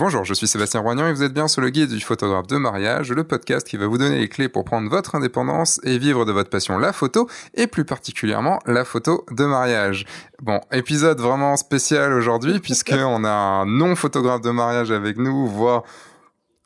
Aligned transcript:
Bonjour, 0.00 0.24
je 0.24 0.32
suis 0.32 0.46
Sébastien 0.46 0.80
Roignan 0.80 1.08
et 1.08 1.12
vous 1.12 1.22
êtes 1.22 1.34
bien 1.34 1.46
sur 1.46 1.60
le 1.60 1.68
guide 1.68 1.90
du 1.90 2.00
photographe 2.00 2.46
de 2.46 2.56
mariage, 2.56 3.12
le 3.12 3.22
podcast 3.22 3.68
qui 3.68 3.76
va 3.76 3.86
vous 3.86 3.98
donner 3.98 4.18
les 4.18 4.30
clés 4.30 4.48
pour 4.48 4.64
prendre 4.64 4.88
votre 4.88 5.14
indépendance 5.14 5.78
et 5.84 5.98
vivre 5.98 6.24
de 6.24 6.32
votre 6.32 6.48
passion 6.48 6.78
la 6.78 6.94
photo 6.94 7.28
et 7.52 7.66
plus 7.66 7.84
particulièrement 7.84 8.60
la 8.64 8.86
photo 8.86 9.26
de 9.30 9.44
mariage. 9.44 10.06
Bon, 10.40 10.58
épisode 10.72 11.20
vraiment 11.20 11.54
spécial 11.58 12.14
aujourd'hui 12.14 12.60
puisque 12.60 12.94
on 12.96 13.24
a 13.24 13.30
un 13.30 13.66
non 13.66 13.94
photographe 13.94 14.40
de 14.40 14.50
mariage 14.50 14.90
avec 14.90 15.18
nous, 15.18 15.46
voire 15.46 15.82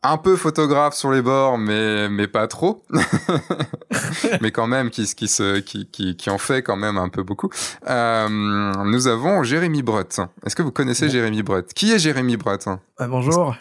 un 0.04 0.18
peu 0.18 0.36
photographe 0.36 0.94
sur 0.94 1.10
les 1.10 1.22
bords, 1.22 1.58
mais 1.58 2.08
mais 2.08 2.28
pas 2.28 2.46
trop. 2.46 2.82
mais 4.40 4.50
quand 4.50 4.66
même, 4.66 4.90
qui 4.90 5.12
qui 5.14 5.28
se 5.28 5.60
qui, 5.60 5.88
qui 5.90 6.16
qui 6.16 6.30
en 6.30 6.38
fait 6.38 6.62
quand 6.62 6.76
même 6.76 6.98
un 6.98 7.08
peu 7.08 7.22
beaucoup. 7.22 7.48
Euh, 7.88 8.28
nous 8.28 9.06
avons 9.08 9.42
Jérémy 9.42 9.82
Brett. 9.82 10.20
Est-ce 10.44 10.54
que 10.54 10.62
vous 10.62 10.72
connaissez 10.72 11.08
Jérémy 11.08 11.42
Brett? 11.42 11.72
Qui 11.74 11.92
est 11.92 11.98
Jérémy 11.98 12.36
Brett? 12.36 12.68
Ah, 12.98 13.08
Bonjour, 13.08 13.56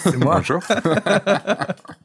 c'est 0.00 0.16
moi. 0.16 0.36
bonjour. 0.36 0.62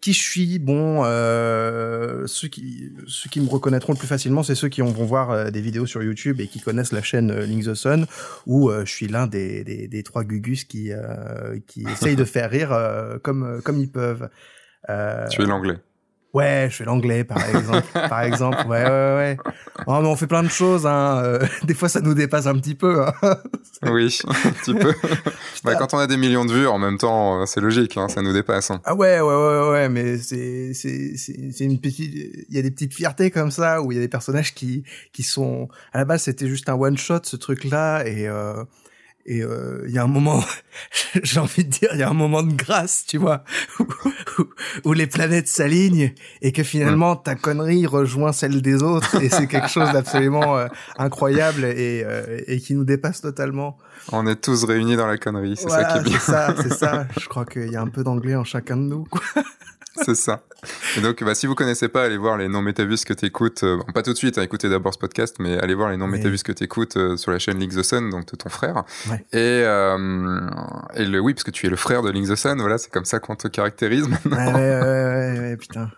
qui 0.00 0.12
je 0.12 0.22
suis 0.22 0.58
Bon, 0.58 1.02
euh, 1.04 2.26
ceux 2.26 2.48
qui 2.48 2.92
ceux 3.06 3.28
qui 3.28 3.40
me 3.40 3.48
reconnaîtront 3.48 3.92
le 3.92 3.98
plus 3.98 4.06
facilement, 4.06 4.42
c'est 4.42 4.54
ceux 4.54 4.68
qui 4.68 4.80
vont 4.80 4.90
voir 4.90 5.30
euh, 5.30 5.50
des 5.50 5.60
vidéos 5.60 5.86
sur 5.86 6.02
YouTube 6.02 6.40
et 6.40 6.48
qui 6.48 6.60
connaissent 6.60 6.92
la 6.92 7.02
chaîne 7.02 7.30
euh, 7.30 7.46
Link 7.46 7.64
the 7.64 7.74
Sun, 7.74 8.06
où 8.46 8.70
euh, 8.70 8.84
je 8.84 8.90
suis 8.90 9.08
l'un 9.08 9.26
des, 9.26 9.64
des, 9.64 9.88
des, 9.88 10.02
trois 10.02 10.24
gugus 10.24 10.64
qui 10.64 10.92
euh, 10.92 11.58
qui 11.66 11.82
essayent 11.90 12.16
de 12.16 12.24
faire 12.24 12.50
rire 12.50 12.76
comme 13.22 13.60
comme 13.62 13.78
ils 13.78 13.90
peuvent. 13.90 14.28
tu 14.86 15.42
es 15.42 15.46
l'anglais. 15.46 15.78
Ouais, 16.36 16.68
je 16.70 16.76
fais 16.76 16.84
l'anglais, 16.84 17.24
par 17.24 17.38
exemple. 17.48 17.86
par 17.94 18.20
exemple, 18.20 18.66
ouais, 18.68 18.84
ouais, 18.84 18.88
ouais. 18.90 19.36
Oh, 19.86 19.98
mais 20.02 20.06
on 20.06 20.16
fait 20.16 20.26
plein 20.26 20.42
de 20.42 20.50
choses, 20.50 20.86
hein. 20.86 21.22
Euh, 21.24 21.38
des 21.64 21.72
fois, 21.72 21.88
ça 21.88 22.02
nous 22.02 22.12
dépasse 22.12 22.46
un 22.46 22.56
petit 22.56 22.74
peu. 22.74 23.06
Hein. 23.06 23.14
oui, 23.90 24.18
un 24.26 24.50
petit 24.50 24.74
peu. 24.74 24.92
bah, 25.64 25.76
quand 25.76 25.94
on 25.94 25.98
a 25.98 26.06
des 26.06 26.18
millions 26.18 26.44
de 26.44 26.52
vues, 26.52 26.66
en 26.66 26.78
même 26.78 26.98
temps, 26.98 27.40
euh, 27.40 27.46
c'est 27.46 27.62
logique, 27.62 27.96
hein, 27.96 28.08
ça 28.08 28.20
nous 28.20 28.34
dépasse. 28.34 28.70
Hein. 28.70 28.82
Ah 28.84 28.94
ouais, 28.94 29.18
ouais, 29.18 29.34
ouais, 29.34 29.70
ouais, 29.70 29.88
mais 29.88 30.18
c'est, 30.18 30.74
c'est, 30.74 31.16
c'est, 31.16 31.64
une 31.64 31.80
petite, 31.80 32.12
il 32.14 32.54
y 32.54 32.58
a 32.58 32.62
des 32.62 32.70
petites 32.70 32.92
fiertés 32.92 33.30
comme 33.30 33.50
ça 33.50 33.80
où 33.80 33.90
il 33.90 33.94
y 33.94 33.98
a 33.98 34.02
des 34.02 34.08
personnages 34.08 34.52
qui, 34.52 34.84
qui 35.14 35.22
sont, 35.22 35.70
à 35.94 35.98
la 36.00 36.04
base, 36.04 36.24
c'était 36.24 36.48
juste 36.48 36.68
un 36.68 36.74
one 36.74 36.98
shot, 36.98 37.20
ce 37.22 37.36
truc-là, 37.36 38.06
et. 38.06 38.28
Euh 38.28 38.62
et 39.26 39.42
euh, 39.42 39.84
il 39.88 39.92
y 39.92 39.98
a 39.98 40.04
un 40.04 40.08
moment, 40.08 40.42
j'ai 41.22 41.40
envie 41.40 41.64
de 41.64 41.70
dire, 41.70 41.90
il 41.92 41.98
y 41.98 42.02
a 42.04 42.08
un 42.08 42.14
moment 42.14 42.44
de 42.44 42.52
grâce, 42.52 43.04
tu 43.06 43.18
vois, 43.18 43.42
où, 44.84 44.92
les 44.92 45.08
planètes 45.08 45.48
s'alignent 45.48 46.12
et 46.42 46.52
que 46.52 46.62
finalement 46.62 47.16
ta 47.16 47.34
connerie 47.34 47.86
rejoint 47.86 48.32
celle 48.32 48.62
des 48.62 48.82
autres 48.82 49.20
et 49.20 49.28
c'est 49.28 49.48
quelque 49.48 49.68
chose 49.68 49.92
d'absolument 49.92 50.56
euh, 50.56 50.68
incroyable 50.96 51.64
et, 51.64 52.04
euh, 52.04 52.40
et 52.46 52.60
qui 52.60 52.74
nous 52.74 52.84
dépasse 52.84 53.20
totalement. 53.20 53.78
On 54.12 54.26
est 54.28 54.36
tous 54.36 54.64
réunis 54.64 54.96
dans 54.96 55.08
la 55.08 55.18
connerie, 55.18 55.56
c'est 55.56 55.68
ça 55.68 55.84
qui 55.84 55.98
est 55.98 56.02
bien. 56.02 56.18
C'est 56.20 56.32
ça, 56.32 56.54
c'est 56.62 56.72
ça. 56.72 57.06
Je 57.20 57.28
crois 57.28 57.44
qu'il 57.44 57.70
y 57.70 57.76
a 57.76 57.82
un 57.82 57.88
peu 57.88 58.04
d'anglais 58.04 58.36
en 58.36 58.44
chacun 58.44 58.76
de 58.76 58.82
nous. 58.82 59.04
Quoi. 59.04 59.22
C'est 60.04 60.14
ça. 60.14 60.42
Et 60.96 61.00
donc, 61.00 61.22
bah, 61.22 61.34
si 61.34 61.46
vous 61.46 61.54
connaissez 61.54 61.88
pas, 61.88 62.04
allez 62.04 62.16
voir 62.16 62.36
les 62.36 62.48
non 62.48 62.62
métavus 62.62 63.04
que 63.04 63.12
t'écoutes. 63.12 63.62
Euh, 63.62 63.78
pas 63.94 64.02
tout 64.02 64.12
de 64.12 64.18
suite, 64.18 64.38
hein, 64.38 64.42
écoutez 64.42 64.68
d'abord 64.68 64.94
ce 64.94 64.98
podcast, 64.98 65.36
mais 65.38 65.58
allez 65.58 65.74
voir 65.74 65.90
les 65.90 65.96
non 65.96 66.06
métavus 66.06 66.42
que 66.42 66.52
t'écoutes 66.52 66.96
euh, 66.96 67.16
sur 67.16 67.30
la 67.30 67.38
chaîne 67.38 67.58
Link 67.58 67.72
the 67.72 67.82
Sun, 67.82 68.10
donc 68.10 68.30
de 68.30 68.36
ton 68.36 68.48
frère. 68.48 68.84
Ouais. 69.10 69.24
Et, 69.32 69.62
euh, 69.64 70.40
et 70.94 71.04
le 71.04 71.20
oui, 71.20 71.34
parce 71.34 71.44
que 71.44 71.50
tu 71.50 71.66
es 71.66 71.70
le 71.70 71.76
frère 71.76 72.02
de 72.02 72.10
Link 72.10 72.28
the 72.28 72.36
Sun. 72.36 72.58
Voilà, 72.60 72.78
c'est 72.78 72.90
comme 72.90 73.04
ça 73.04 73.18
qu'on 73.18 73.36
te 73.36 73.48
caractérise 73.48 74.08
maintenant. 74.08 74.36
Ouais, 74.36 74.52
ouais, 74.54 74.80
ouais, 74.80 75.40
ouais, 75.40 75.56
putain. 75.56 75.90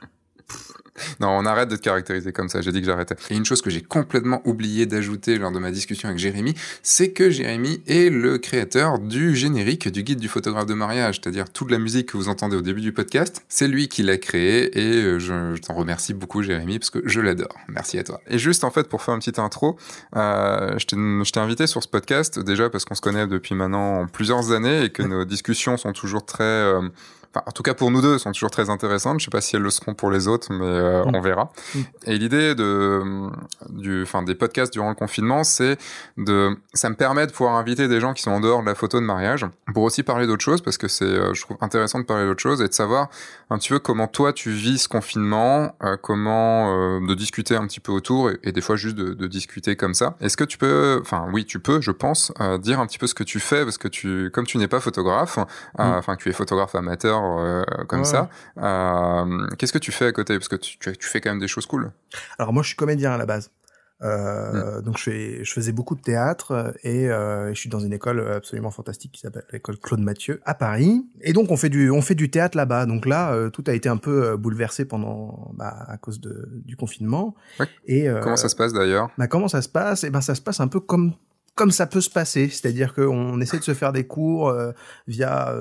Non, 1.20 1.30
on 1.30 1.46
arrête 1.46 1.68
de 1.68 1.76
te 1.76 1.82
caractériser 1.82 2.32
comme 2.32 2.48
ça. 2.48 2.60
J'ai 2.60 2.72
dit 2.72 2.80
que 2.80 2.86
j'arrêtais. 2.86 3.16
Et 3.30 3.36
une 3.36 3.44
chose 3.44 3.62
que 3.62 3.70
j'ai 3.70 3.80
complètement 3.82 4.40
oublié 4.44 4.86
d'ajouter 4.86 5.38
lors 5.38 5.50
de 5.50 5.58
ma 5.58 5.70
discussion 5.70 6.08
avec 6.08 6.20
Jérémy, 6.20 6.54
c'est 6.82 7.10
que 7.10 7.30
Jérémy 7.30 7.82
est 7.86 8.10
le 8.10 8.38
créateur 8.38 8.98
du 8.98 9.34
générique 9.34 9.88
du 9.88 10.02
guide 10.02 10.20
du 10.20 10.28
photographe 10.28 10.66
de 10.66 10.74
mariage, 10.74 11.20
c'est-à-dire 11.22 11.50
toute 11.50 11.70
la 11.70 11.78
musique 11.78 12.10
que 12.10 12.16
vous 12.16 12.28
entendez 12.28 12.56
au 12.56 12.62
début 12.62 12.80
du 12.80 12.92
podcast. 12.92 13.42
C'est 13.48 13.68
lui 13.68 13.88
qui 13.88 14.02
l'a 14.02 14.16
créé 14.16 14.78
et 14.78 15.02
euh, 15.02 15.18
je, 15.18 15.54
je 15.54 15.60
t'en 15.60 15.74
remercie 15.74 16.14
beaucoup, 16.14 16.42
Jérémy, 16.42 16.78
parce 16.78 16.90
que 16.90 17.00
je 17.04 17.20
l'adore. 17.20 17.56
Merci 17.68 17.98
à 17.98 18.04
toi. 18.04 18.20
Et 18.28 18.38
juste 18.38 18.64
en 18.64 18.70
fait 18.70 18.88
pour 18.88 19.02
faire 19.02 19.14
une 19.14 19.20
petite 19.20 19.38
intro, 19.38 19.76
euh, 20.16 20.78
je 20.78 21.32
t'ai 21.32 21.40
invité 21.40 21.66
sur 21.66 21.82
ce 21.82 21.88
podcast 21.88 22.38
déjà 22.38 22.70
parce 22.70 22.84
qu'on 22.84 22.94
se 22.94 23.00
connaît 23.00 23.26
depuis 23.26 23.54
maintenant 23.54 24.06
plusieurs 24.06 24.52
années 24.52 24.84
et 24.84 24.90
que 24.90 25.02
nos 25.02 25.24
discussions 25.24 25.76
sont 25.76 25.92
toujours 25.92 26.24
très 26.24 26.44
euh, 26.44 26.88
enfin, 27.34 27.44
en 27.46 27.52
tout 27.52 27.62
cas 27.62 27.74
pour 27.74 27.90
nous 27.90 28.00
deux, 28.00 28.18
sont 28.18 28.32
toujours 28.32 28.50
très 28.50 28.70
intéressantes. 28.70 29.20
Je 29.20 29.24
sais 29.24 29.30
pas 29.30 29.40
si 29.40 29.56
elles 29.56 29.62
le 29.62 29.70
seront 29.70 29.94
pour 29.94 30.10
les 30.10 30.28
autres, 30.28 30.52
mais 30.52 30.64
euh, 30.64 31.04
mm. 31.04 31.14
on 31.14 31.20
verra. 31.20 31.52
Mm. 31.74 31.80
Et 32.06 32.18
l'idée 32.18 32.54
de 32.54 33.28
du, 33.68 34.02
enfin, 34.02 34.22
des 34.22 34.34
podcasts 34.34 34.72
durant 34.72 34.88
le 34.88 34.94
confinement, 34.94 35.44
c'est 35.44 35.78
de, 36.16 36.56
ça 36.74 36.90
me 36.90 36.94
permet 36.94 37.26
de 37.26 37.32
pouvoir 37.32 37.54
inviter 37.56 37.88
des 37.88 38.00
gens 38.00 38.12
qui 38.12 38.22
sont 38.22 38.30
en 38.30 38.40
dehors 38.40 38.60
de 38.60 38.66
la 38.66 38.74
photo 38.74 39.00
de 39.00 39.04
mariage 39.04 39.46
pour 39.72 39.82
aussi 39.82 40.02
parler 40.02 40.26
d'autres 40.26 40.44
choses 40.44 40.60
parce 40.60 40.78
que 40.78 40.88
c'est, 40.88 41.04
euh, 41.04 41.34
je 41.34 41.42
trouve 41.42 41.56
intéressant 41.60 41.98
de 41.98 42.04
parler 42.04 42.26
d'autres 42.26 42.42
choses 42.42 42.60
et 42.60 42.68
de 42.68 42.72
savoir 42.72 43.08
un 43.50 43.58
petit 43.58 43.70
peu 43.70 43.78
comment 43.78 44.06
toi 44.06 44.32
tu 44.32 44.50
vis 44.50 44.78
ce 44.78 44.88
confinement, 44.88 45.74
euh, 45.82 45.96
comment 46.00 46.72
euh, 46.72 47.06
de 47.06 47.14
discuter 47.14 47.56
un 47.56 47.66
petit 47.66 47.80
peu 47.80 47.92
autour 47.92 48.30
et, 48.30 48.38
et 48.42 48.52
des 48.52 48.60
fois 48.60 48.76
juste 48.76 48.96
de, 48.96 49.14
de 49.14 49.26
discuter 49.26 49.76
comme 49.76 49.94
ça. 49.94 50.16
Est-ce 50.20 50.36
que 50.36 50.44
tu 50.44 50.58
peux, 50.58 50.98
enfin 51.02 51.26
oui, 51.32 51.44
tu 51.44 51.60
peux, 51.60 51.80
je 51.80 51.90
pense, 51.90 52.32
dire 52.60 52.80
un 52.80 52.86
petit 52.86 52.98
peu 52.98 53.06
ce 53.06 53.14
que 53.14 53.24
tu 53.24 53.40
fais 53.40 53.64
parce 53.64 53.78
que 53.78 53.88
tu, 53.88 54.30
comme 54.32 54.46
tu 54.46 54.58
n'es 54.58 54.68
pas 54.68 54.80
photographe, 54.80 55.38
mm. 55.38 55.44
enfin 55.78 56.16
tu 56.16 56.28
es 56.28 56.32
photographe 56.32 56.74
amateur 56.74 57.17
euh, 57.38 57.62
comme 57.88 58.00
ouais. 58.00 58.04
ça. 58.04 58.28
Euh, 58.58 59.46
Qu'est-ce 59.58 59.72
que 59.72 59.78
tu 59.78 59.92
fais 59.92 60.06
à 60.06 60.12
côté? 60.12 60.34
Parce 60.38 60.48
que 60.48 60.56
tu, 60.56 60.78
tu, 60.78 61.08
fais 61.08 61.20
quand 61.20 61.30
même 61.30 61.40
des 61.40 61.48
choses 61.48 61.66
cool. 61.66 61.92
Alors 62.38 62.52
moi, 62.52 62.62
je 62.62 62.68
suis 62.68 62.76
comédien 62.76 63.12
à 63.12 63.18
la 63.18 63.26
base. 63.26 63.50
Euh, 64.02 64.78
mmh. 64.78 64.82
Donc 64.82 64.98
je, 64.98 65.02
fais, 65.02 65.44
je 65.44 65.52
faisais 65.52 65.72
beaucoup 65.72 65.96
de 65.96 66.00
théâtre 66.00 66.72
et 66.84 67.10
euh, 67.10 67.52
je 67.52 67.58
suis 67.58 67.68
dans 67.68 67.80
une 67.80 67.92
école 67.92 68.20
absolument 68.32 68.70
fantastique 68.70 69.12
qui 69.12 69.20
s'appelle 69.20 69.44
l'école 69.52 69.76
Claude 69.78 70.00
Mathieu 70.00 70.40
à 70.44 70.54
Paris. 70.54 71.04
Et 71.20 71.32
donc 71.32 71.50
on 71.50 71.56
fait 71.56 71.68
du 71.68 71.90
on 71.90 72.00
fait 72.00 72.14
du 72.14 72.30
théâtre 72.30 72.56
là-bas. 72.56 72.86
Donc 72.86 73.06
là 73.06 73.32
euh, 73.32 73.50
tout 73.50 73.64
a 73.66 73.72
été 73.72 73.88
un 73.88 73.96
peu 73.96 74.36
bouleversé 74.36 74.84
pendant 74.84 75.50
bah, 75.54 75.84
à 75.88 75.96
cause 75.96 76.20
de, 76.20 76.48
du 76.64 76.76
confinement. 76.76 77.34
Ouais. 77.58 77.66
Et 77.86 78.08
comment 78.22 78.36
ça 78.36 78.48
se 78.48 78.56
passe 78.56 78.72
d'ailleurs? 78.72 79.10
bah, 79.18 79.26
comment 79.26 79.48
ça 79.48 79.62
se 79.62 79.68
passe? 79.68 80.04
Et 80.04 80.08
eh 80.08 80.10
ben 80.10 80.20
ça 80.20 80.34
se 80.34 80.42
passe 80.42 80.60
un 80.60 80.68
peu 80.68 80.80
comme 80.80 81.14
comme 81.54 81.72
ça 81.72 81.88
peut 81.88 82.00
se 82.00 82.10
passer, 82.10 82.48
c'est-à-dire 82.48 82.94
qu'on 82.94 83.40
essaie 83.40 83.58
de 83.58 83.64
se 83.64 83.74
faire 83.74 83.92
des 83.92 84.06
cours 84.06 84.54
via 85.08 85.52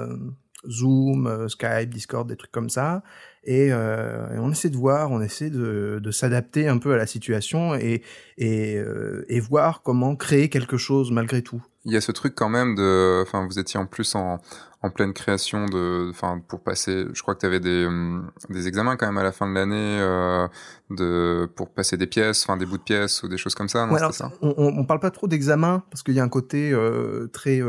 Zoom, 0.69 1.27
euh, 1.27 1.47
Skype, 1.47 1.89
Discord, 1.89 2.27
des 2.27 2.35
trucs 2.35 2.51
comme 2.51 2.69
ça. 2.69 3.03
Et, 3.47 3.69
euh, 3.71 4.35
et 4.35 4.39
on 4.39 4.51
essaie 4.51 4.69
de 4.69 4.75
voir, 4.75 5.09
on 5.09 5.21
essaie 5.21 5.49
de, 5.49 5.99
de 6.03 6.11
s'adapter 6.11 6.67
un 6.67 6.79
peu 6.79 6.93
à 6.93 6.97
la 6.97 7.07
situation 7.07 7.75
et, 7.75 8.03
et, 8.37 8.75
euh, 8.75 9.25
et 9.29 9.39
voir 9.39 9.83
comment 9.83 10.17
créer 10.17 10.49
quelque 10.49 10.75
chose 10.75 11.11
malgré 11.11 11.41
tout. 11.41 11.63
Il 11.85 11.93
y 11.93 11.95
a 11.95 12.01
ce 12.01 12.11
truc 12.11 12.35
quand 12.35 12.49
même 12.49 12.75
de, 12.75 13.21
enfin, 13.21 13.47
vous 13.47 13.57
étiez 13.57 13.79
en 13.79 13.85
plus 13.85 14.15
en, 14.15 14.41
en 14.81 14.89
pleine 14.89 15.13
création 15.13 15.65
de, 15.65 16.09
enfin, 16.09 16.41
pour 16.45 16.59
passer, 16.59 17.05
je 17.13 17.21
crois 17.21 17.35
que 17.35 17.39
tu 17.39 17.45
avais 17.45 17.61
des, 17.61 17.85
hum, 17.85 18.29
des 18.49 18.67
examens 18.67 18.97
quand 18.97 19.05
même 19.05 19.17
à 19.17 19.23
la 19.23 19.31
fin 19.31 19.47
de 19.47 19.53
l'année 19.53 19.97
euh, 20.01 20.45
de, 20.89 21.49
pour 21.55 21.69
passer 21.69 21.95
des 21.95 22.07
pièces, 22.07 22.43
enfin, 22.43 22.57
des 22.57 22.65
bouts 22.65 22.79
de 22.79 22.83
pièces 22.83 23.23
ou 23.23 23.29
des 23.29 23.37
choses 23.37 23.55
comme 23.55 23.69
ça, 23.69 23.85
non 23.85 23.93
ouais, 23.93 23.99
alors, 23.99 24.13
ça? 24.13 24.29
on, 24.41 24.53
on 24.57 24.83
parle 24.83 24.99
pas 24.99 25.11
trop 25.11 25.29
d'examen 25.29 25.83
parce 25.89 26.03
qu'il 26.03 26.15
y 26.15 26.19
a 26.19 26.23
un 26.23 26.27
côté 26.27 26.77
très 27.31 27.61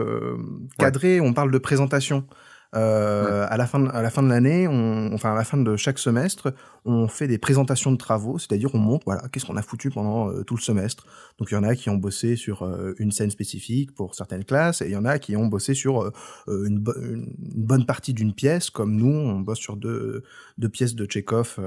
cadré, 0.76 1.20
ouais. 1.20 1.28
on 1.28 1.32
parle 1.32 1.52
de 1.52 1.58
présentation. 1.58 2.26
Euh, 2.74 3.46
à 3.48 3.56
la 3.56 3.66
fin 3.66 3.80
de, 3.80 4.28
l'année, 4.28 4.68
enfin 4.68 5.32
à 5.32 5.34
la 5.34 5.44
fin 5.44 5.56
de 5.56 5.76
chaque 5.76 5.98
semestre, 5.98 6.52
on 6.84 7.08
fait 7.08 7.26
des 7.26 7.38
présentations 7.38 7.90
de 7.90 7.96
travaux, 7.96 8.38
c'est-à-dire 8.38 8.74
on 8.74 8.78
montre 8.78 9.04
voilà 9.06 9.22
qu'est-ce 9.28 9.46
qu'on 9.46 9.56
a 9.56 9.62
foutu 9.62 9.90
pendant 9.90 10.30
euh, 10.30 10.42
tout 10.44 10.54
le 10.54 10.60
semestre. 10.60 11.06
Donc 11.38 11.50
il 11.50 11.54
y 11.54 11.56
en 11.56 11.62
a 11.62 11.74
qui 11.74 11.88
ont 11.88 11.96
bossé 11.96 12.36
sur 12.36 12.64
euh, 12.64 12.94
une 12.98 13.10
scène 13.10 13.30
spécifique 13.30 13.94
pour 13.94 14.14
certaines 14.14 14.44
classes, 14.44 14.82
et 14.82 14.86
il 14.86 14.92
y 14.92 14.96
en 14.96 15.06
a 15.06 15.18
qui 15.18 15.34
ont 15.34 15.46
bossé 15.46 15.72
sur 15.72 16.12
une, 16.46 16.78
bo 16.78 16.92
une, 17.00 17.32
bonne 17.38 17.86
partie 17.86 18.12
d'une 18.12 18.34
pièce, 18.34 18.68
comme 18.68 18.96
nous, 18.96 19.14
on 19.14 19.40
bosse 19.40 19.58
sur 19.58 19.76
deux, 19.76 20.22
pièces 20.70 20.94
de 20.94 21.06
Tchekhov, 21.06 21.58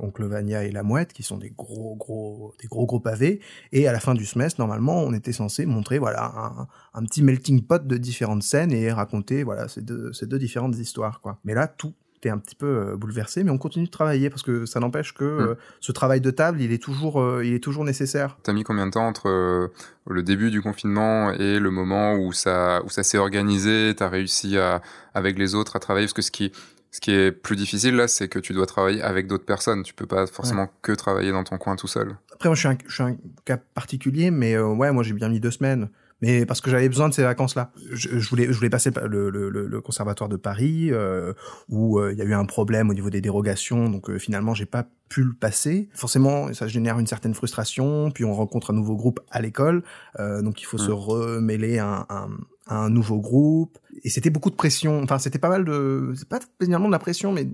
Oncle 0.00 0.24
Vania 0.24 0.64
et 0.64 0.72
La 0.72 0.82
Mouette, 0.82 1.12
qui 1.12 1.22
sont 1.22 1.38
des 1.38 1.50
gros 1.50 1.94
gros 1.94 2.54
des 2.60 2.66
gros 2.66 2.86
gros 2.86 3.00
pavés. 3.00 3.40
Et 3.70 3.86
à 3.86 3.92
la 3.92 4.00
fin 4.00 4.14
du 4.14 4.24
semestre, 4.24 4.60
normalement, 4.60 5.02
on 5.02 5.12
était 5.12 5.32
censé 5.32 5.66
montrer 5.66 5.98
voilà 5.98 6.32
un, 6.34 6.66
un 6.94 7.04
petit 7.04 7.22
melting 7.22 7.62
pot 7.62 7.86
de 7.86 7.96
différentes 7.96 8.42
scènes 8.42 8.72
et 8.72 8.92
raconter 8.92 9.42
voilà 9.42 9.68
ces 9.68 9.82
deux 9.82 10.12
ces 10.12 10.26
deux 10.26 10.38
différentes 10.38 10.76
histoires 10.76 11.20
quoi. 11.20 11.38
Mais 11.44 11.54
là 11.54 11.68
tout 11.68 11.94
est 12.26 12.30
un 12.30 12.38
petit 12.38 12.56
peu 12.56 12.66
euh, 12.66 12.96
bouleversé, 12.96 13.44
mais 13.44 13.50
on 13.50 13.58
continue 13.58 13.86
de 13.86 13.90
travailler 13.90 14.30
parce 14.30 14.42
que 14.42 14.66
ça 14.66 14.80
n'empêche 14.80 15.14
que 15.14 15.24
mmh. 15.24 15.40
euh, 15.50 15.54
ce 15.80 15.92
travail 15.92 16.20
de 16.20 16.30
table, 16.30 16.60
il 16.60 16.72
est 16.72 16.82
toujours, 16.82 17.20
euh, 17.20 17.44
il 17.44 17.54
est 17.54 17.62
toujours 17.62 17.84
nécessaire. 17.84 18.38
T'as 18.42 18.52
mis 18.52 18.64
combien 18.64 18.86
de 18.86 18.90
temps 18.90 19.06
entre 19.06 19.28
euh, 19.28 19.68
le 20.08 20.22
début 20.22 20.50
du 20.50 20.60
confinement 20.60 21.30
et 21.32 21.60
le 21.60 21.70
moment 21.70 22.16
où 22.16 22.32
ça, 22.32 22.82
où 22.84 22.88
ça 22.88 23.02
s'est 23.02 23.18
organisé, 23.18 23.94
t'as 23.96 24.08
réussi 24.08 24.58
à, 24.58 24.82
avec 25.14 25.38
les 25.38 25.54
autres 25.54 25.76
à 25.76 25.78
travailler? 25.78 26.06
Parce 26.06 26.14
que 26.14 26.22
ce 26.22 26.30
qui, 26.30 26.50
ce 26.90 27.00
qui 27.00 27.12
est 27.12 27.30
plus 27.30 27.56
difficile 27.56 27.94
là, 27.94 28.08
c'est 28.08 28.28
que 28.28 28.38
tu 28.38 28.52
dois 28.52 28.66
travailler 28.66 29.02
avec 29.02 29.26
d'autres 29.26 29.46
personnes. 29.46 29.82
Tu 29.82 29.94
peux 29.94 30.06
pas 30.06 30.26
forcément 30.26 30.62
ouais. 30.62 30.70
que 30.82 30.92
travailler 30.92 31.30
dans 31.30 31.44
ton 31.44 31.58
coin 31.58 31.76
tout 31.76 31.88
seul. 31.88 32.16
Après, 32.32 32.48
moi, 32.48 32.56
je 32.56 32.60
suis 32.60 32.68
un, 32.68 32.78
je 32.86 32.94
suis 32.94 33.02
un 33.02 33.16
cas 33.44 33.58
particulier, 33.58 34.30
mais 34.30 34.58
ouais, 34.58 34.92
moi, 34.92 35.02
j'ai 35.02 35.12
bien 35.12 35.28
mis 35.28 35.40
deux 35.40 35.50
semaines 35.50 35.88
mais 36.20 36.46
parce 36.46 36.60
que 36.60 36.70
j'avais 36.70 36.88
besoin 36.88 37.08
de 37.08 37.14
ces 37.14 37.22
vacances-là. 37.22 37.70
Je, 37.92 38.18
je, 38.18 38.28
voulais, 38.28 38.46
je 38.46 38.52
voulais 38.52 38.70
passer 38.70 38.90
le, 39.06 39.30
le, 39.30 39.48
le 39.48 39.80
conservatoire 39.80 40.28
de 40.28 40.36
Paris, 40.36 40.88
euh, 40.90 41.32
où 41.68 41.98
euh, 41.98 42.12
il 42.12 42.18
y 42.18 42.22
a 42.22 42.24
eu 42.24 42.34
un 42.34 42.44
problème 42.44 42.90
au 42.90 42.94
niveau 42.94 43.10
des 43.10 43.20
dérogations, 43.20 43.88
donc 43.88 44.10
euh, 44.10 44.18
finalement 44.18 44.54
j'ai 44.54 44.66
pas 44.66 44.86
pu 45.08 45.22
le 45.22 45.32
passer. 45.32 45.88
Forcément, 45.94 46.52
ça 46.52 46.66
génère 46.66 46.98
une 46.98 47.06
certaine 47.06 47.34
frustration, 47.34 48.10
puis 48.10 48.24
on 48.24 48.34
rencontre 48.34 48.72
un 48.72 48.74
nouveau 48.74 48.96
groupe 48.96 49.20
à 49.30 49.40
l'école, 49.40 49.82
euh, 50.18 50.42
donc 50.42 50.60
il 50.60 50.64
faut 50.64 50.76
mmh. 50.76 50.86
se 50.86 50.90
remêler 50.90 51.78
un, 51.78 52.04
un, 52.08 52.28
un 52.68 52.90
nouveau 52.90 53.18
groupe. 53.18 53.78
et 54.04 54.10
c'était 54.10 54.30
beaucoup 54.30 54.50
de 54.50 54.54
pression. 54.56 55.02
Enfin, 55.02 55.18
c'était 55.18 55.38
pas 55.38 55.48
mal 55.48 55.64
de, 55.64 56.12
c'est 56.16 56.28
pas 56.28 56.40
spécialement 56.40 56.86
de 56.86 56.92
la 56.92 56.98
pression, 56.98 57.32
mais 57.32 57.46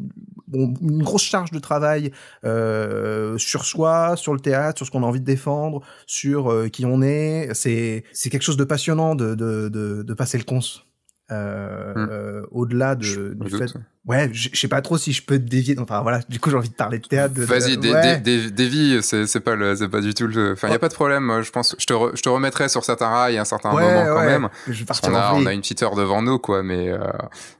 bon, 0.48 0.74
une 0.80 1.02
grosse 1.02 1.22
charge 1.22 1.50
de 1.50 1.58
travail 1.58 2.12
euh, 2.44 3.38
sur 3.38 3.64
soi, 3.64 4.16
sur 4.16 4.34
le 4.34 4.40
théâtre, 4.40 4.78
sur 4.78 4.86
ce 4.86 4.90
qu'on 4.90 5.02
a 5.02 5.06
envie 5.06 5.20
de 5.20 5.24
défendre, 5.24 5.80
sur 6.06 6.50
euh, 6.50 6.68
qui 6.68 6.84
on 6.86 7.02
est. 7.02 7.50
C'est 7.54 8.04
c'est 8.12 8.30
quelque 8.30 8.42
chose 8.42 8.56
de 8.56 8.64
passionnant 8.64 9.14
de 9.14 9.34
de 9.34 9.68
de, 9.68 10.02
de 10.02 10.14
passer 10.14 10.38
le 10.38 10.44
cons. 10.44 10.83
Euh, 11.32 11.94
Hmm. 11.94 12.08
euh, 12.10 12.42
au-delà 12.50 12.96
de, 12.96 13.32
du 13.34 13.48
fait. 13.50 13.72
Ouais, 14.04 14.28
je 14.34 14.50
sais 14.54 14.68
pas 14.68 14.82
trop 14.82 14.98
si 14.98 15.12
je 15.14 15.24
peux 15.24 15.38
te 15.38 15.48
dévier. 15.48 15.74
Enfin 15.78 16.02
voilà, 16.02 16.20
du 16.28 16.38
coup 16.38 16.50
j'ai 16.50 16.56
envie 16.56 16.68
de 16.68 16.74
parler 16.74 16.98
de 16.98 17.06
théâtre. 17.06 17.32
de- 17.32 17.44
Vas-y, 17.44 17.78
dé- 17.78 17.90
ouais. 17.92 18.18
dé- 18.20 18.42
dé- 18.42 18.50
dévie, 18.50 18.98
c'est 19.02 19.26
c'est 19.26 19.40
pas 19.40 19.54
le, 19.56 19.74
c'est 19.74 19.88
pas 19.88 20.02
du 20.02 20.12
tout 20.12 20.26
le. 20.26 20.52
Enfin, 20.52 20.68
y 20.68 20.74
a 20.74 20.78
pas 20.78 20.90
de 20.90 20.94
problème. 20.94 21.40
Je 21.42 21.50
pense, 21.50 21.74
je 21.78 21.86
te, 21.86 21.94
re- 21.94 22.14
je 22.14 22.20
te 22.20 22.28
remettrai 22.28 22.68
sur 22.68 22.84
certains 22.84 23.08
rails 23.08 23.38
à 23.38 23.40
un 23.40 23.44
certain 23.46 23.72
Ouais, 23.74 23.82
moment 23.82 24.04
quand 24.04 24.20
ouais. 24.20 24.26
même. 24.26 24.48
Je 24.66 24.72
vais 24.80 24.84
Parce 24.84 25.00
qu'on 25.00 25.14
a, 25.14 25.32
on 25.32 25.46
a 25.46 25.54
une 25.54 25.62
petite 25.62 25.82
heure 25.82 25.94
devant 25.94 26.20
nous, 26.20 26.38
quoi. 26.38 26.62
Mais, 26.62 26.90
euh, 26.90 26.98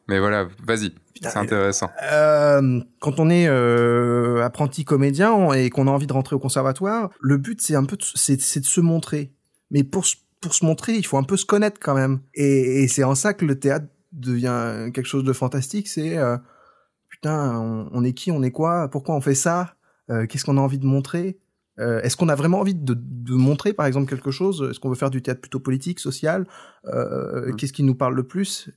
mais 0.09 0.19
voilà, 0.19 0.47
vas-y. 0.67 0.91
Putain, 1.15 1.31
C'est 1.31 1.39
intéressant. 1.39 1.91
Euh, 2.13 2.81
quand 3.01 3.19
on 3.19 3.31
est 3.31 3.47
euh, 3.49 4.45
apprenti 4.45 4.85
comédien 4.85 5.33
on- 5.33 5.55
et 5.55 5.71
qu'on 5.71 5.87
a 5.87 5.91
envie 5.91 6.07
de 6.09 6.13
rentrer 6.13 6.37
au 6.37 6.41
conservatoire, 6.41 7.09
le 7.21 7.39
but 7.39 7.63
c'est 7.63 7.77
un 7.77 7.85
peu 7.85 7.97
c'est, 8.15 8.39
c'est 8.43 8.61
de 8.61 8.67
se 8.67 8.83
montrer. 8.83 9.33
Mais 9.71 9.85
pour 9.85 10.05
se- 10.05 10.17
pour 10.45 10.55
se 10.55 10.65
montrer, 10.65 10.93
il 10.95 11.05
faut 11.07 11.17
un 11.19 11.25
peu 11.25 11.37
se 11.37 11.47
connaître 11.47 11.79
quand 11.81 11.95
même. 11.95 12.21
Et, 12.35 12.83
et 12.83 12.89
c'est 12.89 13.05
en 13.05 13.15
ça 13.15 13.35
que 13.35 13.45
le 13.45 13.59
théâtre 13.59 13.87
devient 14.13 14.91
quelque 14.93 15.07
chose 15.09 15.25
de 15.25 15.33
fantastique. 15.33 15.89
C'est 15.89 16.17
euh, 16.19 16.37
putain, 17.09 17.59
on, 17.59 17.89
on 17.93 18.05
est 18.05 18.13
qui, 18.13 18.31
on 18.31 18.43
est 18.43 18.53
quoi, 18.53 18.89
pourquoi 18.89 19.15
on 19.17 19.21
fait 19.21 19.35
ça, 19.35 19.75
Euh, 20.11 20.27
qu'est-ce 20.27 20.45
qu'on 20.45 20.59
a 20.59 20.61
envie 20.61 20.79
de 20.79 20.87
montrer. 20.87 21.39
Euh, 21.79 22.03
Est-ce 22.03 22.17
qu'on 22.19 22.29
a 22.29 22.35
vraiment 22.37 22.61
envie 22.61 22.75
de, 22.75 22.95
de 22.95 23.35
montrer, 23.35 23.73
par 23.73 23.87
exemple, 23.87 24.07
quelque 24.09 24.31
chose? 24.31 24.57
Est-ce 24.71 24.79
qu'on 24.79 24.91
veut 24.91 25.01
faire 25.05 25.11
du 25.11 25.23
théâtre 25.23 25.41
plutôt 25.41 25.61
politique, 25.61 25.99
social? 25.99 26.47
Euh, 26.85 27.51
Mm. 27.51 27.57
Qu'est-ce 27.57 27.73
qui 27.73 27.83
nous 27.83 27.97
parle 27.97 28.15
le 28.15 28.27
plus? 28.33 28.69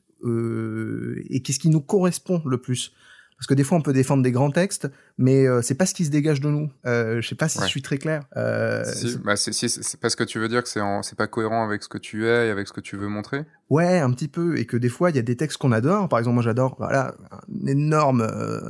Et 1.29 1.41
qu'est-ce 1.43 1.59
qui 1.59 1.69
nous 1.69 1.81
correspond 1.81 2.41
le 2.45 2.57
plus? 2.57 2.93
Parce 3.37 3.45
que 3.47 3.53
des 3.53 3.63
fois, 3.63 3.77
on 3.77 3.81
peut 3.81 3.93
défendre 3.93 4.23
des 4.23 4.31
grands 4.31 4.49
textes, 4.49 4.89
mais 5.19 5.45
euh, 5.47 5.61
c'est 5.61 5.75
pas 5.75 5.85
ce 5.85 5.93
qui 5.93 6.05
se 6.05 6.09
dégage 6.09 6.41
de 6.41 6.49
nous. 6.49 6.71
Euh, 6.87 7.21
je 7.21 7.27
sais 7.27 7.35
pas 7.35 7.47
si 7.47 7.59
Ouais. 7.59 7.65
je 7.65 7.69
suis 7.69 7.83
très 7.83 7.99
clair. 7.99 8.23
Euh, 8.35 8.83
Si, 8.83 9.11
c'est- 9.11 9.17
bah, 9.23 9.35
c'est 9.35 9.53
si, 9.53 9.69
c'est- 9.69 9.83
c'est 9.83 9.99
parce 9.99 10.15
que 10.15 10.23
tu 10.23 10.39
veux 10.39 10.47
dire 10.47 10.63
que 10.63 10.69
c'est 10.69 10.81
en- 10.81 11.03
c'est 11.03 11.15
pas 11.15 11.27
cohérent 11.27 11.63
avec 11.63 11.83
ce 11.83 11.87
que 11.87 11.99
tu 11.99 12.25
es 12.25 12.47
et 12.47 12.49
avec 12.49 12.67
ce 12.67 12.73
que 12.73 12.81
tu 12.81 12.97
veux 12.97 13.07
montrer? 13.09 13.45
Ouais, 13.69 13.99
un 13.99 14.11
petit 14.11 14.27
peu, 14.27 14.57
et 14.57 14.65
que 14.65 14.75
des 14.75 14.89
fois 14.89 15.11
il 15.11 15.15
y 15.17 15.19
a 15.19 15.21
des 15.21 15.35
textes 15.35 15.57
qu'on 15.59 15.71
adore. 15.71 16.09
Par 16.09 16.17
exemple, 16.17 16.33
moi 16.35 16.43
j'adore, 16.43 16.75
voilà, 16.79 17.13
un 17.31 17.67
énorme, 17.67 18.21
euh, 18.21 18.69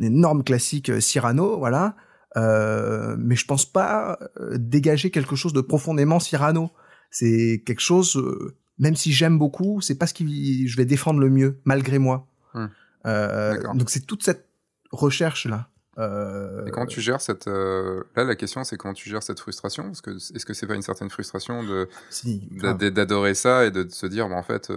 un 0.00 0.04
énorme 0.04 0.44
classique 0.44 0.88
euh, 0.90 1.00
Cyrano, 1.00 1.58
voilà. 1.58 1.96
Euh, 2.36 3.16
mais 3.18 3.34
je 3.34 3.44
pense 3.46 3.64
pas 3.64 4.18
euh, 4.40 4.56
dégager 4.58 5.10
quelque 5.10 5.34
chose 5.36 5.52
de 5.52 5.60
profondément 5.62 6.20
Cyrano. 6.20 6.70
C'est 7.10 7.62
quelque 7.66 7.80
chose, 7.80 8.16
euh, 8.16 8.54
même 8.78 8.94
si 8.94 9.10
j'aime 9.10 9.38
beaucoup, 9.38 9.80
c'est 9.80 9.94
pas 9.96 10.06
ce 10.06 10.14
qui 10.14 10.68
je 10.68 10.76
vais 10.76 10.84
défendre 10.84 11.18
le 11.18 11.30
mieux, 11.30 11.58
malgré 11.64 11.98
moi. 11.98 12.28
Hmm. 12.54 12.66
Euh, 13.06 13.62
donc 13.74 13.90
c'est 13.90 14.06
toute 14.06 14.22
cette 14.24 14.46
recherche 14.90 15.46
là. 15.46 15.68
Euh, 15.98 16.66
Et 16.66 16.70
comment 16.70 16.84
tu 16.86 17.00
gères 17.00 17.20
cette 17.22 17.46
euh, 17.48 18.02
là 18.16 18.24
la 18.24 18.34
question 18.36 18.64
c'est 18.64 18.76
comment 18.76 18.92
tu 18.94 19.08
gères 19.08 19.22
cette 19.22 19.40
frustration? 19.40 19.84
Parce 19.84 20.02
que 20.02 20.10
est-ce 20.10 20.44
que 20.44 20.52
c'est 20.52 20.66
pas 20.66 20.74
une 20.74 20.82
certaine 20.82 21.08
frustration 21.10 21.62
de 21.62 21.88
si, 22.10 22.46
d'adorer 22.50 23.34
ça 23.34 23.64
et 23.64 23.70
de 23.70 23.88
se 23.88 24.06
dire 24.06 24.28
bah, 24.28 24.34
en 24.36 24.42
fait 24.42 24.70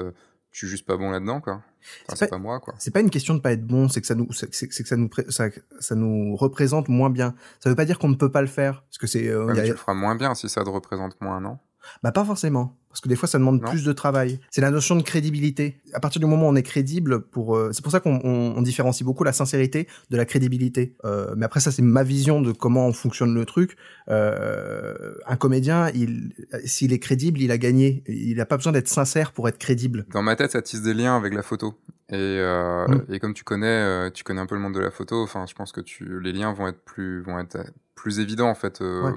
je 0.52 0.58
suis 0.58 0.68
juste 0.68 0.86
pas 0.86 0.96
bon 0.98 1.12
là-dedans 1.12 1.42
quoi. 1.42 1.62
Enfin, 2.08 2.16
C'est 2.16 2.26
pas- 2.28 2.36
pas 2.38 2.42
moi 2.42 2.60
quoi. 2.60 2.74
c'est 2.80 2.92
pas 2.92 3.02
une 3.02 3.10
question 3.10 3.34
de 3.36 3.40
pas 3.40 3.52
être 3.52 3.66
bon, 3.66 3.88
c'est 3.90 4.02
que 4.02 4.08
ça 4.08 4.16
nous, 4.16 4.32
c'est 4.34 4.48
que 4.50 4.88
ça 4.88 4.96
nous, 4.98 5.10
ça, 5.30 5.46
ça 5.80 5.96
nous 5.96 6.36
représente 6.36 6.88
moins 6.90 7.10
bien. 7.10 7.36
Ça 7.60 7.70
veut 7.70 7.76
pas 7.76 7.86
dire 7.86 8.00
qu'on 8.00 8.10
ne 8.10 8.16
peut 8.16 8.32
pas 8.32 8.42
le 8.42 8.48
faire, 8.48 8.82
parce 8.84 8.98
que 8.98 9.08
c'est, 9.08 9.28
euh, 9.28 9.46
Ouais, 9.46 9.60
a- 9.60 9.64
tu 9.64 9.72
le 9.72 9.78
feras 9.78 9.94
moins 9.94 10.16
bien 10.16 10.36
si 10.36 10.50
ça 10.50 10.64
te 10.64 10.70
représente 10.70 11.20
moins, 11.22 11.40
non? 11.40 11.58
Bah 12.04 12.12
pas 12.12 12.24
forcément, 12.26 12.78
parce 12.90 13.02
que 13.02 13.10
des 13.10 13.16
fois 13.16 13.28
ça 13.28 13.38
demande 13.40 13.62
Non. 13.62 13.70
plus 13.70 13.84
de 13.84 13.92
travail. 13.94 14.40
C'est 14.50 14.62
la 14.62 14.72
notion 14.72 14.96
de 14.96 15.02
crédibilité. 15.04 15.82
À 15.94 16.00
partir 16.00 16.20
du 16.20 16.26
moment 16.28 16.48
où 16.48 16.50
on 16.52 16.56
est 16.56 16.64
crédible, 16.64 17.22
pour, 17.22 17.56
euh, 17.56 17.72
c'est 17.72 17.82
pour 17.84 17.92
ça 17.92 18.00
qu'on 18.00 18.20
on, 18.24 18.54
on 18.58 18.62
différencie 18.62 19.04
beaucoup 19.06 19.24
la 19.24 19.34
sincérité 19.34 19.88
de 20.10 20.18
la 20.18 20.26
crédibilité. 20.26 20.96
Euh, 21.06 21.34
mais 21.38 21.46
après 21.46 21.60
ça 21.60 21.72
c'est 21.72 21.82
ma 21.82 22.04
vision 22.04 22.42
de 22.42 22.52
comment 22.52 22.92
fonctionne 22.94 23.34
le 23.34 23.46
truc. 23.46 23.76
Euh, 24.10 25.14
un 25.28 25.36
comédien, 25.36 25.90
il, 25.94 26.34
s'il 26.66 26.94
est 26.94 27.00
crédible, 27.00 27.42
il 27.42 27.52
a 27.52 27.58
gagné. 27.58 28.04
Il 28.08 28.40
a 28.42 28.46
pas 28.46 28.58
besoin 28.58 28.72
d'être 28.74 28.88
sincère 28.88 29.32
pour 29.32 29.48
être 29.48 29.58
crédible. 29.58 30.06
Dans 30.12 30.24
ma 30.24 30.36
tête, 30.36 30.52
ça 30.52 30.62
tisse 30.62 30.82
des 30.82 30.94
liens 30.94 31.16
avec 31.16 31.34
la 31.34 31.44
photo. 31.44 31.76
Et, 32.12 32.16
euh, 32.16 32.88
Mm. 32.88 33.14
et 33.14 33.20
comme 33.20 33.34
tu 33.36 33.44
connais, 33.44 33.68
euh, 33.68 34.10
tu 34.10 34.24
connais 34.24 34.42
un 34.42 34.48
peu 34.48 34.56
le 34.56 34.62
monde 34.62 34.74
de 34.74 34.80
la 34.80 34.90
photo. 34.92 35.22
Enfin, 35.22 35.46
je 35.48 35.54
pense 35.54 35.72
que 35.72 35.82
tu, 35.82 36.20
les 36.22 36.32
liens 36.34 36.54
vont 36.54 36.68
être 36.68 36.84
plus, 36.84 37.22
vont 37.22 37.38
être 37.40 37.58
plus 38.02 38.20
évidents 38.20 38.50
en 38.50 38.56
fait 38.56 38.82
euh, 38.82 39.04
Ouais. 39.04 39.14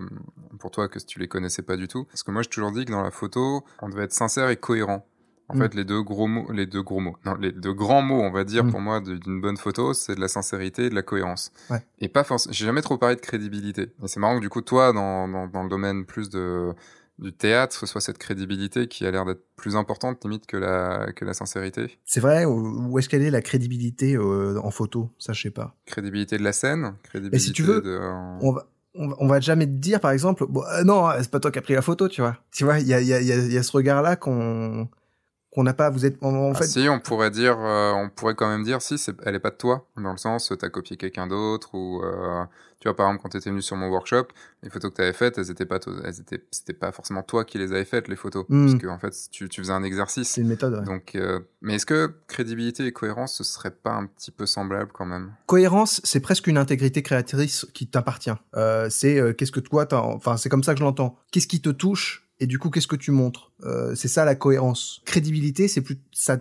pour 0.58 0.70
toi 0.70 0.88
que 0.88 0.98
si 0.98 1.06
tu 1.06 1.18
les 1.18 1.28
connaissais 1.28 1.62
pas 1.62 1.76
du 1.76 1.88
tout. 1.88 2.04
Parce 2.04 2.22
que 2.22 2.30
moi, 2.30 2.42
j'ai 2.42 2.48
toujours 2.48 2.72
dit 2.72 2.84
que 2.84 2.90
dans 2.90 3.02
la 3.02 3.10
photo, 3.10 3.64
on 3.80 3.88
devait 3.88 4.04
être 4.04 4.12
sincère 4.12 4.48
et 4.50 4.56
cohérent. 4.56 5.06
En 5.48 5.56
Mm. 5.56 5.58
fait, 5.60 5.74
les 5.74 5.84
deux 5.84 6.02
gros 6.02 6.26
mots, 6.28 6.50
les 6.52 6.66
deux 6.66 6.82
gros 6.82 7.00
mots, 7.00 7.16
non, 7.26 7.34
les 7.34 7.52
deux 7.52 7.72
grands 7.74 8.00
mots, 8.02 8.20
on 8.22 8.30
va 8.30 8.44
dire 8.44 8.64
Mm. 8.64 8.70
pour 8.70 8.80
moi 8.80 9.00
d'une 9.00 9.40
bonne 9.40 9.56
photo, 9.56 9.92
c'est 9.92 10.14
de 10.14 10.20
la 10.20 10.28
sincérité 10.28 10.86
et 10.86 10.90
de 10.90 10.94
la 10.94 11.02
cohérence. 11.02 11.52
Ouais. 11.70 11.78
Et 12.00 12.08
pas 12.08 12.24
forcément. 12.24 12.52
J'ai 12.52 12.64
jamais 12.64 12.80
trop 12.82 12.96
parlé 12.96 13.16
de 13.16 13.20
crédibilité. 13.20 13.82
Et 14.02 14.08
c'est 14.08 14.20
marrant 14.20 14.36
que 14.36 14.40
du 14.40 14.48
coup, 14.48 14.62
toi, 14.62 14.92
dans, 14.92 15.28
dans, 15.28 15.46
dans 15.48 15.62
le 15.62 15.68
domaine 15.68 16.04
plus 16.06 16.30
de 16.30 16.72
du 17.18 17.32
théâtre, 17.32 17.76
ce 17.76 17.86
soit 17.86 18.00
cette 18.00 18.18
crédibilité 18.18 18.88
qui 18.88 19.06
a 19.06 19.10
l'air 19.10 19.24
d'être 19.24 19.44
plus 19.56 19.76
importante 19.76 20.24
limite 20.24 20.46
que 20.46 20.56
la 20.56 21.12
que 21.14 21.24
la 21.24 21.34
sincérité. 21.34 21.98
C'est 22.04 22.20
vrai. 22.20 22.44
Où 22.44 22.98
est-ce 22.98 23.08
qu'elle 23.08 23.22
est 23.22 23.30
la 23.30 23.42
crédibilité 23.42 24.16
euh, 24.16 24.58
en 24.62 24.70
photo? 24.70 25.10
Ça 25.18 25.32
je 25.32 25.42
sais 25.42 25.50
pas. 25.50 25.76
Crédibilité 25.86 26.38
de 26.38 26.42
la 26.42 26.52
scène, 26.52 26.94
crédibilité 27.02 27.52
tu 27.52 27.62
veux, 27.62 27.80
de... 27.80 27.98
on 28.40 28.52
va 28.52 28.66
on 28.94 29.08
va, 29.08 29.16
on 29.20 29.26
va 29.26 29.40
jamais 29.40 29.66
te 29.66 29.72
dire 29.72 30.00
par 30.00 30.10
exemple 30.10 30.44
bon 30.46 30.62
euh, 30.64 30.84
non 30.84 31.08
c'est 31.18 31.30
pas 31.30 31.40
toi 31.40 31.50
qui 31.50 31.58
as 31.58 31.62
pris 31.62 31.72
la 31.72 31.80
photo 31.80 32.08
tu 32.08 32.20
vois 32.20 32.36
tu 32.52 32.64
vois 32.64 32.78
il 32.78 32.86
y 32.86 32.92
a 32.92 33.00
y 33.00 33.14
a 33.14 33.22
y 33.22 33.32
a, 33.32 33.36
y 33.36 33.56
a 33.56 33.62
ce 33.62 33.72
regard 33.72 34.02
là 34.02 34.16
qu'on 34.16 34.88
qu'on 35.54 35.62
n'a 35.64 35.74
pas 35.74 35.90
vous 35.90 36.06
êtes 36.06 36.16
en, 36.22 36.34
en 36.34 36.52
Ah, 36.52 36.54
fait 36.54 36.66
si, 36.66 36.88
on 36.88 36.98
pourrait 36.98 37.30
dire, 37.30 37.56
euh, 37.60 37.92
on 37.92 38.08
pourrait 38.08 38.34
quand 38.34 38.48
même 38.48 38.64
dire, 38.64 38.80
si, 38.80 38.96
c'est, 38.98 39.14
elle 39.24 39.34
est 39.34 39.38
pas 39.40 39.50
de 39.50 39.56
toi, 39.56 39.86
dans 39.96 40.12
le 40.12 40.16
sens, 40.16 40.52
t'as 40.58 40.68
copié 40.70 40.96
quelqu'un 40.96 41.26
d'autre, 41.26 41.74
ou, 41.74 42.02
euh, 42.02 42.42
tu 42.80 42.88
vois, 42.88 42.96
par 42.96 43.06
exemple, 43.08 43.22
quand 43.22 43.28
t'étais 43.28 43.50
venu 43.50 43.60
sur 43.60 43.76
mon 43.76 43.88
workshop, 43.90 44.28
les 44.62 44.70
photos 44.70 44.90
que 44.90 44.96
t'avais 44.96 45.12
faites, 45.12 45.36
elles 45.38 45.50
étaient 45.50 45.66
pas, 45.66 45.78
elles 46.04 46.20
étaient, 46.20 46.42
c'était 46.50 46.72
pas 46.72 46.90
forcément 46.90 47.22
toi 47.22 47.44
qui 47.44 47.58
les 47.58 47.70
avais 47.70 47.84
faites, 47.84 48.08
les 48.08 48.16
photos, 48.16 48.46
Mm. 48.48 48.66
parce 48.66 48.82
que, 48.82 48.86
en 48.88 48.98
fait, 48.98 49.14
tu, 49.30 49.48
tu 49.50 49.60
faisais 49.60 49.72
un 49.74 49.82
exercice. 49.84 50.30
c'est 50.30 50.40
une 50.40 50.48
méthode 50.48 50.74
ouais. 50.74 50.84
Donc, 50.84 51.14
euh, 51.16 51.40
mais 51.60 51.74
est-ce 51.74 51.86
que 51.86 52.12
crédibilité 52.28 52.86
et 52.86 52.92
cohérence, 52.92 53.34
ce 53.36 53.44
serait 53.44 53.70
pas 53.70 53.92
un 53.92 54.06
petit 54.06 54.30
peu 54.30 54.46
semblable 54.46 54.90
quand 54.94 55.06
même? 55.06 55.32
Cohérence 55.46 56.00
c'est 56.02 56.20
presque 56.20 56.46
une 56.46 56.56
intégrité 56.58 57.02
créatrice 57.02 57.66
qui 57.74 57.86
t'appartient 57.88 58.30
euh, 58.56 58.88
c'est 58.90 59.18
euh, 59.20 59.32
qu'est-ce 59.34 59.52
que 59.52 59.60
toi 59.60 59.86
enfin 59.92 60.36
c'est 60.38 60.48
comme 60.48 60.62
ça 60.64 60.72
que 60.72 60.78
je 60.80 60.84
l'entends 60.84 61.16
qu'est-ce 61.30 61.46
qui 61.46 61.60
te 61.60 61.68
touche 61.70 62.26
et 62.42 62.46
du 62.46 62.58
coup 62.58 62.70
qu'est-ce 62.70 62.86
que 62.88 62.96
tu 62.96 63.10
montres? 63.10 63.52
Euh, 63.64 63.94
c'est 63.94 64.08
ça 64.08 64.24
la 64.24 64.34
cohérence 64.34 65.00
crédibilité 65.04 65.68
c'est 65.68 65.80
plus 65.82 65.98
ça 66.12 66.38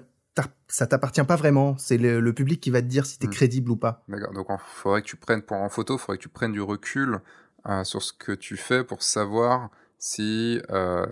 ça 0.68 0.88
t'appartient 0.88 1.24
pas 1.24 1.36
vraiment 1.36 1.78
c'est 1.78 1.98
le, 1.98 2.22
le 2.22 2.34
public 2.34 2.62
qui 2.62 2.70
va 2.72 2.82
te 2.82 2.88
dire 2.88 3.06
si 3.06 3.20
t'es 3.20 3.28
Mm. 3.28 3.32
crédible 3.32 3.72
ou 3.72 3.76
pas 3.76 4.04
D'accord. 4.08 4.34
Donc, 4.34 4.48
il 4.50 4.56
faudrait 4.82 5.02
que 5.02 5.08
tu 5.08 5.18
prennes, 5.18 5.42
pour 5.42 5.58
en 5.58 5.68
photo, 5.70 5.98
faudrait 5.98 6.18
que 6.18 6.24
tu 6.24 6.30
prennes 6.30 6.54
du 6.54 6.62
recul 6.62 7.20
euh, 7.68 7.84
sur 7.84 8.02
ce 8.02 8.14
que 8.14 8.32
tu 8.32 8.56
fais 8.56 8.84
pour 8.86 9.04
savoir 9.04 9.70
si 10.00 10.62
euh, 10.72 11.06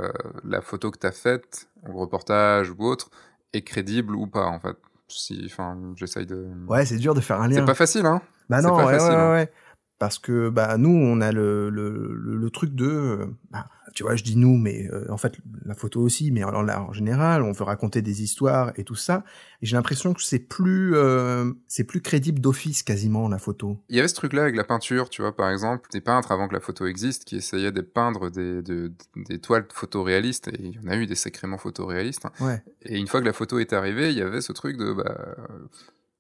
la 0.46 0.62
photo 0.62 0.90
que 0.90 0.98
tu 0.98 1.06
as 1.06 1.12
faite, 1.12 1.68
ou 1.88 1.98
reportage 2.00 2.72
ou 2.72 2.78
autre, 2.86 3.10
est 3.54 3.62
crédible 3.62 4.16
ou 4.16 4.26
pas, 4.26 4.46
en 4.46 4.60
fait. 4.62 4.78
Si, 5.10 5.42
enfin, 5.46 5.78
j'essaye 5.96 6.26
de. 6.26 6.48
ouais 6.68 6.86
c'est 6.86 6.98
dur 6.98 7.14
de 7.14 7.20
faire 7.22 7.42
un 7.42 7.48
lien 7.50 7.56
C'est 7.58 7.66
pas 7.66 7.74
facile, 7.76 8.06
hein 8.06 8.22
Bah 8.50 8.62
non, 8.62 8.70
pas 8.70 8.86
ouais, 8.86 8.94
facile, 8.98 9.10
ouais, 9.16 9.22
hein. 9.22 9.32
ouais. 9.34 9.52
Parce 10.00 10.18
que 10.18 10.48
bah 10.50 10.78
nous, 10.78 10.90
on 10.96 11.20
a 11.20 11.32
le, 11.34 11.70
le, 11.70 12.14
le, 12.16 12.38
le 12.38 12.50
truc 12.50 12.74
de, 12.74 12.86
euh, 12.88 13.26
bah, 13.52 13.68
tu 13.94 14.04
vois, 14.04 14.16
je 14.16 14.24
dis 14.24 14.38
nous, 14.38 14.56
mais 14.58 14.88
euh, 14.94 15.06
en 15.10 15.18
fait 15.18 15.34
la 15.66 15.74
photo 15.74 16.00
aussi, 16.00 16.32
mais 16.32 16.42
en, 16.46 16.54
en 16.70 16.94
général, 16.94 17.42
on 17.44 17.52
veut 17.52 17.66
raconter 17.66 18.02
des 18.02 18.24
histoires 18.24 18.72
et 18.78 18.86
tout 18.86 18.96
ça. 18.96 19.26
Et 19.62 19.66
j'ai 19.66 19.76
l'impression 19.76 20.14
que 20.14 20.22
c'est 20.24 20.40
plus, 20.40 20.96
euh, 20.96 21.52
c'est 21.68 21.84
plus 21.84 22.00
crédible 22.00 22.40
d'office 22.40 22.82
quasiment 22.82 23.28
la 23.28 23.40
photo. 23.40 23.78
Il 23.90 23.98
y 23.98 24.00
avait 24.00 24.08
ce 24.08 24.16
truc-là 24.16 24.44
avec 24.44 24.56
la 24.56 24.64
peinture, 24.64 25.10
tu 25.10 25.22
vois, 25.22 25.36
par 25.36 25.50
exemple, 25.52 25.90
des 25.92 26.00
peintres 26.00 26.32
avant 26.32 26.48
que 26.48 26.54
la 26.54 26.62
photo 26.62 26.86
existe 26.86 27.26
qui 27.26 27.36
essayaient 27.36 27.74
de 27.74 27.82
peindre 27.82 28.30
des, 28.30 28.62
de- 28.62 28.94
des 29.18 29.40
toiles 29.40 29.68
photoréalistes, 29.74 30.48
et 30.48 30.62
il 30.62 30.76
y 30.76 30.80
en 30.80 30.88
a 30.88 30.96
eu 30.96 31.08
des 31.08 31.16
sacrément 31.16 31.58
photoréalistes. 31.58 32.26
hein. 32.26 32.32
Ouais. 32.40 32.64
Et 32.84 32.98
une 32.98 33.08
fois 33.08 33.20
que 33.20 33.26
la 33.26 33.34
photo 33.34 33.60
est 33.60 33.74
arrivée, 33.74 34.12
il 34.12 34.18
y 34.18 34.22
avait 34.22 34.40
ce 34.40 34.54
truc 34.54 34.78
de, 34.78 34.94
bah, 34.94 35.36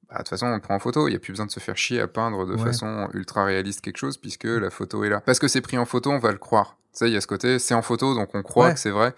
bah, 0.09 0.15
de 0.15 0.17
toute 0.19 0.29
façon, 0.29 0.47
on 0.47 0.55
le 0.55 0.59
prend 0.61 0.75
en 0.75 0.79
photo, 0.79 1.07
il 1.07 1.11
n'y 1.11 1.15
a 1.15 1.19
plus 1.19 1.31
besoin 1.33 1.45
de 1.45 1.51
se 1.51 1.59
faire 1.59 1.77
chier 1.77 2.01
à 2.01 2.07
peindre 2.07 2.45
de 2.45 2.53
Ouais. 2.55 2.63
façon 2.63 3.07
ultra 3.13 3.43
réaliste 3.45 3.81
quelque 3.81 3.97
chose, 3.97 4.17
puisque 4.17 4.45
la 4.45 4.69
photo 4.69 5.03
est 5.03 5.09
là. 5.09 5.21
Parce 5.21 5.39
que 5.39 5.47
c'est 5.47 5.61
pris 5.61 5.77
en 5.77 5.85
photo, 5.85 6.11
on 6.11 6.19
va 6.19 6.31
le 6.31 6.37
croire. 6.37 6.77
Tu 6.93 6.99
sais, 6.99 7.07
il 7.09 7.13
y 7.13 7.17
a 7.17 7.21
ce 7.21 7.27
côté, 7.27 7.59
c'est 7.59 7.73
en 7.75 7.81
photo, 7.81 8.15
donc 8.15 8.29
on 8.33 8.41
croit 8.41 8.67
Ouais. 8.67 8.73
que 8.73 8.79
c'est 8.79 8.89
vrai, 8.89 9.13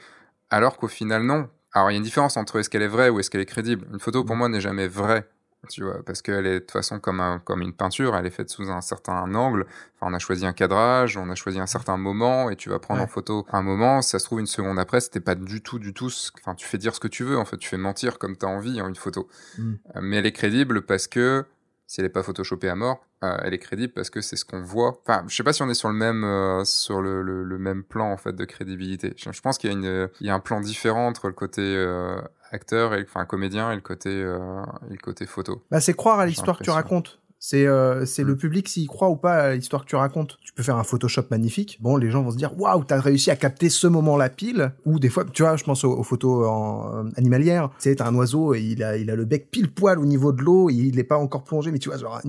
alors 0.50 0.78
qu'au 0.78 0.88
final, 0.90 1.24
non. 1.24 1.48
Alors, 1.74 1.90
il 1.90 1.94
y 1.94 1.96
a 1.96 1.98
une 2.00 2.04
différence 2.04 2.36
entre 2.36 2.60
est-ce 2.60 2.70
qu'elle 2.70 2.82
est 2.82 2.88
vraie 2.88 3.10
ou 3.10 3.20
est-ce 3.22 3.30
qu'elle 3.30 3.40
est 3.42 3.46
crédible. 3.46 3.88
Une 3.94 4.00
photo, 4.02 4.26
pour 4.26 4.36
moi, 4.36 4.50
n'est 4.50 4.60
jamais 4.60 4.88
vraie. 4.90 5.26
Tu 5.70 5.84
vois, 5.84 6.03
parce 6.03 6.24
qu'elle 6.24 6.48
est 6.48 6.53
de 6.56 6.60
toute 6.60 6.72
façon 6.72 7.00
comme, 7.00 7.20
un, 7.20 7.38
comme 7.39 7.62
une 7.62 7.72
peinture, 7.74 8.15
elle 8.15 8.25
est 8.25 8.32
faite 8.32 8.50
sous 8.50 8.70
un 8.72 8.82
certain 8.82 9.32
angle. 9.36 9.68
Enfin, 9.96 10.12
on 10.12 10.13
a 10.13 10.20
choisi 10.20 10.46
un 10.46 10.53
cadrage, 10.53 11.18
on 11.18 11.30
a 11.30 11.36
choisi 11.36 11.60
un 11.60 11.68
certain 11.68 11.98
moment, 11.98 12.50
et 12.50 12.56
tu 12.56 12.70
vas 12.70 12.80
prendre 12.80 13.00
Ouais. 13.00 13.06
en 13.06 13.08
photo 13.10 13.46
un 13.51 13.62
moment. 13.62 14.01
Ça 14.01 14.18
se 14.18 14.25
trouve 14.25 14.39
une 14.39 14.48
seconde 14.48 14.80
après, 14.80 15.00
c'était 15.01 15.20
pas 15.20 15.36
du 15.36 15.62
tout, 15.62 15.77
du 15.77 15.94
tout. 15.94 16.10
ce- 16.10 16.32
Enfin, 16.41 16.56
tu 16.56 16.65
fais 16.68 16.80
dire 16.80 16.96
ce 16.96 17.00
que 17.00 17.08
tu 17.08 17.24
veux. 17.24 17.38
En 17.38 17.46
fait, 17.46 17.58
tu 17.58 17.70
fais 17.70 17.77
mentir 17.77 18.18
comme 18.18 18.36
t'as 18.38 18.48
envie 18.48 18.82
en 18.82 18.88
une 18.88 18.96
photo. 18.96 19.30
Mm. 19.60 19.74
Euh, 19.98 20.00
Mais 20.01 20.18
elle 20.18 20.25
est 20.25 20.32
crédible 20.32 20.82
parce 20.82 21.06
que 21.08 21.46
si 21.92 22.00
elle 22.00 22.06
est 22.06 22.10
pas 22.10 22.24
photoshopée 22.24 22.70
à 22.70 22.76
mort, 22.76 23.06
euh, 23.22 23.36
elle 23.44 23.54
est 23.54 23.60
crédible 23.60 23.92
parce 23.92 24.10
que 24.10 24.22
c'est 24.22 24.38
ce 24.38 24.46
qu'on 24.46 24.62
voit. 24.62 25.02
Enfin, 25.06 25.26
je 25.28 25.36
sais 25.36 25.44
pas 25.44 25.52
si 25.52 25.62
on 25.62 25.68
est 25.68 25.74
sur 25.74 25.90
le 25.90 25.94
même 25.94 26.24
euh, 26.24 26.64
sur 26.64 27.02
le, 27.02 27.22
le, 27.22 27.58
même 27.58 27.84
plan 27.84 28.14
en 28.14 28.16
fait 28.16 28.32
de 28.32 28.46
crédibilité. 28.46 29.14
Je, 29.18 29.42
pense 29.42 29.58
qu'il 29.58 29.70
y 29.70 29.74
a 29.74 29.78
une 29.78 30.10
il 30.22 30.28
y 30.28 30.30
a 30.30 30.34
un 30.34 30.40
plan 30.40 30.62
différent 30.62 31.06
entre 31.06 31.28
le 31.28 31.34
côté 31.34 31.62
euh, 31.62 32.16
acteur 32.52 32.96
et 32.96 33.04
enfin 33.04 33.26
comédien 33.26 33.74
et 33.74 33.76
le 33.76 33.82
côté 33.82 34.10
et 34.10 34.24
le 34.24 35.02
côté 35.04 35.26
photo. 35.26 35.66
Bah 35.70 35.82
c'est 35.82 35.94
croire 35.94 36.22
à 36.22 36.26
l'histoire 36.26 36.60
que 36.60 36.64
tu 36.64 36.70
racontes. 36.70 37.20
C'est 37.44 37.66
euh, 37.66 38.06
c'est 38.06 38.24
le 38.24 38.36
mm. 38.36 38.38
public 38.38 38.70
s'il 38.70 38.88
croit 38.88 39.10
ou 39.10 39.16
pas 39.16 39.34
à 39.34 39.56
l'histoire 39.56 39.84
que 39.84 39.90
tu 39.90 39.96
racontes. 39.96 40.38
Tu 40.44 40.54
peux 40.54 40.62
faire 40.62 40.76
un 40.76 40.84
Photoshop 40.84 41.24
magnifique. 41.32 41.80
Bon, 41.82 41.98
les 41.98 42.12
gens 42.12 42.22
vont 42.22 42.30
se 42.30 42.38
dire 42.38 42.52
waouh, 42.60 42.84
t'as 42.84 43.02
réussi 43.02 43.32
à 43.32 43.36
capter 43.36 43.70
ce 43.70 43.88
moment-là 43.88 44.30
pile. 44.30 44.74
Ou 44.86 45.00
des 45.00 45.10
fois, 45.10 45.26
tu 45.26 45.42
vois, 45.42 45.56
je 45.56 45.64
pense 45.64 45.84
aux, 45.84 46.04
photos 46.04 46.48
en, 46.48 46.94
euh, 46.94 47.10
animalières. 47.18 47.72
T'as 47.82 48.08
un 48.08 48.14
oiseau 48.14 48.54
et 48.54 48.62
il 48.62 48.84
a 48.84 48.96
il 48.96 49.10
a 49.10 49.16
le 49.16 49.26
bec 49.26 49.50
pile 49.50 49.72
poil 49.74 49.98
au 49.98 50.06
niveau 50.06 50.32
de 50.32 50.44
l'eau. 50.44 50.70
Il 50.70 51.00
est 51.00 51.04
pas 51.04 51.18
encore 51.18 51.44
plongé, 51.44 51.72
mais 51.72 51.80
tu 51.80 51.90
vois, 51.90 51.98
genre, 51.98 52.22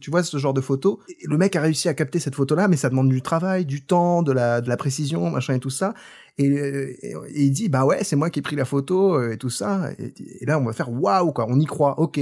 tu 0.00 0.10
vois 0.10 0.24
ce 0.24 0.36
genre 0.36 0.52
de 0.52 0.60
photo. 0.60 0.98
Et 1.08 1.28
le 1.28 1.38
mec 1.38 1.54
a 1.54 1.60
réussi 1.60 1.88
à 1.88 1.94
capter 1.94 2.18
cette 2.18 2.34
photo-là, 2.34 2.66
mais 2.66 2.76
ça 2.76 2.90
demande 2.90 3.08
du 3.08 3.22
travail, 3.22 3.66
du 3.66 3.86
temps, 3.86 4.24
de 4.24 4.32
la 4.32 4.60
de 4.60 4.68
la 4.68 4.76
précision, 4.76 5.30
machin 5.30 5.54
et 5.54 5.60
tout 5.60 5.70
ça. 5.70 5.94
Et, 6.38 6.48
et, 6.48 7.14
il 7.36 7.52
dit 7.52 7.68
bah 7.68 7.84
ouais, 7.84 8.02
c'est 8.02 8.16
moi 8.16 8.30
qui 8.30 8.40
ai 8.40 8.42
pris 8.42 8.56
la 8.56 8.64
photo 8.64 9.14
euh, 9.14 9.30
et 9.30 9.36
tout 9.38 9.48
ça. 9.48 9.92
Et, 10.00 10.12
et 10.40 10.44
là, 10.44 10.58
on 10.58 10.64
va 10.64 10.72
faire 10.72 10.90
waouh 10.90 11.30
quoi. 11.30 11.46
On 11.48 11.60
y 11.60 11.66
croit. 11.66 12.00
Ok 12.00 12.18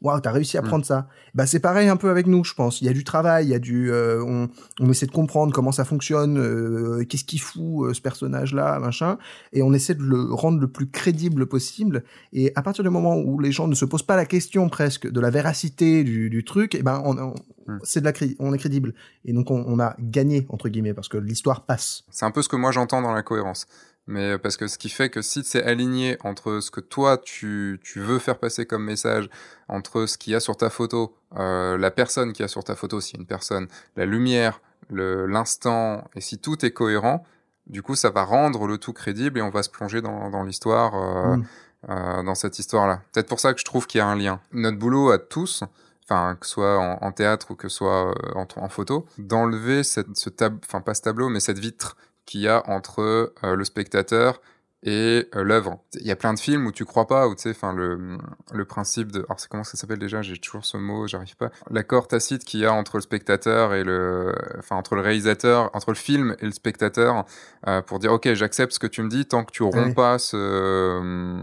waouh, 0.00 0.20
t'as 0.20 0.30
réussi 0.30 0.56
à 0.56 0.62
mm. 0.62 0.66
prendre 0.66 0.84
ça. 0.84 1.08
Bah 1.34 1.46
c'est 1.46 1.60
pareil 1.60 1.88
un 1.88 1.96
peu 1.96 2.10
avec 2.10 2.26
nous, 2.26 2.44
je 2.44 2.54
pense. 2.54 2.80
Il 2.80 2.86
y 2.86 2.88
a 2.88 2.92
du 2.92 3.04
travail, 3.04 3.46
il 3.46 3.50
y 3.50 3.54
a 3.54 3.58
du, 3.58 3.90
euh, 3.90 4.22
on, 4.24 4.48
on, 4.80 4.90
essaie 4.90 5.06
de 5.06 5.12
comprendre 5.12 5.52
comment 5.52 5.72
ça 5.72 5.84
fonctionne, 5.84 6.38
euh, 6.38 7.04
qu'est-ce 7.04 7.24
qu'il 7.24 7.40
fout 7.40 7.86
euh, 7.86 7.94
ce 7.94 8.00
personnage-là, 8.00 8.78
machin, 8.78 9.18
et 9.52 9.62
on 9.62 9.72
essaie 9.72 9.94
de 9.94 10.02
le 10.02 10.32
rendre 10.32 10.60
le 10.60 10.68
plus 10.68 10.88
crédible 10.88 11.46
possible. 11.46 12.04
Et 12.32 12.52
à 12.54 12.62
partir 12.62 12.84
du 12.84 12.90
moment 12.90 13.16
où 13.16 13.40
les 13.40 13.52
gens 13.52 13.68
ne 13.68 13.74
se 13.74 13.84
posent 13.84 14.02
pas 14.02 14.16
la 14.16 14.26
question 14.26 14.68
presque 14.68 15.10
de 15.10 15.20
la 15.20 15.30
véracité 15.30 16.04
du, 16.04 16.30
du 16.30 16.44
truc, 16.44 16.74
et 16.74 16.78
eh 16.78 16.82
ben 16.82 17.02
on, 17.04 17.14
mm. 17.14 17.78
c'est 17.82 18.00
de 18.00 18.04
la 18.04 18.12
on 18.38 18.54
est 18.54 18.58
crédible. 18.58 18.94
Et 19.24 19.32
donc 19.32 19.50
on, 19.50 19.64
on 19.66 19.80
a 19.80 19.96
gagné 19.98 20.46
entre 20.50 20.68
guillemets 20.68 20.94
parce 20.94 21.08
que 21.08 21.18
l'histoire 21.18 21.66
passe. 21.66 22.04
C'est 22.10 22.24
un 22.24 22.30
peu 22.30 22.42
ce 22.42 22.48
que 22.48 22.56
moi 22.56 22.72
j'entends 22.72 23.02
dans 23.02 23.12
la 23.12 23.22
cohérence 23.22 23.66
mais 24.08 24.32
euh, 24.32 24.38
parce 24.38 24.56
que 24.56 24.66
ce 24.66 24.78
qui 24.78 24.88
fait 24.88 25.10
que 25.10 25.22
si 25.22 25.44
c'est 25.44 25.62
aligné 25.62 26.18
entre 26.24 26.58
ce 26.58 26.72
que 26.72 26.80
toi 26.80 27.18
tu, 27.18 27.78
tu 27.84 28.00
veux 28.00 28.18
faire 28.18 28.38
passer 28.38 28.66
comme 28.66 28.82
message, 28.82 29.30
entre 29.68 30.06
ce 30.06 30.18
qu'il 30.18 30.32
y 30.32 30.36
a 30.36 30.40
sur 30.40 30.56
ta 30.56 30.70
photo, 30.70 31.14
euh, 31.36 31.78
la 31.78 31.92
personne 31.92 32.32
qui 32.32 32.42
a 32.42 32.48
sur 32.48 32.64
ta 32.64 32.74
photo, 32.74 33.00
si 33.00 33.16
une 33.16 33.26
personne, 33.26 33.68
la 33.94 34.06
lumière, 34.06 34.60
l'instant, 34.90 36.04
et 36.14 36.20
si 36.20 36.38
tout 36.38 36.64
est 36.64 36.70
cohérent, 36.70 37.24
du 37.68 37.82
coup 37.82 37.94
ça 37.94 38.10
va 38.10 38.24
rendre 38.24 38.66
le 38.66 38.78
tout 38.78 38.92
crédible 38.92 39.38
et 39.38 39.42
on 39.42 39.50
va 39.50 39.62
se 39.62 39.70
plonger 39.70 40.00
dans, 40.00 40.30
dans 40.30 40.42
l'histoire, 40.42 40.94
euh, 40.94 41.36
mm. 41.36 41.44
euh, 41.90 42.22
dans 42.22 42.34
cette 42.34 42.58
histoire-là. 42.58 43.02
Peut-être 43.12 43.28
pour 43.28 43.40
ça 43.40 43.52
que 43.52 43.60
je 43.60 43.64
trouve 43.64 43.86
qu'il 43.86 43.98
y 43.98 44.02
a 44.02 44.06
un 44.06 44.16
lien. 44.16 44.40
Notre 44.52 44.78
boulot 44.78 45.10
à 45.10 45.18
tous, 45.18 45.64
enfin 46.04 46.36
que 46.40 46.46
ce 46.46 46.52
soit 46.52 46.78
en, 46.78 46.98
en, 47.02 47.12
théâtre 47.12 47.50
ou 47.50 47.54
que 47.54 47.68
ce 47.68 47.76
soit 47.76 48.10
euh, 48.10 48.34
en, 48.34 48.46
en 48.56 48.68
photo, 48.68 49.06
d'enlever 49.18 49.82
cette, 49.82 50.16
ce 50.16 50.30
tab, 50.30 50.58
enfin 50.64 50.80
pas 50.80 50.94
ce 50.94 51.02
tableau, 51.02 51.28
mais 51.28 51.40
cette 51.40 51.58
vitre 51.58 51.96
qu'il 52.28 52.42
y 52.42 52.48
a 52.48 52.62
entre 52.68 53.00
euh, 53.42 53.56
le 53.56 53.64
spectateur 53.64 54.40
et 54.84 55.26
euh, 55.34 55.42
l'œuvre. 55.42 55.80
Il 55.94 56.06
y 56.06 56.12
a 56.12 56.16
plein 56.16 56.34
de 56.34 56.38
films 56.38 56.66
où 56.66 56.72
tu 56.72 56.84
crois 56.84 57.06
pas, 57.06 57.26
où 57.26 57.34
tu 57.34 57.42
sais, 57.42 57.50
enfin 57.50 57.72
le 57.72 58.18
le 58.52 58.64
principe 58.64 59.10
de, 59.10 59.20
alors 59.20 59.40
c'est 59.40 59.48
comment 59.48 59.64
ça 59.64 59.76
s'appelle 59.76 59.98
déjà? 59.98 60.22
J'ai 60.22 60.36
toujours 60.36 60.64
ce 60.64 60.76
mot, 60.76 61.08
j'arrive 61.08 61.36
pas. 61.36 61.50
L'accord 61.70 62.06
tacite 62.06 62.44
qu'il 62.44 62.60
y 62.60 62.66
a 62.66 62.72
entre 62.72 62.98
le 62.98 63.00
spectateur 63.00 63.74
et 63.74 63.82
le, 63.82 64.32
enfin 64.58 64.76
entre 64.76 64.94
le 64.94 65.00
réalisateur, 65.00 65.70
entre 65.74 65.90
le 65.90 65.96
film 65.96 66.36
et 66.38 66.44
le 66.44 66.52
spectateur, 66.52 67.24
euh, 67.66 67.80
pour 67.80 67.98
dire 67.98 68.12
ok, 68.12 68.32
j'accepte 68.34 68.72
ce 68.72 68.78
que 68.78 68.86
tu 68.86 69.02
me 69.02 69.08
dis 69.08 69.24
tant 69.24 69.42
que 69.42 69.50
tu 69.50 69.62
romps 69.62 69.94
pas 69.94 70.18
ce, 70.18 71.42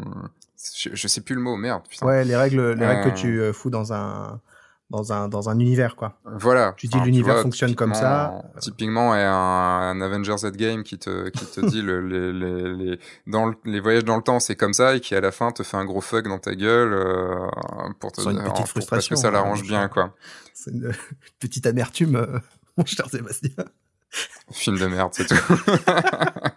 je, 0.77 1.07
sais 1.07 1.21
plus 1.21 1.35
le 1.35 1.41
mot, 1.41 1.57
merde. 1.57 1.81
Putain. 1.89 2.05
Ouais, 2.05 2.23
les 2.23 2.37
règles, 2.37 2.73
les 2.73 2.85
règles 2.85 3.11
que 3.11 3.17
tu 3.17 3.53
fous 3.53 3.71
dans 3.71 3.91
un 3.91 4.39
dans 4.89 5.13
un 5.13 5.27
dans 5.27 5.49
un 5.49 5.59
univers 5.59 5.95
quoi. 5.95 6.19
Voilà. 6.25 6.73
Tu 6.77 6.87
dis 6.87 6.99
l'univers 6.99 7.41
fonctionne 7.41 7.75
comme 7.75 7.93
ça. 7.93 8.41
Typiquement, 8.59 9.15
et 9.15 9.23
un, 9.23 9.33
un 9.33 10.01
Avengers 10.01 10.51
Game 10.53 10.83
qui 10.83 10.97
te 10.97 11.29
qui 11.29 11.45
te 11.45 11.65
dit 11.65 11.81
le, 11.81 12.01
les, 12.01 12.31
les, 12.31 12.75
les 12.75 12.99
dans 13.27 13.51
les 13.65 13.79
voyages 13.79 14.05
dans 14.05 14.17
le 14.17 14.21
temps 14.21 14.39
c'est 14.39 14.55
comme 14.55 14.73
ça 14.73 14.95
et 14.95 14.99
qui 14.99 15.15
à 15.15 15.21
la 15.21 15.31
fin 15.31 15.51
te 15.51 15.63
fait 15.63 15.77
un 15.77 15.85
gros 15.85 16.01
fuck 16.01 16.27
dans 16.27 16.39
ta 16.39 16.55
gueule 16.55 16.93
euh, 16.93 17.47
pour 17.99 18.11
te 18.11 18.21
une 18.21 18.43
petite 18.43 18.67
frustration 18.67 18.89
parce 18.89 19.07
que 19.09 19.15
ça 19.15 19.31
l'arrange 19.31 19.63
bien 19.63 19.87
quoi. 19.87 20.13
C'est 20.53 20.71
une 20.71 20.91
petite 21.39 21.65
amertume 21.65 22.15
euh, 22.15 22.39
mon 22.77 22.85
cher 22.85 23.09
Sébastien. 23.09 23.51
Film 24.51 24.77
de 24.77 24.85
merde, 24.85 25.11
c'est 25.13 25.27
tout. 25.27 25.35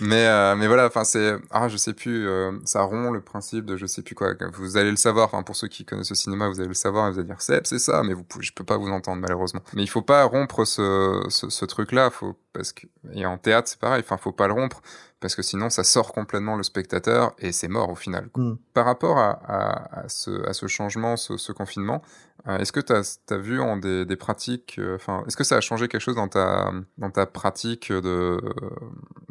mais 0.00 0.26
euh, 0.26 0.56
mais 0.56 0.66
voilà 0.66 0.86
enfin 0.86 1.04
c'est 1.04 1.36
ah 1.50 1.68
je 1.68 1.76
sais 1.76 1.92
plus 1.92 2.26
euh, 2.28 2.52
ça 2.64 2.82
rompt 2.82 3.12
le 3.12 3.20
principe 3.20 3.64
de 3.64 3.76
je 3.76 3.86
sais 3.86 4.02
plus 4.02 4.14
quoi. 4.14 4.34
Vous 4.54 4.76
allez 4.76 4.90
le 4.90 4.96
savoir. 4.96 5.26
Enfin 5.26 5.42
pour 5.42 5.56
ceux 5.56 5.68
qui 5.68 5.84
connaissent 5.84 6.10
le 6.10 6.16
cinéma 6.16 6.48
vous 6.48 6.60
allez 6.60 6.68
le 6.68 6.74
savoir 6.74 7.10
vous 7.12 7.18
allez 7.18 7.28
dire 7.28 7.40
c'est 7.40 7.66
c'est 7.66 7.78
ça 7.78 8.02
mais 8.02 8.14
vous 8.14 8.24
je 8.40 8.52
peux 8.52 8.64
pas 8.64 8.76
vous 8.76 8.88
entendre 8.88 9.20
malheureusement. 9.20 9.60
Mais 9.74 9.82
il 9.82 9.88
faut 9.88 10.02
pas 10.02 10.24
rompre 10.24 10.64
ce 10.64 11.24
ce, 11.28 11.50
ce 11.50 11.64
truc 11.64 11.92
là 11.92 12.10
faut 12.10 12.36
parce 12.52 12.72
que 12.72 12.86
et 13.12 13.26
en 13.26 13.38
théâtre 13.38 13.68
c'est 13.68 13.78
pareil. 13.78 14.02
Enfin 14.04 14.16
faut 14.16 14.32
pas 14.32 14.46
le 14.46 14.54
rompre 14.54 14.82
parce 15.20 15.34
que 15.34 15.42
sinon 15.42 15.70
ça 15.70 15.84
sort 15.84 16.12
complètement 16.12 16.56
le 16.56 16.62
spectateur 16.62 17.34
et 17.38 17.52
c'est 17.52 17.68
mort 17.68 17.90
au 17.90 17.94
final. 17.94 18.28
Mm. 18.36 18.54
Par 18.74 18.84
rapport 18.84 19.18
à, 19.18 19.30
à, 19.30 20.00
à, 20.00 20.08
ce, 20.08 20.46
à 20.46 20.52
ce 20.52 20.66
changement, 20.66 21.16
ce, 21.16 21.36
ce 21.36 21.52
confinement, 21.52 22.02
euh, 22.48 22.58
est-ce 22.58 22.72
que 22.72 22.80
tu 22.80 22.92
as, 22.92 23.20
as, 23.30 23.38
vu 23.38 23.60
en 23.60 23.76
des, 23.76 24.04
des 24.04 24.16
pratiques, 24.16 24.76
euh, 24.78 24.96
enfin, 24.96 25.24
est-ce 25.26 25.36
que 25.36 25.44
ça 25.44 25.56
a 25.56 25.60
changé 25.60 25.88
quelque 25.88 26.00
chose 26.00 26.16
dans 26.16 26.28
ta, 26.28 26.70
dans 26.98 27.10
ta 27.10 27.26
pratique 27.26 27.90
de, 27.90 28.40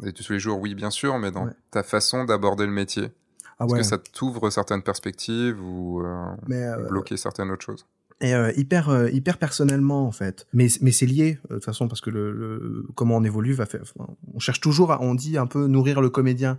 de 0.00 0.10
tous 0.10 0.32
les 0.32 0.38
jours 0.38 0.60
Oui, 0.60 0.74
bien 0.74 0.90
sûr, 0.90 1.18
mais 1.18 1.30
dans 1.30 1.48
ta 1.70 1.82
façon 1.82 2.24
d'aborder 2.24 2.66
le 2.66 2.72
métier? 2.72 3.10
Ah 3.58 3.64
Est-ce 3.64 3.74
que 3.74 3.82
ça 3.82 3.98
t'ouvre 3.98 4.50
certaines 4.50 4.82
perspectives 4.82 5.62
ou 5.62 6.02
euh, 6.02 6.26
euh 6.50 6.88
bloquer 6.88 7.16
certaines 7.16 7.50
autres 7.50 7.64
choses? 7.64 7.86
Et 8.20 8.34
euh, 8.34 8.52
hyper 8.56 8.88
euh, 8.88 9.10
hyper 9.10 9.38
personnellement 9.38 10.06
en 10.06 10.12
fait. 10.12 10.46
Mais 10.52 10.68
mais 10.80 10.92
c'est 10.92 11.06
lié 11.06 11.38
euh, 11.44 11.48
de 11.48 11.54
toute 11.54 11.64
façon 11.64 11.88
parce 11.88 12.00
que 12.00 12.10
le, 12.10 12.32
le, 12.32 12.86
comment 12.94 13.16
on 13.16 13.24
évolue 13.24 13.52
va 13.52 13.66
faire 13.66 13.82
on 14.34 14.38
cherche 14.38 14.60
toujours 14.60 14.92
à, 14.92 15.02
on 15.02 15.14
dit 15.14 15.36
un 15.36 15.46
peu 15.46 15.66
nourrir 15.66 16.00
le 16.00 16.10
comédien. 16.10 16.58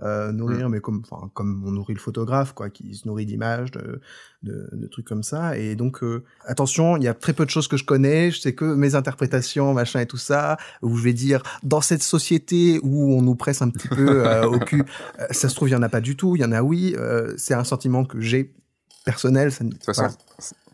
Euh, 0.00 0.30
nourrir 0.30 0.68
mm. 0.68 0.72
mais 0.72 0.80
comme 0.80 1.02
enfin 1.10 1.28
comme 1.34 1.64
on 1.66 1.72
nourrit 1.72 1.94
le 1.94 1.98
photographe 1.98 2.52
quoi 2.52 2.70
qui 2.70 2.94
se 2.94 3.08
nourrit 3.08 3.26
d'images 3.26 3.72
de, 3.72 4.00
de, 4.44 4.68
de 4.70 4.86
trucs 4.86 5.06
comme 5.06 5.24
ça. 5.24 5.58
Et 5.58 5.74
donc 5.74 6.04
attention 6.44 6.96
il 6.96 7.02
y 7.02 7.08
a 7.08 7.14
très 7.14 7.32
peu 7.32 7.44
de 7.44 7.50
choses 7.50 7.66
que 7.66 7.76
je 7.76 7.84
connais. 7.84 8.30
Je 8.30 8.38
sais 8.38 8.54
que 8.54 8.64
mes 8.64 8.94
interprétations 8.94 9.74
machin 9.74 9.98
et 9.98 10.06
tout 10.06 10.18
ça 10.18 10.56
où 10.82 10.96
je 10.96 11.02
vais 11.02 11.14
dire 11.14 11.42
dans 11.64 11.80
cette 11.80 12.02
société 12.04 12.78
où 12.84 13.12
on 13.12 13.22
nous 13.22 13.34
presse 13.34 13.60
un 13.60 13.70
petit 13.70 13.88
peu 13.88 14.44
au 14.44 14.60
cul 14.60 14.84
ça 15.32 15.48
se 15.48 15.54
trouve 15.56 15.68
il 15.68 15.72
y 15.72 15.76
en 15.76 15.82
a 15.82 15.88
pas 15.88 16.02
du 16.02 16.16
tout. 16.16 16.36
Il 16.36 16.42
y 16.42 16.44
en 16.44 16.52
a 16.52 16.62
oui. 16.62 16.94
C'est 17.36 17.54
un 17.54 17.64
sentiment 17.64 18.04
que 18.04 18.20
j'ai 18.20 18.54
personnel 19.08 19.50
ça, 19.50 19.64
de 19.64 19.70
toute 19.70 19.84
façon, 19.84 20.08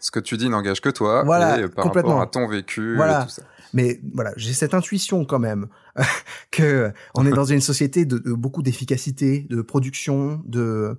ce 0.00 0.10
que 0.10 0.18
tu 0.18 0.36
dis 0.36 0.48
n'engage 0.48 0.80
que 0.80 0.88
toi 0.88 1.22
voilà, 1.24 1.60
et 1.60 1.68
par 1.68 1.86
rapport 1.86 2.20
à 2.20 2.26
ton 2.26 2.48
vécu 2.48 2.96
voilà. 2.96 3.22
et 3.22 3.24
tout 3.26 3.30
ça. 3.30 3.42
Mais 3.72 4.00
voilà, 4.12 4.32
j'ai 4.36 4.52
cette 4.52 4.74
intuition 4.74 5.24
quand 5.24 5.38
même 5.38 5.66
que 6.50 6.92
on 7.14 7.26
est 7.26 7.30
dans 7.30 7.44
une 7.44 7.60
société 7.60 8.04
de, 8.04 8.18
de 8.18 8.32
beaucoup 8.32 8.62
d'efficacité, 8.62 9.46
de 9.50 9.62
production, 9.62 10.42
de 10.46 10.98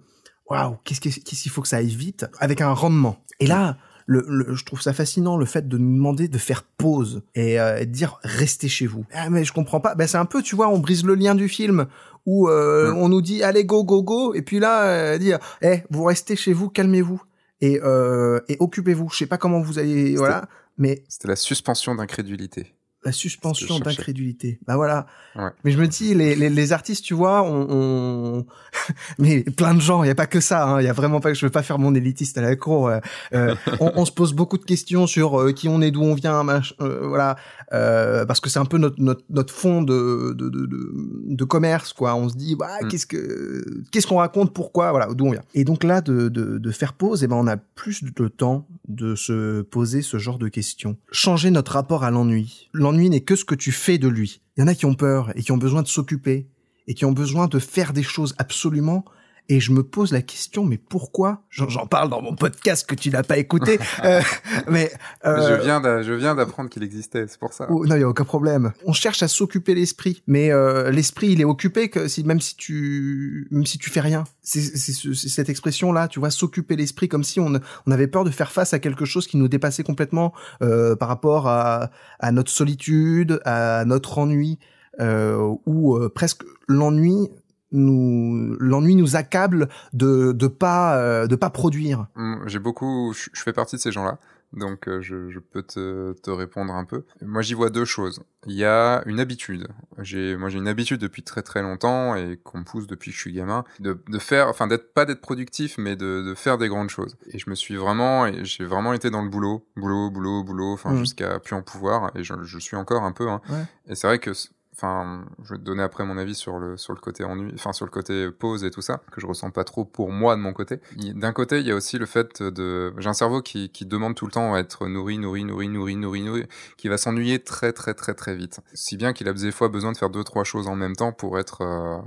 waouh, 0.49 0.77
qu'est-ce 0.83 1.01
qu'il 1.01 1.51
faut 1.51 1.61
que 1.61 1.67
ça 1.67 1.77
aille 1.77 1.87
vite 1.87 2.25
avec 2.39 2.61
un 2.61 2.71
rendement. 2.71 3.17
Et 3.39 3.47
là, 3.47 3.77
le, 4.05 4.23
le, 4.27 4.53
je 4.53 4.65
trouve 4.65 4.81
ça 4.81 4.93
fascinant 4.93 5.37
le 5.37 5.45
fait 5.45 5.67
de 5.67 5.77
nous 5.77 5.95
demander 5.95 6.27
de 6.27 6.37
faire 6.37 6.63
pause 6.63 7.23
et, 7.33 7.59
euh, 7.59 7.79
et 7.79 7.85
de 7.85 7.91
dire 7.91 8.19
restez 8.23 8.67
chez 8.67 8.85
vous. 8.85 9.05
Ah, 9.13 9.29
mais 9.29 9.43
je 9.43 9.53
comprends 9.53 9.79
pas. 9.79 9.95
Ben 9.95 10.07
c'est 10.07 10.17
un 10.17 10.25
peu, 10.25 10.41
tu 10.41 10.55
vois, 10.55 10.69
on 10.69 10.79
brise 10.79 11.03
le 11.03 11.15
lien 11.15 11.35
du 11.35 11.49
film 11.49 11.87
où 12.25 12.49
euh, 12.49 12.93
on 12.95 13.09
nous 13.09 13.21
dit 13.21 13.43
allez 13.43 13.65
go 13.65 13.83
go 13.83 14.03
go 14.03 14.33
et 14.33 14.41
puis 14.41 14.59
là 14.59 14.83
euh, 14.83 15.17
dire 15.17 15.39
eh 15.61 15.83
vous 15.89 16.03
restez 16.03 16.35
chez 16.35 16.53
vous, 16.53 16.69
calmez-vous 16.69 17.21
et, 17.61 17.79
euh, 17.83 18.39
et 18.47 18.57
occupez-vous. 18.59 19.09
Je 19.11 19.17
sais 19.17 19.25
pas 19.27 19.37
comment 19.37 19.61
vous 19.61 19.79
allez, 19.79 20.15
voilà, 20.15 20.47
mais 20.77 21.03
c'était 21.07 21.27
la 21.27 21.35
suspension 21.35 21.95
d'incrédulité. 21.95 22.74
La 23.05 23.11
suspension 23.11 23.77
d'incrédulité. 23.77 24.59
Bah 24.65 24.77
voilà. 24.77 25.05
Ouais. 25.35 25.51
Mais 25.63 25.71
je 25.71 25.77
me 25.77 25.87
dis, 25.87 26.15
les, 26.15 26.35
les, 26.35 26.49
les 26.49 26.73
artistes, 26.73 27.05
tu 27.05 27.13
vois, 27.13 27.43
on, 27.43 27.67
on... 27.69 28.45
mais 29.19 29.43
plein 29.43 29.75
de 29.75 29.79
gens. 29.79 30.03
Il 30.03 30.07
y 30.07 30.09
a 30.09 30.15
pas 30.15 30.25
que 30.25 30.39
ça. 30.39 30.65
Hein. 30.65 30.81
Il 30.81 30.85
y 30.85 30.89
a 30.89 30.93
vraiment 30.93 31.19
pas. 31.19 31.31
Je 31.33 31.45
veux 31.45 31.51
pas 31.51 31.61
faire 31.61 31.77
mon 31.77 31.93
élitiste 31.93 32.37
à 32.39 32.41
la 32.41 32.55
cour. 32.55 32.87
Euh, 32.87 32.99
euh 33.33 33.53
on, 33.79 33.91
on, 33.95 34.05
se 34.05 34.11
pose 34.11 34.33
beaucoup 34.33 34.57
de 34.57 34.63
questions 34.65 35.05
sur 35.05 35.39
euh, 35.39 35.51
qui 35.51 35.69
on 35.69 35.81
est, 35.81 35.91
d'où 35.91 36.01
on 36.01 36.15
vient, 36.15 36.43
euh, 36.81 37.07
voilà. 37.07 37.35
Parce 37.69 38.39
que 38.39 38.49
c'est 38.49 38.59
un 38.59 38.65
peu 38.65 38.79
notre, 38.79 38.99
notre, 38.99 39.23
notre 39.29 39.53
fond 39.53 39.83
de, 39.83 40.33
de, 40.33 40.49
de, 40.49 40.67
de, 40.67 41.43
commerce, 41.43 41.93
quoi. 41.93 42.15
On 42.15 42.27
se 42.27 42.35
dit, 42.35 42.55
bah, 42.55 42.69
mm. 42.81 42.87
qu'est-ce 42.87 43.05
que, 43.05 43.83
qu'est-ce 43.91 44.07
qu'on 44.07 44.17
raconte, 44.17 44.51
pourquoi, 44.51 44.89
voilà, 44.89 45.07
d'où 45.13 45.27
on 45.27 45.31
vient. 45.31 45.43
Et 45.53 45.63
donc 45.63 45.83
là, 45.83 46.01
de, 46.01 46.29
de, 46.29 46.57
de 46.57 46.71
faire 46.71 46.93
pause, 46.93 47.21
et 47.21 47.25
eh 47.25 47.27
ben, 47.27 47.35
on 47.35 47.47
a 47.47 47.57
plus 47.57 48.03
de 48.03 48.27
temps 48.27 48.67
de 48.87 49.15
se 49.15 49.61
poser 49.61 50.01
ce 50.01 50.17
genre 50.17 50.39
de 50.39 50.47
questions. 50.47 50.97
Changer 51.11 51.51
notre 51.51 51.73
rapport 51.73 52.03
à 52.03 52.11
l'ennui. 52.11 52.69
L'ennui 52.73 52.94
n'est 52.97 53.21
que 53.21 53.35
ce 53.35 53.45
que 53.45 53.55
tu 53.55 53.71
fais 53.71 53.97
de 53.97 54.07
lui. 54.07 54.41
Il 54.55 54.61
y 54.61 54.63
en 54.63 54.67
a 54.67 54.75
qui 54.75 54.85
ont 54.85 54.95
peur 54.95 55.31
et 55.35 55.43
qui 55.43 55.51
ont 55.51 55.57
besoin 55.57 55.81
de 55.81 55.87
s'occuper 55.87 56.47
et 56.87 56.93
qui 56.93 57.05
ont 57.05 57.11
besoin 57.11 57.47
de 57.47 57.59
faire 57.59 57.93
des 57.93 58.03
choses 58.03 58.35
absolument 58.37 59.05
et 59.49 59.59
je 59.59 59.71
me 59.71 59.83
pose 59.83 60.11
la 60.11 60.21
question, 60.21 60.65
mais 60.65 60.77
pourquoi? 60.77 61.43
J'en 61.49 61.87
parle 61.87 62.09
dans 62.09 62.21
mon 62.21 62.35
podcast 62.35 62.87
que 62.87 62.95
tu 62.95 63.09
n'as 63.09 63.23
pas 63.23 63.37
écouté, 63.37 63.79
euh, 64.03 64.21
mais 64.67 64.91
euh, 65.25 65.57
je 65.57 65.63
viens 65.63 65.81
je 66.01 66.13
viens 66.13 66.35
d'apprendre 66.35 66.69
qu'il 66.69 66.83
existait, 66.83 67.25
c'est 67.27 67.39
pour 67.39 67.53
ça. 67.53 67.67
Oh, 67.69 67.85
non, 67.85 67.95
il 67.95 68.01
y 68.01 68.03
a 68.03 68.09
aucun 68.09 68.23
problème. 68.23 68.73
On 68.85 68.93
cherche 68.93 69.21
à 69.23 69.27
s'occuper 69.27 69.75
l'esprit, 69.75 70.23
mais 70.27 70.51
euh, 70.51 70.91
l'esprit 70.91 71.29
il 71.29 71.41
est 71.41 71.45
occupé 71.45 71.89
que 71.89 72.07
si 72.07 72.23
même 72.23 72.41
si 72.41 72.55
tu 72.55 73.47
même 73.51 73.65
si 73.65 73.77
tu 73.77 73.89
fais 73.89 74.01
rien. 74.01 74.23
C'est 74.41 74.61
cette 74.75 75.49
expression 75.49 75.91
là, 75.91 76.07
tu 76.07 76.19
vois, 76.19 76.29
s'occuper 76.29 76.75
l'esprit 76.75 77.07
comme 77.07 77.23
si 77.23 77.39
on, 77.39 77.53
on 77.85 77.91
avait 77.91 78.07
peur 78.07 78.23
de 78.23 78.31
faire 78.31 78.51
face 78.51 78.73
à 78.73 78.79
quelque 78.79 79.05
chose 79.05 79.27
qui 79.27 79.37
nous 79.37 79.47
dépassait 79.47 79.83
complètement 79.83 80.33
euh, 80.61 80.95
par 80.95 81.07
rapport 81.07 81.47
à, 81.47 81.89
à 82.19 82.31
notre 82.31 82.51
solitude, 82.51 83.41
à 83.45 83.85
notre 83.85 84.17
ennui. 84.17 84.59
Euh, 85.01 85.55
ou 85.65 85.97
euh, 85.97 86.07
presque 86.07 86.43
l'ennui 86.69 87.29
nous 87.75 88.55
l'ennui 88.59 88.95
nous 88.95 89.15
accable 89.15 89.69
de 89.93 90.31
de 90.31 90.47
pas 90.47 90.97
euh, 90.97 91.27
de 91.27 91.35
pas 91.35 91.49
produire. 91.49 92.07
Mmh, 92.15 92.47
j'ai 92.47 92.59
beaucoup 92.59 93.13
je 93.13 93.41
fais 93.41 93.53
partie 93.53 93.75
de 93.75 93.81
ces 93.81 93.91
gens-là. 93.91 94.19
Donc 94.53 94.87
je, 95.01 95.29
je, 95.29 95.39
peux 95.39 95.63
te, 95.63 96.13
te, 96.13 96.31
répondre 96.31 96.73
un 96.73 96.85
peu. 96.85 97.03
Moi 97.21 97.41
j'y 97.41 97.53
vois 97.53 97.69
deux 97.69 97.83
choses. 97.83 98.23
Il 98.45 98.53
y 98.53 98.63
a 98.63 99.03
une 99.05 99.19
habitude. 99.19 99.67
J'ai 99.99 100.37
moi 100.37 100.49
j'ai 100.49 100.59
une 100.59 100.67
habitude 100.67 101.01
depuis 101.01 101.23
très 101.23 101.41
très 101.41 101.61
longtemps 101.61 102.15
et 102.15 102.39
qu'on 102.41 102.59
me 102.59 102.63
pousse 102.63 102.87
depuis 102.87 103.11
que 103.11 103.17
je 103.17 103.21
suis 103.21 103.33
gamin 103.33 103.65
de, 103.79 103.99
de 104.07 104.19
faire 104.19 104.47
enfin 104.47 104.67
d'être 104.67 104.93
pas 104.93 105.05
d'être 105.05 105.19
productif 105.19 105.77
mais 105.77 105.97
de, 105.97 106.21
de, 106.21 106.33
faire 106.35 106.57
des 106.57 106.69
grandes 106.69 106.89
choses. 106.89 107.17
Et 107.31 107.39
je 107.39 107.49
me 107.49 107.55
suis 107.55 107.75
vraiment 107.75 108.31
j'ai 108.43 108.63
vraiment 108.63 108.93
été 108.93 109.09
dans 109.09 109.23
le 109.23 109.29
boulot, 109.29 109.67
boulot, 109.75 110.09
boulot, 110.09 110.43
boulot 110.43 110.73
enfin 110.73 110.93
mmh. 110.93 110.99
jusqu'à 110.99 111.39
plus 111.39 111.55
en 111.55 111.61
pouvoir 111.61 112.11
et 112.15 112.23
je, 112.23 112.33
je 112.43 112.59
suis 112.59 112.77
encore 112.77 113.03
un 113.03 113.11
peu 113.11 113.27
hein. 113.29 113.41
ouais. 113.49 113.65
Et 113.87 113.95
c'est 113.95 114.07
vrai 114.07 114.19
que 114.19 114.31
enfin, 114.75 115.25
je 115.43 115.53
vais 115.53 115.59
te 115.59 115.63
donner 115.63 115.83
après 115.83 116.05
mon 116.05 116.17
avis 116.17 116.35
sur 116.35 116.59
le 116.59 116.77
sur 116.77 116.93
le 116.93 116.99
côté 116.99 117.23
ennui, 117.23 117.51
enfin 117.55 117.73
sur 117.73 117.85
le 117.85 117.91
côté 117.91 118.29
pause 118.31 118.63
et 118.63 118.71
tout 118.71 118.81
ça 118.81 119.01
que 119.11 119.21
je 119.21 119.27
ressens 119.27 119.51
pas 119.51 119.63
trop 119.63 119.85
pour 119.85 120.11
moi 120.11 120.35
de 120.35 120.41
mon 120.41 120.53
côté. 120.53 120.79
D'un 121.13 121.33
côté, 121.33 121.59
il 121.59 121.67
y 121.67 121.71
a 121.71 121.75
aussi 121.75 121.97
le 121.97 122.05
fait 122.05 122.43
de, 122.43 122.93
j'ai 122.97 123.09
un 123.09 123.13
cerveau 123.13 123.41
qui 123.41 123.69
qui 123.69 123.85
demande 123.85 124.15
tout 124.15 124.25
le 124.25 124.31
temps 124.31 124.53
à 124.53 124.59
être 124.59 124.87
nourri, 124.87 125.17
nourri, 125.17 125.43
nourri, 125.45 125.67
nourri, 125.67 125.95
nourri, 125.95 126.21
nourri, 126.21 126.43
qui 126.77 126.87
va 126.87 126.97
s'ennuyer 126.97 127.39
très 127.39 127.71
très 127.71 127.93
très 127.93 128.13
très 128.13 128.35
vite. 128.35 128.59
Si 128.73 128.97
bien 128.97 129.13
qu'il 129.13 129.27
a 129.27 129.33
des 129.33 129.51
fois 129.51 129.69
besoin 129.69 129.91
de 129.91 129.97
faire 129.97 130.09
deux 130.09 130.23
trois 130.23 130.43
choses 130.43 130.67
en 130.67 130.75
même 130.75 130.95
temps 130.95 131.11
pour 131.11 131.39
être. 131.39 131.61
Euh... 131.61 131.99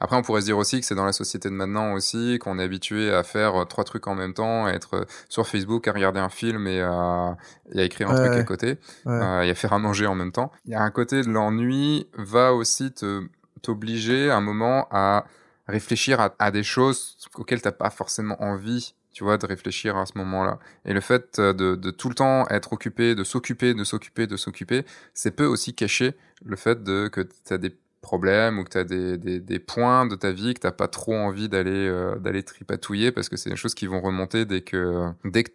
Après, 0.00 0.16
on 0.16 0.22
pourrait 0.22 0.40
se 0.40 0.46
dire 0.46 0.58
aussi 0.58 0.80
que 0.80 0.86
c'est 0.86 0.94
dans 0.94 1.04
la 1.04 1.12
société 1.12 1.48
de 1.48 1.54
maintenant 1.54 1.92
aussi 1.92 2.38
qu'on 2.38 2.58
est 2.58 2.62
habitué 2.62 3.12
à 3.12 3.22
faire 3.22 3.66
trois 3.68 3.84
trucs 3.84 4.06
en 4.06 4.14
même 4.14 4.34
temps, 4.34 4.66
à 4.66 4.70
être 4.70 5.06
sur 5.28 5.46
Facebook, 5.46 5.88
à 5.88 5.92
regarder 5.92 6.20
un 6.20 6.28
film 6.28 6.66
et 6.66 6.80
à, 6.80 7.36
et 7.72 7.80
à 7.80 7.84
écrire 7.84 8.10
un 8.10 8.14
truc 8.14 8.32
à 8.32 8.44
côté, 8.44 8.78
ouais. 9.06 9.12
euh, 9.12 9.42
et 9.42 9.50
à 9.50 9.54
faire 9.54 9.72
à 9.72 9.78
manger 9.78 10.06
en 10.06 10.14
même 10.14 10.32
temps. 10.32 10.52
Il 10.64 10.72
y 10.72 10.74
a 10.74 10.82
un 10.82 10.90
côté 10.90 11.22
de 11.22 11.28
l'ennui 11.28 11.97
va 12.14 12.54
aussi 12.54 12.92
te 12.92 13.26
t'obliger 13.62 14.30
un 14.30 14.40
moment 14.40 14.86
à 14.90 15.26
réfléchir 15.66 16.20
à, 16.20 16.34
à 16.38 16.50
des 16.50 16.62
choses 16.62 17.16
auxquelles 17.34 17.60
t'as 17.60 17.72
pas 17.72 17.90
forcément 17.90 18.40
envie 18.42 18.94
tu 19.18 19.24
vois, 19.24 19.36
de 19.36 19.46
réfléchir 19.46 19.96
à 19.96 20.06
ce 20.06 20.16
moment-là. 20.18 20.60
Et 20.84 20.92
le 20.92 21.00
fait 21.00 21.40
de, 21.40 21.74
de, 21.74 21.90
tout 21.90 22.08
le 22.08 22.14
temps 22.14 22.46
être 22.50 22.72
occupé, 22.72 23.16
de 23.16 23.24
s'occuper, 23.24 23.74
de 23.74 23.82
s'occuper, 23.82 24.28
de 24.28 24.36
s'occuper, 24.36 24.84
c'est 25.12 25.32
peut 25.32 25.44
aussi 25.44 25.74
cacher 25.74 26.14
le 26.44 26.54
fait 26.54 26.84
de 26.84 27.08
que 27.08 27.22
tu 27.22 27.52
as 27.52 27.58
des 27.58 27.74
problèmes 28.00 28.60
ou 28.60 28.64
que 28.64 28.70
tu 28.70 28.78
as 28.78 28.84
des, 28.84 29.58
points 29.58 30.06
de 30.06 30.14
ta 30.14 30.30
vie 30.30 30.54
que 30.54 30.60
t'as 30.60 30.70
pas 30.70 30.86
trop 30.86 31.16
envie 31.16 31.48
d'aller 31.48 31.88
euh, 31.88 32.14
d'aller 32.20 32.44
tripatouiller 32.44 33.10
parce 33.10 33.28
que 33.28 33.36
c'est 33.36 33.50
des 33.50 33.56
choses 33.56 33.74
qui 33.74 33.88
vont 33.88 34.00
remonter 34.00 34.44
dès 34.44 34.60
que 34.60 35.10
dès 35.24 35.42
que 35.42 35.50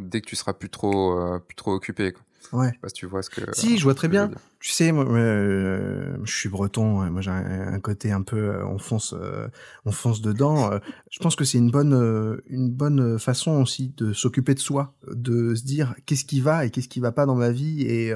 dès 0.00 0.20
que 0.20 0.26
tu 0.26 0.34
seras 0.34 0.52
plus 0.52 0.68
trop 0.68 1.16
euh, 1.16 1.38
plus 1.38 1.54
trop 1.54 1.72
occupé. 1.72 2.14
Ouais. 2.52 2.68
Je 2.68 2.72
sais 2.72 2.78
pas 2.80 2.88
si 2.88 2.94
tu 2.94 3.06
vois 3.06 3.22
ce 3.22 3.30
que. 3.30 3.40
Si, 3.52 3.78
je 3.78 3.84
vois 3.84 3.94
très 3.94 4.08
bien. 4.08 4.30
Tu 4.60 4.70
sais, 4.70 4.92
moi, 4.92 5.04
euh, 5.04 6.16
je 6.24 6.34
suis 6.34 6.48
breton. 6.48 7.10
Moi, 7.10 7.20
j'ai 7.20 7.30
un, 7.30 7.74
un, 7.74 7.80
côté 7.80 8.12
un 8.12 8.22
peu, 8.22 8.36
euh, 8.36 8.66
on 8.66 8.78
fonce, 8.78 9.14
euh, 9.18 9.48
on 9.84 9.92
fonce 9.92 10.20
dedans. 10.20 10.72
Euh, 10.72 10.78
je 11.10 11.18
pense 11.18 11.34
que 11.34 11.44
c'est 11.44 11.58
une 11.58 11.70
bonne, 11.70 11.94
euh, 11.94 12.42
une 12.46 12.70
bonne 12.70 13.18
façon 13.18 13.60
aussi 13.60 13.92
de 13.96 14.12
s'occuper 14.12 14.54
de 14.54 14.60
soi, 14.60 14.94
de 15.10 15.54
se 15.54 15.64
dire 15.64 15.94
qu'est-ce 16.06 16.24
qui 16.24 16.40
va 16.40 16.64
et 16.64 16.70
qu'est-ce 16.70 16.88
qui 16.88 17.00
va 17.00 17.12
pas 17.12 17.26
dans 17.26 17.34
ma 17.34 17.50
vie. 17.50 17.82
Et 17.82 18.12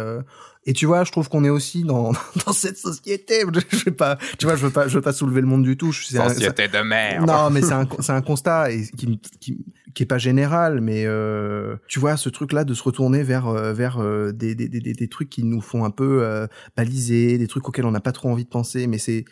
et 0.68 0.72
tu 0.72 0.84
vois, 0.84 1.04
je 1.04 1.12
trouve 1.12 1.28
qu'on 1.28 1.44
est 1.44 1.48
aussi 1.48 1.84
dans 1.84 2.12
dans 2.46 2.52
cette 2.52 2.76
société. 2.76 3.44
Je 3.70 3.84
vais 3.84 3.92
pas, 3.92 4.18
tu 4.38 4.46
vois, 4.46 4.56
je 4.56 4.66
veux 4.66 4.72
pas, 4.72 4.88
je 4.88 4.96
veux 4.96 5.02
pas 5.02 5.12
soulever 5.12 5.40
le 5.40 5.46
monde 5.46 5.62
du 5.62 5.76
tout. 5.76 5.92
Société 5.92 6.64
un, 6.64 6.82
de 6.82 6.88
merde. 6.88 7.26
Non, 7.26 7.50
mais 7.50 7.62
c'est 7.62 7.72
un, 7.72 7.88
c'est 8.00 8.12
un 8.12 8.22
constat 8.22 8.72
et 8.72 8.82
qui, 8.82 9.20
qui 9.40 9.64
qui 9.96 10.02
est 10.02 10.06
pas 10.06 10.18
général, 10.18 10.82
mais 10.82 11.06
euh, 11.06 11.76
tu 11.88 11.98
vois 11.98 12.18
ce 12.18 12.28
truc-là 12.28 12.64
de 12.64 12.74
se 12.74 12.82
retourner 12.82 13.22
vers 13.22 13.50
vers 13.72 13.98
des, 14.34 14.54
des, 14.54 14.68
des, 14.68 14.80
des, 14.80 15.08
trucs 15.08 15.30
qui 15.30 15.42
nous 15.42 15.62
font 15.62 15.86
un 15.86 15.90
peu 15.90 16.22
euh, 16.22 16.46
baliser, 16.76 17.38
des 17.38 17.46
trucs 17.46 17.66
auxquels 17.66 17.86
on 17.86 17.92
n'a 17.92 18.00
pas 18.00 18.12
trop 18.12 18.28
envie 18.28 18.44
de 18.44 18.50
penser, 18.50 18.86
mais 18.86 18.98
c'est 18.98 19.24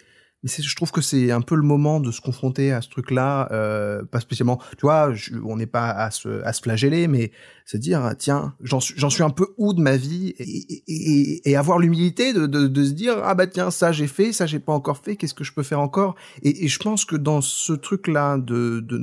je 0.46 0.77
trouve 0.77 0.92
que 0.92 1.00
c'est 1.00 1.31
un 1.31 1.40
peu 1.40 1.55
le 1.55 1.62
moment 1.62 2.00
de 2.00 2.11
se 2.11 2.20
confronter 2.20 2.72
à 2.72 2.83
ce 2.83 2.88
truc-là, 2.90 3.48
euh, 3.53 4.05
pas 4.05 4.20
spécialement, 4.20 4.61
tu 4.77 4.83
vois, 4.83 5.14
je, 5.14 5.35
on 5.44 5.57
n'est 5.57 5.66
pas 5.66 5.90
à 5.90 6.11
se, 6.11 6.42
à 6.44 6.53
se 6.53 6.61
flageller, 6.61 7.09
mais 7.09 7.33
se 7.64 7.77
dire, 7.77 8.14
tiens, 8.18 8.55
j'en 8.61 8.81
suis, 8.81 9.22
un 9.22 9.31
peu 9.31 9.55
où 9.57 9.72
de 9.72 9.81
ma 9.81 9.96
vie, 9.96 10.35
et, 10.38 10.83
et, 10.87 11.50
et 11.50 11.57
avoir 11.57 11.79
l'humilité 11.79 12.35
de, 12.35 12.46
de, 12.46 12.66
de, 12.66 12.85
se 12.85 12.92
dire, 12.92 13.20
ah 13.22 13.35
bah 13.35 13.46
tiens, 13.46 13.70
ça 13.70 13.90
j'ai 13.92 14.07
fait, 14.07 14.33
ça 14.33 14.44
j'ai 14.46 14.61
pas 14.61 14.72
encore 14.72 14.98
fait, 14.98 15.16
qu'est-ce 15.16 15.35
que 15.35 15.44
je 15.44 15.53
peux 15.55 15.62
faire 15.62 15.81
encore? 15.81 16.14
Et, 16.42 16.64
et 16.64 16.68
je 16.68 16.79
pense 16.79 17.05
que 17.05 17.16
dans 17.16 17.40
ce 17.40 17.72
truc-là 17.72 18.37
de, 18.37 18.81
de, 18.81 19.00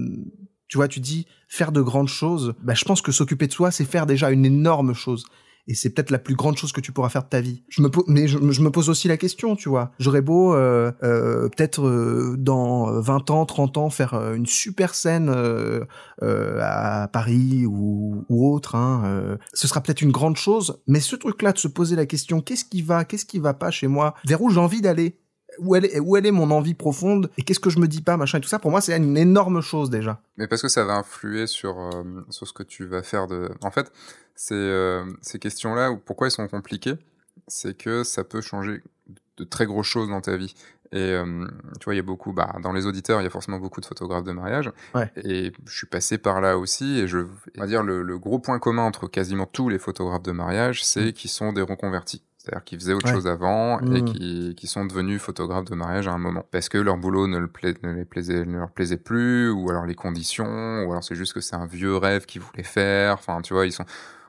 tu 0.72 0.78
vois, 0.78 0.88
tu 0.88 1.02
dis 1.02 1.28
faire 1.50 1.74
de 1.74 1.82
grandes 1.82 2.08
choses, 2.08 2.54
bah 2.64 2.74
je 2.74 2.86
pense 2.86 3.02
que 3.02 3.12
s'occuper 3.12 3.48
de 3.48 3.52
soi, 3.52 3.72
c'est 3.72 3.84
faire 3.84 4.06
déjà 4.06 4.32
une 4.32 4.46
énorme 4.46 4.94
chose 4.94 5.26
et 5.68 5.74
c'est 5.74 5.90
peut-être 5.90 6.12
la 6.12 6.18
plus 6.18 6.36
grande 6.36 6.58
chose 6.58 6.72
que 6.72 6.80
tu 6.80 6.94
pourras 6.94 7.10
faire 7.10 7.24
de 7.24 7.30
ta 7.30 7.42
vie. 7.42 7.64
Je 7.68 7.82
me 7.82 7.90
mais 8.08 8.28
je, 8.28 8.38
me 8.38 8.70
pose 8.72 8.90
aussi 8.90 9.10
la 9.10 9.18
question, 9.18 9.58
tu 9.58 9.68
vois. 9.68 9.92
J'aurais 10.00 10.22
beau 10.22 10.56
euh, 10.56 10.94
euh, 11.04 11.50
peut-être 11.50 11.86
euh, 11.86 12.36
dans 12.38 13.02
20 13.02 13.30
ans, 13.32 13.46
30 13.46 13.78
ans 13.78 13.90
faire 13.90 14.14
euh, 14.14 14.34
une 14.34 14.46
super 14.46 14.96
scène 14.96 15.30
euh, 15.30 15.82
euh, 16.24 16.58
à 16.62 17.10
Paris 17.10 17.66
ou, 17.66 18.26
ou 18.30 18.54
autre. 18.54 18.76
Hein, 18.76 19.38
ce 19.54 19.68
sera 19.68 19.82
peut-être 19.82 20.02
une 20.02 20.12
grande 20.12 20.38
chose, 20.38 20.82
mais 20.88 21.02
ce 21.02 21.18
truc-là 21.18 21.52
de 21.52 21.58
se 21.58 21.68
poser 21.68 21.98
la 21.98 22.06
question, 22.06 22.40
qu'est-ce 22.40 22.64
qui 22.64 22.82
va, 22.82 23.04
qu'est-ce 23.04 23.26
qui 23.26 23.40
va 23.40 23.54
pas 23.54 23.72
chez 23.72 23.88
moi, 23.88 24.14
vers 24.26 24.42
où 24.42 24.50
j'ai 24.50 24.60
envie 24.60 24.82
d'aller, 24.82 25.21
où 25.60 25.76
elle 25.76 25.86
est, 25.86 26.00
où 26.00 26.16
elle 26.18 26.26
est 26.26 26.32
mon 26.32 26.52
envie 26.52 26.74
profonde 26.74 27.30
et 27.38 27.44
qu'est-ce 27.44 27.60
que 27.60 27.70
je 27.70 27.80
me 27.80 27.88
dis 27.88 28.02
pas 28.02 28.18
machin 28.18 28.38
et 28.38 28.42
tout 28.42 28.48
ça 28.48 28.60
pour 28.60 28.72
moi 28.72 28.82
c'est 28.82 28.96
une 28.96 29.18
énorme 29.18 29.62
chose 29.62 29.90
déjà 29.90 30.22
mais 30.38 30.48
parce 30.48 30.62
que 30.62 30.68
ça 30.68 30.86
va 30.86 30.94
influer 30.94 31.48
sur 31.48 31.80
euh, 31.80 32.04
sur 32.30 32.48
ce 32.48 32.54
que 32.54 32.64
tu 32.64 32.86
vas 32.86 33.04
faire 33.04 33.28
de 33.28 33.50
en 33.62 33.72
fait 33.72 33.92
euh, 34.52 35.06
ces 35.22 35.40
questions 35.40 35.74
là 35.74 35.96
pourquoi 36.06 36.28
elles 36.28 36.32
sont 36.32 36.48
compliquées 36.48 36.96
c'est 37.48 37.78
que 37.78 38.04
ça 38.04 38.24
peut 38.24 38.42
changer 38.42 38.82
de 39.38 39.44
très 39.44 39.66
grosses 39.66 39.88
choses 39.88 40.10
dans 40.10 40.22
ta 40.22 40.38
vie 40.38 40.56
et 40.94 40.98
euh, 41.00 41.48
tu 41.80 41.86
vois 41.86 41.94
il 41.94 41.98
y 41.98 42.02
a 42.02 42.04
beaucoup 42.04 42.34
bah 42.34 42.56
dans 42.62 42.74
les 42.74 42.86
auditeurs 42.86 43.22
il 43.22 43.24
y 43.24 43.28
a 43.28 43.30
forcément 43.30 43.60
beaucoup 43.60 43.82
de 43.82 43.86
photographes 43.86 44.24
de 44.24 44.34
mariage 44.34 44.72
ouais. 44.94 45.12
et 45.24 45.52
je 45.66 45.76
suis 45.76 45.88
passé 45.88 46.18
par 46.18 46.42
là 46.42 46.58
aussi 46.58 47.00
et 47.00 47.08
je 47.08 47.20
on 47.58 47.62
va 47.62 47.68
dire 47.68 47.84
le, 47.84 48.04
le 48.04 48.20
gros 48.20 48.40
point 48.40 48.60
commun 48.60 48.84
entre 48.84 49.08
quasiment 49.08 49.46
tous 49.46 49.70
les 49.70 49.80
photographes 49.80 50.24
de 50.24 50.32
mariage 50.32 50.84
c'est 50.84 51.08
mmh. 51.08 51.14
qu'ils 51.14 51.30
sont 51.30 51.54
des 51.54 51.62
reconvertis 51.62 52.24
c'est-à-dire 52.42 52.64
qu'ils 52.64 52.80
faisaient 52.80 52.94
autre 52.94 53.06
ouais. 53.06 53.14
chose 53.14 53.28
avant 53.28 53.80
mmh. 53.80 53.96
et 53.96 54.04
qui, 54.04 54.56
qui 54.56 54.66
sont 54.66 54.86
devenus 54.86 55.22
photographes 55.22 55.66
de 55.66 55.76
mariage 55.76 56.08
à 56.08 56.12
un 56.12 56.18
moment. 56.18 56.44
Parce 56.50 56.70
que 56.70 56.80
leur 56.80 56.98
boulot 56.98 57.28
ne, 57.28 57.38
le 57.38 57.48
pla 57.48 57.70
ne, 57.84 57.94
les 57.94 58.06
plaisait, 58.06 58.46
ne 58.46 58.58
leur 58.58 58.72
plaisait 58.72 58.98
plus, 58.98 59.52
ou 59.52 59.70
alors 59.70 59.86
les 59.86 59.94
conditions, 59.94 60.84
ou 60.84 60.92
alors 60.92 61.04
c'est 61.04 61.14
juste 61.14 61.34
que 61.34 61.42
c'est 61.42 61.56
un 61.56 61.68
vieux 61.68 61.96
rêve 61.96 62.26
qu'ils 62.26 62.42
voulaient 62.42 62.64
faire. 62.64 63.14
Enfin, 63.14 63.42
tu 63.42 63.54
vois, 63.54 63.68
ils 63.68 63.72
sont 63.72 63.86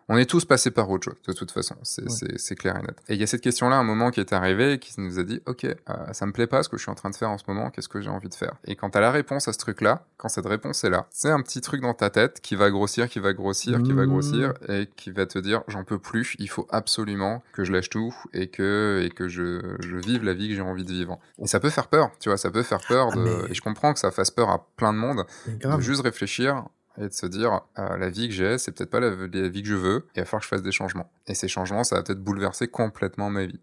on 0.08 0.16
est 0.16 0.26
tous 0.26 0.44
passés 0.44 0.70
par 0.70 0.90
autre 0.90 1.04
chose, 1.04 1.16
de 1.26 1.32
toute 1.32 1.50
façon, 1.50 1.76
c'est 1.82 2.02
ouais. 2.02 2.56
clair 2.56 2.76
et 2.76 2.82
net. 2.82 2.96
Et 3.08 3.14
il 3.14 3.20
y 3.20 3.22
a 3.22 3.26
cette 3.26 3.40
question-là, 3.40 3.76
un 3.76 3.84
moment 3.84 4.10
qui 4.10 4.20
est 4.20 4.32
arrivé, 4.32 4.78
qui 4.78 5.00
nous 5.00 5.18
a 5.18 5.22
dit, 5.22 5.40
ok, 5.46 5.64
euh, 5.64 5.76
ça 6.12 6.26
me 6.26 6.32
plaît 6.32 6.46
pas 6.46 6.62
ce 6.62 6.68
que 6.68 6.76
je 6.76 6.82
suis 6.82 6.90
en 6.90 6.94
train 6.94 7.10
de 7.10 7.16
faire 7.16 7.30
en 7.30 7.38
ce 7.38 7.44
moment, 7.48 7.70
qu'est-ce 7.70 7.88
que 7.88 8.00
j'ai 8.00 8.10
envie 8.10 8.28
de 8.28 8.34
faire? 8.34 8.54
Et 8.66 8.76
quand 8.76 8.90
t'as 8.90 9.00
la 9.00 9.10
réponse 9.10 9.48
à 9.48 9.52
ce 9.52 9.58
truc-là, 9.58 10.04
quand 10.16 10.28
cette 10.28 10.46
réponse 10.46 10.84
est 10.84 10.90
là, 10.90 11.06
c'est 11.10 11.30
un 11.30 11.40
petit 11.40 11.60
truc 11.60 11.80
dans 11.82 11.94
ta 11.94 12.10
tête 12.10 12.40
qui 12.40 12.56
va 12.56 12.70
grossir, 12.70 13.08
qui 13.08 13.20
va 13.20 13.32
grossir, 13.32 13.78
mmh. 13.78 13.82
qui 13.82 13.92
va 13.92 14.06
grossir, 14.06 14.54
mmh. 14.68 14.72
et 14.72 14.88
qui 14.96 15.10
va 15.10 15.26
te 15.26 15.38
dire, 15.38 15.62
j'en 15.68 15.84
peux 15.84 15.98
plus, 15.98 16.36
il 16.38 16.48
faut 16.48 16.66
absolument 16.70 17.42
que 17.52 17.64
je 17.64 17.72
lâche 17.72 17.90
tout 17.90 18.14
et 18.32 18.48
que 18.48 19.02
et 19.04 19.10
que 19.10 19.28
je, 19.28 19.76
je 19.80 19.96
vive 19.96 20.24
la 20.24 20.34
vie 20.34 20.48
que 20.48 20.54
j'ai 20.54 20.62
envie 20.62 20.84
de 20.84 20.92
vivre. 20.92 21.18
Et 21.38 21.46
ça 21.46 21.60
peut 21.60 21.70
faire 21.70 21.88
peur, 21.88 22.10
tu 22.20 22.28
vois, 22.28 22.38
ça 22.38 22.50
peut 22.50 22.62
faire 22.62 22.80
peur 22.86 23.08
ah, 23.12 23.16
de, 23.16 23.20
ah, 23.20 23.24
mais... 23.24 23.50
et 23.50 23.54
je 23.54 23.60
comprends 23.60 23.92
que 23.92 23.98
ça 23.98 24.10
fasse 24.10 24.30
peur 24.30 24.50
à 24.50 24.66
plein 24.76 24.92
de 24.92 24.98
monde, 24.98 25.24
de 25.46 25.80
juste 25.80 26.02
réfléchir 26.02 26.64
et 26.98 27.08
de 27.08 27.12
se 27.12 27.26
dire 27.26 27.62
euh, 27.78 27.96
la 27.96 28.10
vie 28.10 28.28
que 28.28 28.34
j'ai, 28.34 28.58
c'est 28.58 28.72
peut-être 28.72 28.90
pas 28.90 29.00
la, 29.00 29.10
la, 29.10 29.48
vie 29.48 29.62
que 29.62 29.68
je 29.68 29.74
veux, 29.74 30.06
et 30.14 30.18
il 30.18 30.20
va 30.20 30.24
falloir 30.24 30.40
que 30.40 30.44
je 30.44 30.48
fasse 30.48 30.62
des 30.62 30.72
changements. 30.72 31.10
Et 31.26 31.34
ces 31.34 31.48
changements, 31.48 31.84
ça 31.84 31.96
va 31.96 32.02
peut-être 32.02 32.22
bouleverser 32.22 32.68
complètement 32.68 33.30
ma 33.30 33.46
vie. 33.46 33.60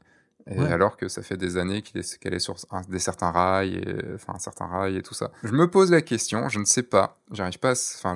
Et 0.47 0.57
ouais. 0.57 0.71
alors 0.71 0.97
que 0.97 1.07
ça 1.07 1.21
fait 1.21 1.37
des 1.37 1.57
années 1.57 1.81
qu'elle 1.81 2.01
est, 2.01 2.19
qu 2.19 2.27
est, 2.27 2.39
sur 2.39 2.55
un, 2.71 2.81
des 2.81 2.99
certains 2.99 3.31
rails, 3.31 3.75
et, 3.75 4.13
enfin 4.15 4.33
un 4.35 4.39
certain 4.39 4.65
rail 4.65 4.97
et 4.97 5.03
tout 5.03 5.13
ça. 5.13 5.31
Je 5.43 5.51
me 5.51 5.69
pose 5.69 5.91
la 5.91 6.01
question, 6.01 6.49
je 6.49 6.59
ne 6.59 6.65
sais 6.65 6.83
pas, 6.83 7.19
j'arrive 7.31 7.59
pas, 7.59 7.73
enfin 7.73 8.13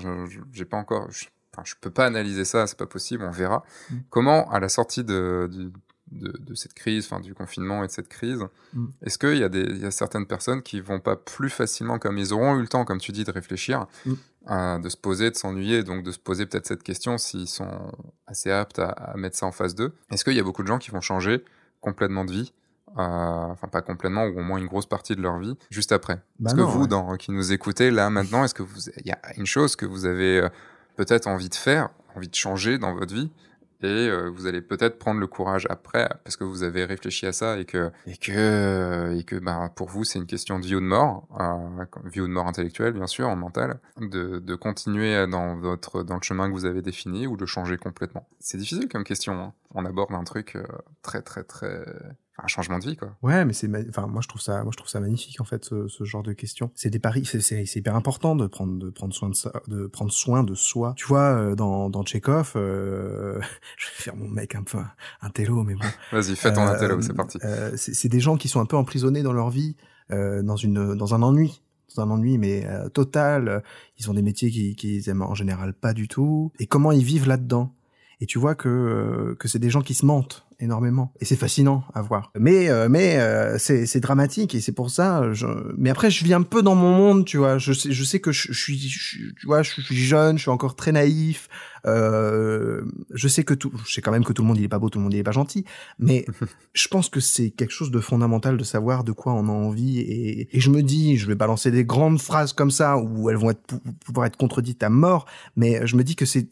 j'ai 0.51 0.65
pas 0.65 0.77
encore, 0.77 1.11
je, 1.11 1.25
enfin, 1.53 1.63
je 1.63 1.75
peux 1.79 1.91
pas 1.91 2.05
analyser 2.05 2.45
ça, 2.45 2.65
c'est 2.65 2.77
pas 2.77 2.87
possible, 2.87 3.23
on 3.23 3.31
verra. 3.31 3.63
Mm. 3.89 3.95
Comment 4.09 4.49
à 4.51 4.59
la 4.59 4.69
sortie 4.69 5.03
de, 5.03 5.49
de 5.51 5.71
de, 6.13 6.31
de, 6.39 6.53
cette 6.53 6.73
crise, 6.73 7.05
enfin 7.05 7.19
du 7.19 7.33
confinement 7.33 7.83
et 7.83 7.87
de 7.87 7.91
cette 7.91 8.07
crise, 8.07 8.45
mm. 8.73 8.85
est-ce 9.05 9.17
qu'il 9.17 9.37
y, 9.37 9.43
a 9.43 9.49
des, 9.49 9.63
y 9.79 9.85
a 9.85 9.91
certaines 9.91 10.25
personnes 10.25 10.61
qui 10.61 10.79
vont 10.79 10.99
pas 10.99 11.15
plus 11.15 11.49
facilement, 11.49 11.99
comme 11.99 12.17
ils 12.17 12.33
auront 12.33 12.57
eu 12.57 12.61
le 12.61 12.67
temps, 12.67 12.85
comme 12.85 12.99
tu 12.99 13.11
dis, 13.11 13.23
de 13.23 13.31
réfléchir, 13.31 13.87
mm. 14.05 14.13
Euh, 14.49 14.79
de 14.79 14.89
se 14.89 14.97
poser, 14.97 15.29
de 15.31 15.35
s'ennuyer, 15.35 15.83
donc 15.83 16.03
de 16.03 16.11
se 16.11 16.19
poser 16.19 16.45
peut-être 16.45 16.67
cette 16.67 16.83
question 16.83 17.17
s'ils 17.17 17.47
sont 17.47 17.91
assez 18.27 18.51
aptes 18.51 18.79
à, 18.79 18.89
à 18.89 19.17
mettre 19.17 19.37
ça 19.37 19.45
en 19.45 19.51
face 19.51 19.75
d'eux 19.75 19.93
Est-ce 20.11 20.23
qu'il 20.23 20.33
y 20.33 20.39
a 20.39 20.43
beaucoup 20.43 20.63
de 20.63 20.67
gens 20.67 20.79
qui 20.79 20.91
vont 20.91 21.01
changer 21.01 21.43
complètement 21.81 22.25
de 22.25 22.31
vie 22.31 22.53
enfin 22.95 23.67
pas 23.67 23.81
complètement, 23.81 24.25
ou 24.25 24.39
au 24.39 24.43
moins 24.43 24.57
une 24.57 24.67
grosse 24.67 24.85
partie 24.85 25.15
de 25.15 25.21
leur 25.21 25.37
vie, 25.39 25.55
juste 25.69 25.91
après? 25.91 26.21
Bah 26.39 26.49
est-ce 26.49 26.55
que 26.55 26.61
vous, 26.61 26.81
ouais. 26.81 26.87
dans, 26.87 27.15
qui 27.17 27.31
nous 27.31 27.51
écoutez 27.51 27.91
là 27.91 28.09
maintenant, 28.09 28.43
est-ce 28.43 28.53
que 28.53 28.63
vous, 28.63 28.89
il 28.97 29.07
y 29.07 29.11
a 29.11 29.19
une 29.37 29.45
chose 29.45 29.75
que 29.75 29.85
vous 29.85 30.05
avez 30.05 30.39
euh, 30.39 30.49
peut-être 30.95 31.27
envie 31.27 31.49
de 31.49 31.55
faire, 31.55 31.89
envie 32.15 32.27
de 32.27 32.35
changer 32.35 32.77
dans 32.77 32.93
votre 32.93 33.13
vie, 33.13 33.31
et 33.83 34.09
euh, 34.09 34.29
vous 34.29 34.47
allez 34.47 34.61
peut-être 34.61 34.97
prendre 34.97 35.19
le 35.19 35.27
courage 35.27 35.67
après 35.69 36.09
parce 36.23 36.37
que 36.37 36.43
vous 36.43 36.63
avez 36.63 36.85
réfléchi 36.85 37.25
à 37.25 37.33
ça 37.33 37.57
et 37.57 37.65
que 37.65 37.91
et 38.07 38.17
que 38.17 39.15
et 39.17 39.23
que 39.23 39.35
bah 39.35 39.71
pour 39.75 39.89
vous 39.89 40.03
c'est 40.03 40.19
une 40.19 40.25
question 40.25 40.59
de 40.59 40.65
vie 40.65 40.75
ou 40.75 40.79
de 40.79 40.85
mort, 40.85 41.27
euh, 41.39 41.85
vie 42.05 42.21
ou 42.21 42.27
de 42.27 42.31
mort 42.31 42.47
intellectuelle 42.47 42.93
bien 42.93 43.07
sûr, 43.07 43.27
en 43.27 43.35
mental, 43.35 43.79
de, 43.99 44.39
de 44.39 44.55
continuer 44.55 45.27
dans 45.27 45.55
votre 45.57 46.03
dans 46.03 46.15
le 46.15 46.21
chemin 46.21 46.47
que 46.47 46.53
vous 46.53 46.65
avez 46.65 46.81
défini 46.81 47.27
ou 47.27 47.37
de 47.37 47.45
changer 47.45 47.77
complètement. 47.77 48.27
C'est 48.39 48.57
difficile 48.57 48.87
comme 48.87 49.03
question. 49.03 49.33
Hein. 49.33 49.53
On 49.75 49.85
aborde 49.85 50.13
un 50.13 50.23
truc 50.23 50.55
euh, 50.55 50.63
très 51.01 51.21
très 51.21 51.43
très 51.43 51.83
un 52.41 52.47
changement 52.47 52.79
de 52.79 52.85
vie 52.85 52.95
quoi. 52.97 53.15
Ouais, 53.21 53.45
mais 53.45 53.53
c'est, 53.53 53.69
enfin, 53.89 54.07
moi 54.07 54.21
je 54.21 54.27
trouve 54.27 54.41
ça, 54.41 54.63
moi 54.63 54.71
je 54.71 54.77
trouve 54.77 54.89
ça 54.89 54.99
magnifique 54.99 55.39
en 55.39 55.43
fait 55.43 55.65
ce, 55.65 55.87
ce 55.87 56.03
genre 56.03 56.23
de 56.23 56.33
questions. 56.33 56.71
C'est 56.73 56.89
des 56.89 56.99
paris, 56.99 57.25
c'est, 57.25 57.75
hyper 57.75 57.95
important 57.95 58.35
de 58.35 58.47
prendre, 58.47 58.77
de 58.79 58.89
prendre 58.89 59.13
soin 59.13 59.29
de 59.29 59.35
ça, 59.35 59.51
de 59.67 59.85
prendre 59.87 60.11
soin 60.11 60.43
de 60.43 60.55
soi. 60.55 60.93
Tu 60.97 61.05
vois, 61.05 61.35
euh, 61.35 61.55
dans 61.55 61.89
dans 61.91 62.03
Tchekhov, 62.03 62.53
euh, 62.55 63.39
je 63.77 63.85
vais 63.87 63.93
faire 63.95 64.15
mon 64.15 64.27
mec 64.27 64.55
un 64.55 64.63
peu 64.63 64.79
un, 64.79 64.89
un 65.21 65.29
télo, 65.29 65.63
mais 65.63 65.75
bon. 65.75 65.85
Vas-y, 66.11 66.35
fais 66.35 66.51
ton 66.53 66.61
Euh, 66.61 66.73
intello, 66.73 67.01
c'est 67.01 67.13
parti. 67.13 67.37
euh, 67.43 67.71
c'est 67.75 68.09
des 68.09 68.19
gens 68.19 68.35
qui 68.37 68.47
sont 68.49 68.59
un 68.61 68.65
peu 68.65 68.77
emprisonnés 68.77 69.21
dans 69.21 69.33
leur 69.33 69.49
vie, 69.51 69.75
euh, 70.11 70.41
dans 70.41 70.55
une, 70.57 70.95
dans 70.95 71.13
un 71.13 71.21
ennui, 71.21 71.61
dans 71.95 72.01
un 72.03 72.09
ennui 72.09 72.39
mais 72.39 72.65
euh, 72.65 72.89
total. 72.89 73.63
Ils 73.99 74.09
ont 74.09 74.15
des 74.15 74.23
métiers 74.23 74.49
qu'ils 74.49 74.75
qu'ils 74.75 75.07
aiment 75.09 75.21
en 75.21 75.35
général 75.35 75.73
pas 75.75 75.93
du 75.93 76.07
tout. 76.07 76.51
Et 76.59 76.65
comment 76.65 76.91
ils 76.91 77.03
vivent 77.05 77.27
là-dedans? 77.27 77.75
Et 78.19 78.25
tu 78.25 78.39
vois 78.39 78.55
que 78.55 79.35
que 79.39 79.47
c'est 79.47 79.59
des 79.59 79.69
gens 79.69 79.81
qui 79.81 79.93
se 79.93 80.05
mentent 80.05 80.42
énormément. 80.63 81.13
Et 81.19 81.25
c'est 81.25 81.35
fascinant 81.35 81.83
à 81.93 82.01
voir. 82.01 82.31
Mais 82.39 82.69
euh, 82.69 82.87
mais 82.89 83.17
euh, 83.19 83.57
c'est 83.57 83.99
dramatique 83.99 84.55
et 84.55 84.61
c'est 84.61 84.71
pour 84.71 84.89
ça. 84.89 85.33
Je... 85.33 85.45
Mais 85.77 85.89
après, 85.89 86.09
je 86.09 86.23
vis 86.23 86.33
un 86.33 86.41
peu 86.41 86.61
dans 86.61 86.75
mon 86.75 86.95
monde, 86.95 87.25
tu 87.25 87.37
vois. 87.37 87.57
Je 87.57 87.73
sais 87.73 87.91
je 87.91 88.03
sais 88.03 88.19
que 88.19 88.31
je, 88.31 88.51
je 88.51 88.59
suis, 88.59 88.77
tu 89.39 89.45
vois, 89.45 89.61
je 89.61 89.71
suis 89.71 89.95
jeune, 89.95 90.37
je 90.37 90.43
suis 90.43 90.51
encore 90.51 90.75
très 90.75 90.91
naïf. 90.91 91.49
Euh, 91.85 92.81
je 93.13 93.27
sais 93.27 93.43
que 93.43 93.53
tout, 93.53 93.71
je 93.85 93.93
sais 93.93 94.01
quand 94.01 94.11
même 94.11 94.23
que 94.23 94.33
tout 94.33 94.41
le 94.41 94.47
monde 94.47 94.57
il 94.57 94.63
est 94.63 94.67
pas 94.69 94.79
beau, 94.79 94.89
tout 94.89 94.99
le 94.99 95.03
monde 95.03 95.13
il 95.13 95.19
est 95.19 95.23
pas 95.23 95.31
gentil, 95.31 95.65
mais 95.99 96.25
je 96.73 96.87
pense 96.87 97.09
que 97.09 97.19
c'est 97.19 97.49
quelque 97.51 97.71
chose 97.71 97.91
de 97.91 97.99
fondamental 97.99 98.57
de 98.57 98.63
savoir 98.63 99.03
de 99.03 99.11
quoi 99.11 99.33
on 99.33 99.47
a 99.49 99.51
envie 99.51 99.99
et, 99.99 100.47
et 100.55 100.59
je 100.59 100.69
me 100.69 100.81
dis, 100.81 101.17
je 101.17 101.27
vais 101.27 101.35
balancer 101.35 101.71
des 101.71 101.83
grandes 101.85 102.19
phrases 102.21 102.53
comme 102.53 102.71
ça 102.71 102.97
où 102.97 103.29
elles 103.29 103.37
vont 103.37 103.49
être 103.51 103.61
pou- 103.67 103.81
pouvoir 104.05 104.27
être 104.27 104.37
contredites 104.37 104.81
à 104.83 104.89
mort, 104.89 105.25
mais 105.55 105.85
je 105.85 105.95
me 105.97 106.03
dis 106.03 106.15
que 106.15 106.25
c'est 106.25 106.47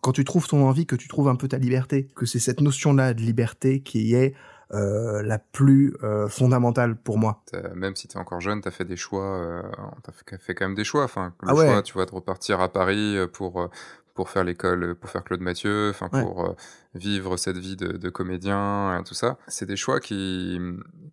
quand 0.00 0.12
tu 0.12 0.24
trouves 0.24 0.46
ton 0.46 0.64
envie 0.66 0.86
que 0.86 0.96
tu 0.96 1.08
trouves 1.08 1.28
un 1.28 1.36
peu 1.36 1.48
ta 1.48 1.58
liberté, 1.58 2.08
que 2.14 2.26
c'est 2.26 2.38
cette 2.38 2.60
notion-là 2.60 3.14
de 3.14 3.22
liberté 3.22 3.80
qui 3.80 4.14
est 4.14 4.34
euh, 4.72 5.22
la 5.22 5.38
plus 5.38 5.94
euh, 6.02 6.28
fondamentale 6.28 6.96
pour 6.96 7.18
moi. 7.18 7.42
Même 7.74 7.94
si 7.94 8.08
t'es 8.08 8.18
encore 8.18 8.40
jeune, 8.40 8.60
t'as 8.60 8.72
fait 8.72 8.84
des 8.84 8.96
choix, 8.96 9.24
euh, 9.40 9.62
t'as 10.02 10.10
fait, 10.12 10.40
fait 10.42 10.54
quand 10.56 10.64
même 10.66 10.74
des 10.74 10.82
choix. 10.84 11.04
Enfin, 11.04 11.34
le 11.42 11.48
Ah 11.50 11.54
ouais. 11.54 11.66
choix, 11.66 11.82
tu 11.82 11.92
vois, 11.92 12.04
de 12.06 12.10
repartir 12.10 12.60
à 12.60 12.68
Paris 12.72 13.16
euh, 13.16 13.26
pour 13.28 13.60
euh, 13.60 13.68
pour 14.16 14.30
faire 14.30 14.42
l'école, 14.42 14.82
euh, 14.82 14.94
pour 14.94 15.10
faire 15.10 15.22
Claude 15.22 15.40
Mathieu, 15.40 15.90
enfin 15.90 16.08
Ouais. 16.12 16.22
pour 16.22 16.46
euh, 16.46 16.52
vivre 16.94 17.36
cette 17.36 17.58
vie 17.58 17.76
de, 17.76 17.88
de 17.96 18.08
comédien, 18.10 18.98
et 18.98 19.04
tout 19.04 19.14
ça. 19.14 19.36
C'est 19.46 19.66
des 19.66 19.76
choix 19.76 20.00
qui 20.00 20.58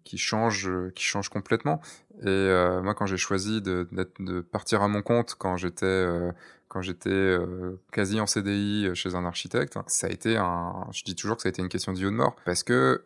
qui 0.03 0.17
changent, 0.17 0.67
euh, 0.69 0.91
qui 0.95 1.03
changent 1.03 1.29
complètement. 1.29 1.81
Et 2.21 2.27
euh, 2.27 2.81
moi, 2.81 2.93
quand 2.95 3.05
j'ai 3.05 3.17
choisi 3.17 3.61
de, 3.61 3.87
de 4.19 4.41
partir 4.41 4.81
à 4.81 4.87
mon 4.87 5.01
compte, 5.01 5.35
quand 5.37 5.57
j'étais 5.57 5.85
euh, 5.85 6.31
quand 6.67 6.81
j'étais 6.81 7.09
euh, 7.11 7.79
quasi 7.91 8.19
en 8.19 8.25
CDI 8.25 8.89
chez 8.95 9.13
un 9.13 9.25
architecte, 9.25 9.77
ça 9.85 10.07
a 10.07 10.09
été 10.09 10.37
un, 10.37 10.87
je 10.91 11.03
dis 11.03 11.15
toujours 11.15 11.35
que 11.37 11.43
ça 11.43 11.49
a 11.49 11.51
été 11.51 11.61
une 11.61 11.69
question 11.69 11.93
de 11.93 11.99
vie 11.99 12.07
ou 12.07 12.09
de 12.11 12.15
mort, 12.15 12.35
parce 12.45 12.63
que 12.63 13.03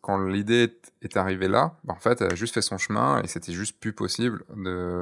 quand, 0.00 0.18
l'idée 0.18 0.72
est- 1.02 1.16
arrivée 1.16 1.48
là, 1.48 1.76
bah, 1.84 1.94
en 1.96 2.00
fait, 2.00 2.20
elle 2.22 2.32
a 2.32 2.34
juste 2.34 2.54
fait 2.54 2.62
son 2.62 2.78
chemin 2.78 3.20
et 3.22 3.28
c'était 3.28 3.52
juste 3.52 3.78
plus 3.78 3.92
possible 3.92 4.42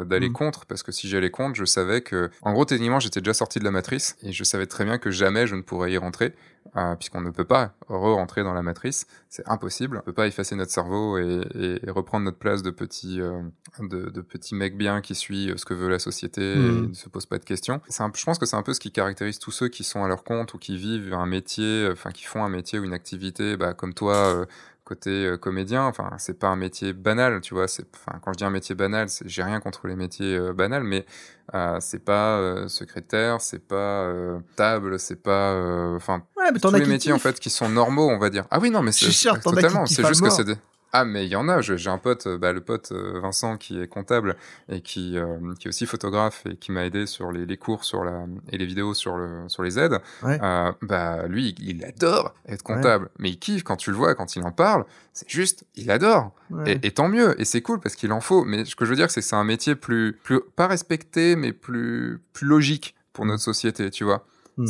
d'aller 0.05 0.29
Mhm. 0.29 0.33
contre 0.35 0.67
parce 0.67 0.83
que 0.83 0.91
si 0.93 1.09
j'allais 1.09 1.31
contre, 1.31 1.55
je 1.57 1.65
savais 1.65 2.01
que, 2.01 2.31
en 2.43 2.53
gros, 2.53 2.65
techniquement, 2.65 2.99
j'étais 3.01 3.21
déjà 3.21 3.35
sorti 3.35 3.59
de 3.61 3.65
la 3.65 3.71
matrice 3.71 4.17
et 4.23 4.33
je 4.33 4.45
savais 4.45 4.67
très 4.67 4.85
bien 4.85 4.99
que 4.99 5.11
jamais 5.11 5.47
je 5.47 5.55
ne 5.55 5.63
pourrais 5.63 5.93
y 5.93 5.97
rentrer 5.99 6.35
euh, 6.77 6.95
puisqu'on 6.97 7.21
ne 7.21 7.31
peut 7.31 7.45
pas 7.45 7.75
re-rentrer 7.89 8.43
dans 8.43 8.55
la 8.55 8.63
matrice, 8.63 9.07
c'est 9.29 9.47
impossible. 9.49 9.99
On 9.99 10.03
peut 10.05 10.13
pas 10.13 10.27
effacer 10.27 10.55
notre 10.57 10.71
cerveau 10.73 11.19
et, 11.19 11.41
et- 11.55 11.87
et 11.87 11.91
reprendre 11.91 12.25
notre 12.25 12.39
place 12.39 12.63
de 12.63 12.71
petit, 12.71 13.21
euh, 13.21 13.43
de, 13.81 14.11
de 14.11 14.21
petit 14.21 14.55
mec 14.55 14.77
bien 14.77 15.01
qui 15.01 15.15
suit 15.15 15.51
euh, 15.51 15.57
ce 15.57 15.65
que 15.65 15.75
veut 15.75 15.89
la 15.89 15.99
société 15.99 16.43
et 16.43 16.87
ne 16.89 16.95
se 16.95 17.09
pose 17.09 17.27
pas 17.27 17.39
de 17.39 17.45
questions. 17.45 17.81
Un- 17.99 18.11
je 18.15 18.25
pense 18.25 18.39
que 18.39 18.47
c'est 18.47 18.57
un 18.57 18.63
peu 18.63 18.75
ce 18.75 18.81
qui 18.81 18.93
caractérise 18.93 19.39
tous 19.39 19.51
ceux 19.51 19.69
qui 19.69 19.85
sont 19.85 20.03
à 20.05 20.09
leur 20.09 20.25
compte 20.25 20.55
ou 20.55 20.59
qui 20.59 20.77
vivent 20.77 21.13
un 21.15 21.27
métier, 21.27 21.65
euh, 21.87 21.93
enfin 21.93 22.11
qui 22.11 22.25
font 22.25 22.45
un 22.45 22.49
métier 22.49 22.79
ou 22.79 22.85
une 22.85 22.95
activité, 22.95 23.57
bah, 23.57 23.75
comme 23.75 23.95
toi. 23.95 24.15
euh, 24.15 24.47
côté 24.93 25.25
euh, 25.25 25.39
comédien 25.39 25.85
enfin 25.85 26.11
c'est 26.19 26.39
pas 26.39 26.49
un 26.49 26.57
métier 26.57 26.93
banal 26.93 27.41
tu 27.41 27.55
vois 27.55 27.67
c'est 27.67 27.87
enfin 27.95 28.19
quand 28.21 28.33
je 28.35 28.39
dis 28.39 28.45
un 28.45 28.51
métier 28.51 28.75
banal 28.75 29.09
c'est 29.09 29.27
j'ai 29.27 29.43
rien 29.43 29.59
contre 29.59 29.87
les 29.87 29.97
métiers 29.97 30.37
euh, 30.37 30.53
banals 30.53 30.85
mais 30.85 31.07
euh, 31.55 31.79
c'est 31.81 32.05
pas 32.05 32.37
euh, 32.37 32.69
secrétaire 32.69 33.41
c'est 33.41 33.67
pas 33.67 34.03
euh, 34.03 34.39
table 34.55 34.99
c'est 34.99 35.23
pas 35.23 35.55
enfin 35.97 36.23
Ouais, 36.37 36.53
tous 36.61 36.75
les 36.75 36.85
métiers 36.85 37.13
en 37.13 37.19
fait 37.19 37.41
qui 37.41 37.49
sont 37.49 37.71
normaux 37.71 38.11
on 38.11 38.19
va 38.19 38.29
dire. 38.29 38.45
Ah 38.51 38.59
oui 38.61 38.71
non 38.71 38.83
mais 38.83 38.93
c'est 38.93 39.07
totalement 39.41 39.87
c'est 39.87 40.07
juste 40.07 40.23
que 40.23 40.31
c'est 40.31 40.45
des 40.45 40.57
ah 40.93 41.05
mais 41.05 41.25
il 41.27 41.31
y 41.31 41.37
en 41.37 41.49
a 41.49 41.61
j'ai 41.63 41.89
un 41.89 41.99
pote 41.99 42.27
euh, 42.27 42.37
bah, 42.39 42.53
le 42.53 42.61
pote 42.61 42.93
euh, 42.93 43.19
Vincent 43.21 43.57
qui 43.57 43.81
est 43.81 43.89
comptable 43.89 44.37
et 44.69 44.81
qui 44.83 45.17
euh, 45.17 45.55
qui 45.59 45.67
est 45.67 45.71
aussi 45.71 45.87
photographe 45.87 46.43
et 46.47 46.57
qui 46.57 46.71
m'a 46.71 46.85
aidé 46.85 47.07
sur 47.07 47.33
les, 47.33 47.47
les 47.47 47.57
cours 47.57 47.85
sur 47.85 48.05
la 48.05 48.27
et 48.51 48.59
les 48.59 48.67
vidéos 48.67 48.93
sur 48.95 49.17
le 49.17 49.49
sur 49.49 49.63
les 49.63 49.79
aides 49.79 49.99
Ouais. 50.23 50.39
euh, 50.43 50.71
bah 50.83 51.27
lui 51.27 51.55
il, 51.59 51.85
adore 51.85 52.35
être 52.47 52.63
comptable 52.63 53.09
mais 53.19 53.31
il 53.31 53.39
kiffe 53.39 53.63
quand 53.63 53.77
tu 53.77 53.91
le 53.91 53.97
vois 53.97 54.15
quand 54.15 54.37
il 54.37 54.45
en 54.45 54.53
parle 54.53 54.85
c'est 55.13 55.29
juste 55.29 55.65
il 55.75 55.91
adore 55.91 56.33
Ouais. 56.51 56.75
et, 56.83 56.89
et 56.89 56.91
tant 56.91 57.09
mieux, 57.09 57.41
et 57.41 57.47
c'est 57.47 57.63
cool 57.63 57.81
parce 57.81 57.95
qu'il 57.97 58.13
en 58.13 58.21
faut. 58.21 58.45
Mais 58.45 58.67
ce 58.67 58.77
que 58.77 58.85
je 58.85 58.91
veux 58.91 58.97
dire, 58.97 59.11
c'est 59.11 59.23
que 59.23 59.27
c'est 59.27 59.37
un 59.37 59.43
métier 59.45 59.75
plus, 59.75 60.13
plus 60.23 60.39
pas 60.55 60.67
respecté, 60.67 61.35
mais 61.35 61.55
plus, 61.55 62.21
plus 62.35 62.47
logique 62.47 62.95
pour 63.15 63.25
notre 63.25 63.43
société, 63.43 63.91
tu 63.91 64.05
vois. 64.05 64.27
Mm. 64.59 64.67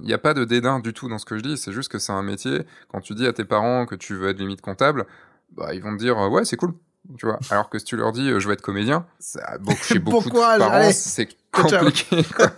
Il 0.00 0.06
n'y 0.06 0.12
a 0.12 0.18
pas 0.18 0.34
de 0.34 0.44
dédain 0.44 0.80
du 0.80 0.92
tout 0.92 1.08
dans 1.08 1.18
ce 1.18 1.24
que 1.24 1.36
je 1.36 1.42
dis. 1.42 1.56
C'est 1.56 1.70
juste 1.70 1.88
que 1.92 2.00
c'est 2.00 2.10
un 2.10 2.24
métier. 2.24 2.62
Quand 2.88 3.00
tu 3.00 3.14
dis 3.14 3.28
à 3.28 3.32
tes 3.32 3.44
parents 3.44 3.86
que 3.86 3.94
tu 3.94 4.14
veux 4.16 4.28
être 4.28 4.38
limite 4.40 4.60
comptable, 4.60 5.06
bah 5.56 5.74
ils 5.74 5.82
vont 5.82 5.96
te 5.96 6.02
dire 6.02 6.16
ouais 6.30 6.44
c'est 6.44 6.56
cool, 6.56 6.74
tu 7.18 7.26
vois. 7.26 7.38
Alors 7.50 7.68
que 7.70 7.78
si 7.78 7.84
tu 7.84 7.96
leur 7.96 8.12
dis 8.12 8.28
euh, 8.30 8.40
je 8.40 8.46
veux 8.48 8.54
être 8.54 8.62
comédien, 8.62 9.06
ça, 9.18 9.56
beaucoup, 9.60 9.82
chez 9.82 9.98
Bon 9.98 10.12
beaucoup 10.12 10.30
de 10.30 10.34
parents 10.34 10.90
c'est 10.92 11.28
compliqué. 11.52 12.24
quoi. 12.36 12.50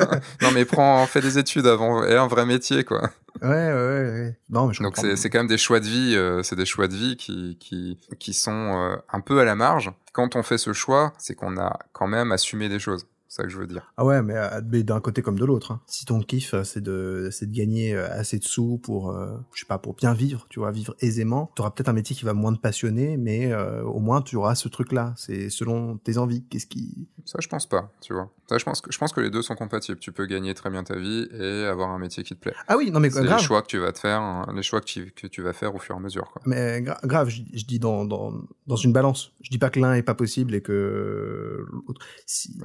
non 0.43 0.51
mais 0.53 0.65
prends, 0.65 1.07
fais 1.07 1.21
des 1.21 1.39
études 1.39 1.67
avant 1.67 2.05
et 2.05 2.17
un 2.17 2.27
vrai 2.27 2.47
métier 2.47 2.85
quoi. 2.85 3.11
Ouais, 3.43 3.49
ouais, 3.49 3.73
ouais. 3.75 4.39
Non, 4.49 4.67
mais 4.67 4.73
je 4.75 4.83
Donc 4.83 4.97
c'est 4.97 5.29
quand 5.31 5.39
même 5.39 5.47
des 5.47 5.59
choix 5.59 5.79
de 5.79 5.85
vie, 5.85 6.15
euh, 6.17 6.43
c'est 6.43 6.57
des 6.57 6.65
choix 6.65 6.89
de 6.89 6.95
vie 6.95 7.17
qui 7.17 7.59
qui 7.61 7.99
qui 8.19 8.33
sont 8.33 8.51
euh, 8.53 8.97
un 9.13 9.21
peu 9.21 9.41
à 9.41 9.45
la 9.45 9.55
marge. 9.55 9.93
Quand 10.15 10.37
on 10.37 10.43
fait 10.43 10.57
ce 10.57 10.73
choix, 10.73 11.13
c'est 11.19 11.35
qu'on 11.35 11.59
a 11.59 11.79
quand 11.93 12.07
même 12.07 12.33
assumé 12.33 12.71
des 12.71 12.79
choses. 12.79 13.07
C'est 13.37 13.43
ça 13.43 13.49
que 13.49 13.53
je 13.53 13.59
veux 13.59 13.67
dire. 13.67 13.93
Ah 13.99 14.05
ouais, 14.07 14.23
mais, 14.23 14.33
euh, 14.35 14.63
mais 14.73 14.83
d'un 14.83 14.99
côté 15.01 15.21
comme 15.21 15.39
de 15.39 15.45
l'autre. 15.45 15.71
hein. 15.73 15.83
Si 15.87 16.07
ton 16.07 16.21
kiff, 16.23 16.55
euh, 16.55 16.65
c'est 16.65 16.81
de, 16.81 17.29
c'est 17.31 17.51
de 17.51 17.55
gagner 17.55 17.95
euh, 17.95 18.09
assez 18.11 18.39
de 18.39 18.45
sous 18.45 18.79
pour, 18.79 19.11
euh, 19.11 19.37
je 19.53 19.61
sais 19.61 19.67
pas, 19.67 19.77
pour 19.77 19.93
bien 19.93 20.15
vivre, 20.15 20.47
tu 20.49 20.59
vois, 20.59 20.71
vivre 20.71 20.95
aisément, 21.01 21.53
tu 21.55 21.61
auras 21.61 21.71
peut-être 21.71 21.91
un 21.91 21.93
métier 21.93 22.17
qui 22.17 22.25
va 22.25 22.33
moins 22.33 22.55
te 22.55 22.61
passionner, 22.61 23.19
mais 23.19 23.53
euh, 23.53 23.83
au 23.83 23.99
moins 24.01 24.23
tu 24.23 24.37
auras 24.37 24.55
ce 24.55 24.69
truc-là. 24.69 25.13
C'est 25.19 25.51
selon 25.51 25.99
tes 25.99 26.17
envies. 26.17 26.45
Qu'est-ce 26.49 26.67
qui... 26.67 27.09
Ça, 27.27 27.39
je 27.43 27.49
pense 27.49 27.67
pas, 27.67 27.93
tu 28.01 28.15
vois. 28.15 28.31
Ça, 28.49 28.57
je 28.57 28.65
pense 28.65 28.81
que 28.81 28.91
je 28.91 28.97
pense 28.99 29.13
que 29.13 29.21
les 29.21 29.29
deux 29.29 29.43
sont 29.43 29.55
compatibles. 29.57 29.99
Tu 29.99 30.13
peux 30.13 30.25
gagner 30.25 30.55
très 30.55 30.71
bien 30.71 30.83
ta 30.83 30.97
vie 30.97 31.29
et 31.39 31.65
avoir 31.67 31.91
un 31.91 31.99
métier 31.99 32.23
qui 32.23 32.35
te 32.37 32.41
plaît. 32.41 32.55
Ah 32.69 32.77
oui, 32.79 32.91
non 32.91 33.01
mais 33.01 33.11
C'est 33.11 33.23
grave. 33.23 33.39
les 33.39 33.45
choix 33.45 33.61
que 33.61 33.67
tu 33.67 33.79
vas 33.79 33.93
te 33.93 33.99
faire, 33.99 34.21
hein, 34.23 34.47
les 34.55 34.63
choix 34.63 34.81
que 34.81 34.87
tu, 34.87 35.11
que 35.11 35.27
tu 35.27 35.43
vas 35.43 35.53
faire 35.53 35.75
au 35.75 35.79
fur 35.79 35.95
et 35.95 35.99
à 35.99 36.01
mesure. 36.01 36.31
Quoi. 36.33 36.41
Mais 36.47 36.81
gra- 36.81 37.05
grave, 37.07 37.29
je, 37.29 37.43
je 37.53 37.65
dis 37.67 37.79
dans, 37.81 38.07
dans, 38.07 38.33
dans 38.67 38.77
une 38.77 38.93
balance. 38.95 39.33
Je 39.43 39.51
dis 39.51 39.59
pas 39.59 39.69
que 39.69 39.79
l'un 39.81 39.93
est 39.95 40.03
pas 40.03 40.15
possible 40.15 40.55
et 40.55 40.63
que 40.63 41.67
l'autre. 41.87 42.01
Si, 42.25 42.57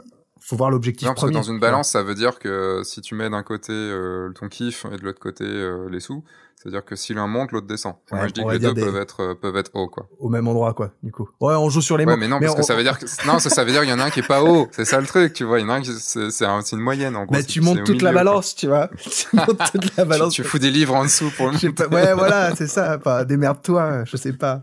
faut 0.44 0.56
voir 0.58 0.70
l'objectif 0.72 1.08
Non, 1.08 1.14
parce 1.14 1.28
que 1.28 1.32
dans 1.34 1.44
une 1.44 1.60
balance, 1.60 1.90
ça 1.92 2.04
veut 2.04 2.16
dire 2.16 2.40
que 2.40 2.82
si 2.84 3.00
tu 3.02 3.16
mets 3.16 3.30
d'un 3.30 3.44
côté 3.44 3.72
euh, 3.74 4.32
ton 4.34 4.50
kiff 4.50 4.86
et 4.92 4.98
de 4.98 5.04
l'autre 5.04 5.20
côté 5.20 5.44
euh, 5.46 5.88
les 5.90 6.00
sous, 6.00 6.24
c'est-à-dire 6.56 6.84
que 6.86 6.96
si 6.96 7.14
l'un 7.16 7.26
monte, 7.26 7.52
l'autre 7.54 7.66
descend. 7.66 7.94
Ouais, 8.12 8.20
moi, 8.20 8.28
je 8.28 8.34
dis 8.34 8.44
que 8.44 8.50
les 8.52 8.60
deux 8.60 8.74
des- 8.74 8.82
peuvent 8.84 8.98
être 8.98 9.22
euh, 9.22 9.34
peuvent 9.34 9.56
être 9.58 9.72
hauts, 9.74 9.88
quoi. 9.88 10.08
au 10.20 10.30
même 10.30 10.48
endroit, 10.48 10.74
quoi, 10.76 10.92
du 11.02 11.12
coup. 11.12 11.28
Ouais, 11.40 11.56
on 11.56 11.70
joue 11.70 11.82
sur 11.82 11.98
les 11.98 12.06
mots. 12.06 12.12
Ouais, 12.12 12.18
mais 12.18 12.28
non, 12.28 12.40
parce 12.40 12.54
que 12.56 12.62
ça 12.64 12.76
veut 12.76 12.84
dire 12.84 13.00
que 13.00 13.06
non, 13.26 13.40
ça, 13.40 13.50
ça 13.50 13.64
veut 13.64 13.72
dire 13.72 13.82
qu'il 13.82 13.90
y 13.90 13.94
en 13.94 14.00
a 14.00 14.04
un 14.06 14.10
qui 14.12 14.20
est 14.20 14.28
pas 14.28 14.44
haut. 14.44 14.68
C'est 14.72 14.86
ça 14.86 15.00
le 15.02 15.08
truc, 15.08 15.34
tu 15.34 15.44
vois. 15.44 15.60
Il 15.60 15.64
y 15.64 15.66
en 15.66 15.70
a 15.70 15.74
un 15.76 15.82
qui 15.82 15.92
c'est 15.94 16.30
c'est 16.30 16.46
un- 16.46 16.62
c'est 16.62 16.76
une 16.76 16.82
moyenne 16.84 17.16
en 17.16 17.26
gros. 17.26 17.34
Bah, 17.34 17.42
tu 17.48 17.62
montes 17.62 17.84
toute 17.84 18.02
la 18.04 18.12
quoi. 18.14 18.24
balance, 18.24 18.54
tu 18.56 18.68
vois. 18.68 18.90
tu 19.00 19.28
montes 19.36 19.60
toute 19.72 19.96
la 19.98 20.06
balance. 20.06 20.34
tu 20.34 20.44
fous 20.44 20.60
des 20.60 20.70
livres 20.70 20.94
en 20.96 21.04
dessous 21.04 21.32
pour 21.38 21.50
le 21.50 21.72
pas. 21.72 21.88
Ouais, 21.88 22.14
voilà, 22.14 22.56
c'est 22.56 22.68
ça. 22.68 22.98
Pas 23.00 23.26
démerde-toi, 23.26 24.04
je 24.06 24.18
sais 24.18 24.34
pas. 24.34 24.62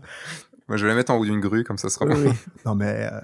Moi, 0.69 0.77
je 0.77 0.83
vais 0.85 0.89
la 0.91 0.95
mettre 0.95 1.11
en 1.11 1.17
haut 1.17 1.25
d'une 1.25 1.39
grue, 1.41 1.63
comme 1.65 1.77
ça 1.77 1.89
sera 1.89 2.05
Oui, 2.05 2.13
bon. 2.13 2.29
oui. 2.29 2.35
Non, 2.65 2.75
mais 2.75 3.09
euh, 3.11 3.19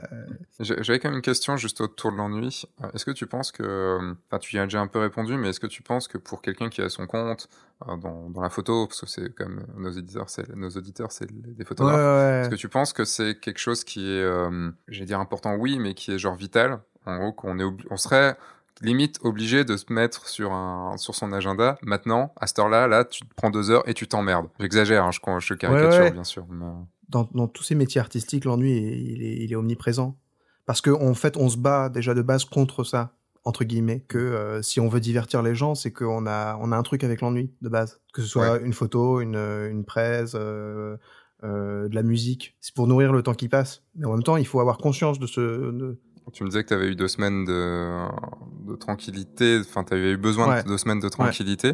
J'avais 0.59 0.99
quand 0.99 1.09
même 1.09 1.17
une 1.17 1.21
question 1.21 1.55
juste 1.57 1.79
autour 1.79 2.11
de 2.11 2.17
l'ennui. 2.17 2.63
Euh, 2.83 2.87
Est-ce 2.93 3.05
que 3.05 3.11
tu 3.11 3.27
penses 3.27 3.51
que, 3.51 3.63
euh, 3.63 4.13
enfin, 4.29 4.39
tu 4.39 4.55
y 4.55 4.59
as 4.59 4.63
déjà 4.63 4.81
un 4.81 4.87
peu 4.87 4.99
répondu, 4.99 5.37
mais 5.37 5.49
est-ce 5.49 5.59
que 5.59 5.67
tu 5.67 5.83
penses 5.83 6.07
que 6.07 6.17
pour 6.17 6.41
quelqu'un 6.41 6.69
qui 6.69 6.81
a 6.81 6.89
son 6.89 7.05
compte 7.07 7.47
euh, 7.87 7.95
dans, 7.97 8.29
dans 8.29 8.41
la 8.41 8.49
photo, 8.49 8.87
parce 8.87 9.01
que 9.01 9.07
c'est 9.07 9.33
comme 9.35 9.63
nos 9.77 9.91
éditeurs, 9.91 10.29
c'est 10.29 10.53
nos 10.55 10.69
auditeurs, 10.71 11.11
c'est 11.11 11.27
des 11.31 11.55
ouais, 11.59 11.65
photographes. 11.65 11.95
ouais. 11.99 12.41
Est-ce 12.41 12.49
que 12.49 12.55
tu 12.55 12.67
penses 12.69 12.93
que 12.93 13.05
c'est 13.05 13.39
quelque 13.39 13.59
chose 13.59 13.83
qui 13.83 14.09
est, 14.11 14.23
euh, 14.23 14.71
j'allais 14.87 15.05
dire 15.05 15.19
important, 15.19 15.55
oui, 15.55 15.77
mais 15.79 15.93
qui 15.93 16.11
est 16.13 16.17
genre 16.17 16.35
vital? 16.35 16.79
En 17.05 17.17
gros, 17.17 17.31
qu'on 17.31 17.59
est, 17.59 17.63
obli- 17.63 17.85
on 17.91 17.97
serait 17.97 18.35
limite 18.81 19.19
obligé 19.21 19.63
de 19.63 19.77
se 19.77 19.85
mettre 19.93 20.27
sur 20.27 20.51
un 20.51 20.97
sur 20.97 21.15
son 21.15 21.31
agenda 21.31 21.77
maintenant 21.81 22.33
à 22.35 22.45
cette 22.45 22.59
heure-là 22.59 22.87
là 22.87 23.05
tu 23.05 23.21
te 23.25 23.33
prends 23.33 23.49
deux 23.49 23.71
heures 23.71 23.87
et 23.87 23.93
tu 23.93 24.05
t'emmerdes 24.05 24.49
j'exagère 24.59 25.05
hein, 25.05 25.11
je, 25.11 25.19
je 25.39 25.53
caricature 25.53 25.91
Ouais, 25.99 26.03
ouais. 26.07 26.11
bien 26.11 26.25
sûr 26.25 26.43
mais- 26.49 26.65
dans, 27.09 27.29
dans 27.33 27.47
tous 27.47 27.63
ces 27.63 27.75
métiers 27.75 28.01
artistiques, 28.01 28.45
l'ennui, 28.45 28.77
il 28.77 29.23
est, 29.23 29.37
il 29.43 29.51
est 29.51 29.55
omniprésent. 29.55 30.17
Parce 30.65 30.81
qu'en 30.81 31.01
en 31.01 31.13
fait, 31.13 31.37
on 31.37 31.49
se 31.49 31.57
bat 31.57 31.89
déjà 31.89 32.13
de 32.13 32.21
base 32.21 32.45
contre 32.45 32.83
ça, 32.83 33.15
entre 33.43 33.63
guillemets, 33.63 34.03
que 34.07 34.17
euh, 34.17 34.61
si 34.61 34.79
on 34.79 34.87
veut 34.87 34.99
divertir 34.99 35.43
les 35.43 35.53
gens, 35.53 35.75
c'est 35.75 35.91
qu'on 35.91 36.25
a, 36.25 36.57
on 36.59 36.71
a 36.71 36.77
un 36.77 36.83
truc 36.83 37.03
avec 37.03 37.21
l'ennui 37.21 37.53
de 37.61 37.69
base. 37.69 38.01
Que 38.13 38.21
ce 38.21 38.27
soit 38.27 38.59
une 38.59 38.73
photo, 38.73 39.21
une, 39.21 39.35
une 39.35 39.85
presse, 39.85 40.33
euh, 40.35 40.97
euh, 41.43 41.87
de 41.87 41.93
la 41.93 42.01
musique. 42.01 42.57
C'est 42.61 42.73
pour 42.73 42.87
nourrir 42.87 43.13
le 43.13 43.21
temps 43.21 43.35
qui 43.35 43.47
passe. 43.47 43.83
Mais 43.95 44.07
en 44.07 44.13
même 44.13 44.23
temps, 44.23 44.37
il 44.37 44.47
faut 44.47 44.59
avoir 44.59 44.77
conscience 44.77 45.19
de 45.19 45.27
ce... 45.27 45.41
De... 45.71 45.99
Tu 46.33 46.43
me 46.43 46.49
disais 46.49 46.63
que 46.63 46.69
tu 46.69 46.73
avais 46.73 46.87
eu 46.87 46.95
deux 46.95 47.07
semaines 47.07 47.45
de, 47.45 48.07
de 48.67 48.75
tranquillité, 48.75 49.59
enfin, 49.61 49.83
tu 49.83 49.93
avais 49.93 50.11
eu 50.11 50.17
besoin 50.17 50.47
de 50.63 50.67
deux 50.67 50.77
semaines 50.77 50.99
de 50.99 51.07
tranquillité, 51.09 51.73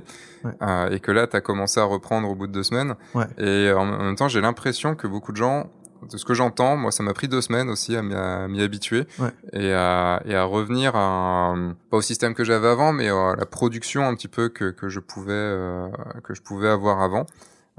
euh, 0.61 0.89
et 0.89 0.99
que 0.99 1.11
là, 1.11 1.25
tu 1.27 1.35
as 1.37 1.41
commencé 1.41 1.79
à 1.79 1.83
reprendre 1.85 2.29
au 2.29 2.35
bout 2.35 2.47
de 2.47 2.51
deux 2.51 2.63
semaines. 2.63 2.95
Et 3.37 3.71
en 3.71 3.85
même 3.85 4.15
temps, 4.15 4.27
j'ai 4.27 4.41
l'impression 4.41 4.95
que 4.95 5.07
beaucoup 5.07 5.31
de 5.31 5.37
gens 5.37 5.69
de 6.11 6.17
ce 6.17 6.25
que 6.25 6.33
j'entends, 6.33 6.75
moi, 6.77 6.91
ça 6.91 7.03
m'a 7.03 7.13
pris 7.13 7.27
deux 7.27 7.41
semaines 7.41 7.69
aussi 7.69 7.95
à 7.95 8.01
m'y 8.01 8.61
habituer 8.61 9.05
et, 9.53 9.71
à, 9.73 10.21
et 10.25 10.35
à 10.35 10.43
revenir 10.43 10.95
à 10.95 11.53
pas 11.91 11.97
au 11.97 12.01
système 12.01 12.33
que 12.33 12.43
j'avais 12.43 12.67
avant, 12.67 12.91
mais 12.91 13.09
à 13.09 13.35
la 13.37 13.45
production 13.45 14.03
un 14.07 14.15
petit 14.15 14.27
peu 14.27 14.49
que, 14.49 14.71
que 14.71 14.89
je 14.89 14.99
pouvais 14.99 15.31
euh, 15.31 15.87
que 16.23 16.33
je 16.33 16.41
pouvais 16.41 16.69
avoir 16.69 17.01
avant. 17.01 17.25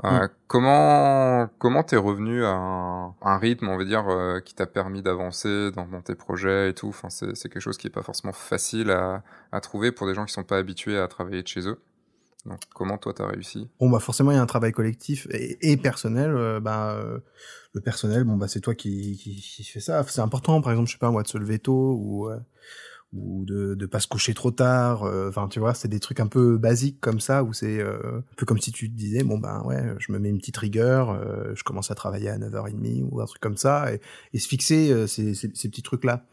Euh, 0.04 0.24
mm. 0.24 0.28
Comment 0.46 1.48
comment 1.58 1.82
t'es 1.82 1.96
revenu 1.96 2.44
à 2.44 2.50
un, 2.50 3.14
un, 3.22 3.38
rythme, 3.38 3.68
on 3.68 3.76
va 3.76 3.84
dire, 3.84 4.08
euh, 4.08 4.40
qui 4.40 4.54
t'a 4.54 4.66
permis 4.66 5.02
d'avancer 5.02 5.70
dans, 5.70 5.86
dans, 5.86 6.00
tes 6.00 6.14
projets 6.14 6.70
et 6.70 6.74
tout? 6.74 6.88
Enfin, 6.88 7.08
c'est 7.10 7.34
quelque 7.34 7.60
chose 7.60 7.76
qui 7.76 7.86
est 7.86 7.90
pas 7.90 8.02
forcément 8.02 8.32
facile 8.32 8.90
à, 8.90 9.22
à 9.52 9.60
trouver 9.60 9.92
pour 9.92 10.06
des 10.06 10.14
gens 10.14 10.24
qui 10.24 10.32
sont 10.32 10.44
pas 10.44 10.58
habitués 10.58 10.98
à 10.98 11.08
travailler 11.08 11.42
de 11.42 11.48
chez 11.48 11.68
eux. 11.68 11.80
Donc, 12.46 12.58
comment 12.74 12.98
toi 12.98 13.12
t'as 13.14 13.28
réussi? 13.28 13.68
Bon 13.78 13.88
bah 13.88 14.00
forcément 14.00 14.32
il 14.32 14.34
y 14.34 14.38
a 14.38 14.42
un 14.42 14.46
travail 14.46 14.72
collectif 14.72 15.28
et, 15.30 15.70
et 15.70 15.76
personnel. 15.76 16.34
Euh, 16.34 16.58
bah 16.58 16.98
le 17.74 17.80
personnel, 17.80 18.24
bon 18.24 18.36
bah 18.36 18.48
c'est 18.48 18.60
toi 18.60 18.74
qui, 18.74 19.16
qui, 19.16 19.40
qui 19.40 19.64
fais 19.64 19.80
ça. 19.80 20.02
C'est 20.08 20.20
important, 20.20 20.60
par 20.60 20.72
exemple, 20.72 20.88
je 20.88 20.94
sais 20.94 20.98
pas 20.98 21.10
moi, 21.10 21.22
de 21.22 21.28
se 21.28 21.38
lever 21.38 21.58
tôt 21.58 21.96
ou 22.00 22.28
ou 23.12 23.44
de 23.44 23.74
de 23.74 23.86
pas 23.86 24.00
se 24.00 24.06
coucher 24.06 24.34
trop 24.34 24.50
tard. 24.50 25.04
Euh, 25.04 25.28
enfin, 25.28 25.48
tu 25.48 25.60
vois, 25.60 25.74
c'est 25.74 25.88
des 25.88 26.00
trucs 26.00 26.20
un 26.20 26.26
peu 26.26 26.56
basiques 26.58 27.00
comme 27.00 27.20
ça 27.20 27.44
où 27.44 27.52
c'est 27.52 27.78
euh, 27.78 28.18
un 28.18 28.34
peu 28.36 28.46
comme 28.46 28.58
si 28.58 28.72
tu 28.72 28.90
te 28.90 28.96
disais 28.96 29.22
bon 29.24 29.38
ben 29.38 29.62
ouais, 29.64 29.82
je 29.98 30.12
me 30.12 30.18
mets 30.18 30.30
une 30.30 30.38
petite 30.38 30.56
rigueur, 30.56 31.18
je 31.54 31.62
commence 31.64 31.90
à 31.90 31.94
travailler 31.94 32.28
à 32.30 32.38
9h30 32.38 33.08
ou 33.10 33.20
un 33.20 33.26
truc 33.26 33.40
comme 33.40 33.56
ça 33.56 33.92
et, 33.92 34.00
et 34.32 34.38
se 34.38 34.48
fixer 34.48 35.06
ces, 35.06 35.34
ces, 35.34 35.50
ces 35.54 35.68
petits 35.68 35.82
trucs 35.82 36.04
là. 36.04 36.24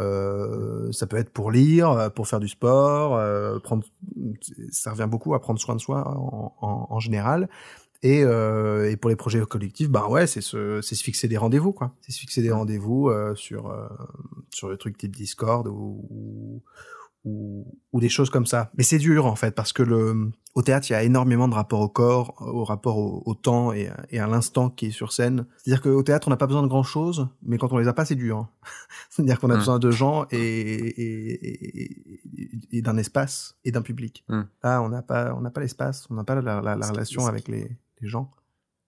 Euh, 0.00 0.90
ça 0.92 1.06
peut 1.06 1.18
être 1.18 1.30
pour 1.30 1.50
lire, 1.50 2.10
pour 2.14 2.26
faire 2.26 2.40
du 2.40 2.48
sport, 2.48 3.16
euh, 3.16 3.58
prendre, 3.58 3.84
ça 4.70 4.92
revient 4.92 5.08
beaucoup 5.08 5.34
à 5.34 5.40
prendre 5.40 5.60
soin 5.60 5.74
de 5.74 5.80
soi 5.80 6.08
en, 6.08 6.54
en, 6.60 6.86
en 6.88 7.00
général. 7.00 7.48
Et, 8.02 8.22
euh, 8.24 8.90
et 8.90 8.96
pour 8.96 9.10
les 9.10 9.16
projets 9.16 9.40
collectifs, 9.42 9.90
ben 9.90 10.06
ouais, 10.08 10.26
c'est 10.26 10.40
se, 10.40 10.80
se 10.80 10.94
fixer 10.94 11.28
des 11.28 11.36
rendez-vous, 11.36 11.72
quoi. 11.72 11.94
C'est 12.00 12.12
se 12.12 12.20
fixer 12.20 12.40
des 12.40 12.50
rendez-vous 12.50 13.08
euh, 13.08 13.34
sur 13.34 13.70
euh, 13.70 13.88
sur 14.50 14.68
le 14.68 14.78
truc 14.78 14.96
type 14.96 15.14
Discord 15.14 15.66
ou, 15.66 16.62
ou, 17.24 17.66
ou 17.92 18.00
des 18.00 18.08
choses 18.08 18.30
comme 18.30 18.46
ça. 18.46 18.70
Mais 18.78 18.84
c'est 18.84 18.98
dur 18.98 19.26
en 19.26 19.36
fait 19.36 19.54
parce 19.54 19.74
que 19.74 19.82
le 19.82 20.30
au 20.54 20.62
théâtre, 20.62 20.88
il 20.90 20.94
y 20.94 20.96
a 20.96 21.02
énormément 21.02 21.46
de 21.46 21.54
rapports 21.54 21.80
au 21.80 21.88
corps, 21.88 22.34
au 22.40 22.64
rapport 22.64 22.96
au, 22.98 23.34
temps 23.34 23.72
et, 23.72 23.88
et, 24.10 24.18
à 24.18 24.26
l'instant 24.26 24.68
qui 24.68 24.86
est 24.86 24.90
sur 24.90 25.12
scène. 25.12 25.46
C'est-à-dire 25.58 25.80
qu'au 25.80 26.02
théâtre, 26.02 26.26
on 26.26 26.30
n'a 26.30 26.36
pas 26.36 26.48
besoin 26.48 26.62
de 26.62 26.68
grand-chose, 26.68 27.28
mais 27.42 27.56
quand 27.56 27.72
on 27.72 27.78
les 27.78 27.86
a 27.86 27.92
pas, 27.92 28.04
c'est 28.04 28.16
dur. 28.16 28.38
Hein. 28.38 28.48
C'est-à-dire 29.10 29.38
qu'on 29.38 29.50
a 29.50 29.54
mmh. 29.54 29.58
besoin 29.58 29.78
de 29.78 29.90
gens 29.92 30.26
et, 30.32 30.38
et, 30.38 31.96
et 32.72 32.82
d'un 32.82 32.96
espace 32.96 33.56
et 33.64 33.70
d'un 33.70 33.82
public. 33.82 34.24
Mmh. 34.28 34.40
Là, 34.64 34.82
on 34.82 34.88
n'a 34.88 35.02
pas, 35.02 35.34
on 35.34 35.40
n'a 35.40 35.50
pas 35.50 35.60
l'espace, 35.60 36.08
on 36.10 36.14
n'a 36.14 36.24
pas 36.24 36.34
la, 36.34 36.60
la, 36.60 36.74
la 36.74 36.88
relation 36.88 37.26
avec 37.26 37.46
les 37.46 37.70
les 38.00 38.08
gens. 38.08 38.30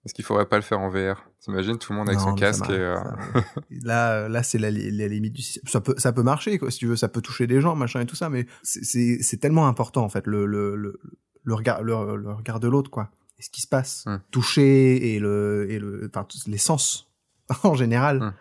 Est-ce 0.05 0.15
qu'il 0.15 0.25
faudrait 0.25 0.49
pas 0.49 0.57
le 0.57 0.63
faire 0.63 0.81
en 0.81 0.91
VR 0.91 1.29
T'imagines 1.39 1.79
tout 1.79 1.93
le 1.93 1.99
monde 1.99 2.09
avec 2.09 2.21
son 2.21 2.35
casque 2.35 2.69
et 2.71 2.73
euh... 2.73 2.97
là, 3.83 4.29
là 4.29 4.43
c'est 4.43 4.59
la, 4.59 4.71
la, 4.71 5.09
limite 5.09 5.33
du 5.33 5.43
système. 5.43 5.63
Ça 5.67 5.81
peut, 5.81 5.95
ça 5.97 6.13
peut 6.13 6.25
marcher 6.25 6.59
quoi, 6.59 6.71
si 6.73 6.79
tu 6.79 6.87
veux, 6.87 6.97
ça 6.97 7.09
peut 7.09 7.21
toucher 7.21 7.47
des 7.47 7.61
gens, 7.61 7.77
machin 7.77 8.01
et 8.01 8.07
tout 8.07 8.17
ça, 8.17 8.29
mais 8.29 8.47
c'est 8.63 9.41
tellement 9.41 9.69
important 9.69 10.03
en 10.03 10.09
fait 10.09 10.27
le 10.27 10.47
le 10.47 10.75
le, 10.75 11.01
le 11.45 11.55
regard 11.55 11.83
le, 11.83 11.95
regard 11.95 12.59
de 12.59 12.67
l'autre 12.67 12.91
quoi, 12.91 13.11
et 13.39 13.43
ce 13.43 13.51
qui 13.51 13.61
se 13.61 13.69
passe, 13.69 14.05
hum. 14.07 14.21
toucher 14.33 15.15
et 15.15 15.21
le 15.21 15.67
et 15.71 15.79
le 15.79 16.11
enfin 16.13 16.27
les 16.49 16.59
sens 16.59 17.09
en 17.63 17.75
général. 17.75 18.23
Hum. 18.23 18.33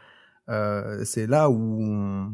Euh, 0.50 1.06
c'est 1.06 1.28
là 1.28 1.50
où 1.50 1.84
on, 1.84 2.34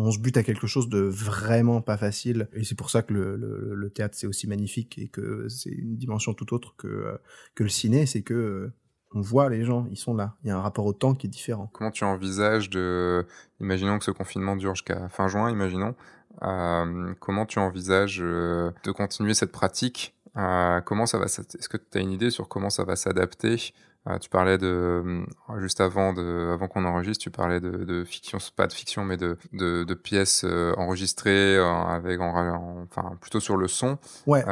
on 0.00 0.12
se 0.12 0.18
bute 0.18 0.36
à 0.36 0.44
quelque 0.44 0.66
chose 0.66 0.88
de 0.88 1.00
vraiment 1.00 1.82
pas 1.82 1.96
facile. 1.96 2.48
Et 2.52 2.64
c'est 2.64 2.76
pour 2.76 2.90
ça 2.90 3.02
que 3.02 3.12
le, 3.12 3.90
théâtre 3.90 4.14
c'est 4.16 4.26
aussi 4.26 4.46
magnifique 4.46 4.96
et 4.98 5.08
que 5.08 5.48
c'est 5.48 5.70
une 5.70 5.96
dimension 5.96 6.34
tout 6.34 6.54
autre 6.54 6.74
que, 6.76 6.86
euh, 6.86 7.18
le 7.58 7.68
ciné, 7.68 8.06
c'est 8.06 8.22
que 8.22 8.34
euh, 8.34 8.72
on 9.12 9.20
voit 9.20 9.48
les 9.48 9.64
gens, 9.64 9.86
ils 9.90 9.96
sont 9.96 10.14
là. 10.14 10.36
Il 10.44 10.48
y 10.48 10.50
a 10.50 10.56
un 10.56 10.60
rapport 10.60 10.86
au 10.86 10.92
temps 10.92 11.14
qui 11.14 11.26
est 11.26 11.30
différent. 11.30 11.68
Comment 11.72 11.90
tu 11.90 12.04
envisages 12.04 12.70
de, 12.70 13.26
imaginons 13.60 13.98
que 13.98 14.04
ce 14.04 14.10
confinement 14.12 14.54
dure 14.54 14.74
jusqu'à 14.74 15.08
fin 15.08 15.26
juin, 15.26 15.50
imaginons, 15.50 15.96
euh, 16.42 17.14
comment 17.18 17.46
tu 17.46 17.58
envisages 17.58 18.18
de 18.18 18.90
continuer 18.92 19.34
cette 19.34 19.50
pratique? 19.50 20.14
Comment 20.34 21.06
ça 21.06 21.18
va 21.18 21.24
Est-ce 21.24 21.68
que 21.68 21.76
tu 21.76 21.98
as 21.98 22.00
une 22.00 22.12
idée 22.12 22.30
sur 22.30 22.46
comment 22.46 22.70
ça 22.70 22.84
va 22.84 22.94
s'adapter 22.94 23.72
tu 24.20 24.30
parlais 24.30 24.58
de 24.58 24.66
euh, 24.66 25.60
juste 25.60 25.80
avant 25.80 26.12
de 26.12 26.50
avant 26.52 26.66
qu'on 26.68 26.84
enregistre, 26.84 27.22
tu 27.22 27.30
parlais 27.30 27.60
de, 27.60 27.70
de, 27.70 28.04
fiction, 28.04 28.38
pas 28.56 28.66
de 28.66 28.72
fiction, 28.72 29.04
mais 29.04 29.16
de 29.16 29.36
de, 29.52 29.84
de 29.84 29.94
pièces 29.94 30.44
euh, 30.44 30.72
enregistrées 30.76 31.56
euh, 31.56 31.66
avec 31.66 32.20
en, 32.20 32.86
enfin 32.90 33.16
plutôt 33.20 33.40
sur 33.40 33.56
le 33.56 33.68
son. 33.68 33.98
Ouais. 34.26 34.44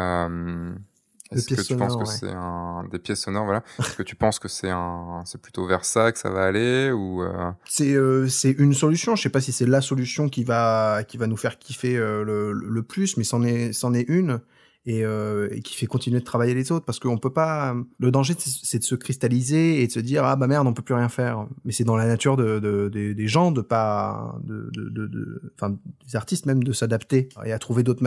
Est-ce 1.33 1.49
que 1.49 1.61
tu 1.61 1.77
penses 1.77 1.97
que 1.97 2.05
c'est 2.05 2.31
un 2.31 2.85
des 2.93 3.01
pièces 3.01 3.23
sonores 3.23 3.47
voilà 3.47 3.65
Est-ce 3.81 3.97
que 3.97 4.05
tu 4.05 4.15
penses 4.15 4.39
que 4.39 4.47
c'est 4.47 4.71
un 4.71 5.23
c'est 5.25 5.41
plutôt 5.41 5.67
vers 5.67 5.85
ça 5.85 6.13
que 6.13 6.19
ça 6.19 6.31
va 6.31 6.45
aller 6.45 6.93
ou 6.93 7.25
C'est 7.65 7.97
c'est 8.29 8.53
une 8.53 8.75
solution. 8.75 9.17
Je 9.17 9.23
sais 9.23 9.31
pas 9.31 9.41
si 9.41 9.53
c'est 9.53 9.67
la 9.67 9.81
solution 9.81 10.29
qui 10.29 10.45
va 10.45 11.03
qui 11.09 11.17
va 11.17 11.27
nous 11.27 11.37
faire 11.37 11.59
kiffer 11.59 11.97
le, 11.97 12.53
le 12.53 12.83
plus, 12.83 13.17
mais 13.17 13.25
c'en 13.25 13.43
est 13.43 13.73
c'en 13.73 13.95
est 13.95 14.09
une 14.09 14.41
et, 14.87 15.05
euh, 15.05 15.49
et, 15.51 15.61
qui 15.61 15.77
fait 15.77 15.87
continuer 15.87 16.21
de 16.21 16.25
travailler 16.25 16.55
les 16.55 16.71
autres 16.71 16.87
parce 16.87 17.01
qu'on 17.01 17.19
peut 17.19 17.33
pas 17.33 17.75
le 17.99 18.11
danger 18.11 18.35
c'est 18.39 18.79
de 18.79 18.85
se 18.85 18.95
cristalliser 18.95 19.83
et 19.83 19.87
de 19.89 19.93
se 19.93 19.99
dire 19.99 20.25
ah 20.25 20.37
bah 20.37 20.47
merde 20.47 20.67
on 20.67 20.73
peut 20.73 20.83
plus 20.83 20.95
rien 20.95 21.09
faire. 21.09 21.47
Mais 21.65 21.73
c'est 21.73 21.85
dans 21.85 21.97
la 21.97 22.07
nature 22.07 22.37
de, 22.37 22.61
de, 22.61 22.89
de, 22.89 23.13
des 23.13 23.29
gens 23.29 23.51
de 23.51 23.61
pas 23.61 24.37
de 24.45 24.71
de 24.73 25.53
enfin 25.55 25.77
des 26.07 26.17
artistes 26.17 26.47
même 26.47 26.63
de 26.63 26.73
s'adapter 26.73 27.29
et 27.45 27.53
à 27.53 27.59
trouver 27.59 27.83
d'autres 27.83 28.05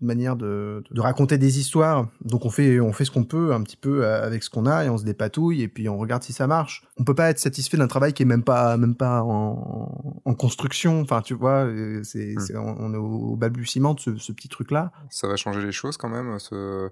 manières 0.00 0.36
de, 0.36 0.82
raconter 0.96 1.36
des 1.36 1.58
histoires. 1.58 2.08
Donc 2.24 2.46
on 2.46 2.50
fait 2.50 2.80
on 2.80 2.92
fait 2.92 3.04
ce 3.04 3.10
qu'on 3.10 3.24
peut 3.24 3.52
un 3.52 3.62
petit 3.62 3.76
peu 3.76 4.04
euh, 4.04 4.24
avec 4.24 4.42
ce 4.42 4.50
qu'on 4.50 4.66
a 4.66 4.84
et 4.84 4.88
on 4.88 4.96
se 4.96 5.04
dépatouille 5.04 5.62
et 5.62 5.68
puis 5.68 5.88
on 5.88 5.98
regarde 5.98 6.22
si 6.22 6.32
ça 6.32 6.46
marche. 6.46 6.82
On 6.96 7.04
peut 7.04 7.14
pas 7.14 7.28
être 7.28 7.38
satisfait 7.38 7.76
d'un 7.76 7.88
travail 7.88 8.14
qui 8.14 8.22
est 8.22 8.26
même 8.26 8.44
pas 8.44 8.78
même 8.78 8.94
pas 8.94 9.22
en, 9.22 10.22
en 10.24 10.34
construction. 10.34 11.02
Enfin 11.02 11.20
tu 11.20 11.34
vois 11.34 11.68
c'est 12.04 12.34
hmm. 12.34 12.76
on, 12.78 12.94
est 12.94 12.96
au 12.96 13.36
balbutiement 13.36 13.92
de 13.92 14.00
ce, 14.00 14.16
ce 14.16 14.32
petit 14.32 14.48
truc 14.48 14.70
là 14.70 14.92
ça 15.10 15.28
va 15.28 15.36
changer 15.36 15.62
les 15.62 15.72
choses 15.72 15.98
quand 15.98 16.08
même 16.08 16.21
ce, 16.38 16.90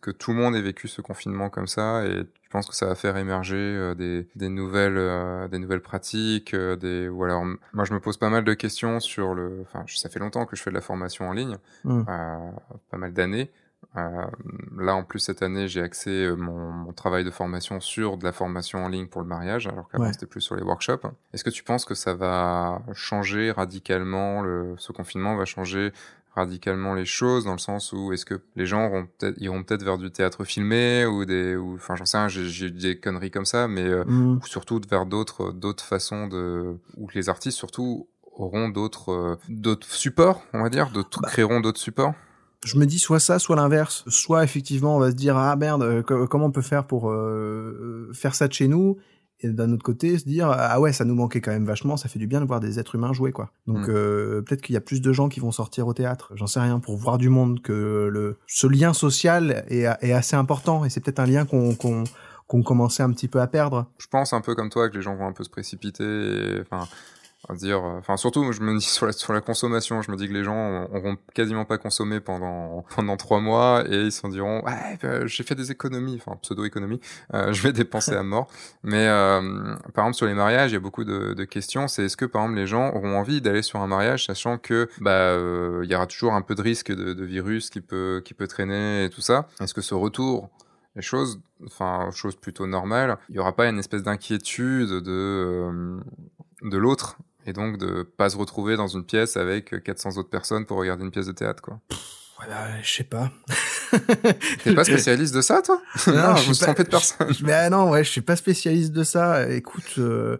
que 0.00 0.10
tout 0.10 0.32
le 0.32 0.38
monde 0.38 0.54
ait 0.56 0.62
vécu 0.62 0.88
ce 0.88 1.00
confinement 1.00 1.50
comme 1.50 1.66
ça 1.66 2.04
et 2.04 2.24
tu 2.42 2.48
penses 2.50 2.68
que 2.68 2.74
ça 2.74 2.86
va 2.86 2.94
faire 2.94 3.16
émerger 3.16 3.56
euh, 3.56 3.94
des, 3.94 4.28
des, 4.36 4.48
nouvelles 4.48 4.96
euh, 4.96 5.48
des 5.48 5.58
nouvelles 5.58 5.82
pratiques 5.82 6.54
euh, 6.54 6.76
des 6.76 7.08
ou 7.08 7.24
alors 7.24 7.44
moi 7.72 7.84
je 7.84 7.92
me 7.92 8.00
pose 8.00 8.16
pas 8.16 8.30
mal 8.30 8.44
de 8.44 8.54
questions 8.54 9.00
sur 9.00 9.34
le 9.34 9.62
enfin 9.62 9.84
ça 9.88 10.08
fait 10.08 10.20
longtemps 10.20 10.46
que 10.46 10.56
je 10.56 10.62
fais 10.62 10.70
de 10.70 10.74
la 10.74 10.80
formation 10.80 11.28
en 11.28 11.32
ligne 11.32 11.58
mmh. 11.84 12.02
pas 12.04 12.98
mal 12.98 13.12
d'années. 13.12 13.50
Là 13.94 14.96
en 14.96 15.04
plus 15.04 15.20
cette 15.20 15.42
année 15.42 15.68
j'ai 15.68 15.80
axé 15.80 16.28
mon, 16.36 16.70
mon, 16.72 16.92
travail 16.92 17.22
de 17.22 17.30
formation 17.30 17.80
sur 17.80 18.16
de 18.16 18.24
la 18.24 18.32
formation 18.32 18.84
en 18.84 18.88
ligne 18.88 19.06
pour 19.06 19.20
le 19.20 19.28
mariage 19.28 19.68
alors 19.68 19.88
qu'avant 19.88 20.12
c'était 20.12 20.26
plus 20.26 20.40
sur 20.40 20.56
les 20.56 20.62
workshops. 20.62 21.06
Est-ce 21.32 21.44
que 21.44 21.50
tu 21.50 21.62
penses 21.62 21.84
que 21.84 21.94
ça 21.94 22.14
va 22.14 22.82
changer 22.92 23.52
radicalement 23.52 24.42
le, 24.42 24.74
ce 24.78 24.90
confinement 24.90 25.36
va 25.36 25.44
changer 25.44 25.92
radicalement 26.34 26.94
les 26.94 27.04
choses 27.04 27.44
dans 27.44 27.52
le 27.52 27.58
sens 27.58 27.92
où 27.92 28.12
est-ce 28.12 28.24
que 28.24 28.40
les 28.56 28.66
gens 28.66 28.86
auront 28.86 29.06
peut-être 29.06 29.40
iront 29.40 29.62
peut-être 29.62 29.84
vers 29.84 29.98
du 29.98 30.10
théâtre 30.10 30.44
filmé 30.44 31.06
ou 31.06 31.24
des 31.24 31.56
ou 31.56 31.74
enfin 31.74 31.94
j'en 31.96 32.04
sais 32.04 32.18
rien 32.18 32.28
j'ai 32.28 32.70
des 32.70 32.98
conneries 32.98 33.30
comme 33.30 33.44
ça 33.44 33.68
mais 33.68 33.84
euh, 33.84 34.04
mm. 34.04 34.40
ou 34.42 34.46
surtout 34.46 34.80
vers 34.88 35.06
d'autres 35.06 35.52
d'autres 35.52 35.84
façons 35.84 36.26
de 36.26 36.76
où 36.96 37.08
les 37.14 37.28
artistes 37.28 37.58
surtout 37.58 38.08
auront 38.36 38.68
d'autres 38.68 39.12
euh, 39.12 39.36
d'autres 39.48 39.92
supports 39.92 40.42
on 40.52 40.62
va 40.62 40.70
dire 40.70 40.90
d'autres 40.90 41.20
bah. 41.20 41.28
créeront 41.28 41.60
d'autres 41.60 41.80
supports 41.80 42.14
je 42.64 42.78
me 42.78 42.86
dis 42.86 42.98
soit 42.98 43.20
ça, 43.20 43.38
soit 43.38 43.56
l'inverse. 43.56 44.04
Soit 44.08 44.42
effectivement, 44.42 44.96
on 44.96 44.98
va 44.98 45.10
se 45.10 45.16
dire 45.16 45.36
ah 45.36 45.54
merde, 45.54 45.82
euh, 45.82 46.02
comment 46.02 46.46
on 46.46 46.50
peut 46.50 46.62
faire 46.62 46.86
pour 46.86 47.10
euh, 47.10 48.10
faire 48.14 48.34
ça 48.34 48.48
de 48.48 48.54
chez 48.54 48.68
nous? 48.68 48.96
Et 49.44 49.48
d'un 49.50 49.72
autre 49.72 49.82
côté 49.82 50.18
se 50.18 50.24
dire 50.24 50.50
ah 50.50 50.80
ouais 50.80 50.92
ça 50.92 51.04
nous 51.04 51.14
manquait 51.14 51.40
quand 51.40 51.50
même 51.50 51.66
vachement 51.66 51.96
ça 51.96 52.08
fait 52.08 52.18
du 52.18 52.26
bien 52.26 52.40
de 52.40 52.46
voir 52.46 52.60
des 52.60 52.78
êtres 52.78 52.94
humains 52.94 53.12
jouer 53.12 53.32
quoi. 53.32 53.50
Donc 53.66 53.88
mm. 53.88 53.90
euh, 53.90 54.42
peut-être 54.42 54.62
qu'il 54.62 54.74
y 54.74 54.76
a 54.76 54.80
plus 54.80 55.00
de 55.00 55.12
gens 55.12 55.28
qui 55.28 55.40
vont 55.40 55.52
sortir 55.52 55.86
au 55.86 55.94
théâtre. 55.94 56.32
J'en 56.34 56.46
sais 56.46 56.60
rien 56.60 56.78
pour 56.78 56.96
voir 56.96 57.18
du 57.18 57.28
monde 57.28 57.60
que 57.62 58.08
le 58.10 58.38
ce 58.46 58.66
lien 58.66 58.92
social 58.92 59.64
est, 59.68 59.86
est 60.00 60.12
assez 60.12 60.36
important 60.36 60.84
et 60.84 60.90
c'est 60.90 61.00
peut-être 61.00 61.20
un 61.20 61.26
lien 61.26 61.44
qu'on 61.44 61.74
qu'on 61.74 62.04
qu'on 62.46 62.62
commençait 62.62 63.02
un 63.02 63.10
petit 63.10 63.28
peu 63.28 63.40
à 63.40 63.46
perdre. 63.46 63.86
Je 63.98 64.06
pense 64.06 64.32
un 64.32 64.40
peu 64.40 64.54
comme 64.54 64.70
toi 64.70 64.88
que 64.90 64.96
les 64.96 65.02
gens 65.02 65.16
vont 65.16 65.26
un 65.26 65.32
peu 65.32 65.44
se 65.44 65.50
précipiter 65.50 66.60
enfin 66.60 66.86
dire, 67.52 67.82
enfin 67.82 68.16
surtout, 68.16 68.52
je 68.52 68.60
me 68.62 68.78
dis 68.78 68.84
sur 68.84 69.06
la, 69.06 69.12
sur 69.12 69.32
la 69.32 69.40
consommation, 69.40 70.02
je 70.02 70.10
me 70.10 70.16
dis 70.16 70.28
que 70.28 70.32
les 70.32 70.44
gens 70.44 70.84
auront 70.92 71.16
quasiment 71.34 71.64
pas 71.64 71.78
consommé 71.78 72.20
pendant 72.20 72.84
pendant 72.94 73.16
trois 73.16 73.40
mois 73.40 73.84
et 73.88 74.04
ils 74.04 74.12
se 74.12 74.26
diront 74.28 74.64
ouais 74.64 74.98
bah, 75.02 75.26
j'ai 75.26 75.42
fait 75.42 75.54
des 75.54 75.70
économies, 75.70 76.20
enfin 76.24 76.38
pseudo 76.42 76.64
économies, 76.64 77.00
euh, 77.34 77.52
je 77.52 77.62
vais 77.62 77.72
dépenser 77.72 78.14
à 78.14 78.22
mort. 78.22 78.48
Mais 78.82 79.06
euh, 79.08 79.74
par 79.94 80.04
exemple 80.04 80.16
sur 80.16 80.26
les 80.26 80.34
mariages, 80.34 80.70
il 80.70 80.74
y 80.74 80.76
a 80.76 80.80
beaucoup 80.80 81.04
de, 81.04 81.34
de 81.34 81.44
questions. 81.44 81.88
C'est 81.88 82.04
est-ce 82.04 82.16
que 82.16 82.24
par 82.24 82.42
exemple 82.42 82.58
les 82.58 82.66
gens 82.66 82.92
auront 82.94 83.16
envie 83.18 83.40
d'aller 83.40 83.62
sur 83.62 83.80
un 83.80 83.86
mariage, 83.86 84.26
sachant 84.26 84.58
que 84.58 84.88
bah 85.00 85.10
euh, 85.10 85.82
il 85.84 85.90
y 85.90 85.94
aura 85.94 86.06
toujours 86.06 86.32
un 86.32 86.42
peu 86.42 86.54
de 86.54 86.62
risque 86.62 86.92
de, 86.92 87.12
de 87.12 87.24
virus 87.24 87.70
qui 87.70 87.80
peut 87.80 88.22
qui 88.24 88.34
peut 88.34 88.46
traîner 88.46 89.04
et 89.04 89.10
tout 89.10 89.20
ça? 89.20 89.48
Est-ce 89.60 89.74
que 89.74 89.80
ce 89.82 89.94
retour 89.94 90.50
les 90.96 91.02
choses, 91.02 91.40
enfin, 91.66 92.10
chose 92.12 92.36
plutôt 92.36 92.66
normale, 92.66 93.18
il 93.28 93.36
y 93.36 93.38
aura 93.38 93.54
pas 93.54 93.68
une 93.68 93.78
espèce 93.78 94.02
d'inquiétude 94.02 94.90
de, 94.90 95.10
euh, 95.10 96.00
de 96.62 96.76
l'autre? 96.76 97.18
Et 97.46 97.52
donc 97.52 97.78
de 97.78 98.02
pas 98.02 98.30
se 98.30 98.36
retrouver 98.36 98.76
dans 98.76 98.88
une 98.88 99.04
pièce 99.04 99.36
avec 99.36 99.82
400 99.82 100.16
autres 100.18 100.30
personnes 100.30 100.66
pour 100.66 100.78
regarder 100.78 101.04
une 101.04 101.10
pièce 101.10 101.26
de 101.26 101.32
théâtre, 101.32 101.62
quoi. 101.62 101.80
Voilà, 102.36 102.82
je 102.82 102.92
sais 102.92 103.04
pas. 103.04 103.30
T'es 104.64 104.74
pas 104.74 104.84
spécialiste 104.84 105.34
de 105.34 105.40
ça, 105.40 105.62
toi? 105.62 105.80
Non, 106.08 106.36
je 106.36 106.48
me 106.48 106.54
suis 106.54 106.64
trompé 106.64 106.84
de 106.84 106.88
personne. 106.88 107.32
Mais 107.42 107.52
ah 107.52 107.70
non, 107.70 107.90
ouais, 107.90 108.04
je 108.04 108.10
suis 108.10 108.20
pas 108.20 108.36
spécialiste 108.36 108.92
de 108.92 109.04
ça. 109.04 109.48
Écoute, 109.50 109.94
euh, 109.98 110.38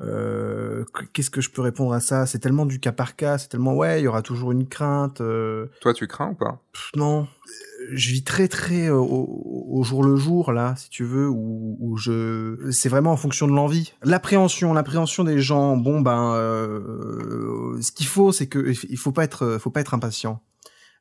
euh, 0.00 0.84
qu'est-ce 1.12 1.30
que 1.30 1.40
je 1.40 1.50
peux 1.50 1.62
répondre 1.62 1.92
à 1.92 2.00
ça? 2.00 2.26
C'est 2.26 2.38
tellement 2.38 2.66
du 2.66 2.80
cas 2.80 2.92
par 2.92 3.14
cas, 3.14 3.38
c'est 3.38 3.48
tellement 3.48 3.74
ouais, 3.74 4.00
il 4.00 4.04
y 4.04 4.08
aura 4.08 4.22
toujours 4.22 4.52
une 4.52 4.66
crainte. 4.66 5.20
Euh... 5.20 5.66
Toi, 5.80 5.92
tu 5.94 6.06
crains 6.06 6.30
ou 6.30 6.34
pas? 6.34 6.60
Non, 6.96 7.28
je 7.92 8.10
vis 8.10 8.22
très 8.22 8.48
très 8.48 8.88
au, 8.90 9.66
au, 9.70 9.82
jour 9.82 10.02
le 10.04 10.16
jour 10.16 10.52
là, 10.52 10.74
si 10.76 10.88
tu 10.90 11.04
veux, 11.04 11.28
où, 11.28 11.76
où 11.80 11.96
je, 11.96 12.70
c'est 12.70 12.88
vraiment 12.88 13.12
en 13.12 13.16
fonction 13.16 13.46
de 13.46 13.52
l'envie, 13.52 13.92
l'appréhension, 14.02 14.72
l'appréhension 14.72 15.24
des 15.24 15.40
gens. 15.40 15.76
Bon 15.76 16.00
ben, 16.00 16.34
euh, 16.34 17.80
ce 17.80 17.92
qu'il 17.92 18.06
faut, 18.06 18.32
c'est 18.32 18.46
que 18.46 18.72
il 18.88 18.98
faut 18.98 19.12
pas 19.12 19.24
être, 19.24 19.58
faut 19.60 19.70
pas 19.70 19.80
être 19.80 19.94
impatient. 19.94 20.40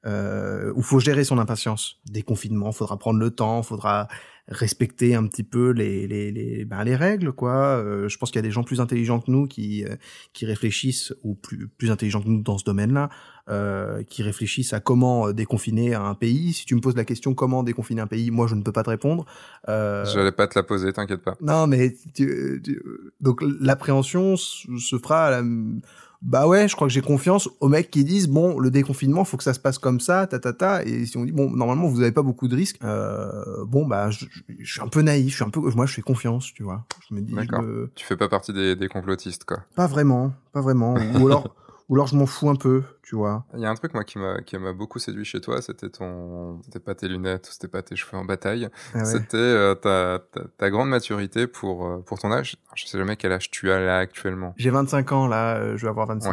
Euh, 0.06 0.74
où 0.76 0.82
faut 0.82 1.00
gérer 1.00 1.24
son 1.24 1.38
impatience. 1.38 2.02
Des 2.06 2.24
confinements, 2.24 2.74
faudra 2.74 2.98
prendre 2.98 3.20
le 3.20 3.32
temps, 3.32 3.64
faudra 3.64 4.10
respecter 4.50 5.16
un 5.16 5.26
petit 5.28 5.44
peu 5.44 5.70
les 5.70 6.06
les 6.08 6.30
les, 6.30 6.66
ben, 6.66 6.84
les 6.84 6.98
règles 6.98 7.32
quoi. 7.32 7.78
Euh, 7.78 8.10
je 8.10 8.18
pense 8.18 8.30
qu'il 8.30 8.40
y 8.40 8.44
a 8.44 8.48
des 8.48 8.52
gens 8.52 8.64
plus 8.64 8.82
intelligents 8.82 9.22
que 9.22 9.32
nous 9.32 9.48
qui 9.48 9.86
euh, 9.86 9.96
qui 10.34 10.46
réfléchissent 10.46 11.14
ou 11.24 11.36
plus 11.36 11.70
plus 11.70 11.90
intelligents 11.90 12.22
que 12.22 12.28
nous 12.28 12.42
dans 12.42 12.58
ce 12.58 12.66
domaine-là, 12.66 13.10
euh, 13.50 14.04
qui 14.04 14.24
réfléchissent 14.24 14.74
à 14.74 14.82
comment 14.82 15.30
euh, 15.30 15.34
déconfiner 15.34 15.96
un 15.96 16.16
pays. 16.16 16.52
Si 16.52 16.66
tu 16.66 16.76
me 16.76 16.82
poses 16.82 16.98
la 16.98 17.06
question 17.06 17.34
comment 17.34 17.64
déconfiner 17.64 18.02
un 18.02 18.08
pays, 18.08 18.30
moi 18.32 18.48
je 18.48 18.56
ne 18.56 18.62
peux 18.62 18.74
pas 18.74 18.84
te 18.84 18.90
répondre. 18.90 19.26
Euh... 19.70 20.04
J'allais 20.06 20.34
pas 20.34 20.48
te 20.48 20.60
la 20.60 20.64
poser, 20.64 20.92
t'inquiète 20.92 21.22
pas. 21.22 21.38
Non 21.40 21.66
mais 21.68 21.96
tu, 22.14 22.62
tu, 22.62 22.84
donc 23.22 23.42
l'appréhension 23.42 24.36
se 24.36 24.98
fera 24.98 25.28
à 25.28 25.32
la 25.32 25.44
bah 26.24 26.48
ouais, 26.48 26.70
je 26.70 26.76
crois 26.76 26.88
que 26.88 26.94
j'ai 26.94 27.02
confiance 27.02 27.50
aux 27.60 27.68
mecs 27.68 27.92
qui 27.92 28.06
disent 28.06 28.30
bon, 28.30 28.58
le 28.58 28.72
déconfinement, 28.72 29.26
faut 29.26 29.36
que 29.36 29.44
ça 29.44 29.54
se 29.54 29.60
passe 29.60 29.78
comme 29.78 30.00
ça, 30.00 30.26
ta 30.26 30.40
ta 30.40 30.54
ta. 30.54 30.84
Et 30.84 31.06
si 31.06 31.18
on 31.18 31.26
dit 31.26 31.34
bon, 31.34 31.52
normalement 31.52 31.88
vous 31.88 32.02
avez 32.02 32.14
pas 32.14 32.22
beaucoup 32.22 32.48
de 32.48 32.56
risques, 32.56 32.80
euh, 32.84 33.66
bon 33.66 33.86
bah 33.86 34.10
je, 34.10 34.26
je, 34.60 34.72
suis 34.72 34.82
un 34.82 34.88
peu 34.88 35.02
naïf, 35.02 35.32
je 35.32 35.36
suis 35.36 35.44
un 35.44 35.50
peu, 35.50 35.60
moi 35.76 35.86
je 35.86 35.94
fais 35.94 36.02
confiance, 36.02 36.54
tu 36.54 36.64
vois. 36.64 36.86
Je 37.10 37.16
me 37.16 37.22
dis. 37.22 37.34
D'accord. 37.34 37.64
Tu 37.96 38.06
fais 38.06 38.16
pas 38.16 38.30
partie 38.30 38.54
des, 38.54 38.76
des 38.76 38.88
complotistes 38.88 39.44
quoi. 39.44 39.60
Pas 39.76 39.88
vraiment, 39.88 40.34
pas 40.54 40.62
vraiment. 40.62 40.96
Ou 41.20 41.28
alors 41.28 41.54
ou 41.94 41.96
alors 41.96 42.08
je 42.08 42.16
m'en 42.16 42.26
fous 42.26 42.50
un 42.50 42.56
peu, 42.56 42.82
tu 43.04 43.16
vois. 43.16 43.46
Il 43.54 43.60
y 43.60 43.66
a 43.68 43.70
un 43.70 43.76
truc 43.76 43.94
moi 43.94 44.04
qui 44.04 44.18
m'a 44.18 44.42
qui 44.42 44.58
m'a 44.58 44.74
beaucoup 44.74 44.98
séduit 44.98 45.26
chez 45.26 45.40
toi, 45.40 45.62
c'était 45.62 45.90
ton 45.90 46.60
c'était 46.64 46.80
pas 46.80 46.96
tes 46.96 47.08
lunettes, 47.08 47.46
c'était 47.52 47.68
pas 47.68 47.84
tes 47.84 47.96
cheveux 47.96 48.18
en 48.18 48.26
bataille, 48.26 48.68
ah 48.96 48.98
ouais. 48.98 49.06
c'était 49.06 49.38
euh, 49.38 49.76
ta, 49.76 50.20
ta, 50.32 50.42
ta 50.58 50.70
grande 50.72 50.90
maturité 50.90 51.46
pour 51.46 51.86
euh, 51.86 52.00
pour 52.00 52.18
ton 52.18 52.32
âge. 52.32 52.56
Je 52.74 52.88
sais 52.88 52.98
jamais 52.98 53.16
quel 53.16 53.32
âge 53.32 53.52
tu 53.52 53.72
as 53.72 53.80
là 53.80 54.00
actuellement. 54.00 54.56
J'ai 54.58 54.72
25 54.72 55.12
ans 55.12 55.28
là, 55.28 55.58
euh, 55.58 55.78
je 55.78 55.84
vais 55.84 55.90
avoir 55.90 56.08
26. 56.08 56.28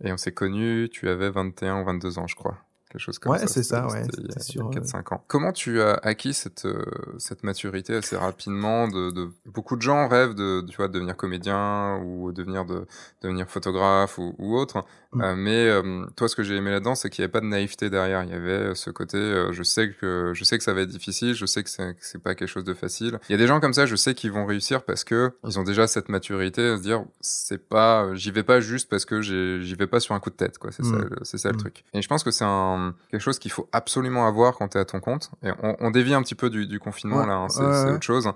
Ouais. 0.00 0.08
Et 0.08 0.12
on 0.12 0.16
s'est 0.16 0.32
connus, 0.32 0.88
tu 0.90 1.08
avais 1.08 1.30
21 1.30 1.82
ou 1.82 1.84
22 1.84 2.18
ans, 2.18 2.26
je 2.26 2.34
crois 2.34 2.58
quelque 2.90 3.00
chose 3.00 3.18
comme 3.18 3.32
ouais, 3.32 3.38
ça. 3.38 3.44
Ouais, 3.44 3.50
c'est 3.50 3.62
ça, 3.62 3.86
ouais. 3.88 4.06
Il 4.18 4.26
y 4.26 4.36
a, 4.36 4.40
sûr, 4.40 4.70
4-5 4.70 5.14
ans. 5.14 5.24
Comment 5.26 5.52
tu 5.52 5.80
as 5.80 5.94
acquis 6.02 6.34
cette, 6.34 6.66
euh, 6.66 6.84
cette 7.18 7.42
maturité 7.42 7.96
assez 7.96 8.16
rapidement 8.16 8.88
de, 8.88 9.10
de, 9.10 9.30
Beaucoup 9.46 9.76
de 9.76 9.82
gens 9.82 10.08
rêvent 10.08 10.34
de, 10.34 10.64
tu 10.68 10.76
vois, 10.76 10.88
de 10.88 10.92
devenir 10.94 11.16
comédien 11.16 11.96
ou 11.98 12.32
devenir, 12.32 12.64
de, 12.64 12.86
devenir 13.22 13.48
photographe 13.48 14.18
ou, 14.18 14.34
ou 14.38 14.56
autre. 14.56 14.84
Mm. 15.16 15.22
Euh, 15.22 15.34
mais 15.36 15.66
euh, 15.66 16.06
toi, 16.14 16.28
ce 16.28 16.36
que 16.36 16.42
j'ai 16.42 16.56
aimé 16.56 16.70
là-dedans, 16.70 16.94
c'est 16.94 17.10
qu'il 17.10 17.22
n'y 17.22 17.24
avait 17.24 17.32
pas 17.32 17.40
de 17.40 17.46
naïveté 17.46 17.90
derrière. 17.90 18.22
Il 18.24 18.30
y 18.30 18.34
avait 18.34 18.74
ce 18.74 18.90
côté, 18.90 19.16
euh, 19.16 19.52
je 19.52 19.62
sais 19.62 19.90
que 19.90 20.32
je 20.34 20.44
sais 20.44 20.58
que 20.58 20.64
ça 20.64 20.74
va 20.74 20.82
être 20.82 20.88
difficile, 20.88 21.34
je 21.34 21.46
sais 21.46 21.62
que 21.62 21.70
c'est 21.70 22.22
pas 22.22 22.34
quelque 22.34 22.48
chose 22.48 22.64
de 22.64 22.74
facile. 22.74 23.18
Il 23.28 23.32
y 23.32 23.34
a 23.34 23.38
des 23.38 23.46
gens 23.46 23.60
comme 23.60 23.72
ça, 23.72 23.86
je 23.86 23.96
sais 23.96 24.14
qu'ils 24.14 24.32
vont 24.32 24.46
réussir 24.46 24.82
parce 24.82 25.04
que 25.04 25.32
ils 25.44 25.58
ont 25.58 25.64
déjà 25.64 25.86
cette 25.86 26.08
maturité 26.08 26.68
à 26.68 26.76
se 26.76 26.82
dire, 26.82 27.04
c'est 27.20 27.66
pas, 27.68 28.14
j'y 28.14 28.30
vais 28.30 28.42
pas 28.42 28.60
juste 28.60 28.88
parce 28.90 29.04
que 29.04 29.22
j'y 29.22 29.74
vais 29.74 29.86
pas 29.86 30.00
sur 30.00 30.14
un 30.14 30.20
coup 30.20 30.30
de 30.30 30.36
tête, 30.36 30.58
quoi. 30.58 30.70
C'est 30.70 30.84
mm. 30.84 30.90
ça, 30.90 31.16
c'est 31.22 31.38
ça 31.38 31.48
le 31.48 31.54
mm. 31.54 31.58
truc. 31.58 31.84
Et 31.94 32.02
je 32.02 32.08
pense 32.08 32.22
que 32.22 32.30
c'est 32.30 32.44
un 32.44 32.94
quelque 33.10 33.22
chose 33.22 33.38
qu'il 33.38 33.50
faut 33.50 33.68
absolument 33.72 34.26
avoir 34.26 34.56
quand 34.56 34.68
tu 34.68 34.78
es 34.78 34.80
à 34.80 34.84
ton 34.84 35.00
compte. 35.00 35.30
Et 35.42 35.50
on, 35.62 35.76
on, 35.80 35.90
dévie 35.90 36.14
un 36.14 36.22
petit 36.22 36.34
peu 36.34 36.50
du, 36.50 36.66
du 36.66 36.78
confinement 36.78 37.20
ouais, 37.20 37.26
là, 37.26 37.34
hein, 37.34 37.48
c'est 37.48 37.62
ouais, 37.62 37.92
autre 37.94 38.04
chose. 38.04 38.28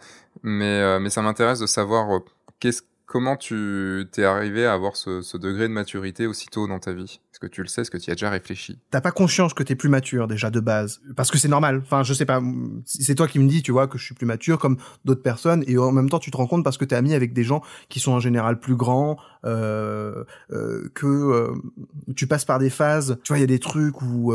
Mais 0.42 0.80
euh, 0.80 0.98
mais 0.98 1.10
ça 1.10 1.20
m'intéresse 1.20 1.58
de 1.58 1.66
savoir 1.66 2.20
qu'est-ce 2.60 2.82
comment 3.10 3.36
tu 3.36 4.06
t'es 4.12 4.22
arrivé 4.22 4.64
à 4.64 4.72
avoir 4.72 4.94
ce, 4.94 5.36
degré 5.36 5.66
de 5.66 5.72
maturité 5.72 6.28
aussitôt 6.28 6.68
dans 6.68 6.78
ta 6.78 6.92
vie? 6.92 7.20
Est-ce 7.32 7.40
que 7.40 7.48
tu 7.48 7.60
le 7.60 7.66
sais? 7.66 7.80
Est-ce 7.80 7.90
que 7.90 7.98
tu 7.98 8.08
y 8.08 8.12
as 8.12 8.14
déjà 8.14 8.30
réfléchi? 8.30 8.78
T'as 8.92 9.00
pas 9.00 9.10
conscience 9.10 9.52
que 9.52 9.64
t'es 9.64 9.74
plus 9.74 9.88
mature 9.88 10.28
déjà 10.28 10.48
de 10.48 10.60
base? 10.60 11.00
Parce 11.16 11.32
que 11.32 11.36
c'est 11.36 11.48
normal. 11.48 11.80
Enfin, 11.82 12.04
je 12.04 12.14
sais 12.14 12.24
pas. 12.24 12.40
C'est 12.84 13.16
toi 13.16 13.26
qui 13.26 13.40
me 13.40 13.48
dis, 13.48 13.64
tu 13.64 13.72
vois, 13.72 13.88
que 13.88 13.98
je 13.98 14.04
suis 14.04 14.14
plus 14.14 14.26
mature 14.26 14.60
comme 14.60 14.76
d'autres 15.04 15.24
personnes, 15.24 15.64
et 15.66 15.76
en 15.76 15.90
même 15.90 16.08
temps, 16.08 16.20
tu 16.20 16.30
te 16.30 16.36
rends 16.36 16.46
compte 16.46 16.62
parce 16.62 16.78
que 16.78 16.84
t'es 16.84 16.94
ami 16.94 17.12
avec 17.12 17.32
des 17.32 17.42
gens 17.42 17.62
qui 17.88 17.98
sont 17.98 18.12
en 18.12 18.20
général 18.20 18.60
plus 18.60 18.76
grands, 18.76 19.16
euh, 19.44 20.24
euh, 20.52 20.90
que 20.94 21.06
euh, 21.06 21.54
tu 22.16 22.26
passes 22.26 22.44
par 22.44 22.58
des 22.58 22.70
phases. 22.70 23.18
Tu 23.22 23.32
vois, 23.32 23.38
il 23.38 23.42
y 23.42 23.44
a 23.44 23.46
des 23.46 23.58
trucs 23.58 24.02
où 24.02 24.32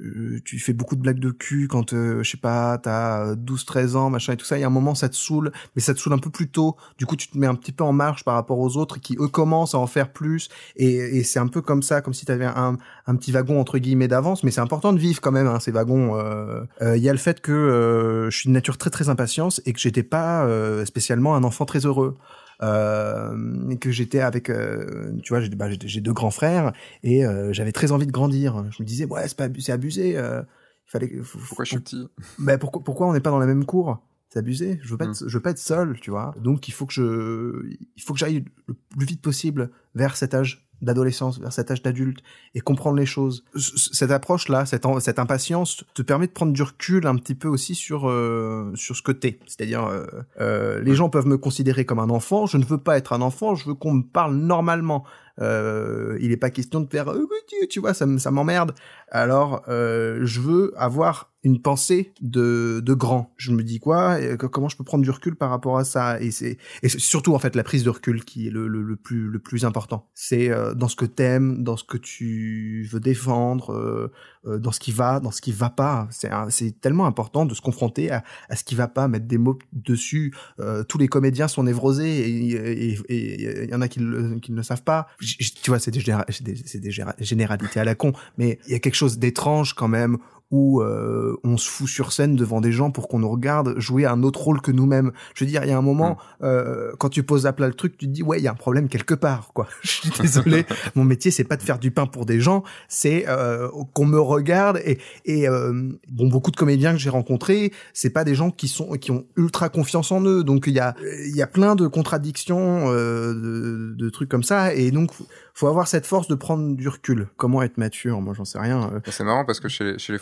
euh, 0.00 0.40
tu 0.44 0.58
fais 0.58 0.72
beaucoup 0.72 0.96
de 0.96 1.00
blagues 1.00 1.18
de 1.18 1.30
cul 1.30 1.66
quand, 1.68 1.92
euh, 1.92 2.22
je 2.22 2.30
sais 2.30 2.36
pas, 2.36 2.76
t'as 2.78 3.34
12-13 3.34 3.96
ans, 3.96 4.10
machin 4.10 4.34
et 4.34 4.36
tout 4.36 4.44
ça. 4.44 4.58
Il 4.58 4.60
y 4.60 4.64
a 4.64 4.66
un 4.66 4.70
moment, 4.70 4.94
ça 4.94 5.08
te 5.08 5.16
saoule, 5.16 5.50
mais 5.74 5.82
ça 5.82 5.94
te 5.94 5.98
saoule 5.98 6.12
un 6.12 6.18
peu 6.18 6.30
plus 6.30 6.48
tôt. 6.48 6.76
Du 6.98 7.06
coup, 7.06 7.16
tu 7.16 7.28
te 7.28 7.38
mets 7.38 7.46
un 7.46 7.54
petit 7.54 7.72
peu 7.72 7.84
en 7.84 7.92
marche 7.92 8.24
par 8.24 8.34
rapport 8.34 8.58
aux 8.58 8.76
autres 8.76 8.98
qui, 9.00 9.16
eux, 9.18 9.28
commencent 9.28 9.74
à 9.74 9.78
en 9.78 9.86
faire 9.86 10.12
plus. 10.12 10.50
Et, 10.76 10.94
et 10.94 11.24
c'est 11.24 11.38
un 11.38 11.48
peu 11.48 11.62
comme 11.62 11.82
ça, 11.82 12.02
comme 12.02 12.14
si 12.14 12.26
t'avais 12.26 12.44
un, 12.44 12.76
un 13.06 13.16
petit 13.16 13.32
wagon, 13.32 13.58
entre 13.60 13.78
guillemets, 13.78 14.08
d'avance. 14.08 14.44
Mais 14.44 14.50
c'est 14.50 14.60
important 14.60 14.92
de 14.92 14.98
vivre 14.98 15.20
quand 15.20 15.32
même, 15.32 15.46
hein, 15.46 15.60
ces 15.60 15.72
wagons. 15.72 16.18
Il 16.18 16.84
euh, 16.84 16.96
y 16.98 17.08
a 17.08 17.12
le 17.12 17.18
fait 17.18 17.40
que 17.40 18.28
je 18.30 18.36
suis 18.36 18.48
de 18.48 18.54
nature 18.54 18.76
très, 18.76 18.90
très 18.90 19.08
impatiente 19.08 19.60
et 19.64 19.72
que 19.72 19.80
j'étais 19.80 20.02
pas 20.02 20.46
spécialement 20.84 21.34
un 21.34 21.44
enfant 21.44 21.64
très 21.64 21.86
heureux 21.86 22.16
euh, 22.62 23.76
que 23.76 23.90
j'étais 23.90 24.20
avec, 24.20 24.50
euh, 24.50 25.12
tu 25.22 25.32
vois, 25.32 25.40
j'ai 25.40 25.48
bah, 25.50 25.68
deux 25.68 26.12
grands 26.12 26.30
frères 26.30 26.72
et 27.02 27.24
euh, 27.24 27.52
j'avais 27.52 27.72
très 27.72 27.92
envie 27.92 28.06
de 28.06 28.12
grandir. 28.12 28.64
Je 28.70 28.82
me 28.82 28.86
disais, 28.86 29.04
ouais, 29.06 29.26
c'est 29.28 29.72
abusé. 29.72 30.16
Euh, 30.16 30.42
il 30.86 30.90
fallait. 30.90 31.08
Pourquoi 31.48 31.64
je 31.64 31.70
suis 31.70 31.80
petit? 31.80 32.08
Ben 32.38 32.58
pourquoi, 32.58 32.82
pourquoi 32.82 33.08
on 33.08 33.12
n'est 33.12 33.20
pas 33.20 33.30
dans 33.30 33.38
la 33.38 33.46
même 33.46 33.64
cour? 33.64 33.98
C'est 34.30 34.38
abusé. 34.38 34.78
Je 34.82 34.90
veux 34.90 34.96
pas, 34.96 35.06
être, 35.06 35.22
mm. 35.22 35.28
je 35.28 35.36
veux 35.36 35.42
pas 35.42 35.50
être 35.50 35.58
seul, 35.58 35.98
tu 36.00 36.10
vois. 36.10 36.34
Donc 36.40 36.68
il 36.68 36.72
faut 36.72 36.86
que 36.86 36.92
je, 36.92 37.76
il 37.96 38.02
faut 38.02 38.12
que 38.12 38.18
j'aille 38.18 38.44
le 38.66 38.74
plus 38.96 39.06
vite 39.06 39.22
possible 39.22 39.70
vers 39.94 40.16
cet 40.16 40.34
âge 40.34 40.68
d'adolescence 40.82 41.40
vers 41.40 41.52
cet 41.52 41.70
âge 41.70 41.82
d'adulte 41.82 42.20
et 42.54 42.60
comprendre 42.60 42.96
les 42.96 43.06
choses. 43.06 43.44
Cette 43.56 44.10
approche-là, 44.10 44.66
cette, 44.66 44.84
cette 45.00 45.18
impatience 45.18 45.84
te 45.94 46.02
permet 46.02 46.26
de 46.26 46.32
prendre 46.32 46.52
du 46.52 46.62
recul 46.62 47.06
un 47.06 47.16
petit 47.16 47.34
peu 47.34 47.48
aussi 47.48 47.74
sur 47.74 48.08
euh, 48.08 48.72
sur 48.74 48.96
ce 48.96 49.02
que 49.02 49.12
t'es. 49.12 49.38
C'est-à-dire, 49.46 49.84
euh, 49.84 50.06
euh, 50.40 50.80
les 50.80 50.94
gens 50.94 51.10
peuvent 51.10 51.26
me 51.26 51.38
considérer 51.38 51.84
comme 51.84 51.98
un 51.98 52.10
enfant. 52.10 52.46
Je 52.46 52.58
ne 52.58 52.64
veux 52.64 52.78
pas 52.78 52.96
être 52.96 53.12
un 53.12 53.20
enfant. 53.20 53.54
Je 53.54 53.66
veux 53.66 53.74
qu'on 53.74 53.94
me 53.94 54.02
parle 54.02 54.36
normalement. 54.36 55.04
Euh, 55.40 56.18
il 56.20 56.30
n'est 56.30 56.36
pas 56.36 56.50
question 56.50 56.80
de 56.80 56.90
faire, 56.90 57.08
euh, 57.10 57.26
tu 57.70 57.80
vois, 57.80 57.94
ça, 57.94 58.06
ça 58.18 58.30
m'emmerde. 58.30 58.74
Alors, 59.10 59.62
euh, 59.68 60.20
je 60.24 60.40
veux 60.40 60.72
avoir 60.76 61.32
une 61.44 61.62
pensée 61.62 62.12
de, 62.20 62.80
de 62.84 62.94
grand. 62.94 63.32
Je 63.36 63.52
me 63.52 63.62
dis 63.62 63.78
quoi 63.78 64.18
Comment 64.36 64.68
je 64.68 64.76
peux 64.76 64.84
prendre 64.84 65.04
du 65.04 65.10
recul 65.10 65.36
par 65.36 65.50
rapport 65.50 65.78
à 65.78 65.84
ça? 65.84 66.20
Et 66.20 66.30
c'est 66.30 66.58
surtout 66.82 67.34
en 67.34 67.38
fait 67.38 67.54
la 67.54 67.62
prise 67.62 67.84
de 67.84 67.90
recul 67.90 68.24
qui 68.24 68.48
est 68.48 68.50
le, 68.50 68.66
le, 68.66 68.96
plus 68.96 69.28
le 69.28 69.38
plus 69.38 69.64
important. 69.64 70.08
C'est 70.14 70.50
euh, 70.50 70.74
dans 70.74 70.88
ce 70.88 70.96
que 70.96 71.04
t'aimes, 71.04 71.62
dans 71.62 71.76
ce 71.76 71.84
que 71.84 71.96
tu 71.96 72.88
veux 72.90 72.98
défendre, 72.98 73.72
euh, 73.72 74.12
euh, 74.46 74.58
dans 74.58 74.72
ce 74.72 74.80
qui 74.80 74.90
va, 74.90 75.20
dans 75.20 75.30
ce 75.30 75.40
qui 75.40 75.52
va 75.52 75.70
pas. 75.70 76.08
C'est 76.10 76.80
tellement 76.80 77.06
important 77.06 77.46
de 77.46 77.54
se 77.54 77.60
confronter 77.60 78.10
à, 78.10 78.24
à 78.48 78.56
ce 78.56 78.64
qui 78.64 78.74
va 78.74 78.88
pas, 78.88 79.06
mettre 79.06 79.26
des 79.26 79.38
mots 79.38 79.58
dessus. 79.72 80.34
Euh, 80.58 80.82
tous 80.82 80.98
les 80.98 81.08
comédiens 81.08 81.46
sont 81.46 81.62
névrosés 81.62 82.28
et 82.28 83.64
il 83.64 83.70
y 83.70 83.74
en 83.74 83.80
a 83.80 83.88
qui, 83.88 84.00
qui 84.42 84.52
ne 84.52 84.56
le 84.56 84.62
savent 84.62 84.82
pas. 84.82 85.06
Tu 85.20 85.70
vois, 85.70 85.78
c'est 85.78 85.92
des, 85.92 86.02
des, 86.40 86.80
des 86.80 86.90
généralités 87.20 87.78
à 87.78 87.84
la 87.84 87.94
con, 87.94 88.12
mais 88.36 88.58
il 88.66 88.72
y 88.72 88.74
a 88.74 88.80
quelque 88.80 88.96
chose 88.98 89.18
d'étrange 89.18 89.74
quand 89.74 89.88
même 89.88 90.18
où 90.50 90.80
euh, 90.80 91.36
on 91.44 91.56
se 91.56 91.68
fout 91.68 91.88
sur 91.88 92.12
scène 92.12 92.36
devant 92.36 92.60
des 92.60 92.72
gens 92.72 92.90
pour 92.90 93.08
qu'on 93.08 93.18
nous 93.18 93.30
regarde 93.30 93.78
jouer 93.78 94.06
un 94.06 94.22
autre 94.22 94.40
rôle 94.40 94.60
que 94.60 94.72
nous-mêmes. 94.72 95.12
Je 95.34 95.44
veux 95.44 95.50
dire, 95.50 95.62
il 95.64 95.68
y 95.68 95.72
a 95.72 95.78
un 95.78 95.82
moment, 95.82 96.12
mm. 96.40 96.44
euh, 96.44 96.92
quand 96.98 97.08
tu 97.10 97.22
poses 97.22 97.46
à 97.46 97.52
plat 97.52 97.66
le 97.66 97.74
truc, 97.74 97.96
tu 97.98 98.06
te 98.06 98.12
dis, 98.12 98.22
ouais, 98.22 98.38
il 98.38 98.44
y 98.44 98.48
a 98.48 98.52
un 98.52 98.54
problème 98.54 98.88
quelque 98.88 99.14
part, 99.14 99.52
quoi. 99.52 99.68
Je 99.82 99.88
suis 99.88 100.10
désolé, 100.20 100.64
mon 100.94 101.04
métier, 101.04 101.30
c'est 101.30 101.44
pas 101.44 101.56
de 101.56 101.62
faire 101.62 101.78
du 101.78 101.90
pain 101.90 102.06
pour 102.06 102.26
des 102.26 102.40
gens, 102.40 102.62
c'est 102.88 103.26
euh, 103.28 103.68
qu'on 103.92 104.06
me 104.06 104.20
regarde. 104.20 104.80
Et, 104.84 104.98
et 105.24 105.48
euh, 105.48 105.72
bon, 106.08 106.28
beaucoup 106.28 106.50
de 106.50 106.56
comédiens 106.56 106.92
que 106.92 106.98
j'ai 106.98 107.10
rencontrés, 107.10 107.72
c'est 107.92 108.10
pas 108.10 108.24
des 108.24 108.34
gens 108.34 108.50
qui 108.50 108.68
sont 108.68 108.88
qui 108.92 109.10
ont 109.10 109.26
ultra 109.36 109.68
confiance 109.68 110.12
en 110.12 110.22
eux. 110.24 110.44
Donc 110.44 110.64
il 110.66 110.74
y 110.74 110.80
a 110.80 110.94
il 111.26 111.36
y 111.36 111.42
a 111.42 111.46
plein 111.46 111.74
de 111.74 111.86
contradictions, 111.86 112.90
euh, 112.90 113.34
de, 113.34 113.94
de, 113.96 114.10
trucs 114.10 114.28
comme 114.28 114.42
ça. 114.42 114.74
Et 114.74 114.90
donc 114.90 115.10
faut 115.58 115.66
avoir 115.66 115.88
cette 115.88 116.06
force 116.06 116.28
de 116.28 116.36
prendre 116.36 116.76
du 116.76 116.86
recul. 116.86 117.26
Comment 117.36 117.62
être 117.62 117.78
mature? 117.78 118.20
Moi, 118.20 118.32
j'en 118.32 118.44
sais 118.44 118.60
rien. 118.60 118.92
Euh. 118.94 119.00
C'est 119.10 119.24
marrant 119.24 119.44
parce 119.44 119.58
que 119.58 119.68
chez 119.68 119.82
les, 119.82 119.98
chez 119.98 120.12
les 120.12 120.20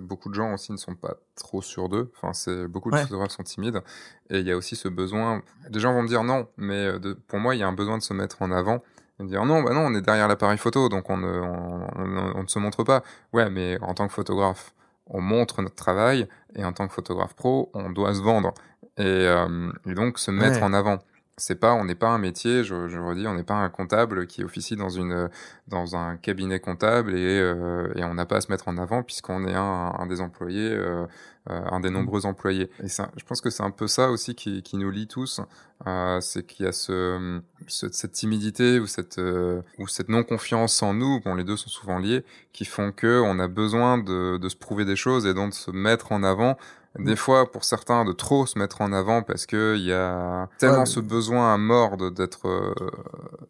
beaucoup 0.00 0.28
de 0.28 0.34
gens 0.34 0.52
aussi 0.54 0.72
ne 0.72 0.76
sont 0.76 0.94
pas 0.94 1.16
trop 1.36 1.62
sûrs 1.62 1.88
d'eux. 1.88 2.10
Enfin, 2.16 2.32
c'est 2.32 2.66
beaucoup 2.66 2.90
de 2.90 2.96
photographes 2.96 3.32
sont 3.32 3.42
timides 3.42 3.82
et 4.30 4.40
il 4.40 4.46
y 4.46 4.52
a 4.52 4.56
aussi 4.56 4.76
ce 4.76 4.88
besoin. 4.88 5.42
Des 5.70 5.80
gens 5.80 5.92
vont 5.92 6.02
me 6.02 6.08
dire 6.08 6.24
non, 6.24 6.48
mais 6.56 6.86
euh, 6.86 6.98
de, 6.98 7.12
pour 7.12 7.38
moi, 7.38 7.54
il 7.54 7.58
y 7.58 7.62
a 7.62 7.68
un 7.68 7.72
besoin 7.72 7.98
de 7.98 8.02
se 8.02 8.14
mettre 8.14 8.42
en 8.42 8.50
avant. 8.50 8.82
Et 9.20 9.24
de 9.24 9.28
dire 9.28 9.44
non, 9.44 9.62
bah 9.62 9.72
non, 9.72 9.80
on 9.80 9.94
est 9.94 10.02
derrière 10.02 10.28
l'appareil 10.28 10.58
photo, 10.58 10.88
donc 10.88 11.08
on 11.10 11.16
ne, 11.16 11.28
on, 11.28 12.42
ne 12.42 12.48
se 12.48 12.58
montre 12.58 12.82
pas. 12.84 13.02
Ouais, 13.32 13.50
mais 13.50 13.78
en 13.80 13.94
tant 13.94 14.08
que 14.08 14.12
photographe, 14.12 14.74
on 15.06 15.20
montre 15.20 15.62
notre 15.62 15.76
travail 15.76 16.28
et 16.56 16.64
en 16.64 16.72
tant 16.72 16.88
que 16.88 16.94
photographe 16.94 17.34
pro, 17.34 17.70
on 17.74 17.90
doit 17.90 18.14
se 18.14 18.22
vendre 18.22 18.54
et, 18.96 19.02
euh, 19.04 19.70
et 19.86 19.94
donc 19.94 20.18
se 20.18 20.30
mettre 20.30 20.62
en 20.62 20.72
avant 20.72 20.98
c'est 21.36 21.56
pas, 21.56 21.74
on 21.74 21.84
n'est 21.84 21.94
pas 21.96 22.08
un 22.08 22.18
métier, 22.18 22.62
je, 22.62 22.88
je 22.88 22.98
redis, 22.98 23.26
on 23.26 23.34
n'est 23.34 23.42
pas 23.42 23.54
un 23.54 23.68
comptable 23.68 24.26
qui 24.26 24.44
officie 24.44 24.76
dans 24.76 24.88
une 24.88 25.28
dans 25.66 25.96
un 25.96 26.16
cabinet 26.16 26.60
comptable 26.60 27.14
et, 27.16 27.40
euh, 27.40 27.92
et 27.96 28.04
on 28.04 28.14
n'a 28.14 28.26
pas 28.26 28.36
à 28.36 28.40
se 28.40 28.50
mettre 28.52 28.68
en 28.68 28.78
avant 28.78 29.02
puisqu'on 29.02 29.44
est 29.46 29.54
un, 29.54 29.94
un, 29.98 30.06
des 30.06 30.20
employés, 30.20 30.70
euh, 30.70 31.06
euh 31.50 31.60
un 31.70 31.80
des 31.80 31.90
mmh. 31.90 31.94
nombreux 31.94 32.26
employés. 32.26 32.70
Et 32.82 32.88
ça, 32.88 33.10
je 33.16 33.24
pense 33.24 33.40
que 33.40 33.50
c'est 33.50 33.62
un 33.62 33.70
peu 33.70 33.88
ça 33.88 34.10
aussi 34.10 34.34
qui, 34.34 34.62
qui 34.62 34.76
nous 34.76 34.90
lie 34.90 35.08
tous, 35.08 35.40
euh, 35.86 36.20
c'est 36.20 36.46
qu'il 36.46 36.66
y 36.66 36.68
a 36.68 36.72
ce, 36.72 37.40
ce, 37.66 37.88
cette 37.90 38.12
timidité 38.12 38.78
ou 38.78 38.86
cette 38.86 39.18
euh, 39.18 39.62
ou 39.78 39.88
cette 39.88 40.08
non 40.08 40.22
confiance 40.22 40.82
en 40.82 40.94
nous, 40.94 41.20
bon 41.20 41.34
les 41.34 41.44
deux 41.44 41.56
sont 41.56 41.70
souvent 41.70 41.98
liés, 41.98 42.24
qui 42.52 42.64
font 42.64 42.92
que 42.92 43.20
on 43.24 43.40
a 43.40 43.48
besoin 43.48 43.98
de, 43.98 44.38
de 44.38 44.48
se 44.48 44.56
prouver 44.56 44.84
des 44.84 44.96
choses 44.96 45.26
et 45.26 45.34
donc 45.34 45.50
de 45.50 45.54
se 45.54 45.72
mettre 45.72 46.12
en 46.12 46.22
avant 46.22 46.56
des 46.98 47.16
fois 47.16 47.50
pour 47.50 47.64
certains 47.64 48.04
de 48.04 48.12
trop 48.12 48.46
se 48.46 48.58
mettre 48.58 48.80
en 48.80 48.92
avant 48.92 49.22
parce 49.22 49.46
que 49.46 49.76
il 49.76 49.84
y 49.84 49.92
a 49.92 50.48
tellement 50.58 50.86
ce 50.86 51.00
besoin 51.00 51.52
à 51.52 51.58
mort 51.58 51.96
d'être 52.12 52.48
euh, 52.48 52.74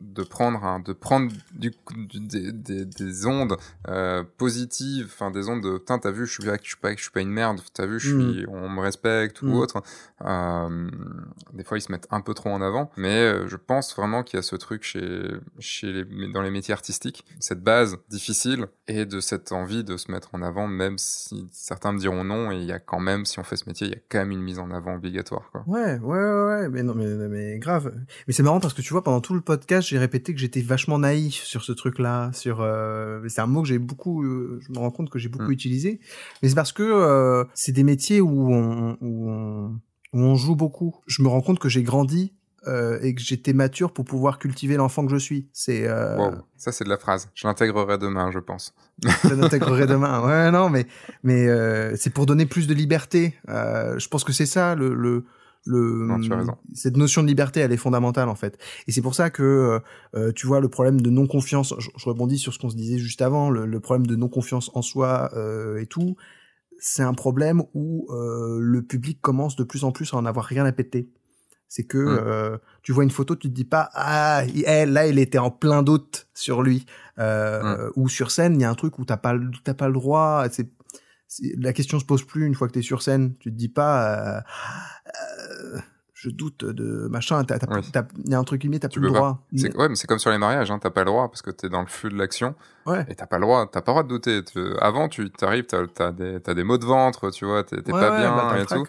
de 0.00 0.22
prendre 0.22 0.82
de 0.82 0.92
prendre 0.92 1.30
du, 1.52 1.72
des, 1.94 2.52
des, 2.52 2.84
des, 2.84 3.26
ondes 3.26 3.56
euh, 3.88 4.24
positives 4.38 5.10
enfin 5.12 5.30
des 5.30 5.48
ondes 5.48 5.62
de 5.62 5.78
t'as 5.78 6.10
vu 6.10 6.26
je 6.26 6.32
suis 6.32 6.44
je 6.44 6.68
suis 6.68 6.76
pas 6.76 6.94
je 6.94 7.02
suis 7.02 7.10
pas 7.10 7.20
une 7.20 7.30
merde 7.30 7.60
t'as 7.74 7.86
vu 7.86 7.98
je 8.00 8.08
suis 8.08 8.44
mm. 8.44 8.48
on 8.48 8.68
me 8.68 8.80
respecte 8.80 9.42
ou 9.42 9.46
mm. 9.46 9.54
autre 9.54 9.82
euh, 10.24 10.90
des 11.52 11.64
fois 11.64 11.76
ils 11.76 11.82
se 11.82 11.92
mettent 11.92 12.08
un 12.10 12.20
peu 12.20 12.32
trop 12.32 12.50
en 12.50 12.62
avant 12.62 12.90
mais 12.96 13.20
euh, 13.20 13.48
je 13.48 13.56
pense 13.56 13.94
vraiment 13.94 14.22
qu'il 14.22 14.38
y 14.38 14.40
a 14.40 14.42
ce 14.42 14.56
truc 14.56 14.84
chez 14.84 15.30
chez 15.58 15.92
les 15.92 16.32
dans 16.32 16.42
les 16.42 16.50
métiers 16.50 16.72
artistiques 16.72 17.24
cette 17.40 17.62
base 17.62 17.98
difficile 18.08 18.68
et 18.86 19.06
de 19.06 19.20
cette 19.20 19.52
envie 19.52 19.82
de 19.82 19.96
se 19.96 20.12
mettre 20.12 20.34
en 20.34 20.42
avant 20.42 20.68
même 20.68 20.98
si 20.98 21.48
certains 21.52 21.92
me 21.92 21.98
diront 21.98 22.22
non 22.22 22.52
et 22.52 22.56
il 22.56 22.64
y 22.64 22.72
a 22.72 22.78
quand 22.78 23.00
même 23.00 23.24
si 23.24 23.38
on 23.38 23.42
fait 23.42 23.56
ce 23.56 23.66
métier, 23.66 23.86
il 23.86 23.90
y 23.94 23.96
a 23.96 24.00
quand 24.08 24.18
même 24.18 24.30
une 24.30 24.42
mise 24.42 24.58
en 24.58 24.70
avant 24.70 24.96
obligatoire. 24.96 25.48
Quoi. 25.50 25.64
Ouais, 25.66 25.98
ouais, 25.98 26.44
ouais, 26.44 26.68
mais 26.68 26.82
non, 26.82 26.94
mais, 26.94 27.06
mais 27.28 27.58
grave. 27.58 27.94
Mais 28.26 28.34
c'est 28.34 28.42
marrant 28.42 28.60
parce 28.60 28.74
que 28.74 28.82
tu 28.82 28.92
vois, 28.92 29.02
pendant 29.02 29.20
tout 29.20 29.34
le 29.34 29.40
podcast, 29.40 29.88
j'ai 29.88 29.98
répété 29.98 30.34
que 30.34 30.40
j'étais 30.40 30.60
vachement 30.60 30.98
naïf 30.98 31.42
sur 31.44 31.64
ce 31.64 31.72
truc-là. 31.72 32.30
Sur, 32.34 32.60
euh... 32.60 33.22
c'est 33.28 33.40
un 33.40 33.46
mot 33.46 33.62
que 33.62 33.68
j'ai 33.68 33.78
beaucoup, 33.78 34.22
euh, 34.22 34.60
je 34.60 34.72
me 34.72 34.78
rends 34.78 34.90
compte 34.90 35.08
que 35.08 35.18
j'ai 35.18 35.30
beaucoup 35.30 35.48
mm. 35.48 35.52
utilisé. 35.52 36.00
Mais 36.42 36.50
c'est 36.50 36.54
parce 36.54 36.72
que 36.72 36.82
euh, 36.82 37.44
c'est 37.54 37.72
des 37.72 37.84
métiers 37.84 38.20
où 38.20 38.52
on, 38.52 38.98
où 39.00 39.30
on, 39.30 39.80
où 40.12 40.18
on 40.18 40.34
joue 40.34 40.56
beaucoup. 40.56 40.96
Je 41.06 41.22
me 41.22 41.28
rends 41.28 41.40
compte 41.40 41.58
que 41.58 41.68
j'ai 41.68 41.82
grandi 41.82 42.34
euh, 42.66 42.98
et 43.02 43.14
que 43.14 43.20
j'étais 43.20 43.52
mature 43.52 43.92
pour 43.92 44.04
pouvoir 44.04 44.38
cultiver 44.38 44.76
l'enfant 44.76 45.04
que 45.04 45.12
je 45.12 45.16
suis. 45.16 45.48
C'est 45.52 45.86
euh... 45.88 46.16
wow. 46.16 46.32
ça 46.56 46.72
c'est 46.72 46.84
de 46.84 46.88
la 46.88 46.98
phrase. 46.98 47.28
Je 47.34 47.46
l'intégrerai 47.46 47.98
demain, 47.98 48.30
je 48.30 48.38
pense. 48.38 48.74
je 49.02 49.34
l'intégrerai 49.34 49.86
demain. 49.86 50.14
Ouais, 50.24 50.50
non, 50.50 50.70
mais 50.70 50.86
mais 51.22 51.48
euh, 51.48 51.96
c'est 51.96 52.10
pour 52.10 52.26
donner 52.26 52.46
plus 52.46 52.66
de 52.66 52.74
liberté. 52.74 53.34
Euh, 53.48 53.98
je 53.98 54.08
pense 54.08 54.24
que 54.24 54.32
c'est 54.32 54.46
ça 54.46 54.74
le 54.74 54.94
le 54.94 55.24
le 55.66 56.06
non, 56.06 56.20
tu 56.20 56.32
as 56.32 56.36
raison. 56.36 56.56
cette 56.74 56.96
notion 56.96 57.22
de 57.22 57.26
liberté 57.26 57.60
elle 57.60 57.72
est 57.72 57.78
fondamentale 57.78 58.28
en 58.28 58.34
fait 58.34 58.58
et 58.86 58.92
c'est 58.92 59.00
pour 59.00 59.14
ça 59.14 59.30
que 59.30 59.80
euh, 60.14 60.32
tu 60.32 60.46
vois 60.46 60.60
le 60.60 60.68
problème 60.68 61.00
de 61.00 61.10
non 61.10 61.26
confiance 61.26 61.74
je, 61.78 61.88
je, 61.96 62.08
rebondis 62.08 62.38
sur 62.38 62.52
ce 62.52 62.58
qu'on 62.58 62.68
se 62.68 62.76
disait 62.76 62.98
juste 62.98 63.22
avant 63.22 63.50
le, 63.50 63.64
le 63.64 63.80
problème 63.80 64.06
de 64.06 64.14
non 64.14 64.28
confiance 64.28 64.70
en 64.74 64.82
soi 64.82 65.30
euh, 65.34 65.80
et 65.80 65.86
tout 65.86 66.16
c'est 66.78 67.02
un 67.02 67.14
problème 67.14 67.62
où 67.72 68.06
euh, 68.10 68.58
le 68.60 68.82
public 68.82 69.20
commence 69.22 69.56
de 69.56 69.64
plus 69.64 69.84
en 69.84 69.92
plus 69.92 70.12
à 70.12 70.18
en 70.18 70.26
avoir 70.26 70.44
rien 70.44 70.66
à 70.66 70.72
péter 70.72 71.08
c'est 71.74 71.82
que 71.82 71.98
mmh. 71.98 72.20
euh, 72.24 72.58
tu 72.84 72.92
vois 72.92 73.02
une 73.02 73.10
photo, 73.10 73.34
tu 73.34 73.48
te 73.48 73.52
dis 73.52 73.64
pas 73.64 73.90
ah 73.94 74.44
elle, 74.64 74.92
là 74.92 75.08
il 75.08 75.18
était 75.18 75.38
en 75.38 75.50
plein 75.50 75.82
doute 75.82 76.28
sur 76.32 76.62
lui 76.62 76.86
euh, 77.18 77.88
mmh. 77.88 77.90
ou 77.96 78.08
sur 78.08 78.30
scène 78.30 78.54
il 78.54 78.60
y 78.60 78.64
a 78.64 78.70
un 78.70 78.76
truc 78.76 79.00
où 79.00 79.04
t'as 79.04 79.16
pas 79.16 79.34
t'as 79.64 79.74
pas 79.74 79.88
le 79.88 79.94
droit. 79.94 80.46
C'est 80.52 80.70
la 81.58 81.72
question 81.72 81.98
se 81.98 82.04
pose 82.04 82.22
plus 82.22 82.46
une 82.46 82.54
fois 82.54 82.68
que 82.68 82.74
t'es 82.74 82.82
sur 82.82 83.02
scène. 83.02 83.34
Tu 83.40 83.50
te 83.50 83.56
dis 83.56 83.68
pas 83.68 84.38
euh, 84.38 85.78
je 86.12 86.30
doute 86.30 86.64
de 86.64 87.08
machin. 87.08 87.42
Il 87.44 88.30
y 88.30 88.34
a 88.34 88.38
un 88.38 88.44
truc 88.44 88.62
limite, 88.62 88.82
t'as 88.82 88.88
plus 88.88 89.00
le 89.00 89.10
droit. 89.10 89.44
Ouais, 89.52 89.88
mais 89.88 89.96
c'est 89.96 90.06
comme 90.06 90.20
sur 90.20 90.30
les 90.30 90.38
mariages, 90.38 90.70
hein, 90.70 90.78
t'as 90.80 90.90
pas 90.90 91.00
le 91.00 91.06
droit 91.06 91.28
parce 91.28 91.42
que 91.42 91.50
t'es 91.50 91.68
dans 91.68 91.80
le 91.80 91.88
flux 91.88 92.08
de 92.08 92.16
l'action. 92.16 92.54
Ouais. 92.86 93.04
Et 93.08 93.16
t'as 93.16 93.26
pas 93.26 93.38
le 93.38 93.46
droit, 93.46 93.66
t'as 93.66 93.82
pas 93.82 93.90
le 93.90 93.94
droit 93.94 94.02
de 94.04 94.08
douter. 94.08 94.42
Avant, 94.80 95.08
tu 95.08 95.28
t'arrives, 95.28 95.66
t'as 95.66 95.82
as 95.98 96.12
des, 96.12 96.38
des 96.38 96.62
maux 96.62 96.78
de 96.78 96.84
ventre, 96.84 97.30
tu 97.30 97.44
vois, 97.44 97.64
t'es 97.64 97.82
pas 97.82 98.16
bien 98.16 98.36
bah, 98.36 98.60
et 98.60 98.64
tout. 98.64 98.86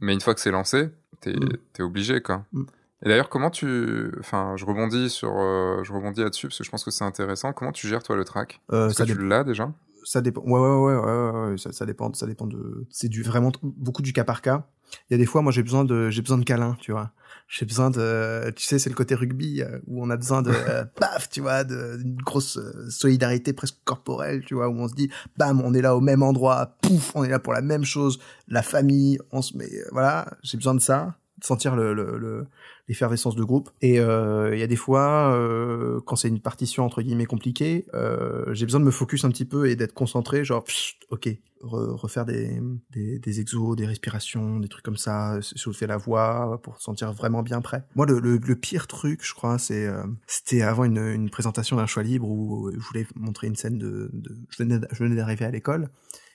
Mais 0.00 0.12
une 0.12 0.20
fois 0.20 0.34
que 0.34 0.40
c'est 0.40 0.50
lancé, 0.50 0.90
t'es 1.20 1.34
mm. 1.34 1.82
obligé, 1.82 2.20
quoi. 2.20 2.44
Mm. 2.52 2.64
Et 3.04 3.08
d'ailleurs, 3.08 3.28
comment 3.28 3.50
tu, 3.50 4.10
enfin, 4.18 4.54
je 4.56 4.64
rebondis 4.64 5.08
sur, 5.08 5.32
euh, 5.36 5.84
je 5.84 5.92
rebondis 5.92 6.20
là-dessus 6.20 6.48
parce 6.48 6.58
que 6.58 6.64
je 6.64 6.70
pense 6.70 6.84
que 6.84 6.90
c'est 6.90 7.04
intéressant. 7.04 7.52
Comment 7.52 7.70
tu 7.70 7.86
gères 7.86 8.02
toi 8.02 8.16
le 8.16 8.24
track? 8.24 8.60
Euh, 8.72 8.90
ça 8.90 9.04
que 9.04 9.12
tu 9.12 9.18
l'as 9.18 9.44
déjà? 9.44 9.72
Ça 10.08 10.22
dépend. 10.22 10.40
Ouais, 10.42 10.58
ouais, 10.58 10.96
ouais, 10.96 10.96
ouais, 10.96 11.50
ouais, 11.50 11.58
Ça, 11.58 11.72
ça, 11.72 11.84
dépend, 11.84 12.12
ça 12.14 12.26
dépend 12.26 12.46
de. 12.46 12.86
C'est 12.90 13.08
du 13.08 13.22
vraiment 13.22 13.52
beaucoup 13.62 14.00
du 14.00 14.12
cas 14.12 14.24
par 14.24 14.40
cas. 14.40 14.66
Il 15.10 15.12
y 15.12 15.14
a 15.14 15.18
des 15.18 15.26
fois, 15.26 15.42
moi, 15.42 15.52
j'ai 15.52 15.62
besoin 15.62 15.84
de, 15.84 16.08
j'ai 16.08 16.22
besoin 16.22 16.38
de 16.38 16.44
câlin, 16.44 16.76
tu 16.80 16.92
vois 16.92 17.12
j'ai 17.48 17.64
besoin 17.64 17.90
de, 17.90 18.50
tu 18.54 18.64
sais, 18.64 18.78
c'est 18.78 18.90
le 18.90 18.94
côté 18.94 19.14
rugby 19.14 19.62
euh, 19.62 19.78
où 19.86 20.04
on 20.04 20.10
a 20.10 20.16
besoin 20.16 20.42
de, 20.42 20.50
euh, 20.68 20.84
paf, 20.84 21.30
tu 21.30 21.40
vois, 21.40 21.64
d'une 21.64 22.16
grosse 22.16 22.58
euh, 22.58 22.90
solidarité 22.90 23.54
presque 23.54 23.78
corporelle, 23.84 24.44
tu 24.44 24.54
vois, 24.54 24.68
où 24.68 24.78
on 24.78 24.88
se 24.88 24.94
dit, 24.94 25.10
bam, 25.38 25.62
on 25.62 25.72
est 25.72 25.80
là 25.80 25.96
au 25.96 26.00
même 26.00 26.22
endroit, 26.22 26.76
pouf, 26.82 27.12
on 27.14 27.24
est 27.24 27.30
là 27.30 27.38
pour 27.38 27.54
la 27.54 27.62
même 27.62 27.84
chose, 27.84 28.18
la 28.48 28.62
famille, 28.62 29.18
on 29.32 29.40
se 29.40 29.56
met, 29.56 29.70
voilà, 29.92 30.26
j'ai 30.42 30.58
besoin 30.58 30.74
de 30.74 30.80
ça, 30.80 31.16
sentir 31.42 31.76
le, 31.76 31.94
le, 31.94 32.18
le 32.18 32.46
l'effervescence 32.88 33.36
de 33.36 33.44
groupe. 33.44 33.70
Et 33.82 33.96
il 33.96 34.58
y 34.58 34.62
a 34.62 34.66
des 34.66 34.76
fois, 34.76 35.34
euh, 35.34 36.00
quand 36.06 36.16
c'est 36.16 36.28
une 36.28 36.40
partition 36.40 36.84
entre 36.84 37.02
guillemets 37.02 37.26
compliquée, 37.26 37.86
euh, 37.94 38.52
j'ai 38.54 38.64
besoin 38.64 38.80
de 38.80 38.86
me 38.86 38.90
focus 38.90 39.24
un 39.24 39.30
petit 39.30 39.44
peu 39.44 39.68
et 39.68 39.76
d'être 39.76 39.92
concentré, 39.92 40.44
genre, 40.44 40.64
ok, 41.10 41.28
refaire 41.60 42.24
des, 42.24 42.60
des, 42.90 43.40
exos, 43.40 43.76
des 43.76 43.86
respirations, 43.86 44.58
des 44.58 44.68
trucs 44.68 44.84
comme 44.84 44.96
ça, 44.96 45.38
soulever 45.42 45.86
la 45.86 45.96
voix 45.96 46.60
pour 46.62 46.78
se 46.78 46.84
sentir 46.84 47.12
vraiment 47.12 47.42
bien 47.42 47.60
prêt. 47.60 47.84
Moi, 47.94 48.06
le, 48.06 48.20
le, 48.20 48.38
le 48.38 48.56
pire 48.56 48.86
truc, 48.86 49.24
je 49.24 49.34
crois, 49.34 49.58
c'est 49.58 49.86
euh, 49.86 50.04
c'était 50.26 50.62
avant 50.62 50.84
une, 50.84 51.28
présentation 51.30 51.76
d'un 51.76 51.86
choix 51.86 52.02
libre 52.02 52.28
où 52.28 52.70
je 52.72 52.78
voulais 52.78 53.06
montrer 53.16 53.48
une 53.48 53.56
scène 53.56 53.78
de... 53.78 54.10
de 54.12 54.36
je 54.50 54.62
venais, 54.62 55.14
d'arriver 55.16 55.44
à 55.44 55.50
l'école. 55.50 55.90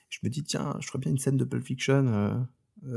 Je 0.08 0.18
me 0.22 0.28
dis, 0.28 0.44
tiens, 0.44 0.76
je 0.80 0.86
ferais 0.86 1.00
bien 1.00 1.10
une 1.10 1.18
scène 1.18 1.36
de 1.36 1.44
Pulp 1.44 1.64
Fiction 1.64 2.06
euh, 2.06 2.30
euh, 2.30 2.34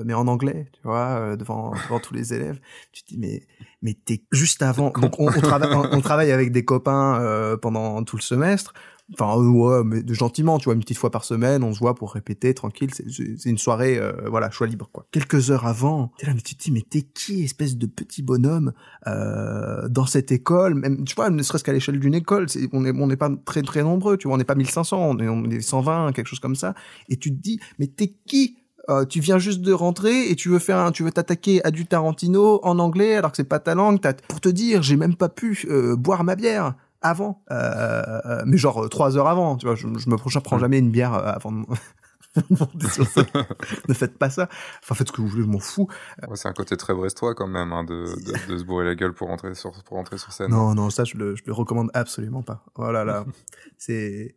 mais 0.05 0.13
en 0.13 0.27
anglais, 0.27 0.69
tu 0.73 0.81
vois, 0.83 1.19
euh, 1.19 1.35
devant, 1.35 1.71
devant 1.83 1.99
tous 1.99 2.13
les 2.13 2.33
élèves. 2.33 2.59
Tu 2.91 3.03
te 3.03 3.09
dis, 3.09 3.17
mais, 3.17 3.43
mais 3.81 3.93
t'es 3.93 4.23
juste 4.31 4.61
avant. 4.61 4.91
Donc, 4.91 5.19
on, 5.19 5.27
on, 5.27 5.41
travaille, 5.41 5.73
on, 5.73 6.01
travaille 6.01 6.31
avec 6.31 6.51
des 6.51 6.65
copains 6.65 7.19
euh, 7.21 7.57
pendant 7.57 8.03
tout 8.03 8.15
le 8.15 8.21
semestre. 8.21 8.73
Enfin, 9.13 9.41
ouais, 9.41 9.83
mais 9.85 10.03
gentiment, 10.09 10.59
tu 10.59 10.65
vois, 10.65 10.73
une 10.73 10.81
petite 10.81 10.97
fois 10.97 11.11
par 11.11 11.23
semaine, 11.23 11.63
on 11.63 11.73
se 11.73 11.79
voit 11.79 11.95
pour 11.95 12.11
répéter 12.11 12.53
tranquille. 12.53 12.89
C'est 12.93 13.49
une 13.49 13.57
soirée, 13.57 13.97
voilà, 14.29 14.51
choix 14.51 14.67
libre, 14.67 14.89
quoi. 14.91 15.07
Quelques 15.11 15.49
heures 15.49 15.65
avant, 15.65 16.11
t'es 16.17 16.27
là, 16.27 16.33
mais 16.33 16.41
tu 16.41 16.55
te 16.55 16.63
dis, 16.63 16.71
mais 16.73 16.81
t'es 16.81 17.03
qui, 17.03 17.41
espèce 17.41 17.77
de 17.77 17.85
petit 17.85 18.21
bonhomme 18.21 18.73
dans 19.05 20.05
cette 20.05 20.33
école? 20.33 20.75
Même, 20.75 21.05
tu 21.05 21.15
vois, 21.15 21.29
ne 21.29 21.41
serait-ce 21.41 21.63
qu'à 21.63 21.71
l'échelle 21.71 22.01
d'une 22.01 22.15
école, 22.15 22.47
on 22.73 22.81
n'est 22.81 22.91
on 22.91 23.07
n'est 23.07 23.15
pas 23.15 23.31
très 23.45 23.61
très 23.61 23.81
nombreux, 23.81 24.17
tu 24.17 24.27
vois, 24.27 24.35
on 24.35 24.39
n'est 24.39 24.43
pas 24.43 24.55
1500, 24.55 24.97
on 25.01 25.17
est, 25.19 25.29
on 25.29 25.45
est 25.45 25.61
120, 25.61 26.11
quelque 26.11 26.27
chose 26.27 26.41
comme 26.41 26.57
ça. 26.57 26.75
Et 27.07 27.15
tu 27.15 27.29
te 27.29 27.41
dis, 27.41 27.61
mais 27.79 27.87
t'es 27.87 28.13
qui 28.25 28.57
euh, 28.89 29.05
tu 29.05 29.19
viens 29.19 29.37
juste 29.37 29.61
de 29.61 29.73
rentrer 29.73 30.29
et 30.29 30.35
tu 30.35 30.49
veux 30.49 30.59
faire 30.59 30.77
un, 30.77 30.91
tu 30.91 31.03
veux 31.03 31.11
t'attaquer 31.11 31.63
à 31.65 31.71
du 31.71 31.85
Tarantino 31.85 32.59
en 32.63 32.79
anglais 32.79 33.15
alors 33.15 33.31
que 33.31 33.37
c'est 33.37 33.43
pas 33.43 33.59
ta 33.59 33.75
langue. 33.75 33.99
Pour 34.27 34.41
te 34.41 34.49
dire, 34.49 34.81
j'ai 34.81 34.95
même 34.95 35.15
pas 35.15 35.29
pu 35.29 35.65
euh, 35.69 35.95
boire 35.95 36.23
ma 36.23 36.35
bière 36.35 36.75
avant, 37.01 37.43
euh, 37.51 38.41
mais 38.45 38.57
genre 38.57 38.89
trois 38.89 39.17
heures 39.17 39.27
avant. 39.27 39.57
Tu 39.57 39.65
vois, 39.65 39.75
je, 39.75 39.87
je 39.97 40.09
me 40.09 40.39
prends 40.39 40.57
jamais 40.57 40.79
une 40.79 40.91
bière 40.91 41.13
avant. 41.13 41.51
De... 41.51 41.65
ne 43.87 43.93
faites 43.93 44.17
pas 44.17 44.29
ça. 44.29 44.49
Enfin, 44.83 44.95
faites 44.95 45.07
ce 45.07 45.11
que 45.11 45.21
vous 45.21 45.27
voulez, 45.27 45.43
je 45.43 45.47
m'en 45.47 45.59
fous. 45.59 45.87
c'est 46.35 46.47
un 46.47 46.53
côté 46.53 46.77
très 46.77 46.93
brestois 46.93 47.35
quand 47.35 47.47
même, 47.47 47.73
hein, 47.73 47.83
de, 47.83 48.05
de, 48.05 48.51
de, 48.53 48.57
se 48.57 48.63
bourrer 48.63 48.85
la 48.85 48.95
gueule 48.95 49.13
pour 49.13 49.27
rentrer 49.27 49.55
sur, 49.55 49.71
pour 49.83 49.97
rentrer 49.97 50.17
sur 50.17 50.31
scène. 50.31 50.51
Non, 50.51 50.73
non, 50.75 50.89
ça, 50.89 51.03
je 51.03 51.17
le, 51.17 51.35
je 51.35 51.43
le 51.45 51.53
recommande 51.53 51.89
absolument 51.93 52.43
pas. 52.43 52.63
Voilà, 52.75 53.03
là, 53.03 53.25
c'est, 53.77 54.35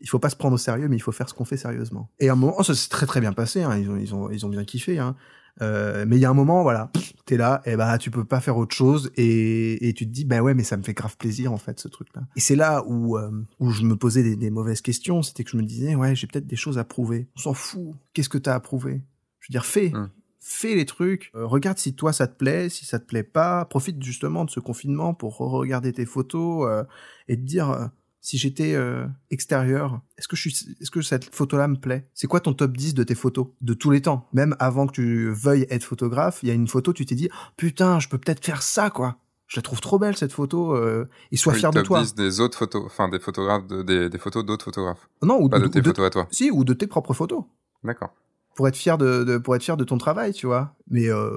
il 0.00 0.08
faut 0.08 0.18
pas 0.18 0.30
se 0.30 0.36
prendre 0.36 0.54
au 0.54 0.58
sérieux, 0.58 0.88
mais 0.88 0.96
il 0.96 1.00
faut 1.02 1.12
faire 1.12 1.28
ce 1.28 1.34
qu'on 1.34 1.44
fait 1.44 1.56
sérieusement. 1.56 2.10
Et 2.18 2.28
à 2.28 2.32
un 2.32 2.36
moment, 2.36 2.54
oh, 2.58 2.62
ça 2.62 2.74
s'est 2.74 2.88
très 2.88 3.06
très 3.06 3.20
bien 3.20 3.32
passé. 3.32 3.62
Hein, 3.62 3.78
ils 3.78 3.90
ont 3.90 3.96
ils 3.96 4.14
ont 4.14 4.30
ils 4.30 4.44
ont 4.46 4.48
bien 4.48 4.64
kiffé. 4.64 4.98
Hein. 4.98 5.16
Euh, 5.62 6.04
mais 6.08 6.16
il 6.16 6.18
y 6.18 6.24
a 6.24 6.30
un 6.30 6.34
moment, 6.34 6.64
voilà, 6.64 6.90
t'es 7.26 7.36
là, 7.36 7.62
et 7.64 7.76
bah 7.76 7.96
tu 7.96 8.10
peux 8.10 8.24
pas 8.24 8.40
faire 8.40 8.56
autre 8.56 8.74
chose, 8.74 9.12
et, 9.16 9.88
et 9.88 9.92
tu 9.92 10.04
te 10.04 10.10
dis 10.10 10.24
bah 10.24 10.40
ouais, 10.40 10.52
mais 10.52 10.64
ça 10.64 10.76
me 10.76 10.82
fait 10.82 10.94
grave 10.94 11.16
plaisir 11.16 11.52
en 11.52 11.58
fait 11.58 11.78
ce 11.78 11.86
truc-là. 11.86 12.22
Et 12.34 12.40
c'est 12.40 12.56
là 12.56 12.82
où 12.86 13.16
euh, 13.16 13.30
où 13.60 13.70
je 13.70 13.84
me 13.84 13.94
posais 13.94 14.24
des, 14.24 14.34
des 14.34 14.50
mauvaises 14.50 14.80
questions, 14.80 15.22
c'était 15.22 15.44
que 15.44 15.50
je 15.50 15.56
me 15.56 15.62
disais 15.62 15.94
ouais, 15.94 16.16
j'ai 16.16 16.26
peut-être 16.26 16.48
des 16.48 16.56
choses 16.56 16.76
à 16.76 16.84
prouver. 16.84 17.28
On 17.36 17.40
s'en 17.40 17.54
fout. 17.54 17.94
Qu'est-ce 18.14 18.28
que 18.28 18.38
t'as 18.38 18.54
à 18.54 18.60
prouver? 18.60 19.04
Je 19.38 19.48
veux 19.48 19.52
dire, 19.52 19.64
fais. 19.64 19.94
Hum. 19.94 20.10
Fais 20.46 20.74
les 20.74 20.84
trucs, 20.84 21.30
euh, 21.34 21.46
regarde 21.46 21.78
si 21.78 21.94
toi 21.94 22.12
ça 22.12 22.26
te 22.26 22.36
plaît, 22.36 22.68
si 22.68 22.84
ça 22.84 22.98
te 22.98 23.06
plaît 23.06 23.22
pas, 23.22 23.64
profite 23.64 24.02
justement 24.02 24.44
de 24.44 24.50
ce 24.50 24.60
confinement 24.60 25.14
pour 25.14 25.38
regarder 25.38 25.90
tes 25.94 26.04
photos 26.04 26.68
euh, 26.68 26.84
et 27.28 27.36
te 27.38 27.40
dire 27.40 27.70
euh, 27.70 27.86
si 28.26 28.38
j'étais 28.38 28.72
euh, 28.74 29.06
extérieur, 29.30 30.00
est-ce 30.16 30.28
que 30.28 30.34
je 30.36 30.48
suis, 30.48 30.76
est-ce 30.80 30.90
que 30.90 31.02
cette 31.02 31.34
photo-là 31.34 31.68
me 31.68 31.76
plaît? 31.76 32.08
C'est 32.14 32.26
quoi 32.26 32.40
ton 32.40 32.54
top 32.54 32.74
10 32.74 32.94
de 32.94 33.02
tes 33.04 33.14
photos 33.14 33.48
de 33.60 33.74
tous 33.74 33.90
les 33.90 34.00
temps? 34.00 34.28
Même 34.32 34.56
avant 34.58 34.86
que 34.86 34.92
tu 34.92 35.30
veuilles 35.30 35.66
être 35.68 35.84
photographe, 35.84 36.38
il 36.42 36.48
y 36.48 36.50
a 36.50 36.54
une 36.54 36.66
photo, 36.66 36.94
tu 36.94 37.04
t'es 37.04 37.14
dit 37.14 37.28
putain, 37.58 38.00
je 38.00 38.08
peux 38.08 38.16
peut-être 38.16 38.42
faire 38.42 38.62
ça 38.62 38.88
quoi. 38.88 39.18
Je 39.46 39.56
la 39.58 39.62
trouve 39.62 39.82
trop 39.82 39.98
belle 39.98 40.16
cette 40.16 40.32
photo 40.32 40.74
euh, 40.74 41.06
et 41.32 41.36
sois 41.36 41.52
Oui, 41.52 41.58
fier 41.58 41.70
de 41.70 41.80
top 41.80 41.86
toi. 41.86 42.00
10 42.02 42.14
des 42.14 42.40
autres 42.40 42.56
photos, 42.56 42.84
enfin 42.86 43.10
des 43.10 43.18
photographes, 43.20 43.66
de- 43.66 43.82
des, 43.82 44.08
des 44.08 44.18
photos 44.18 44.42
d'autres 44.44 44.64
photographes. 44.64 45.06
Non, 45.22 45.38
ou 45.38 45.50
Pas 45.50 45.58
de 45.60 45.66
tes 45.66 45.82
photos 45.82 46.06
à 46.06 46.10
toi. 46.10 46.26
Si, 46.30 46.50
ou 46.50 46.64
de 46.64 46.72
tes 46.72 46.86
propres 46.86 47.12
photos. 47.12 47.44
D'accord. 47.84 48.14
Pour 48.56 48.68
être 48.68 48.76
fier 48.76 48.96
de, 48.96 49.22
de- 49.24 49.36
pour 49.36 49.54
être 49.54 49.62
fier 49.62 49.76
de 49.76 49.84
ton 49.84 49.98
travail, 49.98 50.32
tu 50.32 50.46
vois. 50.46 50.74
Mais 50.88 51.10
euh, 51.10 51.30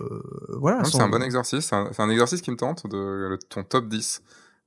voilà. 0.58 0.78
Non, 0.78 0.84
sans- 0.86 1.00
C'est 1.00 1.04
un 1.04 1.10
bon 1.10 1.22
exercice. 1.22 1.66
C'est 1.66 1.76
un, 1.76 1.90
c'est 1.92 2.02
un 2.02 2.10
exercice 2.10 2.42
qui 2.42 2.50
me 2.52 2.56
tente 2.56 2.88
de 2.88 2.98
le- 2.98 3.38
ton 3.50 3.64
top 3.66 3.90
10 3.90 4.22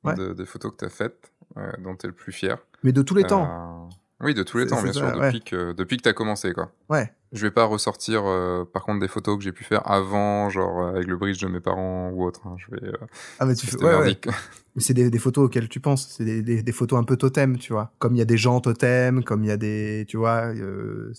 Ouais. 0.04 0.14
de- 0.14 0.32
des 0.34 0.44
photos 0.46 0.72
que 0.72 0.76
tu 0.78 0.84
as 0.84 0.90
faites, 0.90 1.30
dont 1.56 1.96
tu 1.96 2.06
es 2.06 2.08
le 2.08 2.14
plus 2.14 2.32
fier. 2.32 2.58
Mais 2.82 2.92
de 2.92 3.02
tous 3.02 3.14
les 3.14 3.24
temps. 3.24 3.88
Euh, 3.90 3.94
Oui, 4.26 4.34
de 4.34 4.42
tous 4.42 4.58
les 4.58 4.66
temps, 4.66 4.82
bien 4.82 4.92
ça, 4.92 4.98
sûr, 5.00 5.18
ouais. 5.18 5.26
depuis 5.32 5.42
que 5.42 5.72
depuis 5.72 5.96
que 5.96 6.02
t'as 6.02 6.12
commencé, 6.12 6.52
quoi. 6.52 6.72
Ouais. 6.88 7.12
Je 7.32 7.42
vais 7.46 7.50
pas 7.52 7.64
ressortir, 7.64 8.22
euh, 8.26 8.64
par 8.64 8.82
contre, 8.84 9.00
des 9.00 9.08
photos 9.08 9.38
que 9.38 9.44
j'ai 9.44 9.52
pu 9.52 9.62
faire 9.64 9.88
avant, 9.90 10.50
genre 10.50 10.80
euh, 10.82 10.90
avec 10.96 11.06
le 11.06 11.16
bridge 11.16 11.40
de 11.40 11.46
mes 11.48 11.60
parents 11.60 12.10
ou 12.10 12.24
autre. 12.24 12.40
hein. 12.46 12.56
Je 12.58 12.74
vais. 12.74 12.88
Euh, 12.88 13.06
Ah 13.38 13.46
mais 13.46 13.54
tu 13.54 13.66
fais. 13.66 13.76
Ouais, 13.82 13.94
ouais. 13.96 14.18
Mais 14.74 14.82
c'est 14.82 14.94
des, 14.94 15.10
des 15.10 15.18
photos 15.18 15.46
auxquelles 15.46 15.68
tu 15.68 15.80
penses. 15.80 16.08
C'est 16.08 16.24
des, 16.24 16.42
des, 16.42 16.62
des 16.62 16.72
photos 16.72 16.98
un 16.98 17.04
peu 17.04 17.16
totem, 17.16 17.56
tu 17.56 17.72
vois. 17.72 17.92
Comme 17.98 18.14
il 18.14 18.18
y 18.18 18.22
a 18.22 18.26
des 18.26 18.36
gens 18.36 18.60
totem, 18.60 19.22
comme 19.24 19.44
il 19.44 19.48
y 19.48 19.52
a 19.52 19.56
des, 19.56 20.04
tu 20.08 20.16
vois, 20.16 20.52
euh, 20.54 21.12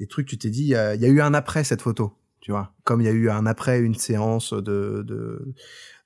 des 0.00 0.06
trucs. 0.06 0.26
Tu 0.26 0.38
t'es 0.38 0.50
dit, 0.50 0.62
il 0.62 0.68
y, 0.68 0.70
y 0.72 0.74
a 1.04 1.08
eu 1.08 1.20
un 1.20 1.34
après 1.34 1.64
cette 1.64 1.82
photo, 1.82 2.12
tu 2.40 2.50
vois. 2.50 2.72
Comme 2.84 3.00
il 3.02 3.04
y 3.04 3.10
a 3.10 3.12
eu 3.12 3.28
un 3.30 3.44
après 3.46 3.78
une 3.80 3.94
séance 3.94 4.52
de 4.54 5.02
de, 5.06 5.54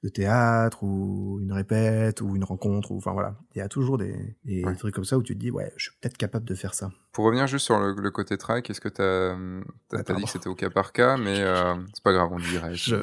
de 0.02 0.08
théâtre 0.08 0.82
ou 0.82 1.38
une 1.40 1.52
répète 1.52 2.20
ou 2.20 2.34
une 2.34 2.44
rencontre 2.44 2.90
ou 2.90 2.96
enfin 2.96 3.12
voilà. 3.12 3.36
Il 3.54 3.58
y 3.58 3.60
a 3.60 3.68
toujours 3.68 3.98
des, 3.98 4.36
des 4.44 4.64
Ouais. 4.64 4.74
trucs 4.74 4.94
comme 4.94 5.04
ça 5.04 5.16
où 5.18 5.22
tu 5.22 5.34
te 5.34 5.38
dis, 5.38 5.50
ouais, 5.50 5.72
je 5.76 5.84
suis 5.90 5.92
peut-être 6.00 6.16
capable 6.16 6.44
de 6.44 6.54
faire 6.54 6.74
ça. 6.74 6.90
Pour 7.12 7.26
revenir 7.26 7.46
juste 7.46 7.66
sur 7.66 7.78
le, 7.78 7.94
le 7.94 8.10
côté 8.10 8.38
track, 8.38 8.68
est-ce 8.70 8.80
que 8.80 8.88
t'as 8.88 9.32
as, 9.32 9.34
Ouais, 9.36 10.16
dit 10.16 10.24
que 10.24 10.30
c'était 10.30 10.48
au 10.48 10.54
cas 10.54 10.70
par 10.70 10.92
cas, 10.92 11.16
mais 11.18 11.40
euh, 11.40 11.74
c'est 11.94 12.02
pas 12.02 12.12
grave, 12.12 12.30
on 12.32 12.38
dirait. 12.38 12.74
Je- 12.74 12.96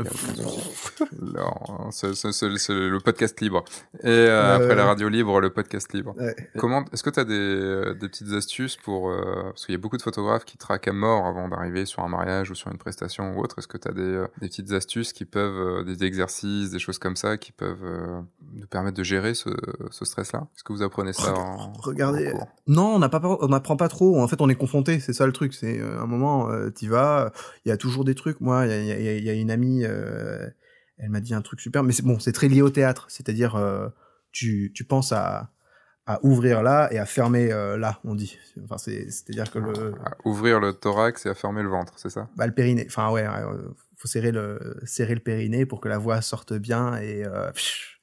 c'est 1.92 2.14
le 2.74 2.98
podcast 3.00 3.40
libre. 3.42 3.64
Et 4.04 4.08
euh, 4.08 4.58
Ouais, 4.58 4.64
après 4.64 4.76
la 4.76 4.86
radio 4.86 5.10
libre, 5.10 5.40
le 5.40 5.50
podcast 5.52 5.94
libre. 5.94 6.16
Ouais. 6.18 6.36
Comment 6.58 6.84
est-ce 6.92 7.04
que 7.04 7.10
tu 7.10 7.20
as 7.20 7.24
des, 7.24 7.34
euh, 7.34 7.94
des 7.94 8.10
petites 8.10 8.32
astuces 8.34 8.78
pour 8.78 9.10
euh, 9.10 9.44
parce 9.50 9.66
qu'il 9.66 9.74
y 9.74 9.78
a 9.78 9.80
beaucoup 9.82 9.98
de 9.98 10.02
photographes 10.02 10.46
qui 10.46 10.58
traquent 10.58 10.88
à 10.88 10.94
mort 10.94 11.26
avant 11.28 11.48
d'arriver 11.48 11.86
sur 11.86 12.04
un 12.04 12.10
mariage 12.10 12.50
ou 12.52 12.56
sur 12.56 12.72
une 12.72 12.78
prestation 12.78 13.38
ou 13.38 13.42
autre. 13.44 13.60
Est-ce 13.60 13.68
que 13.68 13.78
tu 13.78 13.88
as 13.88 13.92
des, 13.92 14.02
euh, 14.02 14.28
des 14.42 14.48
petites 14.48 14.72
astuces 14.72 15.14
qui 15.14 15.26
peuvent 15.26 15.80
euh, 15.82 15.84
des 15.84 16.04
exercices, 16.04 16.72
des 16.72 16.80
choses 16.80 16.89
comme 16.98 17.16
ça 17.16 17.38
qui 17.38 17.52
peuvent 17.52 17.84
euh, 17.84 18.22
nous 18.54 18.66
permettre 18.66 18.98
de 18.98 19.04
gérer 19.04 19.36
ce, 19.36 19.50
ce 19.92 20.06
stress-là? 20.06 20.48
Est-ce 20.56 20.64
que 20.64 20.74
vous 20.74 20.82
apprenez 20.82 21.14
ça 21.14 21.34
en, 21.36 21.74
Regardez, 21.74 22.30
en 22.30 22.38
cours? 22.38 22.48
Non, 22.66 22.96
on 22.96 23.00
n'a 23.00 23.10
pas, 23.10 23.22
on 23.24 23.48
n'apprend 23.50 23.78
pas 23.78 23.90
trop. 23.90 24.20
En 24.20 24.28
fait, 24.28 24.42
on 24.42 24.50
est 24.50 24.56
confronté. 24.56 25.00
C'est 25.00 25.14
ça 25.14 25.28
le 25.28 25.32
truc. 25.34 25.54
C'est 25.54 25.80
euh, 25.80 26.02
un 26.02 26.08
moment, 26.08 26.50
euh, 26.50 26.70
t'y 26.72 26.88
vas. 26.88 27.32
Il 27.66 27.70
y 27.70 27.72
a 27.72 27.78
toujours 27.78 28.06
des 28.06 28.16
trucs. 28.16 28.42
Moi, 28.42 28.66
il 28.66 28.86
y 28.86 28.92
a, 28.92 29.20
y 29.20 29.38
y 29.38 29.42
une 29.42 29.52
amie. 29.52 29.84
euh, 29.84 30.50
elle 30.98 31.10
m'a 31.10 31.20
dit 31.20 31.34
un 31.34 31.42
truc 31.42 31.62
super. 31.62 31.84
Mais 31.84 31.94
c'est 31.94 32.04
bon, 32.06 32.20
c'est 32.20 32.32
très 32.32 32.48
lié 32.48 32.62
au 32.62 32.70
théâtre. 32.70 33.06
C'est-à-dire, 33.10 33.56
euh, 33.56 33.88
tu, 34.32 34.72
tu 34.74 34.84
penses 34.84 35.12
à, 35.12 35.52
à 36.06 36.20
ouvrir 36.24 36.64
là 36.64 36.92
et 36.92 36.98
à 37.00 37.06
fermer 37.06 37.52
euh, 37.52 37.78
là. 37.78 38.00
On 38.04 38.16
dit. 38.16 38.38
Enfin, 38.64 38.78
c'est, 38.78 39.10
c'est-à-dire 39.12 39.52
que 39.52 39.60
le, 39.60 39.94
À 40.06 40.18
ouvrir 40.26 40.60
le 40.60 40.74
thorax 40.74 41.26
et 41.26 41.30
à 41.30 41.36
fermer 41.36 41.62
le 41.64 41.70
ventre, 41.70 41.94
c'est 41.98 42.10
ça? 42.10 42.30
Bah, 42.36 42.48
le 42.48 42.54
périnée. 42.54 42.86
Enfin, 42.88 43.12
ouais, 43.12 43.26
euh, 43.26 43.70
faut 44.02 44.08
serrer 44.08 44.32
le, 44.32 44.80
serrer 44.86 45.14
le 45.14 45.20
périnée 45.20 45.66
pour 45.66 45.82
que 45.82 45.90
la 45.90 45.98
voix 45.98 46.22
sorte 46.22 46.54
bien 46.54 46.96
et, 46.98 47.24
euh, 47.26 47.52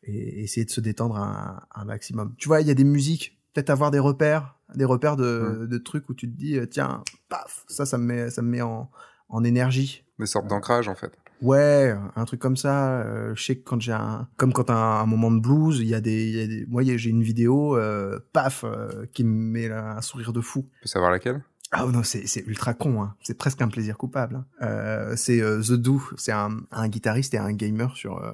et 0.02 0.42
essayer 0.44 0.64
de 0.64 0.70
se 0.70 0.80
détendre 0.80 1.16
un, 1.16 1.60
un 1.74 1.84
maximum. 1.84 2.34
Tu 2.38 2.48
vois, 2.48 2.60
il 2.60 2.68
y 2.68 2.70
a 2.70 2.74
des 2.74 2.84
musiques, 2.84 3.38
peut-être 3.54 3.70
avoir 3.70 3.90
des 3.90 3.98
repères, 3.98 4.58
des 4.74 4.84
repères 4.84 5.16
de, 5.16 5.66
de 5.68 5.78
trucs 5.78 6.08
où 6.10 6.14
tu 6.14 6.30
te 6.30 6.36
dis, 6.36 6.58
euh, 6.58 6.66
tiens, 6.66 7.02
paf, 7.28 7.64
ça, 7.66 7.86
ça 7.86 7.98
me 7.98 8.04
met, 8.04 8.30
ça 8.30 8.42
me 8.42 8.48
met 8.50 8.60
en, 8.62 8.90
en 9.28 9.42
énergie. 9.42 10.04
Des 10.18 10.26
sortes 10.26 10.46
d'ancrage 10.48 10.88
en 10.88 10.94
fait. 10.94 11.12
Ouais, 11.42 11.94
un 12.14 12.24
truc 12.24 12.40
comme 12.40 12.56
ça. 12.56 13.02
euh, 13.02 13.34
je 13.34 13.44
sais 13.44 13.56
que 13.56 13.62
quand 13.64 13.78
j'ai 13.78 13.92
un, 13.92 14.26
comme 14.38 14.54
quand 14.54 14.70
un, 14.70 14.74
un 15.00 15.06
moment 15.06 15.30
de 15.30 15.38
blues, 15.40 15.80
il 15.80 15.86
y 15.86 15.94
a 15.94 16.00
des, 16.00 16.28
il 16.28 16.36
y 16.36 16.40
a 16.42 16.46
des 16.46 16.66
moi, 16.66 16.82
j'ai 16.82 17.10
une 17.10 17.22
vidéo, 17.22 17.76
euh, 17.76 18.18
paf, 18.32 18.64
euh, 18.64 19.04
qui 19.12 19.22
me 19.22 19.30
met 19.52 19.68
là, 19.68 19.96
un 19.96 20.00
sourire 20.00 20.32
de 20.32 20.40
fou. 20.40 20.62
Tu 20.76 20.80
peux 20.82 20.88
savoir 20.88 21.10
laquelle? 21.10 21.44
Ah 21.72 21.84
non, 21.86 22.02
c'est 22.02 22.26
c'est 22.26 22.44
ultra 22.46 22.74
con, 22.74 23.02
hein. 23.02 23.16
c'est 23.22 23.36
presque 23.36 23.60
un 23.60 23.68
plaisir 23.68 23.96
coupable. 23.98 24.36
hein. 24.36 24.46
Euh, 24.62 25.16
c'est 25.16 25.40
euh, 25.40 25.60
The 25.60 25.72
Do, 25.72 26.00
c'est 26.16 26.32
un, 26.32 26.60
un 26.70 26.88
guitariste 26.88 27.34
et 27.34 27.38
un 27.38 27.52
gamer 27.52 27.96
sur 27.96 28.22
euh, 28.22 28.32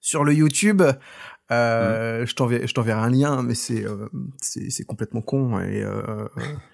sur 0.00 0.24
le 0.24 0.32
YouTube. 0.34 0.82
Euh, 1.50 2.24
Je 2.24 2.34
t'enverrai 2.34 2.66
je 2.66 2.72
t'enverrai 2.72 3.00
un 3.00 3.10
lien, 3.10 3.42
mais 3.42 3.54
c'est 3.54 3.84
euh, 3.84 4.08
c'est 4.40 4.84
complètement 4.84 5.20
con 5.20 5.60
et 5.60 5.82
euh, 5.82 6.02
euh, 6.08 6.28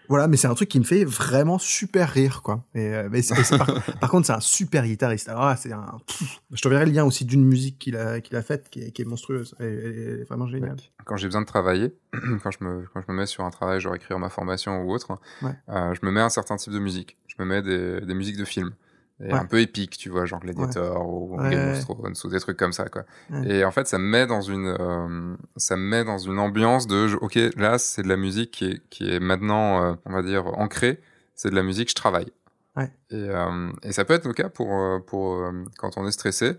voilà, 0.09 0.29
mais 0.29 0.37
c'est 0.37 0.47
un 0.47 0.55
truc 0.55 0.69
qui 0.69 0.79
me 0.79 0.85
fait 0.85 1.05
vraiment 1.05 1.59
super 1.59 2.09
rire 2.11 2.43
quoi. 2.43 2.65
Et, 2.75 2.95
euh, 2.95 3.09
mais 3.11 3.21
par, 3.59 3.67
par 4.01 4.11
contre, 4.11 4.27
c'est 4.27 4.33
un 4.35 4.41
super 4.41 4.85
guitariste. 4.87 5.29
Alors 5.29 5.57
c'est 5.57 5.73
un. 5.73 5.99
pff, 6.07 6.41
je 6.53 6.63
t'enverrai 6.63 6.87
le 6.87 6.93
lien 6.93 7.05
aussi 7.05 7.25
d'une 7.25 7.45
musique 7.45 7.79
qu'il 7.79 7.97
a 7.97 8.21
qu'il 8.21 8.37
a 8.37 8.43
faite 8.43 8.69
qui 8.71 8.83
est, 8.83 8.91
qui 8.93 9.03
est 9.03 9.05
monstrueuse. 9.05 9.55
Elle, 9.59 9.67
elle 9.67 10.21
est 10.21 10.25
vraiment 10.25 10.47
géniale. 10.47 10.77
Quand 11.05 11.17
j'ai 11.17 11.27
besoin 11.27 11.41
de 11.41 11.47
travailler, 11.47 11.95
quand 12.43 12.51
je 12.51 12.63
me 12.63 12.85
quand 12.93 13.01
je 13.01 13.11
me 13.13 13.17
mets 13.17 13.27
sur 13.27 13.45
un 13.45 13.51
travail, 13.51 13.81
genre 13.81 13.95
écrire 13.97 14.19
ma 14.19 14.29
formation 14.29 14.83
ou 14.83 14.93
autre, 14.93 15.19
Ouais. 15.43 15.53
euh, 15.71 15.95
je 16.01 16.07
me 16.07 16.13
mets 16.13 16.21
un 16.21 16.29
certain 16.29 16.57
type 16.57 16.73
de 16.73 16.79
musique. 16.79 17.17
Je 17.27 17.35
me 17.43 17.45
mets 17.49 17.63
des, 17.63 18.01
des 18.03 18.15
musiques 18.15 18.37
de 18.37 18.45
films. 18.45 18.73
Et 19.21 19.33
Ouais. 19.33 19.33
un 19.33 19.47
peu 19.47 19.61
épiques, 19.61 19.97
tu 19.99 20.11
vois, 20.11 20.27
genre 20.27 20.39
Gladiator 20.39 21.05
ou 21.09 21.37
Ouais, 21.41 21.51
Game 21.51 21.73
ouais. 21.73 21.79
of 21.79 21.81
Thrones 21.85 22.15
ou 22.25 22.29
des 22.29 22.39
trucs 22.39 22.57
comme 22.57 22.73
ça, 22.73 22.89
quoi. 22.89 23.03
Ouais. 23.31 23.49
Et 23.49 23.65
en 23.65 23.73
fait, 23.73 23.87
ça 23.89 23.99
me 23.99 24.05
met 24.05 24.27
dans 24.29 24.43
une, 24.43 24.67
euh, 24.79 25.35
ça 25.57 25.77
me 25.77 25.83
met 25.83 26.05
dans 26.05 26.19
une 26.19 26.39
ambiance 26.39 26.87
de, 26.87 27.17
ok, 27.21 27.37
là, 27.57 27.79
c'est 27.79 28.03
de 28.03 28.09
la 28.09 28.17
musique 28.17 28.53
qui 28.53 28.67
est, 28.67 28.83
qui 28.91 29.11
est 29.13 29.19
maintenant, 29.19 29.83
euh, 29.83 29.95
on 30.05 30.13
va 30.13 30.23
dire, 30.23 30.47
ancrée. 30.59 31.01
C'est 31.35 31.51
de 31.51 31.57
la 31.57 31.65
musique, 31.65 31.91
je 31.91 31.95
travaille. 31.97 32.31
Ouais. 32.77 32.91
Et, 33.11 33.17
euh, 33.17 33.71
et 33.83 33.91
ça 33.93 34.05
peut 34.05 34.15
être 34.15 34.27
le 34.27 34.35
cas 34.35 34.49
pour, 34.51 34.71
pour 35.07 35.43
quand 35.79 35.97
on 35.99 36.07
est 36.07 36.13
stressé, 36.13 36.53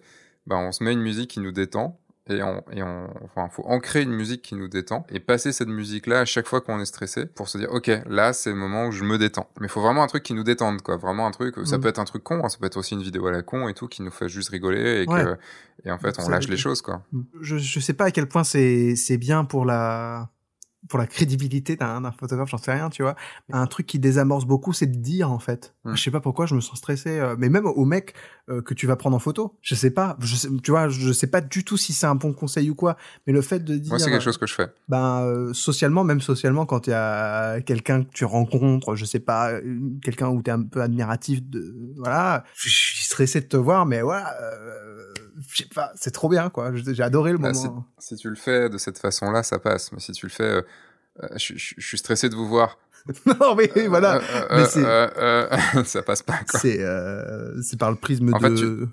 ben, 0.45 0.57
on 0.57 0.71
se 0.73 0.83
met 0.83 0.91
une 0.91 1.01
musique 1.01 1.29
qui 1.31 1.39
nous 1.39 1.51
détend. 1.53 1.97
Et 2.29 2.43
on, 2.43 2.63
et 2.71 2.83
on, 2.83 3.07
enfin, 3.23 3.49
faut 3.49 3.63
ancrer 3.65 4.01
une 4.03 4.11
musique 4.11 4.41
qui 4.43 4.53
nous 4.55 4.67
détend 4.67 5.05
et 5.09 5.19
passer 5.19 5.51
cette 5.51 5.67
musique-là 5.67 6.19
à 6.19 6.25
chaque 6.25 6.47
fois 6.47 6.61
qu'on 6.61 6.79
est 6.79 6.85
stressé 6.85 7.25
pour 7.25 7.49
se 7.49 7.57
dire, 7.57 7.69
ok, 7.71 7.89
là, 8.07 8.33
c'est 8.33 8.51
le 8.51 8.55
moment 8.55 8.85
où 8.85 8.91
je 8.91 9.03
me 9.03 9.17
détends. 9.17 9.49
Mais 9.59 9.65
il 9.65 9.69
faut 9.69 9.81
vraiment 9.81 10.03
un 10.03 10.07
truc 10.07 10.23
qui 10.23 10.33
nous 10.33 10.43
détende, 10.43 10.81
quoi. 10.81 10.95
Vraiment 10.97 11.25
un 11.25 11.31
truc, 11.31 11.55
ça 11.65 11.77
Mhm. 11.77 11.83
peut 11.83 11.89
être 11.89 11.99
un 11.99 12.05
truc 12.05 12.23
con, 12.23 12.41
hein, 12.43 12.49
ça 12.49 12.57
peut 12.59 12.67
être 12.67 12.77
aussi 12.77 12.93
une 12.93 13.01
vidéo 13.01 13.25
à 13.27 13.31
la 13.31 13.41
con 13.41 13.67
et 13.67 13.73
tout, 13.73 13.87
qui 13.87 14.01
nous 14.03 14.11
fait 14.11 14.29
juste 14.29 14.49
rigoler 14.49 15.03
et 15.03 15.09
Ouais. 15.09 15.23
que, 15.23 15.37
et 15.85 15.91
en 15.91 15.97
fait, 15.97 16.15
on 16.19 16.23
Ça 16.23 16.29
lâche 16.31 16.47
les 16.47 16.57
choses, 16.57 16.81
quoi. 16.81 17.01
je, 17.41 17.57
je 17.57 17.79
sais 17.79 17.93
pas 17.93 18.05
à 18.05 18.11
quel 18.11 18.27
point 18.27 18.43
c'est 18.43 18.95
c'est 18.95 19.17
bien 19.17 19.43
pour 19.45 19.65
la 19.65 20.29
pour 20.87 20.97
la 20.97 21.07
crédibilité 21.07 21.75
d'un 21.75 22.11
photographe, 22.11 22.49
j'en 22.49 22.57
sais 22.57 22.71
rien, 22.71 22.89
tu 22.89 23.03
vois. 23.03 23.15
Un 23.51 23.67
truc 23.67 23.85
qui 23.85 23.99
désamorce 23.99 24.45
beaucoup, 24.45 24.71
c'est 24.71 24.87
de 24.87 24.97
dire 24.97 25.29
en 25.31 25.39
fait. 25.39 25.75
Mm. 25.83 25.95
Je 25.95 26.01
sais 26.03 26.11
pas 26.11 26.21
pourquoi 26.21 26.45
je 26.45 26.55
me 26.55 26.61
sens 26.61 26.77
stressé, 26.77 27.19
euh, 27.19 27.35
mais 27.37 27.49
même 27.49 27.65
au 27.65 27.85
mec 27.85 28.13
euh, 28.49 28.61
que 28.61 28.73
tu 28.73 28.87
vas 28.87 28.95
prendre 28.95 29.15
en 29.15 29.19
photo, 29.19 29.57
je 29.61 29.75
sais 29.75 29.91
pas, 29.91 30.17
je 30.21 30.35
sais, 30.35 30.47
tu 30.63 30.71
vois, 30.71 30.87
je 30.87 31.11
sais 31.11 31.27
pas 31.27 31.41
du 31.41 31.63
tout 31.65 31.77
si 31.77 31.91
c'est 31.91 32.07
un 32.07 32.15
bon 32.15 32.33
conseil 32.33 32.69
ou 32.69 32.75
quoi, 32.75 32.95
mais 33.27 33.33
le 33.33 33.41
fait 33.41 33.59
de 33.59 33.77
dire, 33.77 33.91
Moi, 33.91 33.99
c'est 33.99 34.09
quelque 34.09 34.23
chose 34.23 34.37
que 34.37 34.47
je 34.47 34.53
fais. 34.53 34.67
ben 34.87 35.21
euh, 35.21 35.53
socialement, 35.53 36.03
même 36.03 36.21
socialement, 36.21 36.65
quand 36.65 36.87
il 36.87 36.91
y 36.91 36.93
a 36.93 37.59
quelqu'un 37.61 38.03
que 38.03 38.11
tu 38.13 38.23
rencontres, 38.25 38.95
je 38.95 39.05
sais 39.05 39.19
pas, 39.19 39.51
quelqu'un 40.01 40.29
où 40.29 40.41
t'es 40.41 40.51
un 40.51 40.63
peu 40.63 40.81
admiratif 40.81 41.43
de, 41.43 41.75
voilà, 41.97 42.45
je 42.55 42.69
je 42.69 42.95
suis 42.95 43.03
stressé 43.03 43.41
de 43.41 43.45
te 43.45 43.57
voir, 43.57 43.85
mais 43.85 44.01
voilà, 44.01 44.33
euh, 44.41 45.13
je 45.49 45.57
sais 45.63 45.69
pas, 45.73 45.91
c'est 45.95 46.11
trop 46.11 46.29
bien 46.29 46.49
quoi. 46.49 46.71
J'ai 46.73 47.03
adoré 47.03 47.31
le 47.31 47.37
Bah, 47.37 47.51
moment. 47.51 47.85
Si 47.97 48.15
tu 48.15 48.29
le 48.29 48.35
fais 48.35 48.69
de 48.69 48.77
cette 48.77 48.97
façon-là, 48.99 49.43
ça 49.43 49.59
passe. 49.59 49.91
Mais 49.91 49.99
si 49.99 50.11
tu 50.11 50.25
le 50.25 50.31
fais, 50.31 50.43
euh, 50.43 50.61
euh, 51.23 51.27
je, 51.37 51.53
je- 51.57 51.75
je 51.77 51.87
suis 51.87 51.97
stressé 51.97 52.29
de 52.29 52.35
vous 52.35 52.47
voir. 52.47 52.77
non 53.25 53.55
mais 53.55 53.71
voilà, 53.87 54.15
Euh, 54.51 54.65
mais 54.75 54.83
euh, 54.85 55.83
ça 55.85 56.01
passe 56.03 56.21
pas, 56.21 56.39
quoi. 56.49 56.59
c'est 56.59 57.77
par 57.79 57.91
le 57.91 57.95
prisme 57.97 58.33
En 58.33 58.37
de. 58.39 58.43
fait, 58.49 58.55
tu- 58.55 58.87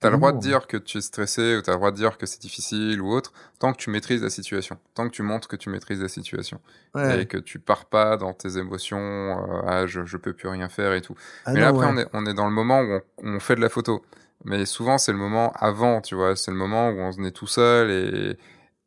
T'as 0.00 0.10
le 0.10 0.16
droit 0.18 0.32
de 0.32 0.38
dire 0.38 0.66
que 0.66 0.76
tu 0.76 0.98
es 0.98 1.00
stressé 1.00 1.56
ou 1.56 1.62
t'as 1.62 1.72
le 1.72 1.78
droit 1.78 1.90
de 1.90 1.96
dire 1.96 2.18
que 2.18 2.26
c'est 2.26 2.40
difficile 2.42 3.00
ou 3.00 3.10
autre, 3.10 3.32
tant 3.58 3.72
que 3.72 3.78
tu 3.78 3.88
maîtrises 3.88 4.22
la 4.22 4.28
situation, 4.28 4.76
tant 4.92 5.08
que 5.08 5.14
tu 5.14 5.22
montres 5.22 5.48
que 5.48 5.56
tu 5.56 5.70
maîtrises 5.70 6.02
la 6.02 6.08
situation 6.08 6.60
Ouais. 6.94 7.22
et 7.22 7.26
que 7.26 7.38
tu 7.38 7.58
pars 7.58 7.86
pas 7.86 8.18
dans 8.18 8.34
tes 8.34 8.58
émotions, 8.58 8.98
euh, 8.98 9.62
ah 9.66 9.86
je, 9.86 10.04
je 10.04 10.16
peux 10.18 10.34
plus 10.34 10.48
rien 10.48 10.68
faire 10.68 10.92
et 10.92 11.00
tout. 11.00 11.14
Ah 11.46 11.52
Mais 11.52 11.60
non, 11.60 11.66
là 11.66 11.68
après 11.68 11.86
ouais. 11.86 11.92
on 11.92 11.98
est 11.98 12.08
on 12.12 12.26
est 12.30 12.34
dans 12.34 12.44
le 12.46 12.52
moment 12.52 12.80
où 12.80 12.84
on, 12.92 12.96
où 13.22 13.28
on 13.36 13.40
fait 13.40 13.54
de 13.56 13.62
la 13.62 13.70
photo. 13.70 14.04
Mais 14.44 14.64
souvent 14.66 14.98
c'est 14.98 15.12
le 15.12 15.18
moment 15.18 15.52
avant, 15.58 16.00
tu 16.00 16.14
vois, 16.14 16.36
c'est 16.36 16.50
le 16.50 16.56
moment 16.56 16.90
où 16.90 16.98
on 16.98 17.12
se 17.12 17.20
est 17.22 17.30
tout 17.32 17.46
seul 17.46 17.90
et 17.90 18.38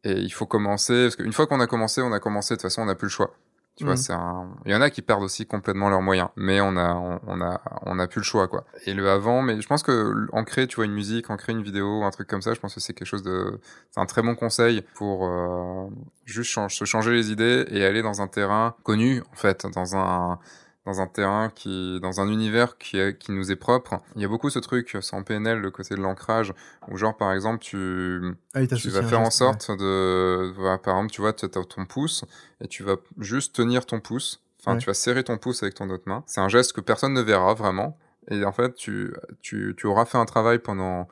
et 0.04 0.14
il 0.14 0.30
faut 0.32 0.46
commencer 0.46 1.06
parce 1.06 1.16
qu'une 1.18 1.34
fois 1.34 1.48
qu'on 1.48 1.60
a 1.60 1.68
commencé, 1.68 2.02
on 2.02 2.14
a 2.14 2.20
commencé 2.20 2.54
de 2.54 2.58
toute 2.58 2.62
façon 2.64 2.84
on 2.84 2.86
n'a 2.86 2.96
plus 2.96 3.08
le 3.08 3.12
choix. 3.12 3.34
Tu 3.76 3.84
vois, 3.84 3.94
Mhm. 3.94 3.98
c'est 3.98 4.14
un. 4.14 4.48
Il 4.66 4.72
y 4.72 4.76
en 4.76 4.82
a 4.82 4.90
qui 4.90 5.04
perdent 5.04 5.22
aussi 5.22 5.46
complètement 5.46 5.90
leurs 5.90 6.02
moyens, 6.02 6.30
mais 6.36 6.60
on 6.62 6.76
a, 6.78 6.94
on, 6.96 7.20
on 7.28 7.42
a, 7.42 7.62
on 7.86 8.00
a 8.00 8.08
plus 8.08 8.22
le 8.22 8.24
choix, 8.24 8.48
quoi. 8.48 8.66
Et 8.88 8.96
le 8.96 9.08
avant, 9.08 9.44
mais 9.44 9.62
je 9.62 9.68
pense 9.68 9.84
que 9.84 10.26
en 10.32 10.44
créer, 10.46 10.66
tu 10.66 10.78
vois, 10.78 10.86
une 10.86 10.94
musique, 10.94 11.30
en 11.30 11.38
créer 11.38 11.56
une 11.56 11.62
vidéo, 11.62 12.02
un 12.04 12.10
truc 12.10 12.28
comme 12.28 12.42
ça, 12.42 12.56
je 12.56 12.60
pense 12.60 12.74
que 12.74 12.80
c'est 12.80 12.94
quelque 12.94 13.08
chose 13.08 13.22
de, 13.22 13.60
c'est 13.92 14.00
un 14.00 14.08
très 14.08 14.24
bon 14.24 14.34
conseil 14.34 14.82
pour 14.96 15.28
euh, 15.28 15.90
juste 16.26 16.50
change- 16.50 16.76
se 16.76 16.86
changer 16.86 17.12
les 17.12 17.30
idées 17.32 17.66
et 17.70 17.86
aller 17.86 18.02
dans 18.02 18.20
un 18.20 18.28
terrain 18.28 18.76
connu, 18.82 19.22
en 19.32 19.36
fait, 19.36 19.68
dans 19.72 19.96
un 19.96 20.40
dans 20.88 21.02
un 21.02 21.08
terrain 21.08 21.50
qui, 21.54 22.00
dans 22.02 22.22
un 22.22 22.30
univers 22.30 22.78
qui, 22.78 22.98
est, 22.98 23.18
qui 23.18 23.34
nous 23.34 23.52
est 23.52 23.58
propre. 23.58 24.00
Il 24.16 24.22
y 24.22 24.26
a 24.26 24.28
beaucoup 24.30 24.50
ce 24.50 24.58
truc, 24.60 24.98
c'est 25.02 25.16
en 25.16 25.22
PNL, 25.22 25.60
le 25.60 25.70
côté 25.70 25.96
de 25.96 26.00
l'ancrage, 26.02 26.54
où 26.88 26.96
genre, 26.98 27.16
par 27.18 27.34
exemple, 27.34 27.60
tu, 27.60 28.22
Ah 28.54 28.66
tu 28.66 28.90
vas 28.90 29.04
faire 29.04 29.20
en 29.20 29.30
sorte 29.30 29.70
de, 29.70 30.52
voilà, 30.56 30.78
par 30.78 30.96
exemple, 30.96 31.12
tu 31.12 31.20
vois, 31.20 31.34
tu 31.34 31.44
as 31.46 31.50
ton 31.50 31.86
pouce 31.86 32.24
et 32.62 32.68
tu 32.68 32.84
vas 32.84 32.96
juste 33.20 33.54
tenir 33.54 33.86
ton 33.86 34.00
pouce. 34.00 34.42
Enfin, 34.62 34.74
Ouais. 34.74 34.80
tu 34.80 34.86
vas 34.88 34.94
serrer 34.94 35.24
ton 35.26 35.38
pouce 35.38 35.62
avec 35.62 35.76
ton 35.76 35.90
autre 35.90 36.04
main. 36.08 36.24
C'est 36.26 36.42
un 36.42 36.48
geste 36.50 36.72
que 36.74 36.82
personne 36.82 37.14
ne 37.14 37.22
verra 37.22 37.54
vraiment. 37.54 37.98
Et 38.32 38.44
en 38.46 38.52
fait, 38.54 38.74
tu, 38.76 39.14
tu, 39.42 39.74
tu 39.78 39.88
auras 39.88 40.06
fait 40.06 40.18
un 40.18 40.26
travail 40.26 40.60
pendant 40.60 41.08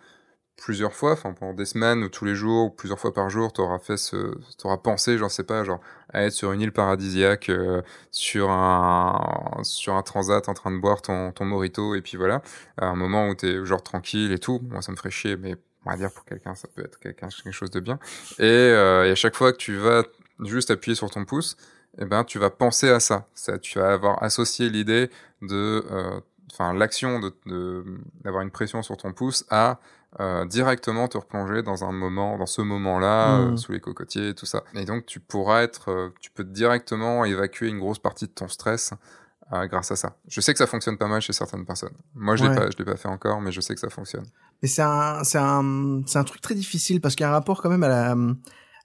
plusieurs 0.58 0.94
fois, 0.94 1.14
enfin 1.14 1.34
pendant 1.34 1.54
des 1.54 1.66
semaines 1.66 2.04
ou 2.04 2.10
tous 2.10 2.26
les 2.26 2.36
jours 2.36 2.66
ou 2.68 2.70
plusieurs 2.70 3.00
fois 3.00 3.14
par 3.14 3.30
jour, 3.30 3.52
tu 3.54 3.62
auras 3.62 3.80
fait 3.80 3.98
ce, 3.98 4.36
t'auras 4.58 4.78
pensé, 4.78 5.18
j'en 5.18 5.30
sais 5.30 5.44
pas, 5.44 5.64
genre 5.64 5.82
à 6.14 6.24
être 6.24 6.34
sur 6.34 6.52
une 6.54 6.62
île 6.62 6.72
paradisiaque, 6.72 7.50
euh, 7.50 7.82
sur 8.12 8.50
un 8.52 9.60
sur 9.64 9.96
un 9.96 10.02
transat 10.04 10.48
en 10.50 10.54
train 10.54 10.72
de 10.72 10.78
boire 10.80 11.02
ton 11.02 11.32
ton 11.32 11.46
mojito 11.46 11.96
et 11.96 12.02
puis 12.02 12.18
voilà, 12.18 12.42
à 12.78 12.88
un 12.88 12.96
moment 12.96 13.28
où 13.30 13.36
t'es 13.36 13.66
genre 13.66 13.84
tranquille 13.84 14.32
et 14.32 14.40
tout. 14.40 14.60
Moi, 14.70 14.82
ça 14.82 14.92
me 14.92 14.98
ferait 14.98 15.12
chier, 15.12 15.38
mais 15.38 15.56
on 15.86 15.92
va 15.92 15.98
dire 15.98 16.12
pour 16.14 16.26
quelqu'un, 16.26 16.56
ça 16.56 16.68
peut 16.74 16.84
être 16.86 17.00
quelque 17.00 17.52
chose 17.52 17.70
de 17.72 17.80
bien. 17.80 18.00
Et, 18.40 18.44
euh, 18.44 19.06
et 19.08 19.12
à 19.12 19.16
chaque 19.16 19.36
fois 19.36 19.52
que 19.52 19.58
tu 19.58 19.76
vas 19.78 20.04
juste 20.44 20.72
appuyer 20.72 20.96
sur 20.96 21.10
ton 21.10 21.26
pouce, 21.26 21.58
eh 22.00 22.06
ben 22.06 22.24
tu 22.24 22.40
vas 22.40 22.50
penser 22.50 22.90
à 22.90 23.00
ça. 23.00 23.28
ça 23.36 23.58
tu 23.58 23.80
vas 23.80 23.94
avoir 23.94 24.22
associé 24.24 24.70
l'idée 24.70 25.10
de 25.42 25.86
euh, 25.92 26.20
enfin 26.52 26.74
l'action 26.74 27.20
de 27.20 27.34
de- 27.46 27.84
d'avoir 28.24 28.44
une 28.44 28.52
pression 28.52 28.82
sur 28.84 28.98
ton 28.98 29.14
pouce 29.14 29.46
à 29.50 29.80
euh, 30.20 30.46
directement 30.46 31.08
te 31.08 31.18
replonger 31.18 31.62
dans 31.64 31.84
un 31.84 31.92
moment, 31.92 32.38
dans 32.38 32.46
ce 32.46 32.62
moment-là, 32.62 33.40
euh, 33.40 33.58
sous 33.58 33.72
les 33.74 33.80
cocotiers, 33.80 34.34
tout 34.34 34.46
ça. 34.46 34.64
Et 34.74 34.86
donc 34.86 35.06
tu 35.06 35.20
pourras 35.20 35.62
être, 35.64 35.90
euh, 35.92 36.10
tu 36.22 36.32
peux 36.32 36.44
directement 36.44 37.26
évacuer 37.26 37.68
une 37.70 37.80
grosse 37.80 38.00
partie 38.00 38.26
de 38.26 38.32
ton 38.32 38.48
stress 38.48 38.94
euh, 39.54 39.68
grâce 39.68 39.92
à 39.92 39.96
ça. 39.96 40.16
Je 40.28 40.40
sais 40.42 40.54
que 40.54 40.58
ça 40.60 40.68
fonctionne 40.68 40.98
pas 40.98 41.08
mal 41.08 41.22
chez 41.22 41.34
certaines 41.34 41.66
personnes. 41.66 41.94
Moi, 42.16 42.36
je 42.36 42.44
l'ai 42.44 42.50
Ouais. 42.50 42.56
pas, 42.56 42.70
je 42.72 42.78
l'ai 42.78 42.86
pas 42.86 42.96
fait 42.96 43.10
encore, 43.10 43.42
mais 43.42 43.52
je 43.52 43.62
sais 43.62 43.74
que 43.74 43.80
ça 43.80 43.90
fonctionne. 43.90 44.26
Mais 44.64 44.68
c'est 44.70 44.82
un, 44.82 45.24
c'est 45.24 45.38
un, 45.38 46.02
c'est 46.08 46.18
un 46.18 46.24
truc 46.24 46.42
très 46.42 46.56
difficile 46.56 47.02
parce 47.02 47.16
qu'il 47.16 47.24
y 47.24 47.28
a 47.28 47.30
un 47.30 47.34
rapport 47.34 47.62
quand 47.62 47.70
même 47.70 47.84
à 47.84 47.88
la, 47.90 48.16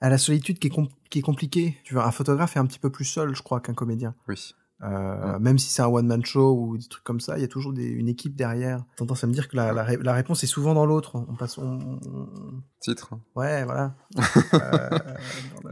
à 0.01 0.09
la 0.11 0.19
solitude 0.19 0.59
qui 0.59 0.67
est, 0.67 0.73
qui 1.11 1.21
est 1.21 1.23
compliqué. 1.23 1.79
Tu 1.85 1.95
vois, 1.95 2.07
un 2.07 2.11
photographe 2.11 2.57
est 2.57 2.59
un 2.59 2.67
petit 2.67 2.79
peu 2.81 2.91
plus 2.91 3.05
seul, 3.05 3.35
je 3.35 3.43
crois, 3.43 3.61
qu'un 3.61 3.73
comédien. 3.75 4.15
Oui. 4.29 4.55
Euh, 4.83 5.39
Même 5.39 5.59
si 5.59 5.69
c'est 5.71 5.83
un 5.83 5.89
one-man 5.89 6.25
show 6.25 6.55
ou 6.59 6.79
des 6.79 6.87
trucs 6.87 7.05
comme 7.05 7.21
ça, 7.21 7.37
il 7.37 7.43
y 7.43 7.45
a 7.45 7.49
toujours 7.49 7.73
des, 7.73 7.87
une 7.87 8.09
équipe 8.09 8.35
derrière. 8.35 8.85
Tendance 8.97 9.23
à 9.25 9.27
me 9.27 9.33
dire 9.33 9.49
que 9.49 9.57
la, 9.57 9.73
la, 9.73 9.83
ré- 9.85 9.99
la 10.01 10.13
réponse 10.15 10.43
est 10.45 10.47
souvent 10.49 10.73
dans 10.75 10.87
l'autre. 10.87 11.25
On 11.29 11.35
passe, 11.35 11.59
on- 11.59 11.99
on- 12.07 12.63
Titre. 12.81 13.11
ouais, 13.37 13.65
voilà. 13.65 13.93
Euh, 14.55 14.89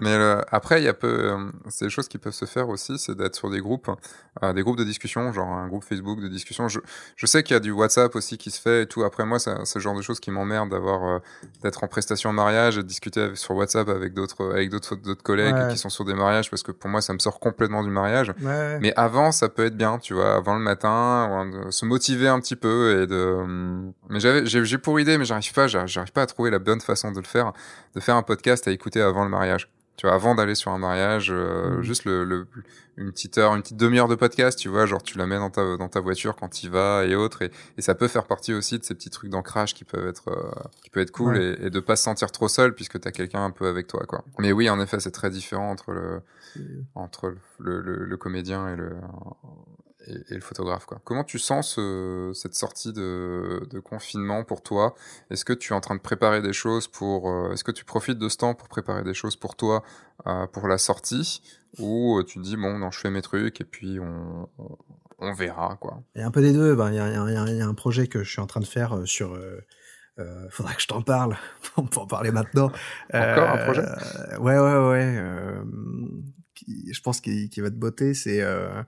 Mais 0.01 0.17
le- 0.17 0.43
après, 0.53 0.81
il 0.81 0.85
y 0.85 0.89
a 0.89 0.95
peu, 0.95 1.09
euh, 1.09 1.51
c'est 1.69 1.87
des 1.87 1.91
choses 1.91 2.07
qui 2.07 2.19
peuvent 2.19 2.33
se 2.35 2.45
faire 2.45 2.69
aussi, 2.69 2.99
c'est 2.99 3.17
d'être 3.17 3.35
sur 3.35 3.51
des 3.51 3.61
groupes, 3.61 3.91
euh, 4.45 4.53
des 4.53 4.63
groupes 4.63 4.77
de 4.77 4.85
discussion, 4.85 5.33
genre 5.33 5.49
un 5.49 5.67
groupe 5.67 5.83
Facebook 5.83 6.21
de 6.21 6.29
discussion. 6.29 6.69
Je, 6.69 6.79
je 7.17 7.27
sais 7.27 7.43
qu'il 7.43 7.55
y 7.55 7.57
a 7.57 7.61
du 7.61 7.71
WhatsApp 7.73 8.15
aussi 8.15 8.37
qui 8.39 8.51
se 8.53 8.61
fait 8.61 8.83
et 8.83 8.87
tout. 8.87 9.03
Après 9.03 9.25
moi, 9.25 9.39
c'est 9.41 9.55
le 9.75 9.81
genre 9.81 9.97
de 9.97 10.03
choses 10.03 10.21
qui 10.21 10.31
m'emmerde 10.31 10.69
d'avoir, 10.71 11.03
euh, 11.05 11.19
d'être 11.63 11.83
en 11.83 11.89
prestation 11.89 12.33
mariage 12.33 12.79
et 12.79 12.83
de 12.83 12.87
discuter 12.87 13.23
avec- 13.23 13.37
sur 13.39 13.57
WhatsApp 13.57 13.89
avec 13.89 14.13
d'autres, 14.15 14.53
avec 14.53 14.71
d'autres, 14.71 14.95
d'autres 14.95 15.23
collègues 15.25 15.55
Ouais. 15.57 15.69
qui 15.73 15.79
sont 15.79 15.89
sur 15.89 16.05
des 16.05 16.15
mariages 16.15 16.51
parce 16.51 16.63
que 16.63 16.71
pour 16.73 16.91
moi, 16.91 17.01
ça 17.01 17.13
me 17.15 17.19
sort 17.19 17.41
complètement 17.41 17.83
du 17.83 17.91
mariage. 17.91 18.33
ouais. 18.43 18.79
Mais 18.81 18.93
avant, 18.97 19.33
ça 19.33 19.49
peut 19.49 19.65
être 19.65 19.77
bien, 19.77 19.99
tu 19.99 20.15
vois, 20.15 20.37
avant 20.37 20.55
le 20.55 20.61
matin, 20.63 21.47
de 21.67 21.71
se 21.71 21.85
motiver 21.87 22.29
un 22.29 22.39
petit 22.41 22.57
peu 22.57 23.03
et 23.03 23.07
de. 23.07 23.17
hum, 23.41 23.93
Mais 24.11 24.21
j'avais, 24.21 24.47
j'ai, 24.47 24.65
j'ai 24.65 24.79
pour 24.79 25.01
idée, 25.01 25.19
mais 25.19 25.25
j'arrive 25.25 25.53
pas, 25.55 25.67
j'arrive 25.67 26.13
pas 26.13 26.23
à 26.23 26.27
trouver 26.27 26.51
la 26.51 26.59
bonne 26.59 26.81
façon 26.81 26.98
de 27.13 27.21
le 27.21 27.27
faire, 27.27 27.53
de 27.95 28.01
faire 28.01 28.17
un 28.17 28.23
podcast 28.23 28.67
à 28.69 28.71
écouter 28.73 29.01
avant 29.01 29.25
le 29.25 29.31
mariage. 29.31 29.71
Tu 29.97 30.07
vois, 30.07 30.15
avant 30.15 30.37
d'aller 30.37 30.55
sur 30.55 30.71
un 30.71 30.79
mariage, 30.79 31.29
euh, 31.33 31.77
Mhm. 31.79 31.83
juste 31.83 32.05
le, 32.05 32.23
le, 32.23 32.47
une 32.99 33.11
petite 33.11 33.37
heure, 33.37 33.57
une 33.57 33.63
petite 33.63 33.77
demi-heure 33.77 34.07
de 34.07 34.15
podcast, 34.15 34.57
tu 34.57 34.69
vois, 34.69 34.87
genre 34.87 35.03
tu 35.03 35.19
la 35.19 35.27
mets 35.27 35.39
dans 35.39 35.51
ta, 35.51 35.77
dans 35.77 35.89
ta 35.89 35.99
voiture 35.99 36.37
quand 36.37 36.49
tu 36.49 36.69
vas 36.69 37.05
et 37.05 37.17
autres, 37.17 37.43
et, 37.43 37.51
et 37.77 37.83
ça 37.83 37.97
peut 37.97 38.07
faire 38.07 38.25
partie 38.29 38.55
aussi 38.55 38.79
de 38.79 38.85
ces 38.85 38.95
petits 38.95 39.11
trucs 39.11 39.29
d'ancrage 39.31 39.75
qui 39.75 39.83
peuvent 39.83 40.07
être, 40.07 40.29
euh, 40.29 40.53
qui 40.85 40.91
peut 40.91 41.01
être 41.01 41.11
cool 41.11 41.35
Ouais. 41.37 41.57
et, 41.61 41.67
et 41.67 41.71
de 41.71 41.81
pas 41.81 41.97
se 41.97 42.05
sentir 42.05 42.31
trop 42.31 42.47
seul 42.47 42.77
puisque 42.77 43.01
t'as 43.01 43.11
quelqu'un 43.11 43.45
un 43.45 43.51
peu 43.51 43.67
avec 43.67 43.89
toi, 43.89 44.05
quoi. 44.07 44.23
Mais 44.39 44.53
oui, 44.53 44.71
en 44.71 44.79
effet, 44.81 45.01
c'est 45.01 45.11
très 45.11 45.31
différent 45.31 45.69
entre 45.69 45.91
le, 45.91 46.23
entre 46.95 47.35
le, 47.59 47.81
le, 47.81 48.05
le 48.05 48.17
comédien 48.17 48.69
et 48.73 48.77
le, 48.77 48.91
et, 50.07 50.13
et 50.31 50.35
le 50.35 50.41
photographe. 50.41 50.85
Quoi. 50.87 51.01
Comment 51.05 51.25
tu 51.25 51.39
sens 51.39 51.75
ce, 51.75 52.31
cette 52.35 52.55
sortie 52.55 52.93
de, 52.93 53.67
de 53.71 53.81
confinement 53.81 54.45
pour 54.45 54.63
toi? 54.63 54.95
Est-ce 55.31 55.45
que 55.45 55.53
tu 55.53 55.73
es 55.73 55.77
en 55.77 55.81
train 55.81 55.97
de 55.97 56.01
préparer 56.01 56.41
des 56.43 56.53
choses 56.53 56.87
pour... 56.89 57.31
euh, 57.31 57.53
Est-ce 57.53 57.65
que 57.65 57.73
tu 57.73 57.85
profites 57.85 58.19
de 58.19 58.29
ce 58.29 58.37
temps 58.37 58.55
pour 58.55 58.69
préparer 58.69 59.03
des 59.03 59.15
choses 59.15 59.37
pour 59.37 59.57
toi, 59.57 59.83
euh, 60.27 60.47
pour 60.47 60.69
la 60.69 60.79
sortie? 60.79 61.43
Ou 61.79 62.19
euh, 62.19 62.25
tu 62.25 62.39
te 62.39 62.45
dis, 62.45 62.57
bon, 62.57 62.79
non, 62.79 62.91
je 62.91 62.99
fais 63.01 63.11
mes 63.11 63.23
trucs 63.23 63.61
et 63.61 63.65
puis 63.65 63.99
on, 64.01 64.49
on, 64.59 64.77
on 65.19 65.33
verra, 65.35 65.77
quoi. 65.81 66.03
Il 66.15 66.21
y 66.21 66.25
a 66.25 66.27
un 66.27 66.31
peu 66.31 66.41
des 66.41 66.53
deux. 66.53 66.75
Ben, 66.75 66.91
il 66.91 66.95
y, 66.97 66.99
a, 67.01 67.49
y 67.51 67.57
y 67.57 67.61
un 67.61 67.75
projet 67.75 68.07
que 68.07 68.23
je 68.23 68.31
suis 68.31 68.41
en 68.41 68.47
train 68.47 68.61
de 68.61 68.67
faire 68.67 68.97
sur. 69.05 69.35
Euh, 69.35 69.61
euh, 70.21 70.49
faudrait 70.51 70.75
que 70.75 70.83
je 70.83 70.87
t'en 70.89 71.03
parle. 71.03 71.37
On 71.77 71.87
peut 71.87 72.01
en 72.01 72.07
parler 72.07 72.31
maintenant. 72.31 72.73
Encore 73.13 73.51
un 73.51 73.59
projet? 73.59 73.83
euh, 73.83 74.39
Ouais, 74.39 74.59
ouais, 74.59 74.89
ouais. 74.89 75.63
Qui, 76.69 76.93
je 76.93 77.01
pense 77.01 77.21
qu'il 77.21 77.49
qu'il 77.49 77.63
va 77.63 77.71
te 77.71 77.77
botter. 77.77 78.15
C'est, 78.15 78.43
euh, 78.43 78.83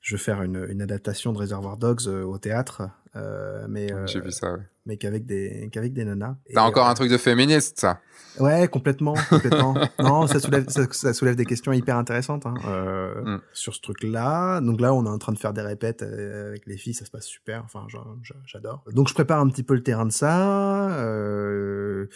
je 0.00 0.16
vais 0.16 0.22
faire 0.22 0.42
une, 0.42 0.66
une 0.70 0.82
adaptation 0.82 1.32
de 1.32 1.38
Reservoir 1.38 1.76
Dogs 1.76 2.06
euh, 2.06 2.22
au 2.24 2.38
théâtre, 2.38 2.82
euh, 3.16 3.66
mais 3.68 3.92
euh, 3.92 4.06
J'ai 4.06 4.20
vu 4.20 4.30
ça, 4.32 4.52
ouais. 4.54 4.60
mais 4.86 4.96
qu'avec 4.96 5.24
des 5.26 5.68
qu'avec 5.72 5.92
des 5.92 6.04
nanas. 6.04 6.36
T'as 6.54 6.62
encore 6.62 6.88
un 6.88 6.94
truc 6.94 7.10
de 7.10 7.18
féministe, 7.18 7.78
ça 7.80 8.00
Ouais, 8.38 8.68
complètement, 8.68 9.14
complètement. 9.30 9.74
non, 9.98 10.26
ça 10.26 10.38
soulève, 10.40 10.68
ça, 10.68 10.86
ça 10.90 11.14
soulève 11.14 11.36
des 11.36 11.46
questions 11.46 11.72
hyper 11.72 11.96
intéressantes 11.96 12.44
hein, 12.46 12.54
euh, 12.66 13.22
Mm. 13.36 13.40
sur 13.54 13.74
ce 13.74 13.80
truc-là. 13.80 14.60
Donc 14.60 14.78
là, 14.80 14.92
on 14.92 15.06
est 15.06 15.08
en 15.08 15.16
train 15.18 15.32
de 15.32 15.38
faire 15.38 15.54
des 15.54 15.62
répètes 15.62 16.02
avec 16.02 16.66
les 16.66 16.76
filles, 16.76 16.92
ça 16.94 17.06
se 17.06 17.10
passe 17.10 17.24
super. 17.26 17.62
Enfin, 17.64 17.86
j'a- 17.88 18.04
j'a- 18.22 18.34
j'adore. 18.46 18.84
Donc 18.92 19.08
je 19.08 19.14
prépare 19.14 19.40
un 19.40 19.48
petit 19.48 19.62
peu 19.62 19.74
le 19.74 19.82
terrain 19.82 20.04
de 20.04 20.12
ça. 20.12 20.90
Euh, 20.98 22.06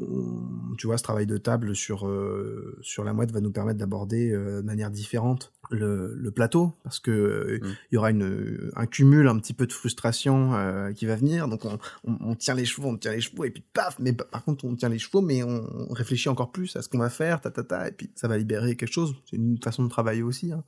on- 0.00 0.74
tu 0.78 0.86
vois, 0.86 0.98
ce 0.98 1.02
travail 1.02 1.26
de 1.26 1.38
table 1.38 1.74
sur 1.74 2.06
euh, 2.06 2.76
sur 2.82 3.02
la 3.04 3.12
mouette 3.14 3.32
va 3.32 3.40
nous 3.40 3.50
permettre 3.50 3.78
d'aborder 3.78 4.30
euh, 4.30 4.60
de 4.60 4.66
manière 4.66 4.90
différente 4.90 5.52
le, 5.70 6.14
le 6.14 6.30
plateau 6.30 6.74
parce 6.84 7.00
que 7.00 7.10
euh, 7.10 7.58
Mm. 7.62 7.66
il 7.90 7.94
y 7.94 7.98
aura 7.98 8.10
une, 8.10 8.70
un 8.76 8.86
cumul 8.86 9.26
un 9.28 9.38
petit 9.38 9.54
peu 9.54 9.66
de 9.66 9.72
frustration 9.72 10.52
qui 10.94 11.06
va 11.06 11.16
venir. 11.16 11.48
Donc 11.48 11.64
on, 11.64 11.78
on, 12.04 12.16
on 12.20 12.34
tient 12.34 12.54
les 12.54 12.64
chevaux, 12.66 12.88
on 12.88 12.96
tient 12.98 13.12
les 13.12 13.20
chevaux 13.22 13.44
et 13.44 13.50
puis 13.50 13.64
paf. 13.72 13.98
Mais 13.98 14.12
par 14.12 14.44
contre, 14.44 14.64
on 14.66 14.76
tient 14.76 14.88
les 14.90 14.98
chevaux, 14.98 15.22
mais 15.22 15.42
on, 15.42 15.64
on 15.90 15.92
réfléchit 15.94 16.28
encore 16.28 16.52
plus 16.52 16.76
à 16.76 16.82
ce 16.82 16.88
qu'on 16.88 16.98
va 16.98 17.08
faire, 17.10 17.40
ta 17.40 17.50
ta 17.50 17.64
ta, 17.64 17.88
et 17.88 17.92
puis 17.92 18.10
ça 18.14 18.28
va 18.28 18.36
libérer 18.36 18.76
quelque 18.76 18.92
chose. 18.92 19.14
C'est 19.30 19.36
une 19.36 19.58
façon 19.62 19.84
de 19.84 19.88
travailler 19.88 20.22
aussi. 20.22 20.52
Hein. 20.52 20.62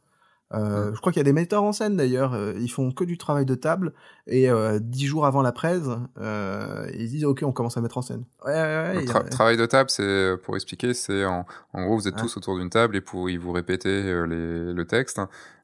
Euh, 0.55 0.91
Mm. 0.91 0.95
Je 0.95 1.01
crois 1.01 1.13
qu'il 1.13 1.21
y 1.21 1.21
a 1.21 1.25
des 1.25 1.33
metteurs 1.35 1.63
en 1.63 1.73
scène 1.73 1.97
d'ailleurs, 1.97 2.33
euh, 2.33 2.55
ils 2.59 2.71
font 2.71 2.91
que 2.91 3.05
du 3.05 3.19
travail 3.19 3.45
de 3.45 3.55
table 3.55 3.93
et 4.27 4.49
euh, 4.49 4.79
dix 4.81 5.07
jours 5.07 5.27
avant 5.27 5.43
la 5.43 5.53
presse, 5.53 5.83
euh, 6.19 6.89
ils 6.95 7.09
disent 7.11 7.25
ok 7.27 7.43
on 7.45 7.53
commence 7.53 7.77
à 7.77 7.83
mettre 7.83 7.99
en 7.99 8.03
scène. 8.03 8.25
Ouais, 8.47 8.53
ouais, 8.53 9.05
ouais, 9.05 9.11
a- 9.15 9.21
travail 9.25 9.57
de 9.59 9.67
table, 9.67 9.91
c'est 9.91 10.37
pour 10.43 10.57
expliquer, 10.57 10.95
c'est 10.95 11.25
en, 11.27 11.45
en 11.75 11.85
gros 11.85 11.97
vous 11.99 12.09
êtes 12.09 12.17
tous 12.17 12.37
autour 12.39 12.57
d'une 12.59 12.71
table 12.71 12.97
et 12.97 13.01
pour 13.03 13.29
vous 13.29 13.53
répétez 13.53 13.91
euh, 14.05 14.25
les, 14.25 14.73
le 14.73 14.85
texte. 14.87 15.21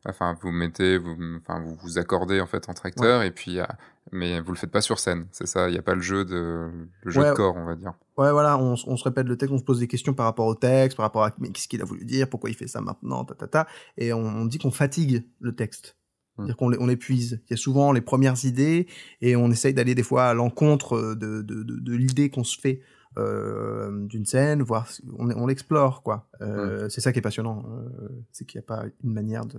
Enfin, 0.07 0.37
vous 0.43 0.51
mettez, 0.51 0.99
vous, 0.99 1.17
enfin 1.41 1.61
vous 1.61 1.75
vous 1.83 1.99
accordez 1.99 2.43
en 2.43 2.47
fait 2.47 2.69
entre 2.69 2.85
acteurs 2.85 3.23
et 3.23 3.31
puis, 3.31 3.59
euh, 3.61 3.65
mais 4.13 4.41
vous 4.41 4.53
le 4.53 4.57
faites 4.59 4.71
pas 4.71 4.81
sur 4.81 4.99
scène. 4.99 5.27
C'est 5.33 5.47
ça, 5.47 5.69
il 5.69 5.73
n'y 5.73 5.79
a 5.79 5.83
pas 5.83 5.95
le 5.95 6.01
jeu 6.01 6.25
de 6.25 6.71
le 7.03 7.11
jeu 7.11 7.21
Ouais. 7.23 7.31
de 7.31 7.35
corps, 7.35 7.57
on 7.57 7.65
va 7.65 7.75
dire. 7.75 7.93
Ouais, 8.17 8.31
voilà, 8.31 8.59
on, 8.59 8.77
se 8.77 9.05
répète 9.05 9.27
le 9.27 9.37
texte, 9.37 9.53
on 9.53 9.59
se 9.59 9.65
pose 9.65 9.81
des 9.81 9.89
questions 9.89 10.15
par 10.15 10.27
rapport 10.27 10.47
au 10.47 10.55
texte, 10.55 10.97
par 10.97 11.05
rapport 11.05 11.25
à 11.25 11.35
mais 11.39 11.51
qu'est-ce 11.51 11.67
qu'il 11.69 11.83
a 11.83 11.85
voulu 11.85 12.05
dire, 12.05 12.29
pourquoi 12.29 12.51
il 12.51 12.55
fait 12.57 12.69
ça 12.69 12.81
maintenant, 12.81 13.25
ta 13.25 13.35
ta 13.35 13.49
ta, 13.49 13.67
et 13.97 14.13
on, 14.13 14.21
on 14.25 14.45
dit 14.47 14.59
qu'on 14.59 14.71
fatigue 14.71 15.27
le 15.41 15.55
texte. 15.55 15.97
Mm. 15.97 16.43
C'est-à-dire 16.43 16.57
qu'on 16.57 16.69
l'é- 16.69 16.79
on 16.81 16.87
l'épuise. 16.87 17.41
Il 17.47 17.51
y 17.51 17.55
a 17.55 17.57
souvent 17.57 17.93
les 17.93 18.01
premières 18.01 18.45
idées 18.45 18.87
et 19.21 19.35
on 19.37 19.51
essaye 19.51 19.75
d'aller 19.75 19.95
des 19.95 20.03
fois 20.05 20.25
à 20.27 20.35
l'encontre 20.35 21.15
de, 21.15 21.43
de, 21.43 21.63
de, 21.63 21.81
de 21.81 21.95
l'idée 21.97 22.31
qu'on 22.31 22.45
se 22.45 22.59
fait 22.61 22.81
euh, 23.19 24.07
d'une 24.07 24.25
scène, 24.27 24.63
voir 24.63 24.89
on, 25.19 25.31
on 25.31 25.47
l'explore 25.47 26.03
quoi. 26.03 26.29
Euh, 26.41 26.89
C'est 26.89 27.01
ça 27.01 27.13
qui 27.13 27.21
est 27.21 27.23
passionnant, 27.23 27.65
euh, 27.69 28.09
c'est 28.33 28.45
qu'il 28.45 28.59
n'y 28.61 28.65
a 28.65 28.67
pas 28.67 28.85
une 29.05 29.13
manière 29.13 29.47
de, 29.47 29.59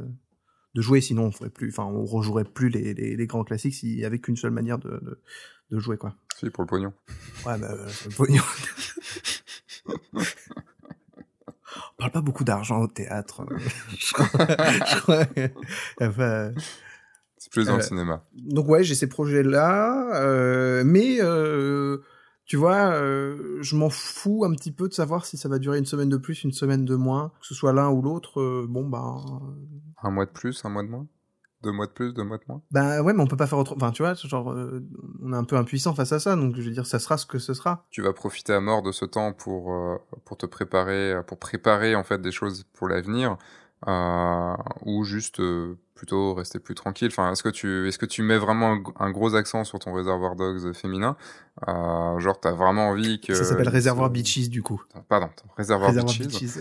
de 0.76 0.82
jouer, 0.82 1.01
sinon 1.01 1.23
on 1.23 1.32
ferait 1.32 1.49
plus, 1.49 1.69
enfin 1.69 1.86
on 1.86 2.05
rejouerait 2.05 2.43
plus 2.43 2.69
les, 2.69 2.93
les, 2.93 3.15
les 3.15 3.28
grands 3.28 3.43
classiques 3.43 3.73
s'il 3.73 3.97
y 3.97 4.05
avait 4.05 4.19
qu'une 4.19 4.36
seule 4.38 4.51
manière 4.51 4.78
de, 4.78 4.89
de, 4.89 5.19
de 5.71 5.80
jouer 5.80 5.97
quoi. 5.97 6.15
Si, 6.38 6.49
pour 6.51 6.63
le 6.63 6.67
pognon. 6.67 6.93
Ouais, 7.45 7.57
bah, 7.57 7.71
euh, 7.71 7.88
le 8.05 8.11
pognon. 8.15 8.43
On 11.78 11.97
parle 11.97 12.11
pas 12.11 12.21
beaucoup 12.21 12.43
d'argent 12.43 12.80
au 12.82 12.88
théâtre. 12.88 13.45
je 13.97 14.13
crois. 14.13 14.28
je 14.38 14.99
crois 15.01 15.26
que- 15.26 15.49
enfin, 16.01 16.51
C'est 17.38 17.51
plus 17.51 17.65
dans 17.65 17.73
Euh, 17.73 17.78
le 17.78 17.82
cinéma. 17.84 18.26
donc 18.34 18.67
ouais, 18.69 18.84
j'ai 18.84 18.95
ces 18.95 19.07
projets-là, 19.07 20.21
euh, 20.21 20.84
mais 20.86 21.17
euh, 21.21 21.99
tu 22.45 22.57
vois, 22.57 22.93
euh, 22.93 23.57
je 23.61 23.75
m'en 23.75 23.89
fous 23.89 24.43
un 24.45 24.51
petit 24.53 24.71
peu 24.71 24.87
de 24.87 24.93
savoir 24.93 25.25
si 25.25 25.37
ça 25.37 25.49
va 25.49 25.59
durer 25.59 25.77
une 25.79 25.85
semaine 25.85 26.09
de 26.09 26.17
plus, 26.17 26.43
une 26.43 26.51
semaine 26.51 26.85
de 26.85 26.95
moins, 26.95 27.31
que 27.41 27.47
ce 27.47 27.55
soit 27.55 27.73
l'un 27.73 27.89
ou 27.89 28.01
l'autre. 28.01 28.39
euh, 28.39 28.65
bon 28.69 28.87
bah, 28.87 29.15
Un 30.03 30.11
mois 30.11 30.25
de 30.25 30.31
plus, 30.31 30.63
un 30.65 30.69
mois 30.69 30.83
de 30.83 30.89
moins? 30.89 31.07
Deux 31.63 31.71
mois 31.71 31.87
de 31.87 31.91
plus, 31.91 32.13
deux 32.13 32.23
mois 32.23 32.37
de 32.37 32.43
moins? 32.47 32.61
Ben 32.69 33.01
ouais, 33.01 33.13
mais 33.13 33.23
on 33.23 33.27
peut 33.27 33.37
pas 33.37 33.47
faire 33.47 33.57
autre. 33.57 33.73
Enfin, 33.75 33.89
tu 33.91 34.03
vois, 34.03 34.13
genre, 34.13 34.51
euh, 34.51 34.85
on 35.23 35.33
est 35.33 35.35
un 35.35 35.43
peu 35.45 35.55
impuissant 35.55 35.95
face 35.95 36.11
à 36.11 36.19
ça, 36.19 36.35
donc 36.35 36.55
je 36.55 36.61
veux 36.61 36.69
dire, 36.71 36.85
ça 36.85 36.99
sera 36.99 37.17
ce 37.17 37.25
que 37.25 37.39
ce 37.39 37.55
sera. 37.55 37.87
Tu 37.89 38.03
vas 38.03 38.13
profiter 38.13 38.53
à 38.53 38.59
mort 38.59 38.83
de 38.83 38.91
ce 38.91 39.05
temps 39.05 39.33
pour 39.33 39.73
euh, 39.73 39.95
pour 40.25 40.37
te 40.37 40.45
préparer, 40.45 41.15
pour 41.25 41.39
préparer 41.39 41.95
en 41.95 42.03
fait 42.03 42.21
des 42.21 42.31
choses 42.31 42.65
pour 42.73 42.87
l'avenir, 42.87 43.37
ou 43.86 45.03
juste 45.03 45.39
euh, 45.39 45.78
plutôt 45.95 46.34
rester 46.34 46.59
plus 46.59 46.76
tranquille. 46.76 47.09
Enfin, 47.11 47.32
est-ce 47.32 47.43
que 47.43 47.49
tu 47.49 47.88
est-ce 47.88 47.97
que 47.97 48.05
tu 48.05 48.21
mets 48.21 48.38
vraiment 48.38 48.78
un, 48.99 49.11
gros 49.11 49.36
accent 49.36 49.63
sur 49.63 49.80
ton 49.80 49.93
réservoir 49.93 50.36
dogs 50.36 50.73
féminin? 50.73 51.15
Euh, 51.67 52.19
Genre, 52.19 52.39
t'as 52.39 52.51
vraiment 52.51 52.89
envie 52.89 53.19
que 53.19 53.34
ça 53.34 53.43
s'appelle 53.43 53.69
réservoir 53.69 54.09
beaches 54.09 54.49
du 54.49 54.61
coup. 54.61 54.82
Pardon, 55.07 55.30
réservoir, 55.57 55.89
réservoir 55.89 56.15
beaches. 56.15 56.57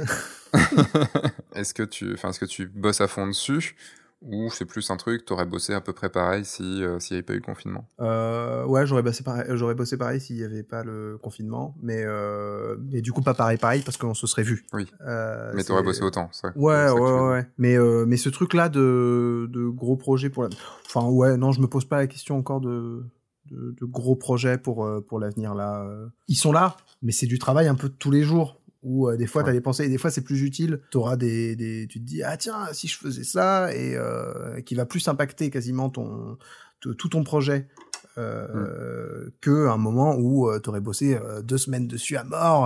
est-ce 1.55 1.75
que 1.75 1.83
tu, 1.83 2.12
enfin, 2.15 2.31
est-ce 2.31 2.41
que 2.41 2.45
tu 2.45 2.67
bosses 2.67 3.01
à 3.01 3.09
fond 3.09 3.27
dessus? 3.27 3.75
Ou 4.27 4.51
c'est 4.51 4.64
plus 4.64 4.91
un 4.91 4.97
truc, 4.97 5.25
t'aurais 5.25 5.47
bossé 5.47 5.75
à 5.75 5.81
peu 5.81 5.93
près 5.93 6.09
pareil 6.11 6.45
si 6.45 6.83
euh, 6.83 6.99
s'il 6.99 7.14
n'y 7.14 7.18
avait 7.18 7.27
pas 7.27 7.33
eu 7.35 7.37
le 7.37 7.43
confinement? 7.43 7.87
Euh, 8.01 8.64
Ouais, 8.64 8.87
j'aurais 8.87 9.03
bossé 9.03 9.22
pareil, 9.22 9.45
j'aurais 9.51 9.75
bossé 9.75 9.97
pareil 9.97 10.20
s'il 10.20 10.37
n'y 10.37 10.45
avait 10.45 10.62
pas 10.62 10.83
le 10.85 11.18
confinement, 11.22 11.75
mais 11.83 12.03
euh, 12.05 12.77
mais 12.91 13.01
du 13.03 13.12
coup 13.12 13.22
pas 13.22 13.35
pareil 13.35 13.59
pareil 13.59 13.83
parce 13.85 13.97
qu'on 13.97 14.14
se 14.14 14.27
serait 14.27 14.43
vu. 14.43 14.64
Oui. 14.72 14.87
Euh, 15.07 15.53
mais 15.55 15.62
t'aurais 15.64 15.83
bossé 15.83 16.03
autant, 16.03 16.29
ça. 16.33 16.53
Ouais, 16.57 16.91
ouais, 16.91 17.20
ouais. 17.29 17.47
Mais 17.59 17.77
euh, 17.77 18.05
mais 18.07 18.16
ce 18.16 18.29
truc 18.29 18.55
là 18.55 18.68
de 18.68 19.49
de 19.51 19.68
gros 19.68 19.97
projets 19.97 20.31
pour 20.31 20.45
la, 20.45 20.49
enfin 20.87 21.07
ouais, 21.09 21.37
non, 21.37 21.53
je 21.53 21.61
me 21.61 21.66
pose 21.66 21.85
pas 21.85 21.97
la 21.99 22.07
question 22.07 22.37
encore 22.39 22.61
de 22.61 23.05
de, 23.51 23.75
de 23.79 23.85
gros 23.85 24.16
projets 24.16 24.57
pour 24.57 24.85
euh, 24.87 25.01
pour 25.07 25.20
l'avenir 25.20 25.55
là. 25.55 25.87
Ils 26.29 26.37
sont 26.37 26.53
là, 26.53 26.77
mais 27.03 27.12
c'est 27.12 27.27
du 27.27 27.39
travail 27.39 27.68
un 27.68 27.75
peu 27.75 27.89
tous 27.91 28.11
les 28.11 28.22
jours 28.22 28.61
ou 28.85 29.09
euh, 29.09 29.16
des 29.16 29.26
fois 29.26 29.43
tu 29.43 29.51
as 29.51 29.53
des 29.53 29.61
pensées 29.61 29.85
et 29.85 29.89
des 29.89 29.99
fois 29.99 30.11
c'est 30.11 30.22
plus 30.22 30.43
utile 30.43 30.80
tu 30.91 30.99
auras 30.99 31.16
des, 31.16 31.57
des 31.57 31.87
tu 31.89 32.01
te 32.01 32.05
dis 32.05 32.22
ah 32.22 32.37
tiens 32.37 32.66
si 32.72 32.87
je 32.87 32.97
faisais 32.97 33.24
ça 33.24 33.74
et 33.74 33.97
euh, 33.97 34.61
qui 34.61 34.74
va 34.74 34.87
plus 34.87 35.07
impacter 35.09 35.51
quasiment 35.51 35.91
ton 35.91 36.39
tout 36.80 37.09
ton 37.09 37.24
projet 37.24 37.68
euh, 38.16 39.26
mm. 39.26 39.30
que 39.41 39.68
un 39.68 39.76
moment 39.76 40.14
où 40.14 40.49
euh, 40.49 40.61
tu 40.61 40.68
aurais 40.68 40.80
bossé 40.80 41.16
euh, 41.16 41.43
deux 41.43 41.59
semaines 41.59 41.89
dessus 41.89 42.16
à 42.16 42.22
mort 42.22 42.62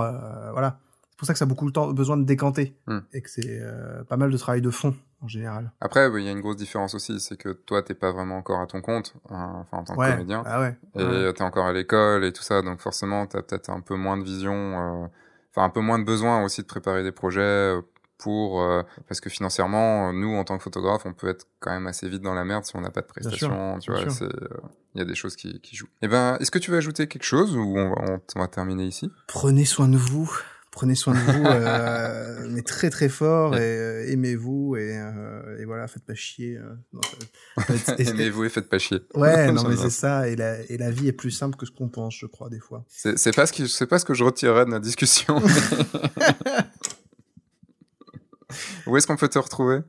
voilà 0.51 0.79
c'est 1.09 1.17
pour 1.17 1.25
ça 1.25 1.33
que 1.33 1.39
ça 1.39 1.45
a 1.45 1.47
beaucoup 1.47 1.65
de 1.65 1.71
temps 1.71 1.91
besoin 1.91 2.17
de 2.17 2.23
décanter 2.23 2.75
mm. 2.85 2.99
et 3.13 3.21
que 3.21 3.29
c'est 3.29 3.61
pas 4.07 4.17
mal 4.17 4.29
de 4.29 4.37
travail 4.37 4.61
de 4.61 4.69
fond 4.69 4.95
en 5.21 5.27
général. 5.27 5.69
Après, 5.81 6.09
il 6.15 6.23
y 6.23 6.29
a 6.29 6.31
une 6.31 6.39
grosse 6.39 6.55
différence 6.55 6.95
aussi, 6.95 7.19
c'est 7.19 7.35
que 7.35 7.49
toi, 7.49 7.83
t'es 7.83 7.93
pas 7.93 8.13
vraiment 8.13 8.37
encore 8.37 8.61
à 8.61 8.67
ton 8.67 8.79
compte, 8.79 9.15
enfin 9.25 9.65
en 9.79 9.83
tant 9.83 9.97
que 9.97 10.11
comédien, 10.11 10.43
ah 10.45 10.61
ouais, 10.61 10.77
et 10.95 11.03
ouais. 11.03 11.33
t'es 11.33 11.41
encore 11.41 11.65
à 11.65 11.73
l'école 11.73 12.23
et 12.23 12.31
tout 12.31 12.41
ça, 12.41 12.61
donc 12.61 12.79
forcément, 12.79 13.25
t'as 13.27 13.41
peut-être 13.41 13.69
un 13.69 13.81
peu 13.81 13.95
moins 13.95 14.15
de 14.15 14.23
vision 14.23 15.09
enfin 15.59 15.65
un 15.65 15.69
peu 15.69 15.81
moins 15.81 15.99
de 15.99 16.05
besoin 16.05 16.43
aussi 16.43 16.61
de 16.61 16.67
préparer 16.67 17.03
des 17.03 17.11
projets 17.11 17.41
euh, 17.41 17.81
pour 18.17 18.61
euh, 18.61 18.83
parce 19.07 19.21
que 19.21 19.29
financièrement 19.29 20.11
nous 20.13 20.35
en 20.35 20.43
tant 20.43 20.57
que 20.57 20.63
photographe 20.63 21.03
on 21.05 21.13
peut 21.13 21.27
être 21.27 21.47
quand 21.59 21.71
même 21.71 21.87
assez 21.87 22.07
vite 22.09 22.21
dans 22.21 22.33
la 22.33 22.45
merde 22.45 22.65
si 22.65 22.75
on 22.75 22.81
n'a 22.81 22.91
pas 22.91 23.01
de 23.01 23.07
prestations 23.07 23.79
tu 23.79 23.91
vois 23.91 24.09
c'est 24.09 24.25
euh, 24.25 24.47
il 24.95 24.99
y 24.99 25.01
a 25.01 25.05
des 25.05 25.15
choses 25.15 25.35
qui, 25.35 25.61
qui 25.61 25.75
jouent. 25.75 25.85
Et 26.01 26.05
eh 26.05 26.07
ben 26.07 26.35
est-ce 26.39 26.49
que 26.49 26.57
tu 26.57 26.71
veux 26.71 26.77
ajouter 26.77 27.07
quelque 27.07 27.23
chose 27.23 27.55
ou 27.55 27.77
on 27.77 27.89
va, 27.89 28.19
on 28.35 28.39
va 28.39 28.47
terminer 28.47 28.85
ici? 28.85 29.11
Prenez 29.27 29.63
soin 29.63 29.87
de 29.87 29.97
vous 29.97 30.41
prenez 30.79 30.95
soin 30.95 31.13
de 31.13 31.19
vous, 31.19 31.45
euh, 31.45 32.47
mais 32.49 32.61
très 32.61 32.89
très 32.89 33.09
fort, 33.09 33.53
et 33.55 33.59
euh, 33.59 34.09
aimez-vous, 34.09 34.77
et, 34.77 34.97
euh, 34.97 35.59
et, 35.59 35.65
voilà, 35.65 35.89
faites 35.89 36.05
pas 36.05 36.15
chier. 36.15 36.57
Aimez-vous 37.97 38.45
et 38.45 38.49
faites 38.49 38.69
pas 38.69 38.79
chier. 38.79 39.01
Ouais, 39.13 39.51
non 39.51 39.67
mais 39.67 39.75
c'est 39.75 39.89
ça, 39.89 40.29
et 40.29 40.37
la, 40.37 40.61
et 40.69 40.77
la 40.77 40.89
vie 40.89 41.09
est 41.09 41.13
plus 41.13 41.31
simple 41.31 41.57
que 41.57 41.65
ce 41.65 41.71
qu'on 41.71 41.89
pense, 41.89 42.15
je 42.17 42.27
crois, 42.27 42.49
des 42.49 42.59
fois. 42.59 42.85
C'est 42.87 43.35
pas, 43.35 43.45
ce 43.45 43.83
pas 43.83 43.99
ce 43.99 44.05
que 44.05 44.13
je 44.13 44.23
retirerais 44.23 44.65
de 44.65 44.71
la 44.71 44.79
discussion. 44.79 45.41
Où 48.87 48.95
est-ce 48.95 49.05
qu'on 49.05 49.17
peut 49.17 49.27
te 49.27 49.37
retrouver? 49.37 49.79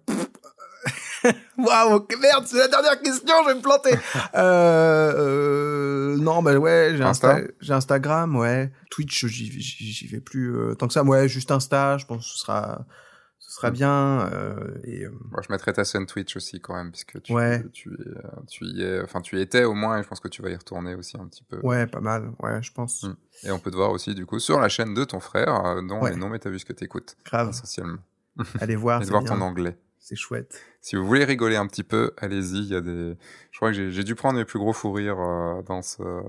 Waouh, 1.64 2.06
merde, 2.20 2.44
c'est 2.46 2.58
la 2.58 2.68
dernière 2.68 3.00
question, 3.00 3.34
je 3.44 3.48
vais 3.50 3.54
me 3.54 3.62
planter. 3.62 3.94
euh, 4.34 5.12
euh, 5.16 6.16
non, 6.16 6.42
bah 6.42 6.56
ouais, 6.56 6.94
j'ai 6.96 7.02
Insta 7.02 7.40
j'ai 7.60 7.72
Instagram, 7.72 8.36
ouais. 8.36 8.72
Twitch, 8.90 9.26
j'y 9.26 10.06
vais 10.08 10.20
plus 10.20 10.56
euh, 10.56 10.74
tant 10.74 10.86
que 10.86 10.92
ça. 10.92 11.02
Ouais, 11.02 11.28
juste 11.28 11.50
Insta, 11.50 11.98
je 11.98 12.06
pense 12.06 12.24
que 12.24 12.32
ce 12.32 12.38
sera, 12.38 12.86
ce 13.38 13.54
sera 13.54 13.70
bien. 13.70 14.28
Euh, 14.32 14.78
et. 14.84 15.06
Moi, 15.30 15.42
je 15.46 15.52
mettrai 15.52 15.72
ta 15.72 15.84
chaîne 15.84 16.06
Twitch 16.06 16.36
aussi 16.36 16.60
quand 16.60 16.74
même, 16.74 16.90
puisque 16.90 17.20
tu, 17.22 17.32
ouais. 17.32 17.62
tu, 17.72 17.90
tu 18.48 18.64
y 18.64 18.82
es, 18.82 19.00
enfin, 19.02 19.20
tu 19.20 19.38
y 19.38 19.40
étais 19.40 19.64
au 19.64 19.74
moins, 19.74 19.98
et 19.98 20.02
je 20.02 20.08
pense 20.08 20.20
que 20.20 20.28
tu 20.28 20.42
vas 20.42 20.50
y 20.50 20.56
retourner 20.56 20.94
aussi 20.94 21.16
un 21.18 21.26
petit 21.26 21.44
peu. 21.44 21.60
Ouais, 21.62 21.86
pas 21.86 22.00
mal, 22.00 22.32
ouais, 22.40 22.62
je 22.62 22.72
pense. 22.72 23.04
Mm. 23.04 23.16
Et 23.44 23.50
on 23.50 23.58
peut 23.58 23.70
te 23.70 23.76
voir 23.76 23.90
aussi, 23.90 24.14
du 24.14 24.26
coup, 24.26 24.38
sur 24.38 24.60
la 24.60 24.68
chaîne 24.68 24.94
de 24.94 25.04
ton 25.04 25.20
frère, 25.20 25.82
dont 25.82 26.02
ouais. 26.02 26.10
les 26.10 26.16
noms 26.16 26.30
vu 26.30 26.58
ce 26.58 26.64
que 26.64 26.72
t'écoutes. 26.72 27.16
Grave. 27.24 27.50
Essentiellement. 27.50 27.98
Allez 28.60 28.76
voir. 28.76 29.02
et 29.02 29.06
voir 29.06 29.22
bien. 29.22 29.34
ton 29.34 29.40
anglais 29.42 29.76
c'est 30.00 30.16
chouette. 30.16 30.60
Si 30.80 30.96
vous 30.96 31.06
voulez 31.06 31.24
rigoler 31.24 31.56
un 31.56 31.66
petit 31.66 31.84
peu, 31.84 32.12
allez-y. 32.16 32.58
Il 32.58 32.68
y 32.68 32.74
a 32.74 32.80
des. 32.80 33.16
Je 33.50 33.58
crois 33.58 33.72
que 33.72 33.90
j'ai 33.90 34.04
dû 34.04 34.14
prendre 34.14 34.38
mes 34.38 34.44
plus 34.44 34.58
gros 34.58 34.72
fous 34.72 34.92
rires 34.92 35.20
euh, 35.20 35.62
dans 35.62 35.82
ce. 35.82 36.02
Euh, 36.02 36.22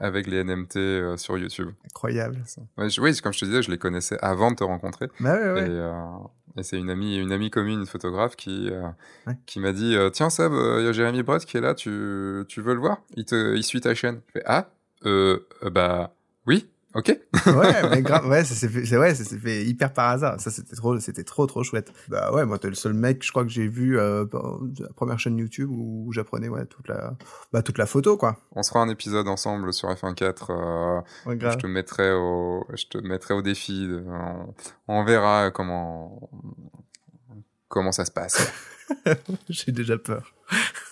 avec 0.00 0.26
les 0.26 0.42
NMT 0.42 0.76
euh, 0.76 1.16
sur 1.16 1.38
YouTube. 1.38 1.70
Incroyable. 1.86 2.42
Ouais, 2.76 2.90
je, 2.90 3.00
oui, 3.00 3.16
comme 3.18 3.32
je 3.32 3.38
te 3.38 3.44
disais, 3.44 3.62
je 3.62 3.70
les 3.70 3.78
connaissais 3.78 4.18
avant 4.20 4.50
de 4.50 4.56
te 4.56 4.64
rencontrer. 4.64 5.08
Bah 5.20 5.38
ouais, 5.38 5.52
ouais. 5.52 5.70
Et, 5.70 6.60
et 6.60 6.62
c'est 6.64 6.76
une 6.76 6.90
amie, 6.90 7.16
une 7.18 7.30
amie 7.30 7.50
commune, 7.50 7.80
une 7.80 7.86
photographe, 7.86 8.34
qui 8.34 8.68
ouais. 9.26 9.34
qui 9.46 9.60
m'a 9.60 9.72
dit 9.72 9.96
tiens 10.12 10.28
Seb, 10.28 10.52
il 10.52 10.84
y 10.84 10.88
a 10.88 10.92
Jérémy 10.92 11.22
Brett 11.22 11.44
qui 11.44 11.56
est 11.56 11.60
là, 11.60 11.74
tu 11.74 12.44
tu 12.48 12.60
veux 12.60 12.74
le 12.74 12.80
voir? 12.80 13.00
Il 13.14 13.24
te, 13.24 13.54
il 13.54 13.62
suit 13.62 13.80
ta 13.80 13.94
chaîne. 13.94 14.22
Je 14.26 14.40
fais 14.40 14.44
ah 14.44 14.70
euh, 15.06 15.40
bah 15.70 16.14
oui. 16.46 16.68
Ok. 16.94 17.18
ouais, 17.46 17.88
mais 17.90 18.02
grave, 18.02 18.28
ouais, 18.28 18.44
ça 18.44 18.54
s'est 18.54 18.68
fait, 18.68 18.96
ouais, 18.96 19.14
ça 19.14 19.24
s'est 19.24 19.38
fait 19.38 19.64
hyper 19.64 19.92
par 19.92 20.10
hasard. 20.10 20.40
Ça, 20.40 20.50
c'était 20.50 20.76
trop, 20.76 20.98
c'était 21.00 21.24
trop, 21.24 21.46
trop 21.46 21.62
chouette. 21.62 21.92
Bah 22.08 22.32
ouais, 22.32 22.44
moi, 22.44 22.58
t'es 22.58 22.68
le 22.68 22.74
seul 22.74 22.92
mec, 22.92 23.24
je 23.24 23.30
crois 23.30 23.44
que 23.44 23.50
j'ai 23.50 23.66
vu 23.66 23.98
euh, 23.98 24.26
la 24.78 24.88
première 24.94 25.18
chaîne 25.18 25.38
YouTube 25.38 25.70
où 25.70 26.12
j'apprenais 26.12 26.48
ouais 26.48 26.66
toute 26.66 26.88
la, 26.88 27.14
bah 27.52 27.62
toute 27.62 27.78
la 27.78 27.86
photo 27.86 28.16
quoi. 28.16 28.36
On 28.52 28.62
se 28.62 28.68
fera 28.68 28.82
un 28.82 28.88
épisode 28.88 29.28
ensemble 29.28 29.72
sur 29.72 29.88
F1.4. 29.88 30.46
Euh, 30.50 31.00
ouais, 31.30 31.38
je 31.40 31.56
te 31.56 31.66
mettrai 31.66 32.12
au, 32.12 32.66
je 32.74 32.86
te 32.86 32.98
mettrai 32.98 33.34
au 33.34 33.42
défi. 33.42 33.86
De, 33.88 34.04
on, 34.06 34.54
on 34.88 35.04
verra 35.04 35.50
comment 35.50 36.30
comment 37.68 37.92
ça 37.92 38.04
se 38.04 38.10
passe. 38.10 38.52
j'ai 39.48 39.72
déjà 39.72 39.96
peur. 39.96 40.34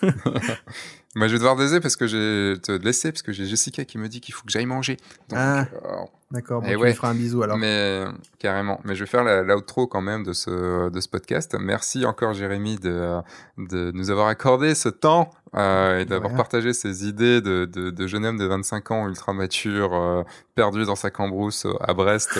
Moi, 1.15 1.27
je 1.27 1.33
vais 1.33 1.39
devoir 1.39 1.57
déser 1.57 1.81
parce 1.81 1.97
que 1.97 2.07
j'ai 2.07 2.55
te 2.61 2.71
laisser 2.71 3.11
parce 3.11 3.21
que 3.21 3.33
j'ai 3.33 3.45
Jessica 3.45 3.83
qui 3.83 3.97
me 3.97 4.07
dit 4.07 4.21
qu'il 4.21 4.33
faut 4.33 4.45
que 4.45 4.51
j'aille 4.51 4.65
manger. 4.65 4.95
Donc, 5.27 5.39
ah, 5.41 5.61
euh, 5.61 6.05
d'accord. 6.31 6.61
Bon, 6.61 6.69
tu 6.69 6.75
ouais, 6.77 6.93
feras 6.93 7.09
un 7.09 7.15
bisou 7.15 7.43
alors. 7.43 7.57
Mais 7.57 8.05
carrément. 8.39 8.79
Mais 8.85 8.95
je 8.95 9.01
vais 9.03 9.09
faire 9.09 9.23
l'outro 9.43 9.87
quand 9.87 10.01
même 10.01 10.23
de 10.23 10.31
ce 10.31 10.89
de 10.89 11.01
ce 11.01 11.09
podcast. 11.09 11.57
Merci 11.59 12.05
encore 12.05 12.33
Jérémy 12.33 12.77
de 12.77 13.19
de 13.57 13.91
nous 13.91 14.09
avoir 14.09 14.27
accordé 14.27 14.73
ce 14.73 14.87
temps 14.87 15.31
euh, 15.53 15.99
et 15.99 16.05
d'avoir 16.05 16.31
ouais. 16.31 16.37
partagé 16.37 16.71
ces 16.71 17.05
idées 17.05 17.41
de, 17.41 17.65
de, 17.65 17.89
de 17.89 18.07
jeune 18.07 18.25
homme 18.25 18.37
de 18.37 18.45
25 18.45 18.91
ans 18.91 19.07
ultra 19.09 19.33
mature 19.33 19.93
euh, 19.93 20.23
perdu 20.55 20.85
dans 20.85 20.95
sa 20.95 21.11
cambrousse 21.11 21.67
à 21.81 21.93
Brest. 21.93 22.39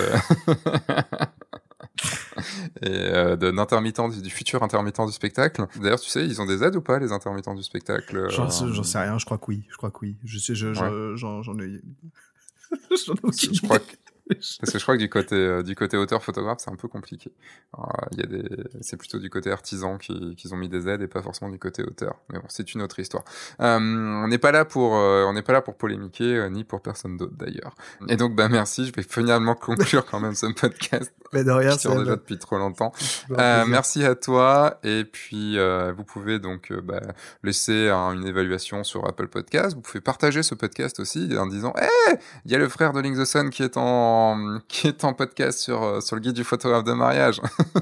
et 2.82 2.88
euh, 2.88 3.36
d'intermittent 3.36 4.10
du, 4.10 4.22
du, 4.22 4.30
futur 4.30 4.62
intermittent 4.62 5.06
du 5.06 5.12
spectacle. 5.12 5.66
D'ailleurs, 5.80 6.00
tu 6.00 6.10
sais, 6.10 6.24
ils 6.24 6.40
ont 6.40 6.46
des 6.46 6.62
aides 6.62 6.76
ou 6.76 6.80
pas 6.80 6.98
les 6.98 7.12
intermittents 7.12 7.54
du 7.54 7.62
spectacle 7.62 8.16
euh... 8.16 8.28
J'en 8.30 8.50
sais 8.82 8.98
rien, 8.98 9.18
je 9.18 9.24
crois 9.24 9.38
que 9.38 9.46
oui, 9.48 9.64
je 9.70 9.76
crois 9.76 9.90
que 9.90 9.98
oui. 10.02 10.16
Je 10.24 10.38
sais, 10.38 10.54
je, 10.54 10.68
ouais. 10.68 11.16
j'en 11.16 11.58
ai. 11.58 11.80
ai 12.90 12.96
je 12.96 13.62
crois 13.62 13.78
que 13.78 13.92
parce 14.28 14.70
que 14.72 14.78
je 14.78 14.82
crois 14.82 14.96
que 14.96 15.02
du 15.02 15.08
côté 15.08 15.34
euh, 15.34 15.62
du 15.62 15.74
côté 15.74 15.96
auteur 15.96 16.22
photographe 16.22 16.58
c'est 16.60 16.70
un 16.70 16.76
peu 16.76 16.88
compliqué. 16.88 17.32
Il 18.12 18.20
y 18.20 18.22
a 18.22 18.26
des 18.26 18.44
c'est 18.80 18.96
plutôt 18.96 19.18
du 19.18 19.30
côté 19.30 19.50
artisan 19.50 19.98
qui 19.98 20.36
qu'ils 20.36 20.54
ont 20.54 20.56
mis 20.56 20.68
des 20.68 20.88
aides 20.88 21.02
et 21.02 21.08
pas 21.08 21.22
forcément 21.22 21.50
du 21.50 21.58
côté 21.58 21.82
auteur. 21.82 22.16
Mais 22.30 22.38
bon, 22.38 22.44
c'est 22.48 22.74
une 22.74 22.82
autre 22.82 22.98
histoire. 22.98 23.24
Euh, 23.60 23.78
on 23.78 24.28
n'est 24.28 24.38
pas 24.38 24.52
là 24.52 24.64
pour 24.64 24.96
euh, 24.96 25.24
on 25.24 25.32
n'est 25.32 25.42
pas 25.42 25.52
là 25.52 25.62
pour 25.62 25.76
polémiquer 25.76 26.36
euh, 26.36 26.48
ni 26.48 26.64
pour 26.64 26.80
personne 26.80 27.16
d'autre 27.16 27.34
d'ailleurs. 27.36 27.74
Et 28.08 28.16
donc 28.16 28.34
bah 28.34 28.48
merci, 28.48 28.86
je 28.86 28.92
vais 28.92 29.02
finalement 29.02 29.54
conclure 29.54 30.04
quand 30.06 30.20
même 30.20 30.34
ce 30.34 30.46
podcast. 30.46 31.12
Mais 31.32 31.44
de 31.44 31.50
rien, 31.50 31.72
c'est 31.78 31.88
déjà 31.88 32.16
depuis 32.16 32.38
trop 32.38 32.58
longtemps. 32.58 32.92
Euh, 33.38 33.64
merci 33.66 34.04
à 34.04 34.14
toi 34.14 34.78
et 34.82 35.04
puis 35.04 35.56
vous 35.96 36.04
pouvez 36.04 36.38
donc 36.38 36.72
bah, 36.72 37.00
laisser 37.42 37.88
hein, 37.88 38.12
une 38.12 38.26
évaluation 38.26 38.84
sur 38.84 39.06
Apple 39.06 39.28
Podcast. 39.28 39.74
Vous 39.74 39.80
pouvez 39.80 40.00
partager 40.00 40.42
ce 40.42 40.54
podcast 40.54 41.00
aussi 41.00 41.30
en 41.38 41.46
disant 41.46 41.72
"Eh, 41.78 42.10
hey, 42.10 42.18
il 42.44 42.52
y 42.52 42.54
a 42.54 42.58
le 42.58 42.68
frère 42.68 42.92
de 42.92 43.00
Link 43.00 43.16
the 43.16 43.24
Sun 43.24 43.50
qui 43.50 43.62
est 43.62 43.76
en 43.76 44.11
qui 44.68 44.88
est 44.88 45.04
en 45.04 45.12
podcast 45.12 45.58
sur, 45.58 45.82
euh, 45.82 46.00
sur 46.00 46.16
le 46.16 46.22
guide 46.22 46.34
du 46.34 46.44
photographe 46.44 46.84
de 46.84 46.92
mariage. 46.92 47.40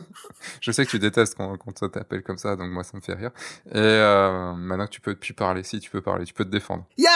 je 0.61 0.71
sais 0.73 0.85
que 0.85 0.91
tu 0.91 0.99
détestes 0.99 1.37
quand 1.37 1.79
ça 1.79 1.89
t'appelle 1.89 2.23
comme 2.23 2.39
ça, 2.39 2.57
donc 2.57 2.71
moi 2.71 2.85
ça 2.85 2.97
me 2.97 3.01
fait 3.01 3.15
rire. 3.15 3.31
Et 3.67 3.79
euh, 3.79 4.55
maintenant 4.55 4.87
que 4.87 4.91
tu 4.91 5.01
peux 5.01 5.15
plus 5.15 5.35
parler, 5.35 5.63
si 5.63 5.81
tu 5.81 5.91
peux 5.91 6.01
parler, 6.01 6.25
tu 6.25 6.35
peux 6.35 6.45
te 6.45 6.51
défendre. 6.51 6.85
Ya 6.97 7.11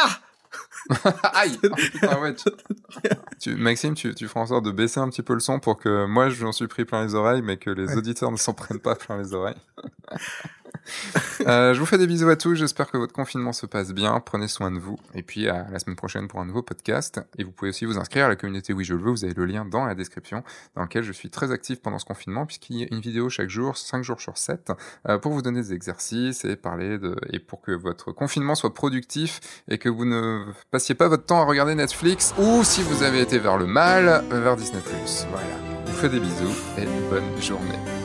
Aïe 1.33 1.59
oh, 1.65 1.75
putain, 1.75 2.21
ouais, 2.21 2.35
tu... 2.35 2.49
tu... 3.41 3.57
Maxime, 3.57 3.95
tu, 3.95 4.15
tu 4.15 4.29
feras 4.29 4.41
en 4.41 4.47
sorte 4.47 4.65
de 4.65 4.71
baisser 4.71 5.01
un 5.01 5.09
petit 5.09 5.23
peu 5.23 5.35
le 5.35 5.41
son 5.41 5.59
pour 5.59 5.79
que 5.79 6.07
moi 6.07 6.29
j'en 6.29 6.53
suis 6.53 6.69
pris 6.69 6.85
plein 6.85 7.05
les 7.05 7.15
oreilles, 7.15 7.43
mais 7.43 7.57
que 7.57 7.71
les 7.71 7.87
ouais. 7.87 7.97
auditeurs 7.97 8.31
ne 8.31 8.37
s'en 8.37 8.53
prennent 8.53 8.79
pas 8.79 8.95
plein 8.95 9.19
les 9.19 9.35
oreilles. 9.35 9.57
Euh, 11.47 11.74
je 11.74 11.80
vous 11.80 11.85
fais 11.85 11.99
des 11.99 12.07
bisous 12.07 12.28
à 12.30 12.37
tous. 12.37 12.55
J'espère 12.55 12.91
que 12.91 12.97
votre 12.97 13.12
confinement 13.12 13.53
se 13.53 13.66
passe 13.66 13.93
bien. 13.93 14.18
Prenez 14.20 14.49
soin 14.49 14.70
de 14.70 14.78
vous. 14.78 14.99
Et 15.14 15.22
puis 15.22 15.47
à 15.49 15.66
la 15.70 15.78
semaine 15.78 15.97
prochaine 15.97 16.26
pour 16.26 16.41
un 16.41 16.47
nouveau 16.47 16.62
podcast. 16.62 17.20
Et 17.37 17.45
vous 17.45 17.51
pouvez 17.51 17.68
aussi 17.68 17.85
vous 17.85 17.99
inscrire 17.99 18.26
à 18.26 18.28
la 18.28 18.37
communauté 18.37 18.72
Oui 18.72 18.85
Je 18.85 18.95
le 18.95 19.01
veux. 19.01 19.11
Vous 19.11 19.24
avez 19.24 19.35
le 19.35 19.45
lien 19.45 19.66
dans 19.66 19.85
la 19.85 19.95
description, 19.95 20.43
dans 20.74 20.82
lequel 20.82 21.03
je 21.03 21.12
suis 21.12 21.28
très 21.28 21.51
actif 21.51 21.82
pendant 21.82 21.99
ce 21.99 22.07
confinement, 22.07 22.47
puisqu'il 22.47 22.78
y 22.78 22.85
a 22.85 22.87
une 22.91 23.01
vidéo 23.01 23.28
chaque 23.28 23.51
jour, 23.51 23.76
5 23.76 24.03
jours 24.03 24.20
sur 24.20 24.39
7, 24.39 24.72
euh, 25.09 25.18
pour 25.18 25.32
vous 25.32 25.43
donner 25.43 25.61
des 25.61 25.74
exercices 25.74 26.47
et 26.47 26.57
parler 26.57 26.99
de 26.99 27.14
et 27.30 27.41
pour 27.41 27.61
que 27.61 27.72
votre 27.72 28.12
confinement 28.12 28.55
soit 28.55 28.72
productif 28.72 29.41
et 29.68 29.76
que 29.76 29.89
vous 29.89 30.07
ne 30.07 30.45
passiez 30.70 30.95
pas 30.95 31.09
votre 31.09 31.26
temps 31.26 31.43
à 31.43 31.45
regarder 31.45 31.74
Netflix 31.74 32.35
ou 32.39 32.64
si 32.64 32.82
vous 32.82 33.03
avez 33.03 33.20
été 33.20 33.39
vers 33.39 33.59
le 33.59 33.66
mal, 33.66 34.24
vers 34.30 34.57
Disney+. 34.57 34.80
Voilà. 35.30 35.47
Je 35.87 35.93
vous 35.93 35.99
fais 35.99 36.09
des 36.09 36.20
bisous 36.20 36.57
et 36.78 36.87
bonne 37.11 37.43
journée. 37.43 38.04